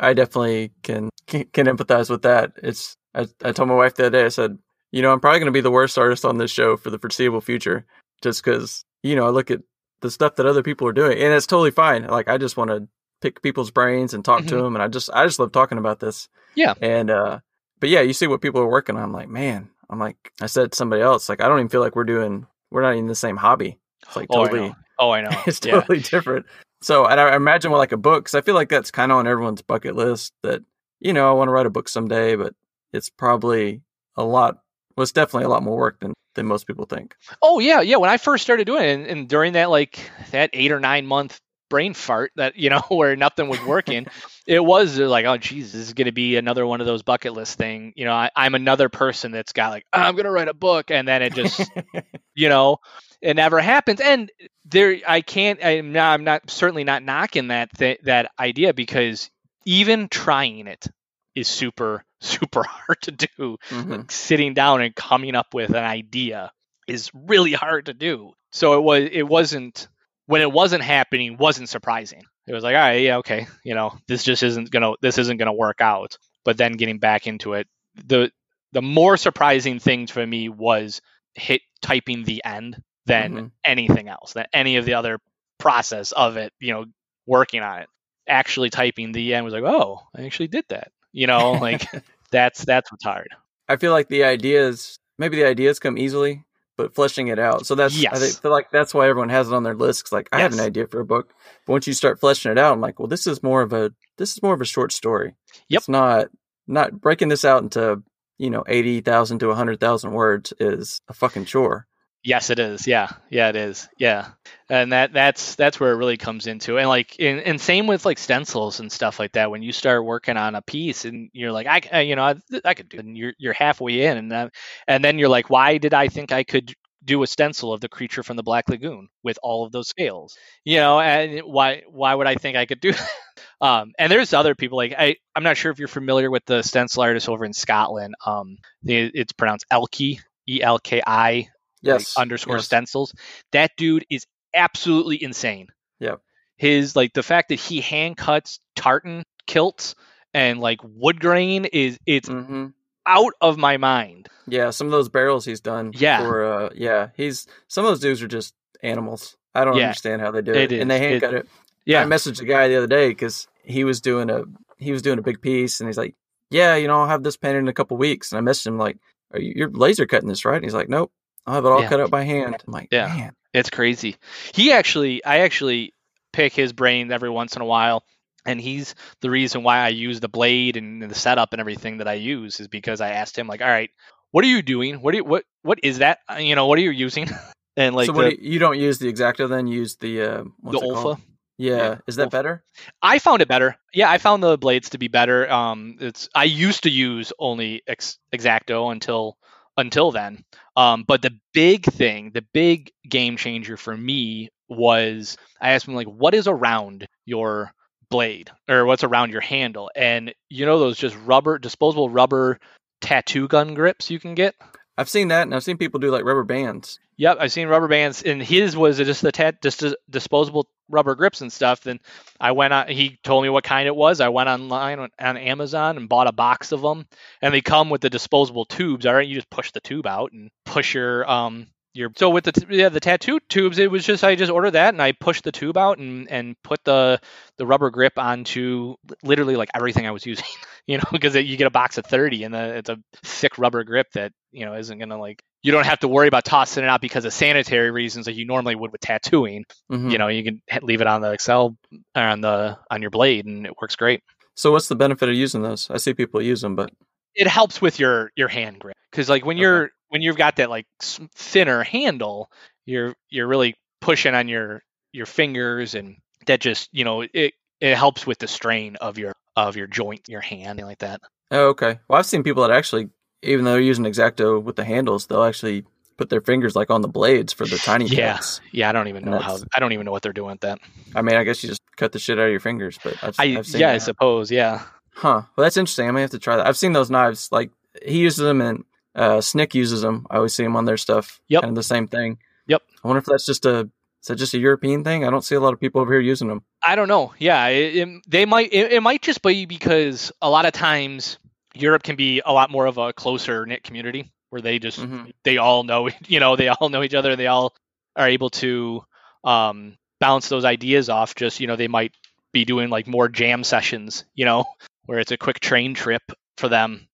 I 0.00 0.14
definitely 0.14 0.72
can, 0.82 1.10
can 1.26 1.44
can 1.52 1.66
empathize 1.66 2.10
with 2.10 2.22
that. 2.22 2.52
It's 2.62 2.96
I, 3.14 3.26
I 3.44 3.52
told 3.52 3.68
my 3.68 3.74
wife 3.74 3.94
the 3.94 4.06
other 4.06 4.18
day. 4.18 4.24
I 4.24 4.28
said, 4.28 4.58
you 4.90 5.02
know, 5.02 5.12
I'm 5.12 5.20
probably 5.20 5.40
going 5.40 5.46
to 5.46 5.52
be 5.52 5.60
the 5.60 5.70
worst 5.70 5.98
artist 5.98 6.24
on 6.24 6.38
this 6.38 6.50
show 6.50 6.76
for 6.76 6.90
the 6.90 6.98
foreseeable 6.98 7.40
future, 7.40 7.86
just 8.22 8.42
because 8.42 8.84
you 9.02 9.16
know 9.16 9.26
I 9.26 9.30
look 9.30 9.50
at 9.50 9.60
the 10.03 10.11
stuff 10.11 10.36
that 10.36 10.46
other 10.46 10.62
people 10.62 10.86
are 10.86 10.92
doing, 10.92 11.18
and 11.18 11.32
it's 11.32 11.46
totally 11.46 11.70
fine. 11.70 12.07
Like 12.07 12.28
I 12.28 12.36
just 12.38 12.57
want 12.57 12.70
to 12.70 12.86
pick 13.20 13.40
people's 13.40 13.70
brains 13.70 14.12
and 14.14 14.24
talk 14.24 14.44
to 14.46 14.55
Mhm. 14.55 14.62
them, 14.62 14.76
and 14.76 14.82
I 14.82 14.88
just 14.88 15.09
I 15.12 15.24
just 15.24 15.38
love 15.38 15.53
talking 15.53 15.78
about 15.78 16.00
this. 16.00 16.28
Yeah. 16.55 16.74
And 16.80 17.11
uh, 17.11 17.40
but 17.80 17.88
yeah, 17.88 18.00
you 18.03 18.12
see 18.12 18.26
what 18.26 18.40
people 18.42 18.61
are 18.61 18.68
working 18.68 18.96
on. 18.96 19.03
I'm 19.03 19.12
like, 19.12 19.28
man, 19.28 19.70
I'm 19.88 19.98
like 19.98 20.32
I 20.40 20.46
said 20.46 20.72
to 20.72 20.76
somebody 20.76 21.03
else, 21.03 21.28
like 21.28 21.40
I 21.42 21.48
don't 21.48 21.59
even 21.59 21.68
feel 21.70 21.80
like 21.80 21.96
we're 21.96 22.05
doing 22.05 22.46
we're 22.70 22.82
not 22.82 22.96
in 22.96 23.07
the 23.07 23.14
same 23.14 23.36
hobby. 23.36 23.78
It's 24.07 24.16
like 24.16 24.26
Oh, 24.30 24.42
I 24.42 24.44
totally 24.48 24.68
know. 24.68 24.74
oh 24.98 25.11
I 25.12 25.20
know 25.22 25.30
it's 25.46 25.61
yeah 25.64 25.80
totally 25.80 26.00
different. 26.00 26.46
So, 26.82 27.07
and 27.07 27.20
I 27.20 27.36
imagine 27.36 27.70
with 27.70 27.78
like 27.78 27.92
a 27.92 27.96
book, 27.96 28.24
because 28.24 28.34
I 28.34 28.40
feel 28.40 28.57
like 28.57 28.68
that's 28.68 28.90
kind 28.90 29.12
of 29.12 29.18
on 29.18 29.28
everyone's 29.28 29.62
bucket 29.62 29.94
list. 29.94 30.32
That 30.42 30.62
you 30.98 31.12
know, 31.12 31.28
I 31.30 31.32
want 31.32 31.46
to 31.48 31.53
write 31.53 31.66
a 31.66 31.70
book 31.70 31.88
someday, 31.88 32.34
but 32.34 32.55
it's 32.92 33.09
probably 33.09 33.82
a 34.16 34.24
lot. 34.24 34.59
It's 34.99 35.12
definitely 35.12 35.47
a 35.47 35.49
lot 35.49 35.62
more 35.62 35.76
work 35.76 36.01
than 36.01 36.14
than 36.34 36.47
most 36.47 36.66
people 36.66 36.86
think. 36.86 37.14
Oh 37.40 37.59
yeah, 37.59 37.80
yeah. 37.80 37.97
When 37.97 38.11
I 38.11 38.16
first 38.16 38.45
started 38.45 38.64
doing 38.64 38.84
it, 38.84 38.93
and, 38.93 39.07
and 39.07 39.28
during 39.28 39.55
that 39.55 39.70
like 39.70 40.11
that 40.30 40.51
eight 40.53 40.72
or 40.72 40.80
nine 40.80 41.07
month 41.07 41.38
brain 41.72 41.95
fart 41.95 42.32
that 42.36 42.57
you 42.57 42.68
know 42.68 42.80
where 42.88 43.16
nothing 43.16 43.49
was 43.49 43.62
working, 43.64 44.07
it 44.47 44.64
was 44.64 45.01
uh, 45.01 45.09
like, 45.09 45.24
oh 45.24 45.36
geez, 45.38 45.72
this 45.72 45.80
is 45.80 45.95
going 45.95 46.07
to 46.07 46.12
be 46.12 46.36
another 46.36 46.66
one 46.66 46.80
of 46.80 46.86
those 46.86 47.03
bucket 47.03 47.32
list 47.32 47.59
thing. 47.59 47.93
You 47.97 48.05
know, 48.05 48.12
I, 48.12 48.30
I'm 48.36 48.55
another 48.55 48.88
person 48.88 49.32
that's 49.32 49.53
got 49.53 49.70
like, 49.70 49.86
I'm 49.93 50.14
going 50.14 50.26
to 50.26 50.30
write 50.30 50.49
a 50.49 50.55
book, 50.55 50.90
and 50.90 51.07
then 51.09 51.22
it 51.22 51.34
just, 51.34 51.70
you 52.34 52.49
know, 52.49 52.78
it 53.20 53.34
never 53.34 53.61
happens. 53.61 54.01
And 54.01 54.30
there, 54.64 54.99
I 55.07 55.20
can't. 55.22 55.64
I'm 55.64 55.93
not. 55.93 56.12
I'm 56.12 56.24
not 56.24 56.51
certainly 56.51 56.84
not 56.84 57.03
knocking 57.03 57.49
that 57.49 57.70
th- 57.76 58.01
that 58.05 58.30
idea 58.38 58.74
because 58.74 59.30
even 59.64 60.09
trying 60.09 60.66
it 60.66 60.86
is 61.35 61.49
super 61.49 62.05
super 62.20 62.62
hard 62.62 63.01
to 63.03 63.11
do 63.12 63.57
Mhm. 63.70 63.91
like 63.91 64.11
sitting 64.12 64.55
down 64.55 64.80
and 64.83 64.95
coming 64.95 65.35
up 65.35 65.55
with 65.55 65.70
an 65.70 65.85
idea 65.85 66.53
is 66.87 67.11
really 67.14 67.53
hard 67.53 67.87
to 67.87 67.95
do. 67.95 68.33
So 68.51 68.74
it 68.74 68.83
was 68.83 69.09
it 69.12 69.26
wasn't 69.26 69.89
when 70.26 70.41
it 70.43 70.51
wasn't 70.53 70.83
happening 70.85 71.37
wasn't 71.37 71.68
surprising. 71.68 72.22
It 72.47 72.53
was 72.55 72.64
like, 72.64 72.74
all 72.74 72.80
right, 72.83 73.01
yeah, 73.03 73.18
okay, 73.18 73.47
you 73.64 73.74
know, 73.74 73.97
this 74.09 74.24
just 74.24 74.43
isn't 74.43 74.70
gonna 74.70 74.93
this 75.01 75.18
isn't 75.18 75.37
gonna 75.39 75.53
work 75.53 75.80
out. 75.80 76.18
But 76.45 76.57
then 76.57 76.72
getting 76.72 76.99
back 76.99 77.26
into 77.26 77.55
it, 77.55 77.66
the 77.95 78.30
the 78.72 78.83
more 78.83 79.16
surprising 79.16 79.78
thing 79.78 80.07
for 80.07 80.26
me 80.26 80.49
was 80.49 81.01
hit 81.35 81.62
typing 81.83 82.24
the 82.24 82.43
end 82.45 82.83
than 83.07 83.33
Mhm. 83.35 83.51
anything 83.64 84.09
else, 84.09 84.33
than 84.33 84.47
any 84.53 84.76
of 84.76 84.85
the 84.85 84.95
other 84.95 85.18
process 85.59 86.12
of 86.12 86.37
it, 86.37 86.53
you 86.61 86.72
know, 86.72 86.85
working 87.26 87.62
on 87.62 87.80
it. 87.80 87.89
Actually 88.28 88.70
typing 88.70 89.12
the 89.12 89.35
end 89.35 89.45
was 89.45 89.55
like, 89.55 89.64
oh, 89.64 90.01
I 90.16 90.24
actually 90.24 90.49
did 90.49 90.64
that. 90.68 90.91
You 91.12 91.26
know, 91.26 91.52
like 91.60 91.88
that's 92.30 92.64
that's 92.64 92.90
what's 92.90 93.04
hard. 93.04 93.28
I 93.68 93.76
feel 93.76 93.92
like 93.92 94.08
the 94.08 94.24
ideas, 94.24 94.98
maybe 95.18 95.36
the 95.36 95.46
ideas 95.46 95.78
come 95.78 95.96
easily, 95.96 96.44
but 96.76 96.94
fleshing 96.94 97.28
it 97.28 97.38
out. 97.38 97.66
So 97.66 97.74
that's 97.74 97.94
I 97.94 97.98
Yes. 98.00 98.18
think, 98.20 98.42
feel 98.42 98.50
like 98.50 98.70
that's 98.70 98.92
why 98.94 99.08
everyone 99.08 99.28
has 99.30 99.48
it 99.48 99.54
on 99.54 99.62
their 99.62 99.74
list. 99.74 100.04
'cause, 100.04 100.12
like 100.12 100.28
I 100.32 100.40
have 100.40 100.52
an 100.52 100.60
idea 100.60 100.86
for 100.86 101.00
a 101.00 101.04
book, 101.04 101.32
but 101.66 101.72
once 101.72 101.86
you 101.86 101.92
start 101.92 102.20
fleshing 102.20 102.52
it 102.52 102.58
out, 102.58 102.72
I'm 102.72 102.80
like, 102.80 102.98
well, 102.98 103.08
this 103.08 103.26
is 103.26 103.42
more 103.42 103.62
of 103.62 103.72
a 103.72 103.92
this 104.18 104.32
is 104.32 104.42
more 104.42 104.54
of 104.54 104.60
a 104.60 104.64
short 104.66 104.92
story. 104.92 105.34
Yep. 105.68 105.78
It's 105.80 105.88
not 105.88 106.28
not 106.66 107.00
breaking 107.00 107.28
this 107.28 107.44
out 107.44 107.62
into 107.62 108.02
you 108.38 108.50
know 108.50 108.64
eighty 108.66 109.00
thousand 109.00 109.38
to 109.40 109.54
hundred 109.54 109.80
thousand 109.80 110.12
words 110.12 110.52
is 110.58 111.00
a 111.08 111.14
fucking 111.14 111.44
chore. 111.46 111.86
Yes, 112.25 112.51
it 112.51 112.61
is. 112.61 112.87
Yeah, 112.87 113.09
yeah, 113.31 113.49
it 113.49 113.57
is. 113.57 113.89
Yeah, 113.99 114.29
and 114.68 114.93
that 114.93 115.12
that's 115.12 115.57
that's 115.57 115.81
where 115.81 115.91
it 115.93 115.97
really 115.97 116.16
comes 116.16 116.47
into. 116.47 116.79
And 116.79 116.89
like, 116.89 117.16
and, 117.18 117.41
and 117.41 117.61
same 117.61 117.89
with 117.89 118.05
like 118.07 118.18
stencils 118.18 118.79
and 118.79 118.93
stuff 118.93 119.18
like 119.18 119.33
that. 119.33 119.51
When 119.51 119.62
you 119.62 119.73
start 119.73 120.05
working 120.05 120.37
on 120.37 120.55
a 120.55 120.62
piece 120.62 121.05
and 121.05 121.31
you're 121.33 121.51
like, 121.51 121.66
I, 121.66 121.81
I 121.93 122.01
you 122.03 122.14
know, 122.14 122.23
I, 122.23 122.37
I 122.64 122.75
could 122.75 122.89
do, 122.89 122.99
and 123.01 123.16
you're 123.18 123.33
you're 123.39 123.53
halfway 123.55 124.03
in, 124.07 124.18
and 124.18 124.31
then 124.31 124.51
and 124.87 125.05
then 125.05 125.18
you're 125.18 125.29
like, 125.29 125.51
why 125.51 125.79
did 125.79 125.95
I 125.95 126.07
think 126.07 126.31
I 126.31 126.45
could 126.45 126.73
do 127.05 127.25
a 127.25 127.27
stencil 127.27 127.73
of 127.73 127.81
the 127.81 127.89
creature 127.89 128.23
from 128.23 128.37
the 128.37 128.45
Black 128.45 128.68
Lagoon 128.68 129.09
with 129.25 129.37
all 129.43 129.66
of 129.66 129.73
those 129.73 129.89
scales? 129.89 130.37
You 130.64 130.77
know, 130.77 131.01
and 131.01 131.41
why 131.41 131.83
why 131.89 132.14
would 132.14 132.29
I 132.29 132.37
think 132.37 132.57
I 132.57 132.66
could 132.66 132.81
do 132.81 132.93
that? 132.93 133.11
Um, 133.61 133.93
and 133.97 134.11
there's 134.11 134.33
other 134.33 134.57
people 134.57 134.77
like 134.77 134.93
I 134.99 135.14
I'm 135.37 135.45
not 135.45 135.57
sure 135.57 135.70
if 135.70 135.79
you're 135.79 135.87
familiar 135.87 136.33
with 136.33 136.45
the 136.47 136.62
stencil 136.62 137.03
artist 137.05 137.29
over 137.29 137.45
in 137.45 137.53
Scotland. 137.53 138.14
Um, 138.27 138.59
it's 138.83 139.33
pronounced 139.33 139.66
Elki, 139.73 140.18
E 140.49 140.61
L 140.61 140.81
K 140.81 141.01
I 141.07 141.47
Yes. 141.83 142.16
like, 142.16 142.22
underscore 142.22 142.57
yes. 142.57 142.66
stencils. 142.66 143.14
That 143.53 143.72
dude 143.76 144.07
is 144.11 144.26
absolutely 144.55 145.22
insane. 145.22 145.68
Yeah, 145.99 146.16
His 146.57 146.97
like 146.97 147.12
the 147.12 147.22
fact 147.22 147.49
that 147.51 147.61
he 147.61 147.80
hand 147.80 148.16
cuts 148.16 148.61
tartan 148.76 149.24
kilts 149.47 149.95
and 150.35 150.61
like 150.61 150.80
wood 150.83 151.20
grain 151.20 151.64
is 151.66 151.99
it's 152.07 152.28
hmm 152.28 152.68
out 153.05 153.33
of 153.41 153.59
my 153.59 153.76
mind. 153.78 154.28
Yeah, 154.47 154.70
some 154.70 154.87
of 154.87 154.93
those 154.93 155.09
barrels 155.09 155.45
he's 155.45 155.61
done. 155.61 155.91
Yeah. 155.95 156.18
For, 156.22 156.45
uh, 156.45 156.70
yeah, 156.74 157.09
he's 157.16 157.47
some 157.66 157.85
of 157.85 157.91
those 157.91 158.01
dudes 158.01 158.22
are 158.22 158.28
just 158.28 158.55
animals. 158.83 159.37
I 159.55 159.64
don't 159.64 159.76
Yeah, 159.76 159.85
understand 159.87 160.22
how 160.22 160.30
they 160.30 160.41
do 160.43 160.53
it 160.53 160.70
it, 160.72 160.80
and 160.80 160.91
they 160.91 160.99
hand 161.01 161.14
It- 161.16 161.20
cut 161.20 161.35
it. 161.35 161.49
Yeah, 161.85 162.03
I 162.03 162.05
messaged 162.05 162.41
a 162.41 162.45
guy 162.45 162.68
the 162.68 162.76
other 162.76 162.87
day 162.87 163.09
because 163.09 163.49
he 163.64 163.83
was 163.83 164.01
doing 164.01 164.30
a 164.30 164.45
he 164.78 164.93
was 164.93 165.03
doing 165.03 165.18
a 165.18 165.22
big 165.22 165.41
piece, 165.43 165.80
and 165.80 165.89
he's 165.89 165.99
like, 165.99 166.14
yeah, 166.49 166.76
you 166.76 166.87
know, 166.87 167.01
I'll 167.01 167.09
have 167.09 167.24
this 167.24 167.37
painted 167.37 167.59
in 167.59 167.68
a 167.68 167.72
couple 167.72 167.97
weeks. 167.97 168.33
And 168.33 168.39
I 168.49 168.51
messaged 168.53 168.66
him 168.68 168.78
like, 168.78 168.99
Are 169.33 169.41
you, 169.41 169.53
you're 169.57 169.70
laser 169.70 170.07
cutting 170.07 170.28
this, 170.28 170.45
right? 170.45 170.55
And 170.57 170.64
he's 170.64 170.74
like, 170.74 170.89
Nope, 170.89 171.11
I'll 171.47 171.55
have 171.55 171.64
it 171.64 171.68
all 171.68 171.82
Yeah. 171.82 171.88
cut 171.88 172.01
out 172.01 172.11
by 172.11 172.22
hand. 172.22 172.57
I'm 172.66 172.72
like, 172.72 172.88
Yeah. 172.93 173.07
man, 173.09 173.32
It's 173.53 173.70
crazy. 173.70 174.16
He 174.55 174.72
actually, 174.72 175.24
I 175.24 175.40
actually 175.40 175.95
pick 176.32 176.53
his 176.55 176.72
brain 176.72 177.11
every 177.12 177.30
once 177.30 177.57
in 177.57 177.62
a 177.62 177.66
while, 177.66 178.05
and 178.47 178.61
he's 178.61 178.95
the 179.20 179.30
reason 179.30 179.62
why 179.62 179.78
I 179.78 179.88
use 179.88 180.20
the 180.20 180.28
blade 180.28 180.76
and 180.76 181.03
the 181.03 181.14
setup 181.14 181.53
and 181.53 181.61
everything 181.61 181.99
that 181.99 182.09
I 182.09 182.14
use 182.14 182.61
is 182.61 182.68
because 182.68 183.01
I 183.01 183.11
asked 183.11 183.36
him 183.38 183.47
like, 183.49 183.61
all 183.61 183.68
right, 183.68 183.90
what 184.30 184.45
are 184.45 184.49
you 184.49 184.62
doing? 184.62 185.03
What 185.03 185.11
do 185.12 185.18
you, 185.18 185.24
what 185.24 185.45
what 185.62 185.80
is 185.82 185.99
that? 185.99 186.20
Uh, 186.30 186.36
You 186.36 186.55
know, 186.55 186.66
what 186.66 186.78
are 186.78 186.82
you 186.82 186.90
using? 186.90 187.28
and 187.76 187.95
like 187.95 188.07
so 188.07 188.12
the, 188.12 188.30
you, 188.40 188.53
you 188.53 188.59
don't 188.59 188.78
use 188.78 188.99
the 188.99 189.09
X-Acto 189.11 189.49
then? 189.49 189.66
You 189.66 189.80
use 189.80 189.97
the 189.97 190.22
uh, 190.22 190.45
what's 190.61 190.80
the 190.80 190.86
it 190.86 190.93
called? 190.95 191.18
Olfa. 191.18 191.20
Yeah. 191.59 191.76
Yeah, 191.76 191.99
is 192.07 192.16
that 192.16 192.28
Olfa. 192.28 192.30
better? 192.30 192.64
I 193.03 193.18
found 193.18 193.43
it 193.43 193.49
better. 193.49 193.76
Yeah, 193.93 194.11
I 194.11 194.16
found 194.18 194.43
the 194.43 194.57
blades 194.57 194.90
to 194.90 194.99
be 194.99 195.09
better. 195.09 195.51
Um, 195.53 195.99
it's 196.01 196.28
I 196.34 196.45
used 196.45 196.84
to 196.84 196.90
use 196.90 197.32
only 197.38 197.82
ex- 197.86 198.18
X-Acto 198.32 198.90
until 198.90 199.36
until 199.77 200.11
then. 200.11 200.45
Um, 200.77 201.05
but 201.07 201.23
the 201.23 201.39
big 201.53 201.85
thing, 201.85 202.31
the 202.33 202.45
big 202.53 202.93
game 203.09 203.37
changer 203.37 203.77
for 203.77 203.97
me 203.97 204.51
was 204.68 205.37
I 205.61 205.73
asked 205.73 205.87
him 205.87 205.95
like, 205.95 206.07
what 206.07 206.35
is 206.35 206.47
around 206.49 207.07
your 207.25 207.73
blade 208.11 208.51
or 208.68 208.85
what's 208.85 209.05
around 209.05 209.31
your 209.31 209.41
handle? 209.41 209.91
And 209.95 210.35
you 210.49 210.66
know 210.66 210.79
those 210.79 210.99
just 210.99 211.16
rubber, 211.25 211.59
disposable 211.59 212.09
rubber 212.09 212.59
tattoo 213.01 213.49
gun 213.49 213.75
grips 213.75 214.11
you 214.11 214.18
can 214.18 214.35
get. 214.35 214.55
I've 214.97 215.09
seen 215.09 215.29
that, 215.29 215.43
and 215.43 215.55
I've 215.55 215.64
seen 215.64 215.79
people 215.79 216.01
do 216.01 216.11
like 216.11 216.25
rubber 216.25 216.45
bands. 216.45 216.99
Yep, 217.16 217.39
I've 217.41 217.53
seen 217.53 217.68
rubber 217.68 217.89
bands, 217.89 218.23
and 218.23 218.43
his 218.43 218.77
was 218.77 218.99
just 218.99 219.23
the 219.23 219.33
tat, 219.33 219.62
just 219.62 219.81
dis- 219.81 219.95
disposable 220.09 220.68
rubber 220.93 221.14
grips 221.16 221.40
and 221.40 221.53
stuff. 221.53 221.80
Then 221.80 221.99
I 222.38 222.53
went 222.53 222.72
on. 222.72 222.88
He 222.88 223.18
told 223.24 223.43
me 223.43 223.49
what 223.49 223.64
kind 223.64 223.88
it 223.88 223.97
was. 223.97 224.20
I 224.20 224.28
went 224.28 224.49
online 224.49 225.01
on, 225.01 225.11
on 225.18 225.36
Amazon 225.36 225.97
and 225.97 226.09
bought 226.09 226.28
a 226.28 226.32
box 226.32 226.70
of 226.70 226.82
them, 226.82 227.07
and 227.40 227.53
they 227.53 227.61
come 227.61 227.90
with 227.90 228.03
the 228.03 228.11
disposable 228.11 228.64
tubes. 228.64 229.07
All 229.07 229.14
right, 229.14 229.26
you 229.26 229.34
just 229.34 229.51
push 229.51 229.72
the 229.72 229.80
tube 229.80 230.07
out 230.07 230.32
and 230.32 230.51
push 230.64 230.95
your 230.95 231.28
um 231.28 231.66
your. 231.95 232.11
So 232.16 232.30
with 232.30 232.45
the 232.45 232.53
t- 232.53 232.66
yeah 232.70 232.88
the 232.88 233.01
tattoo 233.01 233.40
tubes, 233.49 233.78
it 233.78 233.90
was 233.90 234.05
just 234.05 234.24
I 234.24 234.34
just 234.34 234.51
ordered 234.51 234.72
that 234.72 234.95
and 234.95 235.03
I 235.03 235.12
pushed 235.12 235.45
the 235.45 235.53
tube 235.53 235.76
out 235.76 235.99
and 235.99 236.30
and 236.30 236.57
put 236.62 236.82
the 236.84 237.20
the 237.59 237.66
rubber 237.66 237.90
grip 237.90 238.18
onto 238.18 238.97
literally 239.22 239.57
like 239.57 239.70
everything 239.74 240.07
I 240.07 240.11
was 240.11 240.24
using. 240.32 240.47
You 240.86 240.99
know, 240.99 241.05
because 241.12 241.34
you 241.36 241.57
get 241.57 241.66
a 241.66 241.70
box 241.70 241.97
of 241.99 242.07
thirty 242.07 242.43
and 242.45 242.53
the, 242.55 242.76
it's 242.78 242.88
a 242.90 242.99
thick 243.22 243.57
rubber 243.59 243.84
grip 243.84 244.09
that 244.14 244.32
you 244.51 244.64
know 244.64 244.74
isn't 244.74 244.99
gonna 244.99 245.18
like 245.18 245.43
you 245.62 245.70
don't 245.70 245.86
have 245.86 246.01
to 246.01 246.09
worry 246.09 246.26
about 246.26 246.45
tossing 246.45 246.82
it 246.82 246.88
out 246.88 247.01
because 247.01 247.24
of 247.24 247.32
sanitary 247.32 247.90
reasons 247.93 248.26
that 248.26 248.34
you 248.34 248.45
normally 248.45 248.74
would 248.74 248.90
with 248.90 249.01
tattooing. 249.01 249.64
Mhm. 249.93 250.11
You 250.11 250.18
know, 250.18 250.26
you 250.28 250.43
can 250.43 250.61
leave 250.82 251.01
it 251.01 251.07
on 251.07 251.20
the 251.20 251.30
Excel 251.32 251.76
or 252.16 252.22
on 252.22 252.40
the 252.40 252.78
on 252.90 253.01
your 253.01 253.11
blade 253.12 253.47
and 253.47 253.64
it 253.64 253.72
works 253.80 253.95
great. 253.97 254.22
So 254.57 254.72
what's 254.72 254.88
the 254.88 254.97
benefit 254.97 255.28
of 255.28 255.34
using 255.36 255.62
those? 255.62 255.88
I 255.88 255.99
see 255.99 256.14
people 256.14 256.43
use 256.43 256.61
them, 256.62 256.74
but 256.74 256.90
It 257.34 257.47
helps 257.47 257.80
with 257.80 257.99
your 258.01 258.32
your 258.34 258.49
hand 258.49 258.80
grip 258.80 258.97
because 259.11 259.28
like 259.28 259.47
when 259.47 259.57
Okay. 259.57 259.62
you're 259.62 259.90
when 260.12 260.20
you've 260.22 260.36
got 260.36 260.56
that 260.56 260.68
like 260.68 260.86
thinner 261.00 261.82
handle, 261.82 262.50
you're 262.84 263.14
you're 263.30 263.46
really 263.46 263.74
pushing 264.02 264.34
on 264.34 264.46
your 264.48 264.82
your 265.12 265.24
fingers 265.26 265.94
and 265.94 266.16
that 266.46 266.60
just 266.60 266.88
you 266.92 267.04
know 267.04 267.22
it 267.22 267.54
it 267.80 267.96
helps 267.96 268.26
with 268.26 268.38
the 268.38 268.46
strain 268.48 268.96
of 268.96 269.16
your 269.16 269.32
of 269.56 269.74
your 269.76 269.86
joint, 269.86 270.28
your 270.28 270.40
hand, 270.42 270.78
and 270.78 270.86
like 270.88 270.98
that. 270.98 271.20
oh, 271.50 271.68
okay. 271.68 271.98
Well, 272.08 272.18
I've 272.18 272.26
seen 272.26 272.42
people 272.42 272.62
that 272.62 272.70
actually, 272.70 273.08
even 273.42 273.64
though 273.64 273.72
they're 273.72 273.80
using 273.80 274.06
X-Acto 274.06 274.62
with 274.62 274.76
the 274.76 274.84
handles, 274.84 275.26
they'll 275.26 275.42
actually 275.44 275.84
put 276.18 276.28
their 276.28 276.40
fingers 276.42 276.76
like 276.76 276.90
on 276.90 277.00
the 277.00 277.08
blades 277.08 277.52
for 277.54 277.64
the 277.66 277.78
tiny 277.84 278.04
Yeah. 278.06 278.34
cuts. 278.34 278.60
Yeah, 278.72 278.88
I 278.90 278.92
don't 278.92 279.08
even 279.08 279.24
And 279.24 279.32
know 279.32 279.38
how 279.40 279.58
I 279.74 279.80
don't 279.80 279.92
even 279.92 280.04
know 280.04 280.12
what 280.12 280.22
they're 280.22 280.32
doing 280.34 280.50
with 280.52 280.60
that. 280.60 280.78
I 281.14 281.22
mean, 281.22 281.36
I 281.36 281.44
guess 281.44 281.62
you 281.62 281.68
just 281.70 281.80
cut 281.96 282.12
the 282.12 282.18
shit 282.18 282.38
out 282.38 282.44
of 282.46 282.50
your 282.50 282.60
fingers, 282.60 282.98
but 283.02 283.14
I've, 283.22 283.34
I 283.38 283.58
I've 283.58 283.66
seen 283.66 283.80
yeah, 283.80 283.92
I 283.92 283.98
suppose 283.98 284.50
yeah. 284.50 284.82
Huh. 285.14 285.42
Well, 285.56 285.64
that's 285.64 285.76
interesting. 285.76 286.08
I 286.08 286.10
may 286.12 286.22
have 286.22 286.30
to 286.30 286.38
try 286.38 286.56
that. 286.56 286.66
I've 286.66 286.76
seen 286.78 286.92
those 286.94 287.10
knives. 287.10 287.48
Like 287.52 287.70
he 288.04 288.18
uses 288.20 288.38
them, 288.44 288.60
and 288.62 288.84
uh, 289.14 289.40
Snick 289.40 289.74
uses 289.74 290.02
them. 290.02 290.26
I 290.30 290.36
always 290.36 290.54
see 290.54 290.62
them 290.62 290.76
on 290.76 290.84
their 290.84 290.96
stuff. 290.96 291.40
Yep. 291.48 291.62
Kind 291.62 291.70
of 291.72 291.76
the 291.76 291.82
same 291.82 292.08
thing. 292.08 292.38
Yep. 292.66 292.82
I 293.04 293.08
wonder 293.08 293.18
if 293.18 293.24
that's 293.26 293.46
just 293.46 293.66
a 293.66 293.88
is 294.22 294.28
that 294.28 294.36
just 294.36 294.54
a 294.54 294.58
European 294.58 295.02
thing? 295.02 295.24
I 295.24 295.30
don't 295.30 295.42
see 295.44 295.56
a 295.56 295.60
lot 295.60 295.72
of 295.72 295.80
people 295.80 296.00
over 296.00 296.12
here 296.12 296.20
using 296.20 296.46
them. 296.46 296.62
I 296.86 296.94
don't 296.94 297.08
know. 297.08 297.34
Yeah, 297.38 297.66
it, 297.66 297.96
it- 297.96 298.22
they 298.28 298.44
might. 298.44 298.72
It, 298.72 298.92
it 298.92 299.02
might 299.02 299.20
just 299.20 299.42
be 299.42 299.66
because 299.66 300.30
a 300.40 300.48
lot 300.48 300.64
of 300.64 300.72
times 300.72 301.38
Europe 301.74 302.04
can 302.04 302.14
be 302.14 302.40
a 302.46 302.52
lot 302.52 302.70
more 302.70 302.86
of 302.86 302.98
a 302.98 303.12
closer 303.12 303.66
knit 303.66 303.82
community 303.82 304.30
where 304.50 304.62
they 304.62 304.78
just 304.78 305.00
Mhm. 305.00 305.32
they 305.42 305.56
all 305.56 305.82
know 305.82 306.08
you 306.28 306.38
know 306.38 306.54
they 306.56 306.68
all 306.68 306.88
know 306.88 307.02
each 307.02 307.14
other. 307.14 307.34
They 307.34 307.48
all 307.48 307.74
are 308.14 308.28
able 308.28 308.50
to 308.50 309.02
um, 309.42 309.96
bounce 310.20 310.48
those 310.48 310.64
ideas 310.64 311.08
off. 311.08 311.34
Just 311.34 311.58
you 311.58 311.66
know 311.66 311.74
they 311.76 311.88
might 311.88 312.12
be 312.52 312.64
doing 312.64 312.90
like 312.90 313.08
more 313.08 313.28
jam 313.28 313.64
sessions. 313.64 314.24
You 314.34 314.44
know 314.44 314.64
where 315.06 315.18
it's 315.18 315.32
a 315.32 315.36
quick 315.36 315.58
train 315.58 315.94
trip 315.94 316.22
for 316.58 316.68
them. 316.68 317.08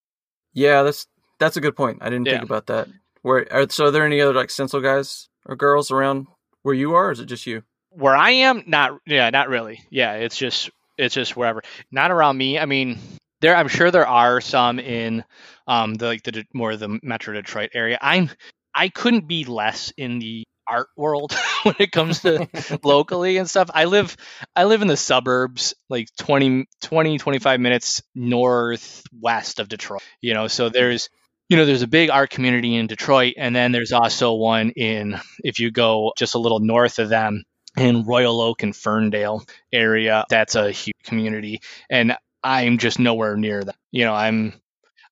Yeah, 0.53 0.83
that's 0.83 1.07
that's 1.39 1.57
a 1.57 1.61
good 1.61 1.75
point. 1.75 1.99
I 2.01 2.09
didn't 2.09 2.27
Yeah. 2.27 2.33
think 2.33 2.43
about 2.43 2.67
that. 2.67 2.87
Where 3.21 3.47
are, 3.51 3.69
so? 3.69 3.85
Are 3.85 3.91
there 3.91 4.05
any 4.05 4.21
other 4.21 4.33
like 4.33 4.49
stencil 4.49 4.81
guys 4.81 5.27
or 5.45 5.55
girls 5.55 5.91
around 5.91 6.27
where 6.63 6.75
you 6.75 6.93
are, 6.95 7.07
or 7.07 7.11
is 7.11 7.19
it 7.19 7.25
just 7.25 7.45
you? 7.47 7.63
Where 7.91 8.15
I 8.15 8.31
am, 8.31 8.63
not 8.67 8.99
yeah, 9.05 9.29
not 9.29 9.49
really. 9.49 9.81
Yeah, 9.89 10.13
it's 10.13 10.37
just 10.37 10.69
it's 10.97 11.15
just 11.15 11.35
wherever. 11.35 11.61
Not 11.91 12.11
around 12.11 12.37
me. 12.37 12.59
I 12.59 12.65
mean, 12.65 12.99
there. 13.41 13.55
I'm 13.55 13.67
sure 13.67 13.89
there 13.91 14.07
are 14.07 14.39
some 14.41 14.79
in 14.79 15.23
um 15.67 15.95
the 15.95 16.05
like 16.05 16.23
the 16.23 16.45
more 16.53 16.75
the 16.77 16.99
Metro 17.03 17.33
Detroit 17.33 17.71
area. 17.73 17.97
I'm 18.01 18.29
I 18.75 18.89
couldn't 18.89 19.27
be 19.27 19.43
less 19.45 19.91
in 19.97 20.19
the 20.19 20.43
art 20.67 20.87
world 20.95 21.33
when 21.63 21.75
it 21.79 21.91
comes 21.91 22.21
to 22.21 22.47
locally 22.83 23.37
and 23.37 23.49
stuff. 23.49 23.69
I 23.73 23.85
live 23.85 24.15
I 24.55 24.65
live 24.65 24.81
in 24.83 24.87
the 24.87 24.95
suburbs, 24.97 25.73
like 25.89 26.07
20, 26.19 26.67
20 26.83 27.17
25 27.17 27.59
minutes 27.59 28.03
northwest 28.15 29.59
of 29.59 29.67
Detroit. 29.67 30.01
You 30.21 30.33
know, 30.33 30.47
so 30.47 30.69
there's 30.69 31.09
you 31.49 31.57
know 31.57 31.65
there's 31.65 31.81
a 31.81 31.87
big 31.87 32.09
art 32.09 32.29
community 32.29 32.75
in 32.75 32.87
Detroit, 32.87 33.33
and 33.37 33.55
then 33.55 33.71
there's 33.71 33.91
also 33.91 34.33
one 34.33 34.69
in 34.71 35.19
if 35.43 35.59
you 35.59 35.71
go 35.71 36.13
just 36.17 36.35
a 36.35 36.39
little 36.39 36.59
north 36.59 36.99
of 36.99 37.09
them 37.09 37.43
in 37.77 38.03
Royal 38.05 38.41
Oak 38.41 38.63
and 38.63 38.75
Ferndale 38.75 39.43
area. 39.71 40.25
That's 40.29 40.55
a 40.55 40.71
huge 40.71 40.95
community, 41.03 41.61
and 41.89 42.15
I'm 42.43 42.77
just 42.77 42.99
nowhere 42.99 43.35
near 43.37 43.63
that. 43.63 43.75
You 43.91 44.05
know, 44.05 44.13
I'm 44.13 44.53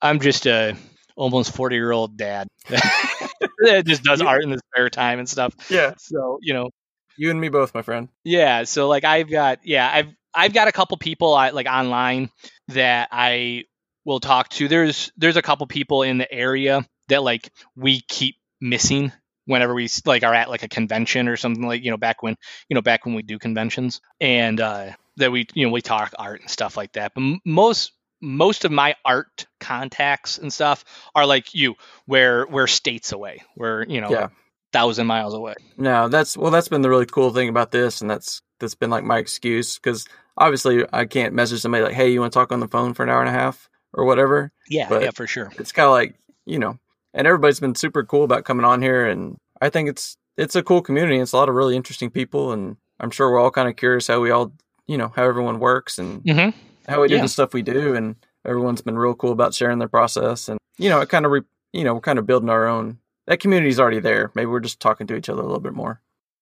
I'm 0.02 0.20
just 0.20 0.46
a 0.46 0.76
almost 1.16 1.54
40 1.56 1.76
year 1.76 1.92
old 1.92 2.16
dad 2.18 2.48
that 2.70 3.84
just 3.86 4.04
does 4.04 4.22
art 4.22 4.44
in 4.44 4.52
his 4.52 4.62
spare 4.72 4.90
time 4.90 5.20
and 5.20 5.28
stuff. 5.28 5.54
Yeah, 5.70 5.94
So 5.98 6.40
you 6.42 6.54
know, 6.54 6.70
you 7.18 7.32
and 7.32 7.42
me 7.42 7.50
both, 7.50 7.74
my 7.74 7.82
friend. 7.82 8.10
yeah. 8.24 8.64
So 8.64 8.88
like 8.88 9.04
I've 9.04 9.30
got 9.30 9.60
yeah 9.64 9.90
I've 9.92 10.08
I've 10.34 10.54
got 10.54 10.68
a 10.68 10.72
couple 10.72 10.98
people 10.98 11.34
I 11.34 11.50
like 11.50 11.66
online 11.68 12.30
that 12.70 13.10
I 13.12 13.64
will 14.08 14.22
talk 14.22 14.48
to. 14.50 14.68
There's 14.68 15.12
there's 15.18 15.36
a 15.36 15.42
couple 15.42 15.68
people 15.68 16.02
in 16.02 16.18
the 16.18 16.32
area 16.32 16.88
that 17.10 17.22
like 17.22 17.52
we 17.76 18.00
keep 18.00 18.38
missing 18.60 19.12
whenever 19.46 19.74
we 19.74 19.88
like 20.06 20.24
are 20.24 20.34
at 20.34 20.50
like 20.50 20.64
a 20.64 20.68
convention 20.70 21.28
or 21.28 21.38
something 21.38 21.64
like 21.68 21.84
you 21.84 21.92
know 21.92 21.98
back 21.98 22.24
when 22.24 22.36
you 22.70 22.76
know 22.76 22.82
back 22.82 23.06
when 23.06 23.14
we 23.14 23.22
do 23.22 23.38
conventions. 23.38 24.02
And 24.20 24.60
uh 24.60 24.92
that 25.18 25.32
we 25.32 25.46
you 25.54 25.68
know 25.68 25.74
we 25.74 25.82
talk 25.82 26.14
art 26.18 26.42
and 26.42 26.50
stuff 26.50 26.78
like 26.78 26.94
that. 26.94 27.12
But 27.14 27.40
most 27.46 27.92
most 28.22 28.66
of 28.66 28.72
my 28.72 28.96
art 29.06 29.46
contacts 29.60 30.38
and 30.40 30.52
stuff 30.52 30.86
are 31.14 31.26
like 31.26 31.54
you 31.54 31.76
where 32.06 32.48
we're 32.48 32.68
states 32.68 33.12
away. 33.12 33.44
We're 33.58 33.84
you 33.84 34.00
know 34.00 34.10
Yeah. 34.10 34.28
thousand 34.72 35.06
miles 35.06 35.34
away. 35.34 35.56
No, 35.76 36.08
that's 36.08 36.38
well, 36.38 36.52
that's 36.52 36.70
been 36.70 36.82
the 36.82 36.90
really 36.90 37.06
cool 37.06 37.32
thing 37.32 37.50
about 37.50 37.72
this, 37.72 38.00
and 38.00 38.10
that's 38.10 38.42
that's 38.60 38.76
been 38.76 38.90
like 38.90 39.04
my 39.04 39.18
excuse. 39.18 39.78
Because 39.78 40.08
obviously 40.38 40.86
I 40.94 41.06
can't 41.06 41.34
message 41.34 41.60
somebody 41.60 41.84
like, 41.84 41.94
"Hey, 41.94 42.10
you 42.10 42.22
want 42.22 42.32
to 42.32 42.40
talk 42.40 42.54
on 42.54 42.62
the 42.62 42.70
phone 42.70 42.94
for 42.94 43.04
an 43.04 43.10
hour 43.10 43.20
and 43.20 43.30
a 43.30 43.34
half 43.34 43.70
or 43.94 44.06
whatever." 44.06 44.52
yeah 44.70 44.88
But- 44.90 45.04
yeah 45.04 45.12
for 45.12 45.28
sure 45.28 45.52
It's 45.58 45.72
kind 45.72 45.86
of 45.88 45.92
like 45.92 46.16
you 46.46 46.60
know, 46.60 46.80
and 47.14 47.28
everybody's 47.28 47.60
been 47.60 47.76
super 47.76 48.04
cool 48.06 48.24
about 48.24 48.46
coming 48.46 48.66
on 48.66 48.82
here, 48.82 49.06
and 49.06 49.38
I 49.62 49.70
think 49.70 49.90
it's 49.90 50.18
it's 50.38 50.56
a 50.56 50.64
cool 50.64 50.82
community. 50.82 51.18
It's 51.18 51.34
a 51.34 51.38
lot 51.38 51.50
of 51.50 51.56
really 51.56 51.76
interesting 51.76 52.10
people, 52.10 52.52
and 52.54 52.78
I'm 53.00 53.10
sure 53.12 53.30
we're 53.32 53.40
all 53.42 53.52
kind 53.52 53.68
of 53.68 53.76
curious 53.76 54.08
how 54.08 54.20
we 54.22 54.32
all 54.32 54.54
you 54.88 54.98
know 54.98 55.12
how 55.16 55.24
everyone 55.24 55.60
works 55.60 55.98
and 56.00 56.22
hmm 56.24 56.50
how 56.88 57.02
we 57.02 57.08
do 57.10 57.16
Yeah. 57.16 57.22
the 57.24 57.28
stuff 57.28 57.54
we 57.54 57.64
do, 57.64 57.96
and 57.96 58.16
everyone's 58.46 58.82
been 58.82 58.98
real 58.98 59.14
cool 59.14 59.34
about 59.34 59.54
sharing 59.54 59.80
their 59.80 59.90
process, 59.90 60.48
and 60.48 60.58
you 60.78 60.90
know, 60.90 61.02
it 61.02 61.10
kind 61.10 61.26
of 61.26 61.32
re- 61.32 61.42
you 61.74 61.84
know 61.84 61.96
we're 61.96 62.00
kind 62.02 62.20
of 62.20 62.26
building 62.26 62.50
our 62.50 62.66
own. 62.68 63.00
That 63.26 63.42
community's 63.42 63.78
already 63.80 64.00
there. 64.00 64.32
Maybe 64.36 64.46
we're 64.46 64.62
just 64.62 64.80
talking 64.80 65.06
to 65.08 65.16
each 65.18 65.28
other 65.28 65.42
a 65.42 65.46
little 65.46 65.60
bit 65.60 65.74
more. 65.74 66.00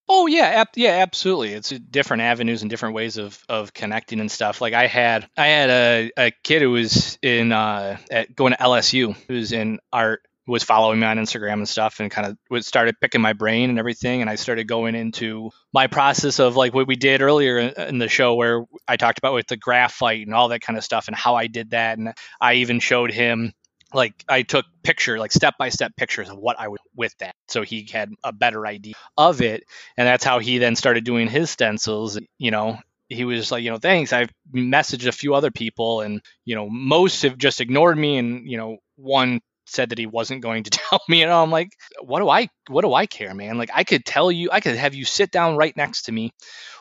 Oh 0.08 0.26
yeah, 0.26 0.44
ab- 0.44 0.68
yeah, 0.76 0.90
absolutely. 1.02 1.52
It's 1.52 1.72
uh, 1.72 1.78
different 1.90 2.22
avenues 2.22 2.62
and 2.62 2.70
different 2.70 2.94
ways 2.94 3.16
of, 3.16 3.42
of 3.48 3.74
connecting 3.74 4.20
and 4.20 4.30
stuff. 4.30 4.60
Like 4.60 4.72
I 4.72 4.86
had 4.86 5.28
I 5.36 5.46
had 5.48 5.70
a, 5.70 6.10
a 6.16 6.32
kid 6.44 6.62
who 6.62 6.70
was 6.70 7.18
in 7.22 7.50
uh 7.52 7.98
at 8.10 8.34
going 8.34 8.52
to 8.52 8.58
LSU 8.58 9.16
who 9.26 9.34
was 9.34 9.52
in 9.52 9.80
art 9.92 10.20
was 10.46 10.62
following 10.62 11.00
me 11.00 11.06
on 11.06 11.16
Instagram 11.16 11.54
and 11.54 11.68
stuff 11.68 11.98
and 11.98 12.08
kind 12.08 12.28
of 12.28 12.38
was 12.48 12.68
started 12.68 12.94
picking 13.00 13.20
my 13.20 13.32
brain 13.32 13.68
and 13.68 13.80
everything 13.80 14.20
and 14.20 14.30
I 14.30 14.36
started 14.36 14.68
going 14.68 14.94
into 14.94 15.50
my 15.72 15.88
process 15.88 16.38
of 16.38 16.54
like 16.54 16.72
what 16.72 16.86
we 16.86 16.94
did 16.94 17.20
earlier 17.20 17.58
in 17.58 17.98
the 17.98 18.06
show 18.08 18.36
where 18.36 18.64
I 18.86 18.96
talked 18.96 19.18
about 19.18 19.34
with 19.34 19.48
the 19.48 19.56
graphite 19.56 20.24
and 20.24 20.32
all 20.36 20.50
that 20.50 20.60
kind 20.60 20.76
of 20.76 20.84
stuff 20.84 21.08
and 21.08 21.16
how 21.16 21.34
I 21.34 21.48
did 21.48 21.70
that 21.70 21.98
and 21.98 22.14
I 22.40 22.54
even 22.54 22.78
showed 22.78 23.10
him 23.10 23.54
like 23.94 24.14
I 24.28 24.42
took 24.42 24.66
picture 24.82 25.18
like 25.18 25.32
step 25.32 25.54
by 25.58 25.68
step 25.68 25.92
pictures 25.96 26.28
of 26.28 26.38
what 26.38 26.58
I 26.58 26.68
would 26.68 26.80
with 26.94 27.16
that. 27.18 27.34
So 27.48 27.62
he 27.62 27.88
had 27.90 28.10
a 28.24 28.32
better 28.32 28.66
idea 28.66 28.94
of 29.16 29.40
it 29.40 29.64
and 29.96 30.06
that's 30.06 30.24
how 30.24 30.38
he 30.38 30.58
then 30.58 30.76
started 30.76 31.04
doing 31.04 31.28
his 31.28 31.50
stencils 31.50 32.18
you 32.38 32.50
know. 32.50 32.78
He 33.08 33.24
was 33.24 33.52
like, 33.52 33.62
you 33.62 33.70
know, 33.70 33.78
thanks. 33.78 34.12
I've 34.12 34.30
messaged 34.52 35.06
a 35.06 35.12
few 35.12 35.36
other 35.36 35.52
people, 35.52 36.00
and 36.00 36.20
you 36.44 36.56
know, 36.56 36.68
most 36.68 37.22
have 37.22 37.38
just 37.38 37.60
ignored 37.60 37.96
me, 37.96 38.18
and 38.18 38.50
you 38.50 38.56
know, 38.56 38.78
one 38.96 39.40
said 39.66 39.90
that 39.90 39.98
he 39.98 40.06
wasn't 40.06 40.42
going 40.42 40.64
to 40.64 40.70
tell 40.90 41.00
me 41.08 41.22
and 41.22 41.30
I'm 41.32 41.50
like 41.50 41.70
what 42.00 42.20
do 42.20 42.28
I 42.28 42.48
what 42.68 42.82
do 42.82 42.94
I 42.94 43.06
care 43.06 43.34
man? 43.34 43.58
Like 43.58 43.70
I 43.74 43.84
could 43.84 44.04
tell 44.04 44.30
you 44.32 44.50
I 44.52 44.60
could 44.60 44.76
have 44.76 44.94
you 44.94 45.04
sit 45.04 45.30
down 45.30 45.56
right 45.56 45.76
next 45.76 46.02
to 46.02 46.12
me 46.12 46.32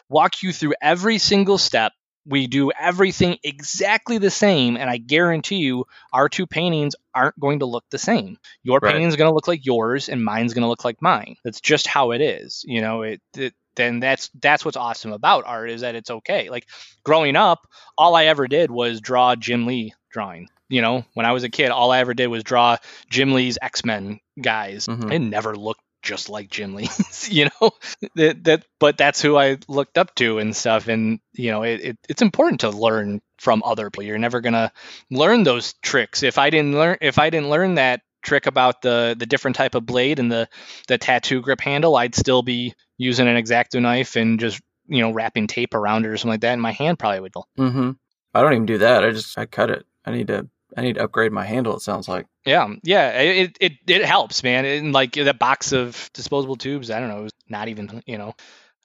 walk 0.10 0.44
you 0.44 0.54
through 0.54 0.74
every 0.82 1.18
single 1.18 1.58
step 1.58 1.92
we 2.28 2.48
do 2.48 2.72
everything 2.72 3.38
exactly 3.44 4.18
the 4.18 4.30
same 4.32 4.78
and 4.78 4.90
I 4.90 4.98
guarantee 4.98 5.58
you 5.58 5.86
our 6.14 6.30
two 6.30 6.46
paintings 6.48 6.96
aren't 7.14 7.40
going 7.40 7.60
to 7.60 7.66
look 7.66 7.86
the 7.92 7.98
same 7.98 8.38
your 8.64 8.80
Right. 8.82 8.94
painting 8.94 9.08
is 9.08 9.16
going 9.16 9.30
to 9.30 9.36
look 9.36 9.48
like 9.48 9.66
yours 9.66 10.10
and 10.10 10.24
mine's 10.24 10.54
going 10.54 10.64
to 10.64 10.68
look 10.70 10.86
like 10.86 11.02
mine 11.02 11.36
that's 11.44 11.62
just 11.62 11.88
how 11.88 12.12
it 12.12 12.22
is 12.22 12.64
you 12.68 12.82
know 12.82 13.04
it, 13.04 13.22
it 13.38 13.54
then 13.76 14.00
that's 14.00 14.30
that's 14.42 14.64
what's 14.64 14.78
awesome 14.78 15.12
about 15.12 15.44
art 15.46 15.70
is 15.70 15.82
that 15.82 15.96
it's 15.96 16.10
okay 16.10 16.50
like 16.50 16.66
growing 17.04 17.36
up 17.36 17.68
all 17.98 18.16
I 18.16 18.26
ever 18.26 18.48
did 18.48 18.72
was 18.72 19.02
draw 19.02 19.36
Jim 19.36 19.66
Lee 19.66 19.94
drawing 20.12 20.50
you 20.68 20.82
know, 20.82 21.06
when 21.14 21.28
I 21.28 21.32
was 21.32 21.44
a 21.44 21.50
kid, 21.50 21.70
all 21.70 21.92
I 21.92 22.00
ever 22.00 22.16
did 22.16 22.26
was 22.26 22.44
draw 22.44 22.78
Jim 23.12 23.34
Lee's 23.34 23.60
X 23.62 23.86
Men 23.86 24.20
guys. 24.42 24.88
Mhm. 24.88 25.12
It 25.14 25.20
never 25.20 25.56
looked 25.56 25.84
just 26.06 26.30
like 26.30 26.50
Jim 26.50 26.76
Lee, 26.76 26.90
you 27.28 27.46
know. 27.46 27.72
That, 28.16 28.44
that, 28.46 28.66
but 28.80 28.98
that's 28.98 29.22
who 29.22 29.38
I 29.38 29.58
looked 29.68 29.98
up 29.98 30.16
to 30.16 30.40
and 30.40 30.56
stuff. 30.56 30.88
And 30.88 31.20
you 31.34 31.52
know, 31.52 31.64
it, 31.64 31.82
it, 31.82 31.98
it's 32.08 32.22
important 32.22 32.62
to 32.62 32.70
learn 32.70 33.22
from 33.38 33.62
other 33.66 33.90
people. 33.90 34.04
You're 34.04 34.18
never 34.18 34.40
gonna 34.40 34.72
learn 35.12 35.44
those 35.44 35.74
tricks. 35.82 36.24
If 36.24 36.38
I 36.38 36.50
didn't 36.50 36.74
learn, 36.74 36.98
if 37.02 37.20
I 37.20 37.30
didn't 37.30 37.50
learn 37.50 37.76
that 37.76 38.02
trick 38.22 38.46
about 38.46 38.82
the 38.82 39.16
the 39.18 39.26
different 39.26 39.58
type 39.58 39.76
of 39.76 39.86
blade 39.86 40.20
and 40.20 40.32
the 40.32 40.48
the 40.88 40.98
tattoo 40.98 41.42
grip 41.42 41.60
handle, 41.60 41.96
I'd 41.96 42.16
still 42.16 42.44
be 42.44 42.74
using 42.98 43.28
an 43.28 43.36
X-Acto 43.36 43.82
knife 43.82 44.16
and 44.16 44.40
just 44.40 44.62
you 44.88 45.02
know 45.02 45.12
wrapping 45.12 45.48
tape 45.48 45.74
around 45.74 46.06
it 46.06 46.10
or 46.10 46.18
something 46.18 46.34
like 46.34 46.42
that. 46.42 46.54
And 46.54 46.62
my 46.62 46.72
hand 46.72 47.00
probably 47.00 47.20
would. 47.20 47.34
Mm-hmm. 47.34 47.92
I 48.34 48.42
don't 48.42 48.54
even 48.54 48.66
do 48.66 48.78
that. 48.78 49.04
I 49.04 49.12
just 49.12 49.38
I 49.38 49.46
cut 49.46 49.70
it. 49.70 49.86
I 50.06 50.12
need 50.12 50.28
to 50.28 50.48
I 50.76 50.82
need 50.82 50.96
to 50.96 51.04
upgrade 51.04 51.32
my 51.32 51.46
handle. 51.46 51.76
It 51.76 51.82
sounds 51.82 52.08
like. 52.08 52.28
Yeah, 52.46 52.68
yeah, 52.84 53.10
it 53.22 53.58
it 53.62 53.74
it 53.88 54.06
helps, 54.06 54.44
man. 54.44 54.66
And 54.66 54.94
like 54.94 55.14
that 55.14 55.40
box 55.40 55.72
of 55.72 56.10
disposable 56.14 56.58
tubes, 56.58 56.92
I 56.92 57.00
don't 57.00 57.10
know, 57.10 57.20
it 57.20 57.24
was 57.24 57.34
not 57.48 57.70
even 57.70 58.04
you 58.06 58.18
know, 58.18 58.36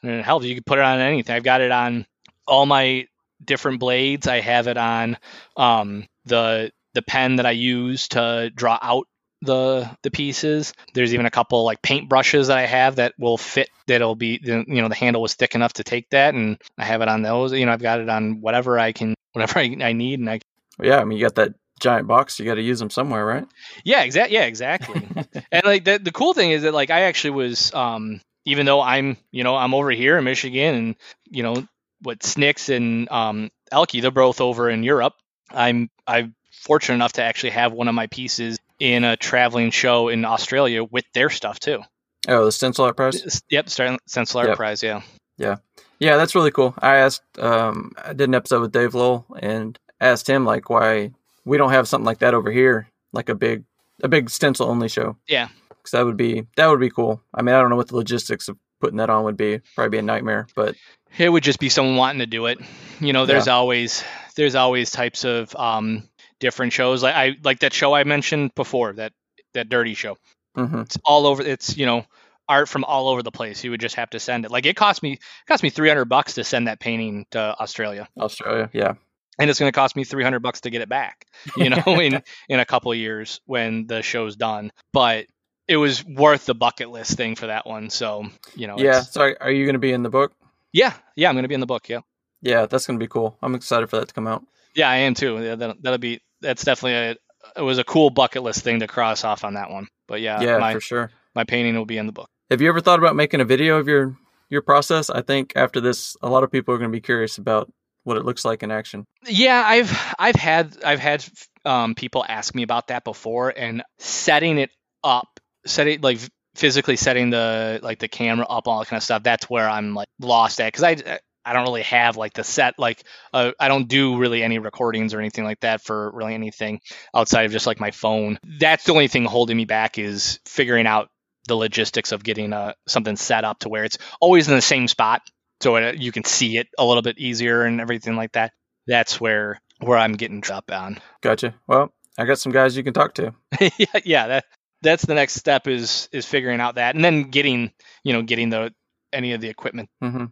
and 0.02 0.12
it 0.12 0.24
helps. 0.24 0.46
You 0.46 0.54
can 0.54 0.64
put 0.64 0.78
it 0.78 0.84
on 0.84 1.00
anything. 1.00 1.34
I've 1.34 1.42
got 1.42 1.60
it 1.60 1.72
on 1.72 2.06
all 2.46 2.66
my 2.66 3.06
different 3.44 3.80
blades. 3.80 4.28
I 4.28 4.40
have 4.40 4.68
it 4.68 4.76
on 4.76 5.18
um, 5.56 6.06
the 6.26 6.70
the 6.94 7.02
pen 7.02 7.36
that 7.36 7.46
I 7.46 7.52
use 7.52 8.08
to 8.08 8.50
draw 8.54 8.78
out 8.80 9.06
the 9.42 9.90
the 10.02 10.10
pieces. 10.10 10.74
There's 10.94 11.14
even 11.14 11.26
a 11.26 11.30
couple 11.30 11.64
like 11.64 11.82
paint 11.82 12.08
brushes 12.08 12.48
that 12.48 12.58
I 12.58 12.66
have 12.66 12.96
that 12.96 13.14
will 13.18 13.38
fit. 13.38 13.68
That'll 13.86 14.14
be 14.14 14.38
you 14.42 14.64
know 14.66 14.88
the 14.88 14.94
handle 14.94 15.22
was 15.22 15.34
thick 15.34 15.54
enough 15.54 15.74
to 15.74 15.84
take 15.84 16.10
that, 16.10 16.34
and 16.34 16.60
I 16.78 16.84
have 16.84 17.02
it 17.02 17.08
on 17.08 17.22
those. 17.22 17.52
You 17.52 17.66
know, 17.66 17.72
I've 17.72 17.82
got 17.82 18.00
it 18.00 18.08
on 18.08 18.40
whatever 18.40 18.78
I 18.78 18.92
can, 18.92 19.14
whatever 19.32 19.58
I, 19.58 19.76
I 19.82 19.92
need, 19.92 20.20
and 20.20 20.30
I 20.30 20.40
Yeah, 20.80 20.98
I 20.98 21.04
mean 21.04 21.18
you 21.18 21.24
got 21.24 21.36
that 21.36 21.54
giant 21.80 22.06
box. 22.06 22.38
You 22.38 22.44
got 22.44 22.54
to 22.54 22.62
use 22.62 22.78
them 22.78 22.90
somewhere, 22.90 23.24
right? 23.24 23.46
yeah, 23.84 24.02
exactly, 24.02 24.34
yeah, 24.36 24.44
exactly. 24.44 25.08
and 25.52 25.62
like 25.64 25.84
the 25.84 25.98
the 25.98 26.12
cool 26.12 26.34
thing 26.34 26.50
is 26.52 26.62
that 26.62 26.72
like 26.74 26.90
I 26.90 27.02
actually 27.02 27.30
was 27.30 27.72
um 27.74 28.20
even 28.44 28.66
though 28.66 28.80
I'm 28.80 29.16
you 29.32 29.42
know 29.44 29.56
I'm 29.56 29.74
over 29.74 29.90
here 29.90 30.16
in 30.18 30.24
Michigan 30.24 30.74
and 30.74 30.94
you 31.28 31.42
know 31.42 31.66
what 32.02 32.22
Snicks 32.22 32.68
and 32.68 33.10
um 33.10 33.50
Elke 33.72 33.92
they're 33.92 34.10
both 34.10 34.40
over 34.40 34.70
in 34.70 34.82
Europe. 34.82 35.14
I'm 35.50 35.90
I'm 36.06 36.34
fortunate 36.52 36.94
enough 36.96 37.12
to 37.14 37.22
actually 37.22 37.50
have 37.50 37.72
one 37.72 37.88
of 37.88 37.94
my 37.94 38.06
pieces 38.06 38.58
in 38.78 39.04
a 39.04 39.16
traveling 39.16 39.70
show 39.70 40.08
in 40.08 40.24
Australia 40.24 40.84
with 40.84 41.04
their 41.14 41.30
stuff 41.30 41.58
too. 41.60 41.80
oh, 42.28 42.44
the 42.44 42.52
stencil 42.52 42.84
art. 42.84 42.98
S- 43.00 43.42
Yep, 43.50 43.68
Stencil 44.06 44.40
Art 44.40 44.48
Yep. 44.48 44.56
Prize. 44.56 44.82
Yeah. 44.82 45.02
Yeah. 45.38 45.56
Yeah, 45.98 46.16
that's 46.16 46.34
really 46.34 46.50
cool. 46.50 46.74
I 46.78 46.96
asked, 46.96 47.22
um, 47.38 47.92
I 48.02 48.14
did 48.14 48.28
an 48.28 48.34
episode 48.34 48.62
with 48.62 48.72
Dave 48.72 48.94
Lowell 48.94 49.26
and 49.38 49.78
asked 50.00 50.26
him 50.28 50.44
like 50.46 50.70
why 50.70 51.12
we 51.50 51.56
don't 51.58 51.72
have 51.72 51.88
something 51.88 52.06
like 52.06 52.20
that 52.20 52.32
over 52.32 52.50
here, 52.50 52.86
like 53.12 53.28
a 53.28 53.34
big, 53.34 53.64
a 54.04 54.08
big 54.08 54.30
stencil 54.30 54.68
only 54.70 54.88
show. 54.88 55.16
Yeah. 55.26 55.48
because 55.68 55.90
that 55.90 56.04
would 56.04 56.16
be 56.16 56.46
that 56.56 56.68
would 56.68 56.78
be 56.80 56.90
cool. 56.90 57.20
I 57.34 57.42
mean, 57.42 57.54
I 57.54 57.60
don't 57.60 57.70
know 57.70 57.76
what 57.76 57.88
the 57.88 57.96
logistics 57.96 58.48
of 58.48 58.56
putting 58.80 58.98
that 58.98 59.10
on 59.10 59.24
would 59.24 59.36
be. 59.36 59.60
Probably 59.74 59.90
be 59.90 59.98
a 59.98 60.02
nightmare, 60.02 60.46
but 60.54 60.76
It 61.18 61.28
would 61.28 61.42
just 61.42 61.58
be 61.58 61.68
someone 61.68 61.96
wanting 61.96 62.20
to 62.20 62.26
do 62.26 62.46
it. 62.46 62.58
You 63.00 63.12
know, 63.12 63.26
there's 63.26 63.48
always 63.48 64.04
there's 64.36 64.54
always 64.54 64.90
types 64.92 65.24
of 65.24 65.54
um 65.56 66.04
different 66.38 66.72
shows. 66.72 67.02
Like 67.02 67.16
I 67.16 67.36
like 67.42 67.58
that 67.60 67.72
show 67.72 67.92
I 67.94 68.04
mentioned 68.04 68.54
before, 68.54 68.92
that 68.94 69.12
that 69.54 69.68
dirty 69.68 69.94
show. 69.94 70.16
hmm 70.54 70.82
It's 70.82 70.98
all 71.04 71.26
over 71.26 71.42
it's, 71.42 71.76
you 71.76 71.84
know, 71.84 72.06
art 72.48 72.68
from 72.68 72.84
all 72.84 73.08
over 73.08 73.22
the 73.24 73.32
place. 73.32 73.64
You 73.64 73.72
would 73.72 73.80
just 73.80 73.96
have 73.96 74.10
to 74.10 74.20
send 74.20 74.44
it. 74.44 74.52
Like 74.52 74.66
it 74.66 74.76
cost 74.76 75.02
me 75.02 75.14
it 75.14 75.46
cost 75.48 75.64
me 75.64 75.70
300 75.70 76.04
bucks 76.04 76.34
to 76.34 76.44
send 76.44 76.68
that 76.68 76.78
painting 76.78 77.26
to 77.32 77.40
Australia. 77.60 78.08
Australia, 78.16 78.70
yeah, 78.72 78.94
And 79.40 79.50
it's 79.50 79.58
going 79.58 79.72
to 79.72 79.74
cost 79.74 79.96
me 79.96 80.04
300 80.04 80.40
bucks 80.40 80.60
to 80.62 80.70
get 80.70 80.82
it 80.82 80.88
back, 80.88 81.26
you 81.56 81.70
know, 81.70 81.82
in 81.86 82.22
in 82.48 82.60
a 82.60 82.64
couple 82.64 82.92
of 82.92 82.98
years 82.98 83.40
when 83.46 83.86
the 83.86 84.02
show's 84.02 84.36
done. 84.36 84.70
But 84.92 85.26
it 85.66 85.76
was 85.76 86.04
worth 86.04 86.46
the 86.46 86.54
bucket 86.54 86.90
list 86.90 87.16
thing 87.16 87.34
for 87.36 87.46
that 87.46 87.66
one. 87.66 87.90
So, 87.90 88.26
you 88.54 88.66
know, 88.66 88.76
yeah. 88.78 88.90
it's- 88.98 89.12
So, 89.12 89.32
are- 89.40 89.50
you 89.50 89.64
going 89.64 89.74
to 89.74 89.78
be 89.80 89.92
in 89.92 90.02
the 90.02 90.10
book? 90.10 90.32
yeah, 90.72 90.92
yeah, 91.16 91.28
I'm 91.28 91.34
going 91.34 91.44
to 91.44 91.48
be 91.48 91.54
in 91.54 91.60
the 91.60 91.66
book. 91.66 91.88
Yeah. 91.88 92.00
Yeah, 92.42 92.66
that's 92.66 92.86
going 92.86 92.98
to 92.98 93.02
be 93.04 93.08
cool. 93.08 93.36
I'm 93.42 93.54
excited 93.54 93.90
for 93.90 93.98
that 93.98 94.08
to 94.08 94.14
come 94.14 94.26
out. 94.26 94.44
Yeah, 94.74 94.88
I 94.88 94.96
am 94.98 95.14
too. 95.14 95.42
Yeah, 95.42 95.56
that'll, 95.56 95.76
that'll 95.80 95.98
be 95.98 96.20
that's 96.40 96.64
definitely 96.64 96.94
a 96.94 97.16
it 97.56 97.62
was 97.62 97.78
a 97.78 97.84
cool 97.84 98.10
bucket 98.10 98.42
list 98.42 98.62
thing 98.62 98.80
to 98.80 98.86
cross 98.86 99.24
off 99.24 99.44
on 99.44 99.54
that 99.54 99.70
one. 99.70 99.88
But 100.06 100.20
yeah, 100.20 100.40
yeah, 100.40 100.58
my 100.58 100.74
for 100.74 100.80
sure. 100.80 101.10
my 101.34 101.44
painting 101.44 101.76
will 101.76 101.86
be 101.86 101.98
in 101.98 102.06
the 102.06 102.12
book. 102.12 102.28
Have 102.50 102.60
you 102.60 102.68
ever 102.68 102.80
thought 102.80 102.98
about 102.98 103.16
making 103.16 103.40
a 103.40 103.44
video 103.44 103.78
of 103.78 103.88
your 103.88 104.16
your 104.48 104.62
process? 104.62 105.10
I 105.10 105.22
think 105.22 105.52
after 105.56 105.80
this, 105.80 106.16
a 106.22 106.28
lot 106.28 106.44
of 106.44 106.50
people 106.50 106.74
are 106.74 106.78
going 106.78 106.90
to 106.90 106.96
be 106.96 107.00
curious 107.00 107.36
about 107.38 107.70
what 108.04 108.16
it 108.16 108.24
looks 108.24 108.44
like 108.44 108.62
in 108.62 108.70
action. 108.70 109.06
Yeah, 109.26 109.62
I've 109.64 110.14
I've 110.18 110.36
had 110.36 110.76
I've 110.84 111.00
had 111.00 111.24
um, 111.64 111.94
people 111.94 112.24
ask 112.26 112.54
me 112.54 112.62
about 112.62 112.88
that 112.88 113.04
before, 113.04 113.52
and 113.54 113.82
setting 113.98 114.58
it 114.58 114.70
up, 115.04 115.40
setting 115.66 116.00
like 116.00 116.18
physically 116.54 116.96
setting 116.96 117.30
the 117.30 117.80
like 117.82 117.98
the 117.98 118.08
camera 118.08 118.46
up, 118.46 118.66
all 118.66 118.80
that 118.80 118.88
kind 118.88 118.98
of 118.98 119.04
stuff. 119.04 119.22
That's 119.22 119.48
where 119.48 119.68
I'm 119.68 119.94
like 119.94 120.08
lost 120.18 120.60
at 120.60 120.72
because 120.72 120.84
I 120.84 121.18
I 121.44 121.52
don't 121.52 121.64
really 121.64 121.82
have 121.82 122.16
like 122.16 122.34
the 122.34 122.44
set 122.44 122.78
like 122.78 123.02
uh, 123.32 123.52
I 123.58 123.68
don't 123.68 123.88
do 123.88 124.18
really 124.18 124.42
any 124.42 124.58
recordings 124.58 125.14
or 125.14 125.20
anything 125.20 125.44
like 125.44 125.60
that 125.60 125.82
for 125.82 126.10
really 126.12 126.34
anything 126.34 126.80
outside 127.14 127.46
of 127.46 127.52
just 127.52 127.66
like 127.66 127.80
my 127.80 127.90
phone. 127.90 128.38
That's 128.58 128.84
the 128.84 128.92
only 128.92 129.08
thing 129.08 129.24
holding 129.24 129.56
me 129.56 129.64
back 129.64 129.98
is 129.98 130.40
figuring 130.44 130.86
out 130.86 131.08
the 131.48 131.56
logistics 131.56 132.12
of 132.12 132.22
getting 132.22 132.52
uh, 132.52 132.74
something 132.86 133.16
set 133.16 133.44
up 133.44 133.60
to 133.60 133.68
where 133.68 133.84
it's 133.84 133.98
always 134.20 134.48
in 134.48 134.54
the 134.54 134.62
same 134.62 134.86
spot 134.86 135.22
so 135.60 135.76
it, 135.76 135.98
you 135.98 136.12
can 136.12 136.24
see 136.24 136.58
it 136.58 136.68
a 136.78 136.84
little 136.84 137.02
bit 137.02 137.18
easier 137.18 137.62
and 137.64 137.80
everything 137.80 138.16
like 138.16 138.32
that. 138.32 138.52
That's 138.86 139.20
where 139.20 139.60
where 139.80 139.98
I'm 139.98 140.14
getting 140.14 140.40
dropped 140.40 140.70
on. 140.70 140.98
Gotcha. 141.22 141.54
Well, 141.66 141.92
I 142.18 142.24
got 142.24 142.38
some 142.38 142.52
guys 142.52 142.76
you 142.76 142.82
can 142.82 142.92
talk 142.94 143.14
to. 143.14 143.34
yeah, 143.78 143.86
yeah, 144.04 144.26
that 144.28 144.44
that's 144.82 145.04
the 145.04 145.14
next 145.14 145.34
step 145.34 145.66
is 145.66 146.08
is 146.12 146.26
figuring 146.26 146.60
out 146.60 146.76
that 146.76 146.94
and 146.94 147.04
then 147.04 147.24
getting 147.24 147.72
you 148.04 148.12
know 148.12 148.22
getting 148.22 148.50
the 148.50 148.74
any 149.12 149.32
of 149.32 149.40
the 149.40 149.48
equipment. 149.48 149.88
hmm 150.00 150.26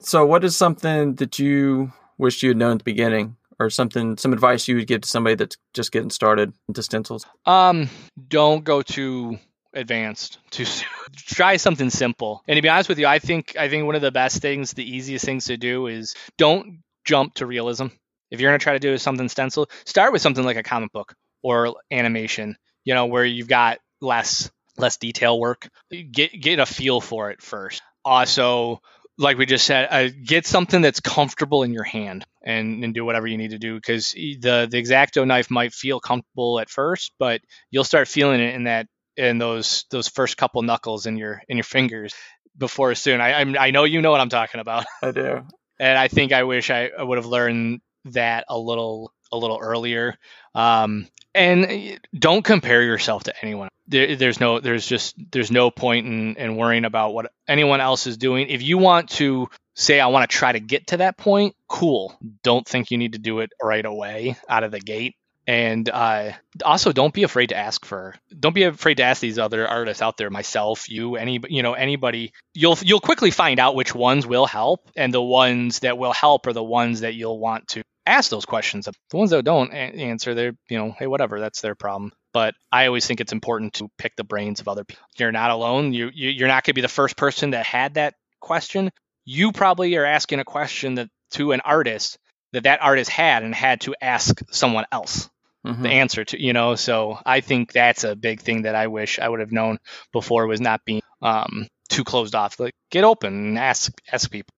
So, 0.00 0.24
what 0.26 0.44
is 0.44 0.56
something 0.56 1.14
that 1.16 1.38
you 1.38 1.92
wished 2.18 2.42
you 2.42 2.50
had 2.50 2.56
known 2.56 2.72
at 2.72 2.78
the 2.78 2.84
beginning, 2.84 3.36
or 3.60 3.70
something, 3.70 4.16
some 4.16 4.32
advice 4.32 4.66
you 4.66 4.76
would 4.76 4.86
give 4.86 5.02
to 5.02 5.08
somebody 5.08 5.36
that's 5.36 5.56
just 5.74 5.92
getting 5.92 6.10
started 6.10 6.52
into 6.66 6.82
stencils? 6.82 7.26
Um, 7.44 7.90
don't 8.28 8.64
go 8.64 8.82
too 8.82 9.38
advanced 9.72 10.38
soon. 10.50 10.66
Try 11.16 11.56
something 11.56 11.90
simple. 11.90 12.42
And 12.46 12.56
to 12.56 12.62
be 12.62 12.68
honest 12.68 12.88
with 12.88 12.98
you, 12.98 13.06
I 13.06 13.18
think 13.18 13.56
I 13.58 13.68
think 13.68 13.86
one 13.86 13.94
of 13.94 14.02
the 14.02 14.10
best 14.10 14.42
things, 14.42 14.72
the 14.72 14.88
easiest 14.88 15.24
things 15.24 15.46
to 15.46 15.56
do 15.56 15.86
is 15.86 16.14
don't 16.38 16.82
jump 17.04 17.34
to 17.34 17.46
realism. 17.46 17.86
If 18.30 18.40
you're 18.40 18.50
gonna 18.50 18.58
try 18.58 18.74
to 18.74 18.78
do 18.78 18.96
something 18.98 19.28
stencil, 19.28 19.68
start 19.84 20.12
with 20.12 20.22
something 20.22 20.44
like 20.44 20.56
a 20.56 20.62
comic 20.62 20.92
book 20.92 21.14
or 21.42 21.74
animation. 21.90 22.56
You 22.84 22.94
know, 22.94 23.06
where 23.06 23.24
you've 23.24 23.48
got 23.48 23.78
less 24.00 24.50
less 24.76 24.96
detail 24.96 25.38
work. 25.38 25.68
Get 25.90 26.40
get 26.40 26.58
a 26.58 26.66
feel 26.66 27.00
for 27.00 27.30
it 27.30 27.42
first. 27.42 27.82
Also, 28.04 28.80
like 29.18 29.36
we 29.36 29.44
just 29.44 29.66
said, 29.66 29.88
uh, 29.90 30.08
get 30.24 30.46
something 30.46 30.80
that's 30.80 31.00
comfortable 31.00 31.62
in 31.62 31.72
your 31.72 31.84
hand 31.84 32.24
and, 32.42 32.82
and 32.82 32.94
do 32.94 33.04
whatever 33.04 33.26
you 33.26 33.36
need 33.36 33.50
to 33.50 33.58
do 33.58 33.74
because 33.74 34.12
the 34.12 34.66
the 34.70 34.78
X-Acto 34.78 35.26
knife 35.26 35.50
might 35.50 35.74
feel 35.74 36.00
comfortable 36.00 36.58
at 36.58 36.70
first, 36.70 37.12
but 37.18 37.42
you'll 37.70 37.84
start 37.84 38.08
feeling 38.08 38.40
it 38.40 38.54
in 38.54 38.64
that 38.64 38.86
in 39.16 39.38
those 39.38 39.84
those 39.90 40.08
first 40.08 40.36
couple 40.36 40.62
knuckles 40.62 41.06
in 41.06 41.16
your 41.16 41.42
in 41.48 41.56
your 41.56 41.64
fingers 41.64 42.14
before 42.56 42.94
soon. 42.94 43.20
I 43.20 43.40
I'm, 43.40 43.56
I 43.58 43.70
know 43.70 43.84
you 43.84 44.00
know 44.02 44.10
what 44.10 44.20
I'm 44.20 44.28
talking 44.28 44.60
about, 44.60 44.86
I 45.02 45.10
do. 45.10 45.42
and 45.80 45.98
I 45.98 46.08
think 46.08 46.32
I 46.32 46.44
wish 46.44 46.70
I 46.70 46.90
would 46.98 47.18
have 47.18 47.26
learned 47.26 47.80
that 48.06 48.44
a 48.48 48.58
little 48.58 49.12
a 49.32 49.36
little 49.36 49.58
earlier. 49.58 50.16
Um, 50.54 51.08
and 51.34 52.00
don't 52.16 52.44
compare 52.44 52.82
yourself 52.82 53.24
to 53.24 53.34
anyone. 53.42 53.68
There, 53.86 54.16
there's 54.16 54.40
no 54.40 54.60
there's 54.60 54.86
just 54.86 55.14
there's 55.30 55.50
no 55.50 55.70
point 55.70 56.06
in, 56.06 56.36
in 56.36 56.56
worrying 56.56 56.84
about 56.84 57.14
what 57.14 57.32
anyone 57.48 57.80
else 57.80 58.06
is 58.06 58.16
doing. 58.16 58.48
If 58.48 58.62
you 58.62 58.78
want 58.78 59.10
to 59.10 59.48
say 59.74 60.00
I 60.00 60.08
want 60.08 60.28
to 60.28 60.36
try 60.36 60.52
to 60.52 60.60
get 60.60 60.88
to 60.88 60.98
that 60.98 61.16
point, 61.16 61.54
cool. 61.68 62.16
Don't 62.42 62.66
think 62.66 62.90
you 62.90 62.98
need 62.98 63.12
to 63.12 63.18
do 63.18 63.40
it 63.40 63.50
right 63.62 63.84
away 63.84 64.36
out 64.48 64.64
of 64.64 64.72
the 64.72 64.80
gate 64.80 65.14
And 65.50 65.90
uh, 65.90 66.30
also, 66.64 66.92
don't 66.92 67.12
be 67.12 67.24
afraid 67.24 67.48
to 67.48 67.56
ask 67.56 67.84
for. 67.84 68.14
Don't 68.38 68.54
be 68.54 68.62
afraid 68.62 68.98
to 68.98 69.02
ask 69.02 69.20
these 69.20 69.36
other 69.36 69.66
artists 69.66 70.00
out 70.00 70.16
there, 70.16 70.30
myself, 70.30 70.88
you, 70.88 71.16
any, 71.16 71.40
you 71.48 71.64
know, 71.64 71.72
anybody. 71.72 72.32
You'll 72.54 72.78
you'll 72.82 73.00
quickly 73.00 73.32
find 73.32 73.58
out 73.58 73.74
which 73.74 73.92
ones 73.92 74.24
will 74.24 74.46
help, 74.46 74.88
and 74.94 75.12
the 75.12 75.20
ones 75.20 75.80
that 75.80 75.98
will 75.98 76.12
help 76.12 76.46
are 76.46 76.52
the 76.52 76.62
ones 76.62 77.00
that 77.00 77.14
you'll 77.14 77.40
want 77.40 77.66
to 77.70 77.82
ask 78.06 78.30
those 78.30 78.44
questions. 78.44 78.84
The 78.84 79.16
ones 79.16 79.30
that 79.30 79.44
don't 79.44 79.72
answer, 79.72 80.34
they're 80.34 80.52
you 80.68 80.78
know, 80.78 80.94
hey, 80.96 81.08
whatever, 81.08 81.40
that's 81.40 81.62
their 81.62 81.74
problem. 81.74 82.12
But 82.32 82.54
I 82.70 82.86
always 82.86 83.04
think 83.08 83.20
it's 83.20 83.32
important 83.32 83.72
to 83.74 83.88
pick 83.98 84.14
the 84.14 84.22
brains 84.22 84.60
of 84.60 84.68
other 84.68 84.84
people. 84.84 85.04
You're 85.18 85.32
not 85.32 85.50
alone. 85.50 85.92
You, 85.92 86.12
you 86.14 86.30
you're 86.30 86.46
not 86.46 86.62
going 86.62 86.74
to 86.74 86.78
be 86.78 86.80
the 86.80 86.86
first 86.86 87.16
person 87.16 87.50
that 87.50 87.66
had 87.66 87.94
that 87.94 88.14
question. 88.38 88.92
You 89.24 89.50
probably 89.50 89.96
are 89.96 90.06
asking 90.06 90.38
a 90.38 90.44
question 90.44 90.94
that 90.94 91.08
to 91.32 91.50
an 91.50 91.60
artist 91.60 92.18
that 92.52 92.62
that 92.62 92.82
artist 92.82 93.10
had 93.10 93.42
and 93.42 93.52
had 93.52 93.80
to 93.80 93.96
ask 94.00 94.40
someone 94.52 94.84
else 94.92 95.28
mm-hmm. 95.66 95.82
the 95.82 95.90
answer 95.90 96.24
to 96.24 96.40
you 96.40 96.52
know 96.52 96.74
so 96.74 97.18
i 97.26 97.40
think 97.40 97.72
that's 97.72 98.04
a 98.04 98.16
big 98.16 98.40
thing 98.40 98.62
that 98.62 98.74
i 98.74 98.86
wish 98.86 99.18
i 99.18 99.28
would 99.28 99.40
have 99.40 99.52
known 99.52 99.78
before 100.12 100.46
was 100.46 100.60
not 100.60 100.84
being 100.84 101.02
um, 101.22 101.68
too 101.90 102.04
closed 102.04 102.34
off. 102.34 102.58
Like 102.58 102.74
get 102.90 103.04
open 103.04 103.34
and 103.34 103.58
ask 103.58 103.92
ask 104.10 104.30
people. 104.30 104.54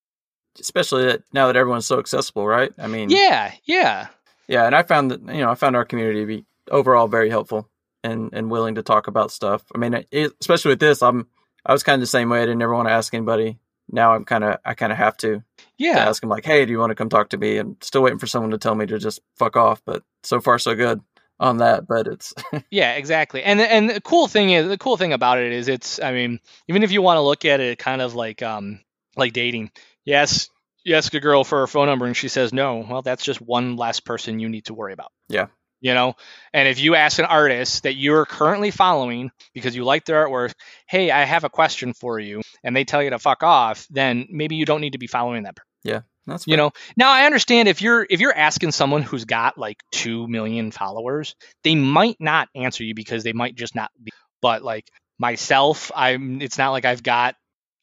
Especially 0.61 1.07
that 1.07 1.23
now 1.33 1.47
that 1.47 1.57
everyone's 1.57 1.87
so 1.87 1.99
accessible 1.99 2.47
right? 2.47 2.73
I 2.79 2.87
mean 2.87 3.11
yeah 3.11 3.53
yeah. 3.65 4.09
Yeah 4.47 4.67
and 4.67 4.75
i 4.75 4.83
found 4.83 5.11
that 5.11 5.21
you 5.23 5.41
know 5.41 5.51
i 5.51 5.55
found 5.55 5.77
our 5.77 5.85
community 5.85 6.21
to 6.21 6.27
be 6.27 6.45
overall 6.71 7.09
very 7.09 7.31
helpful 7.31 7.69
and 8.05 8.31
and 8.33 8.51
willing 8.51 8.75
to 8.77 8.83
talk 8.83 9.07
about 9.07 9.31
stuff. 9.31 9.65
I 9.75 9.79
mean 9.79 10.05
it, 10.11 10.33
especially 10.41 10.71
with 10.71 10.81
this 10.81 11.03
i'm 11.03 11.27
i 11.65 11.73
was 11.73 11.83
kind 11.83 11.95
of 11.95 12.01
the 12.01 12.07
same 12.07 12.29
way. 12.29 12.43
I 12.43 12.47
didn't 12.47 12.63
ever 12.63 12.75
want 12.75 12.89
to 12.89 12.93
ask 12.93 13.13
anybody 13.15 13.59
now 13.91 14.14
i'm 14.14 14.24
kind 14.24 14.45
of 14.45 14.59
i 14.64 14.74
kind 14.74 14.93
of 14.93 14.99
have 14.99 15.16
to 15.16 15.43
yeah. 15.78 15.95
to 15.95 16.01
ask 16.01 16.20
them 16.20 16.30
like 16.30 16.45
hey 16.45 16.64
do 16.64 16.72
you 16.72 16.78
want 16.78 16.91
to 16.91 16.95
come 16.95 17.09
talk 17.09 17.30
to 17.30 17.39
me? 17.39 17.59
And 17.59 17.76
still 17.83 18.03
waiting 18.03 18.18
for 18.18 18.26
someone 18.26 18.51
to 18.53 18.59
tell 18.59 18.74
me 18.74 18.87
to 18.87 18.99
just 18.99 19.20
fuck 19.37 19.57
off 19.57 19.83
but 19.85 20.03
so 20.22 20.41
far 20.41 20.59
so 20.59 20.74
good 20.74 21.01
on 21.41 21.59
that 21.59 21.87
but 21.87 22.07
it's 22.07 22.33
yeah 22.70 22.95
exactly. 22.95 23.43
And 23.43 23.61
and 23.61 23.91
the 23.91 24.01
cool 24.01 24.28
thing 24.28 24.51
is 24.51 24.68
the 24.68 24.78
cool 24.78 24.97
thing 24.97 25.12
about 25.12 25.39
it 25.39 25.53
is 25.53 25.68
it's 25.68 26.01
i 26.01 26.12
mean 26.12 26.41
even 26.68 26.83
if 26.83 26.93
you 26.93 27.03
want 27.03 27.16
to 27.18 27.22
look 27.22 27.45
at 27.45 27.61
it 27.61 27.78
kind 27.78 28.01
of 28.01 28.14
like 28.14 28.43
um 28.43 28.80
like 29.16 29.33
dating 29.33 29.70
yes 30.05 30.49
you 30.85 30.97
ask 30.97 31.12
a 31.14 31.20
girl 31.20 31.45
for 31.45 31.61
her 31.61 31.66
phone 31.66 31.87
number 31.87 32.07
and 32.07 32.16
she 32.16 32.28
says 32.28 32.53
no 32.53 32.87
well 32.89 33.03
that's 33.03 33.24
just 33.24 33.41
one 33.41 33.76
less 33.76 34.01
person 34.01 34.39
you 34.39 34.49
need 34.49 34.66
to 34.66 34.74
worry 34.74 34.93
about. 34.93 35.12
Yeah 35.28 35.47
you 35.83 35.93
know 35.93 36.14
and 36.55 36.66
if 36.66 36.80
you 36.80 36.95
ask 36.95 37.18
an 37.18 37.26
artist 37.26 37.83
that 37.83 37.95
you're 37.95 38.24
currently 38.24 38.70
following 38.70 39.30
because 39.53 39.76
you 39.76 39.85
like 39.85 40.07
their 40.07 40.26
artwork 40.26 40.55
hey 40.87 41.11
i 41.11 41.24
have 41.24 41.45
a 41.45 41.51
question 41.51 41.93
for 41.93 42.18
you 42.18 42.41
and 42.64 42.74
they 42.74 42.85
tell 42.85 43.03
you 43.03 43.11
to 43.11 43.18
fuck 43.18 43.43
off 43.43 43.87
then 43.91 44.26
maybe 44.30 44.55
you 44.55 44.64
don't 44.64 44.80
need 44.80 44.93
to 44.93 44.99
be 44.99 45.07
following 45.07 45.43
that 45.43 45.57
person 45.57 45.68
yeah 45.85 46.01
that's 46.26 46.45
fair. 46.45 46.53
you 46.53 46.57
know 46.57 46.70
now 46.97 47.11
i 47.11 47.26
understand 47.26 47.68
if 47.68 47.83
you're 47.83 48.07
if 48.09 48.20
you're 48.20 48.35
asking 48.35 48.70
someone 48.70 49.03
who's 49.03 49.26
got 49.26 49.59
like 49.59 49.78
2 49.91 50.26
million 50.28 50.70
followers 50.70 51.35
they 51.64 51.74
might 51.74 52.16
not 52.18 52.49
answer 52.55 52.85
you 52.85 52.95
because 52.95 53.24
they 53.24 53.33
might 53.35 53.55
just 53.55 53.74
not 53.74 53.91
be 54.03 54.11
but 54.41 54.62
like 54.62 54.89
myself 55.18 55.91
i'm 55.95 56.41
it's 56.41 56.57
not 56.59 56.70
like 56.70 56.85
i've 56.85 57.03
got 57.03 57.35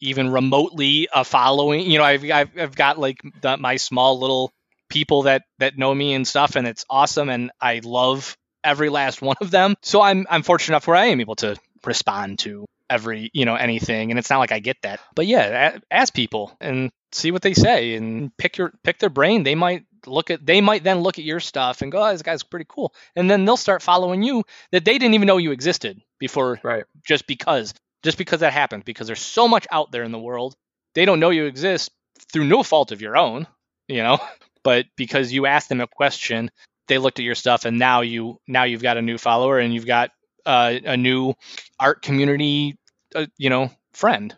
even 0.01 0.29
remotely 0.29 1.09
a 1.13 1.25
following 1.25 1.81
you 1.91 1.97
know 1.97 2.05
i've 2.05 2.23
i've, 2.23 2.57
I've 2.57 2.75
got 2.75 2.97
like 2.97 3.17
the, 3.41 3.57
my 3.57 3.75
small 3.75 4.19
little 4.19 4.51
people 4.89 5.23
that 5.23 5.43
that 5.59 5.77
know 5.77 5.93
me 5.93 6.13
and 6.13 6.27
stuff, 6.27 6.55
and 6.55 6.67
it's 6.67 6.85
awesome, 6.89 7.29
and 7.29 7.51
I 7.61 7.81
love 7.83 8.37
every 8.63 8.89
last 8.89 9.21
one 9.21 9.37
of 9.41 9.51
them. 9.51 9.75
So 9.81 10.01
I'm 10.01 10.25
I'm 10.29 10.43
fortunate 10.43 10.75
enough 10.75 10.87
where 10.87 10.97
I 10.97 11.05
am 11.07 11.21
able 11.21 11.35
to 11.37 11.55
respond 11.85 12.39
to 12.39 12.65
every 12.89 13.29
you 13.33 13.45
know 13.45 13.55
anything, 13.55 14.11
and 14.11 14.19
it's 14.19 14.29
not 14.29 14.39
like 14.39 14.51
I 14.51 14.59
get 14.59 14.77
that. 14.83 14.99
But 15.15 15.27
yeah, 15.27 15.79
ask 15.91 16.13
people 16.13 16.55
and 16.59 16.91
see 17.11 17.31
what 17.31 17.41
they 17.41 17.53
say, 17.53 17.95
and 17.95 18.35
pick 18.37 18.57
your 18.57 18.73
pick 18.83 18.99
their 18.99 19.09
brain. 19.09 19.43
They 19.43 19.55
might 19.55 19.85
look 20.05 20.29
at 20.31 20.45
they 20.45 20.61
might 20.61 20.83
then 20.83 21.01
look 21.01 21.19
at 21.19 21.25
your 21.25 21.39
stuff 21.39 21.81
and 21.81 21.91
go, 21.91 22.03
oh, 22.03 22.11
this 22.11 22.21
guy's 22.21 22.43
pretty 22.43 22.65
cool, 22.67 22.93
and 23.15 23.29
then 23.29 23.45
they'll 23.45 23.57
start 23.57 23.81
following 23.81 24.23
you 24.23 24.43
that 24.71 24.85
they 24.85 24.97
didn't 24.97 25.13
even 25.13 25.27
know 25.27 25.37
you 25.37 25.51
existed 25.51 26.01
before, 26.19 26.59
right? 26.63 26.83
Just 27.05 27.27
because 27.27 27.73
just 28.03 28.17
because 28.17 28.41
that 28.41 28.53
happened 28.53 28.85
because 28.85 29.07
there's 29.07 29.21
so 29.21 29.47
much 29.47 29.67
out 29.71 29.91
there 29.91 30.03
in 30.03 30.11
the 30.11 30.19
world 30.19 30.55
they 30.95 31.05
don't 31.05 31.19
know 31.19 31.29
you 31.29 31.45
exist 31.45 31.91
through 32.31 32.45
no 32.45 32.63
fault 32.63 32.91
of 32.91 33.01
your 33.01 33.17
own 33.17 33.47
you 33.87 34.01
know 34.03 34.19
but 34.63 34.85
because 34.95 35.31
you 35.31 35.45
asked 35.45 35.69
them 35.69 35.81
a 35.81 35.87
question, 35.87 36.51
they 36.87 36.97
looked 36.97 37.19
at 37.19 37.25
your 37.25 37.35
stuff, 37.35 37.65
and 37.65 37.79
now 37.79 38.01
you 38.01 38.39
now 38.47 38.63
you've 38.63 38.81
got 38.81 38.97
a 38.97 39.01
new 39.01 39.17
follower 39.17 39.59
and 39.59 39.73
you've 39.73 39.85
got 39.85 40.11
uh, 40.45 40.75
a 40.83 40.97
new 40.97 41.33
art 41.79 42.01
community, 42.01 42.77
uh, 43.15 43.27
you 43.37 43.49
know, 43.49 43.71
friend. 43.93 44.35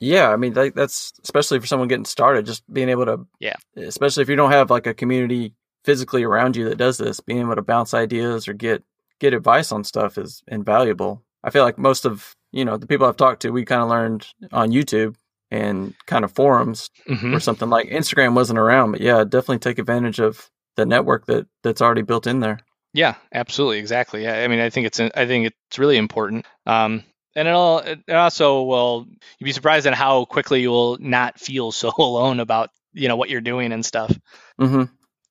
Yeah, 0.00 0.30
I 0.30 0.36
mean 0.36 0.54
that, 0.54 0.74
that's 0.74 1.12
especially 1.22 1.60
for 1.60 1.66
someone 1.66 1.88
getting 1.88 2.04
started, 2.04 2.46
just 2.46 2.62
being 2.72 2.88
able 2.88 3.06
to 3.06 3.26
yeah, 3.38 3.56
especially 3.76 4.22
if 4.22 4.28
you 4.28 4.36
don't 4.36 4.50
have 4.50 4.70
like 4.70 4.86
a 4.86 4.94
community 4.94 5.54
physically 5.84 6.24
around 6.24 6.56
you 6.56 6.68
that 6.68 6.78
does 6.78 6.98
this, 6.98 7.20
being 7.20 7.40
able 7.40 7.54
to 7.54 7.62
bounce 7.62 7.94
ideas 7.94 8.48
or 8.48 8.52
get 8.52 8.82
get 9.20 9.34
advice 9.34 9.70
on 9.70 9.84
stuff 9.84 10.18
is 10.18 10.42
invaluable. 10.48 11.22
I 11.44 11.50
feel 11.50 11.64
like 11.64 11.78
most 11.78 12.04
of 12.04 12.34
you 12.50 12.64
know 12.64 12.76
the 12.76 12.86
people 12.86 13.06
I've 13.06 13.16
talked 13.16 13.42
to, 13.42 13.50
we 13.50 13.64
kind 13.64 13.82
of 13.82 13.88
learned 13.88 14.26
on 14.52 14.72
YouTube 14.72 15.14
and 15.52 15.94
kind 16.06 16.24
of 16.24 16.32
forums 16.32 16.88
mm-hmm. 17.06 17.34
or 17.34 17.38
something 17.38 17.68
like 17.68 17.90
Instagram 17.90 18.34
wasn't 18.34 18.58
around, 18.58 18.92
but 18.92 19.02
yeah, 19.02 19.22
definitely 19.22 19.58
take 19.58 19.78
advantage 19.78 20.18
of 20.18 20.50
the 20.76 20.86
network 20.86 21.26
that 21.26 21.46
that's 21.62 21.82
already 21.82 22.00
built 22.00 22.26
in 22.26 22.40
there. 22.40 22.58
Yeah, 22.94 23.16
absolutely, 23.34 23.78
exactly. 23.78 24.26
I 24.26 24.48
mean, 24.48 24.60
I 24.60 24.70
think 24.70 24.86
it's 24.86 24.98
I 24.98 25.26
think 25.26 25.48
it's 25.48 25.78
really 25.78 25.98
important. 25.98 26.46
Um, 26.64 27.04
and 27.36 27.46
it'll 27.46 27.78
it 27.80 28.10
also 28.10 28.62
will 28.62 29.06
you'd 29.38 29.44
be 29.44 29.52
surprised 29.52 29.86
at 29.86 29.92
how 29.92 30.24
quickly 30.24 30.62
you 30.62 30.70
will 30.70 30.96
not 30.98 31.38
feel 31.38 31.70
so 31.70 31.92
alone 31.98 32.40
about 32.40 32.70
you 32.94 33.08
know 33.08 33.16
what 33.16 33.28
you're 33.28 33.42
doing 33.42 33.72
and 33.72 33.84
stuff. 33.84 34.10
Mm-hmm. 34.58 34.84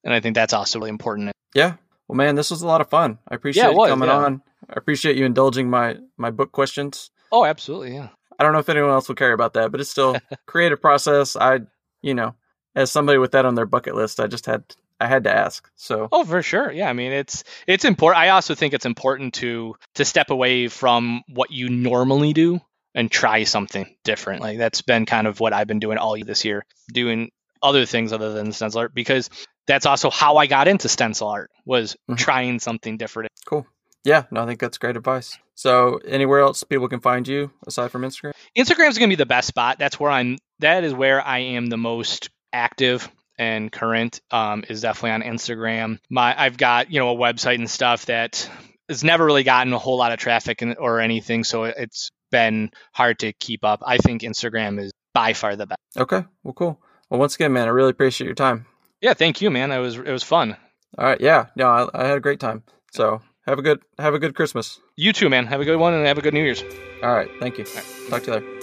And 0.04 0.14
I 0.14 0.20
think 0.20 0.36
that's 0.36 0.54
also 0.54 0.78
really 0.78 0.90
important. 0.90 1.32
Yeah. 1.56 1.76
Well, 2.08 2.16
man, 2.16 2.36
this 2.36 2.52
was 2.52 2.62
a 2.62 2.68
lot 2.68 2.82
of 2.82 2.90
fun. 2.90 3.18
I 3.28 3.36
appreciate 3.36 3.64
yeah, 3.64 3.70
was, 3.70 3.88
you 3.88 3.94
coming 3.94 4.10
yeah. 4.10 4.18
on. 4.18 4.42
I 4.70 4.74
appreciate 4.76 5.16
you 5.16 5.26
indulging 5.26 5.68
my 5.68 5.98
my 6.16 6.30
book 6.30 6.52
questions. 6.52 7.10
Oh, 7.32 7.44
absolutely. 7.44 7.96
Yeah. 7.96 8.10
I 8.40 8.44
don't 8.44 8.54
know 8.54 8.60
if 8.60 8.70
anyone 8.70 8.92
else 8.92 9.08
will 9.08 9.16
care 9.16 9.34
about 9.34 9.54
that, 9.54 9.72
but 9.72 9.80
it's 9.82 9.90
still 9.90 10.18
creative 10.46 10.82
process. 10.82 11.36
I, 11.36 11.62
you 12.02 12.14
know, 12.14 12.36
as 12.76 12.92
somebody 12.92 13.18
with 13.18 13.32
that 13.32 13.46
on 13.46 13.56
their 13.56 13.66
bucket 13.66 13.96
list, 13.96 14.20
I 14.20 14.28
just 14.28 14.46
had 14.46 14.64
I 15.00 15.08
had 15.08 15.24
to 15.24 15.36
ask. 15.36 15.70
So 15.76 16.08
Oh, 16.12 16.24
for 16.24 16.42
sure. 16.44 16.72
Yeah, 16.72 16.90
I 16.90 16.94
mean, 16.94 17.12
it's 17.12 17.44
it's 17.68 17.86
important. 17.86 18.22
I 18.22 18.30
also 18.30 18.56
think 18.56 18.74
it's 18.74 18.86
important 18.86 19.34
to 19.36 19.76
to 19.96 20.06
step 20.06 20.30
away 20.30 20.68
from 20.68 21.24
what 21.28 21.52
you 21.52 21.70
normally 21.70 22.34
do 22.34 22.62
and 22.94 23.10
try 23.10 23.44
something 23.44 23.96
different. 24.04 24.42
Like 24.42 24.58
that's 24.58 24.82
been 24.82 25.06
kind 25.06 25.28
of 25.28 25.40
what 25.40 25.54
I've 25.54 25.68
been 25.68 25.80
doing 25.80 25.98
all 25.98 26.16
this 26.24 26.46
year, 26.46 26.66
doing 26.92 27.32
other 27.64 27.86
things 27.86 28.14
other 28.14 28.34
than 28.34 28.52
stencil 28.52 28.82
art 28.82 28.94
because 28.94 29.30
that's 29.68 29.86
also 29.86 30.10
how 30.10 30.38
I 30.38 30.48
got 30.48 30.68
into 30.68 30.90
stencil 30.90 31.28
art 31.28 31.52
was 31.66 31.94
mm-hmm. 31.94 32.16
trying 32.16 32.60
something 32.60 32.98
different. 32.98 33.30
Cool. 33.46 33.66
Yeah, 34.04 34.24
no, 34.32 34.42
I 34.42 34.46
think 34.46 34.60
that's 34.60 34.78
great 34.78 34.98
advice. 34.98 35.38
So, 35.56 36.00
anywhere 36.06 36.40
else 36.40 36.64
people 36.64 36.88
can 36.88 37.02
find 37.02 37.28
you 37.28 37.52
aside 37.68 37.92
from 37.92 38.02
Instagram? 38.02 38.32
Instagram 38.58 38.90
is 38.90 38.98
going 38.98 39.10
to 39.10 39.16
be 39.16 39.22
the 39.22 39.26
best 39.26 39.48
spot. 39.48 39.78
That's 39.78 40.00
where 40.00 40.12
I'm. 40.12 40.38
That 40.60 40.84
is 40.84 40.94
where 40.94 41.22
I 41.22 41.40
am 41.40 41.68
the 41.68 41.78
most 41.78 42.30
active 42.52 43.10
and 43.38 43.72
current. 43.72 44.22
Um, 44.32 44.64
is 44.68 44.82
definitely 44.82 45.12
on 45.12 45.22
Instagram. 45.36 46.00
My 46.10 46.40
I've 46.40 46.58
got 46.58 46.92
you 46.92 47.00
know 47.00 47.12
a 47.12 47.16
website 47.16 47.56
and 47.56 47.70
stuff 47.70 48.08
that 48.08 48.50
has 48.90 49.04
never 49.04 49.24
really 49.24 49.44
gotten 49.44 49.72
a 49.74 49.78
whole 49.78 49.98
lot 49.98 50.12
of 50.12 50.20
traffic 50.20 50.62
in, 50.62 50.76
or 50.78 51.00
anything, 51.00 51.44
so 51.44 51.66
it's 51.66 52.10
been 52.32 52.72
hard 52.94 53.20
to 53.20 53.34
keep 53.34 53.64
up. 53.64 53.84
I 53.86 53.98
think 53.98 54.22
Instagram 54.22 54.80
is 54.80 54.92
by 55.14 55.34
far 55.34 55.56
the 55.56 55.68
best. 55.68 55.80
Okay, 55.96 56.24
well, 56.44 56.54
cool. 56.54 56.82
Well, 57.10 57.20
once 57.20 57.36
again, 57.36 57.54
man, 57.54 57.68
I 57.68 57.72
really 57.72 57.92
appreciate 57.92 58.26
your 58.26 58.36
time. 58.36 58.66
Yeah, 59.02 59.14
thank 59.14 59.42
you, 59.42 59.52
man. 59.52 59.72
It 59.72 59.80
was 59.80 59.98
it 59.98 60.12
was 60.12 60.24
fun. 60.24 60.58
All 60.98 61.06
right, 61.06 61.22
yeah, 61.22 61.48
no, 61.56 61.68
I, 61.68 61.88
I 61.94 62.08
had 62.08 62.18
a 62.18 62.22
great 62.22 62.40
time. 62.40 62.64
So 62.92 63.22
have 63.52 63.60
a 63.60 63.62
good 63.62 63.82
have 64.00 64.14
a 64.14 64.20
good 64.20 64.34
Christmas. 64.34 64.80
You 64.96 65.12
too, 65.12 65.28
man. 65.28 65.46
Have 65.46 65.60
a 65.60 65.66
good 65.66 65.76
one 65.76 65.94
and 65.94 66.08
have 66.08 66.18
a 66.18 66.22
good 66.22 66.34
New 66.34 66.42
Year's. 66.42 66.64
All 67.04 67.14
right. 67.14 67.30
Thank 67.42 67.58
you. 67.58 67.66
Right. 67.76 67.86
Talk 68.10 68.24
to 68.24 68.32
you 68.32 68.34
later. 68.38 68.62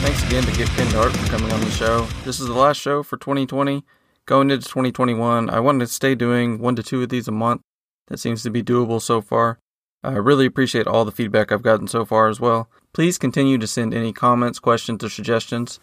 Thanks 0.00 0.24
again 0.26 0.42
to 0.44 0.52
Get 0.52 0.68
Pinned 0.70 0.94
Art 0.94 1.12
for 1.12 1.26
coming 1.26 1.52
on 1.52 1.60
the 1.60 1.70
show. 1.70 2.06
This 2.24 2.40
is 2.40 2.46
the 2.46 2.54
last 2.54 2.78
show 2.78 3.02
for 3.02 3.18
2020. 3.18 3.84
Going 4.24 4.50
into 4.50 4.66
2021, 4.66 5.50
I 5.50 5.60
wanted 5.60 5.80
to 5.80 5.92
stay 5.92 6.14
doing 6.14 6.58
one 6.58 6.76
to 6.76 6.82
two 6.82 7.02
of 7.02 7.10
these 7.10 7.28
a 7.28 7.32
month. 7.32 7.60
That 8.08 8.18
seems 8.18 8.42
to 8.44 8.50
be 8.50 8.62
doable 8.62 9.02
so 9.02 9.20
far. 9.20 9.58
I 10.02 10.12
really 10.12 10.46
appreciate 10.46 10.86
all 10.86 11.04
the 11.04 11.12
feedback 11.12 11.52
I've 11.52 11.62
gotten 11.62 11.86
so 11.86 12.06
far 12.06 12.28
as 12.28 12.40
well. 12.40 12.70
Please 12.94 13.18
continue 13.18 13.58
to 13.58 13.66
send 13.66 13.92
any 13.92 14.14
comments, 14.14 14.58
questions, 14.58 15.04
or 15.04 15.10
suggestions 15.10 15.78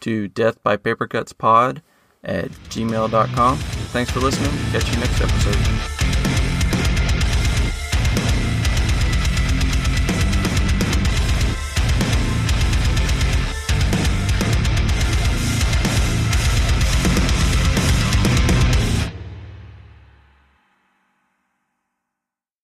to 0.00 0.28
deathbypapercutspod 0.28 1.82
at 2.22 2.50
gmail.com. 2.50 3.56
Thanks 3.56 4.10
for 4.10 4.20
listening. 4.20 4.50
Catch 4.72 4.92
you 4.92 5.00
next 5.00 5.20
episode. 5.20 6.29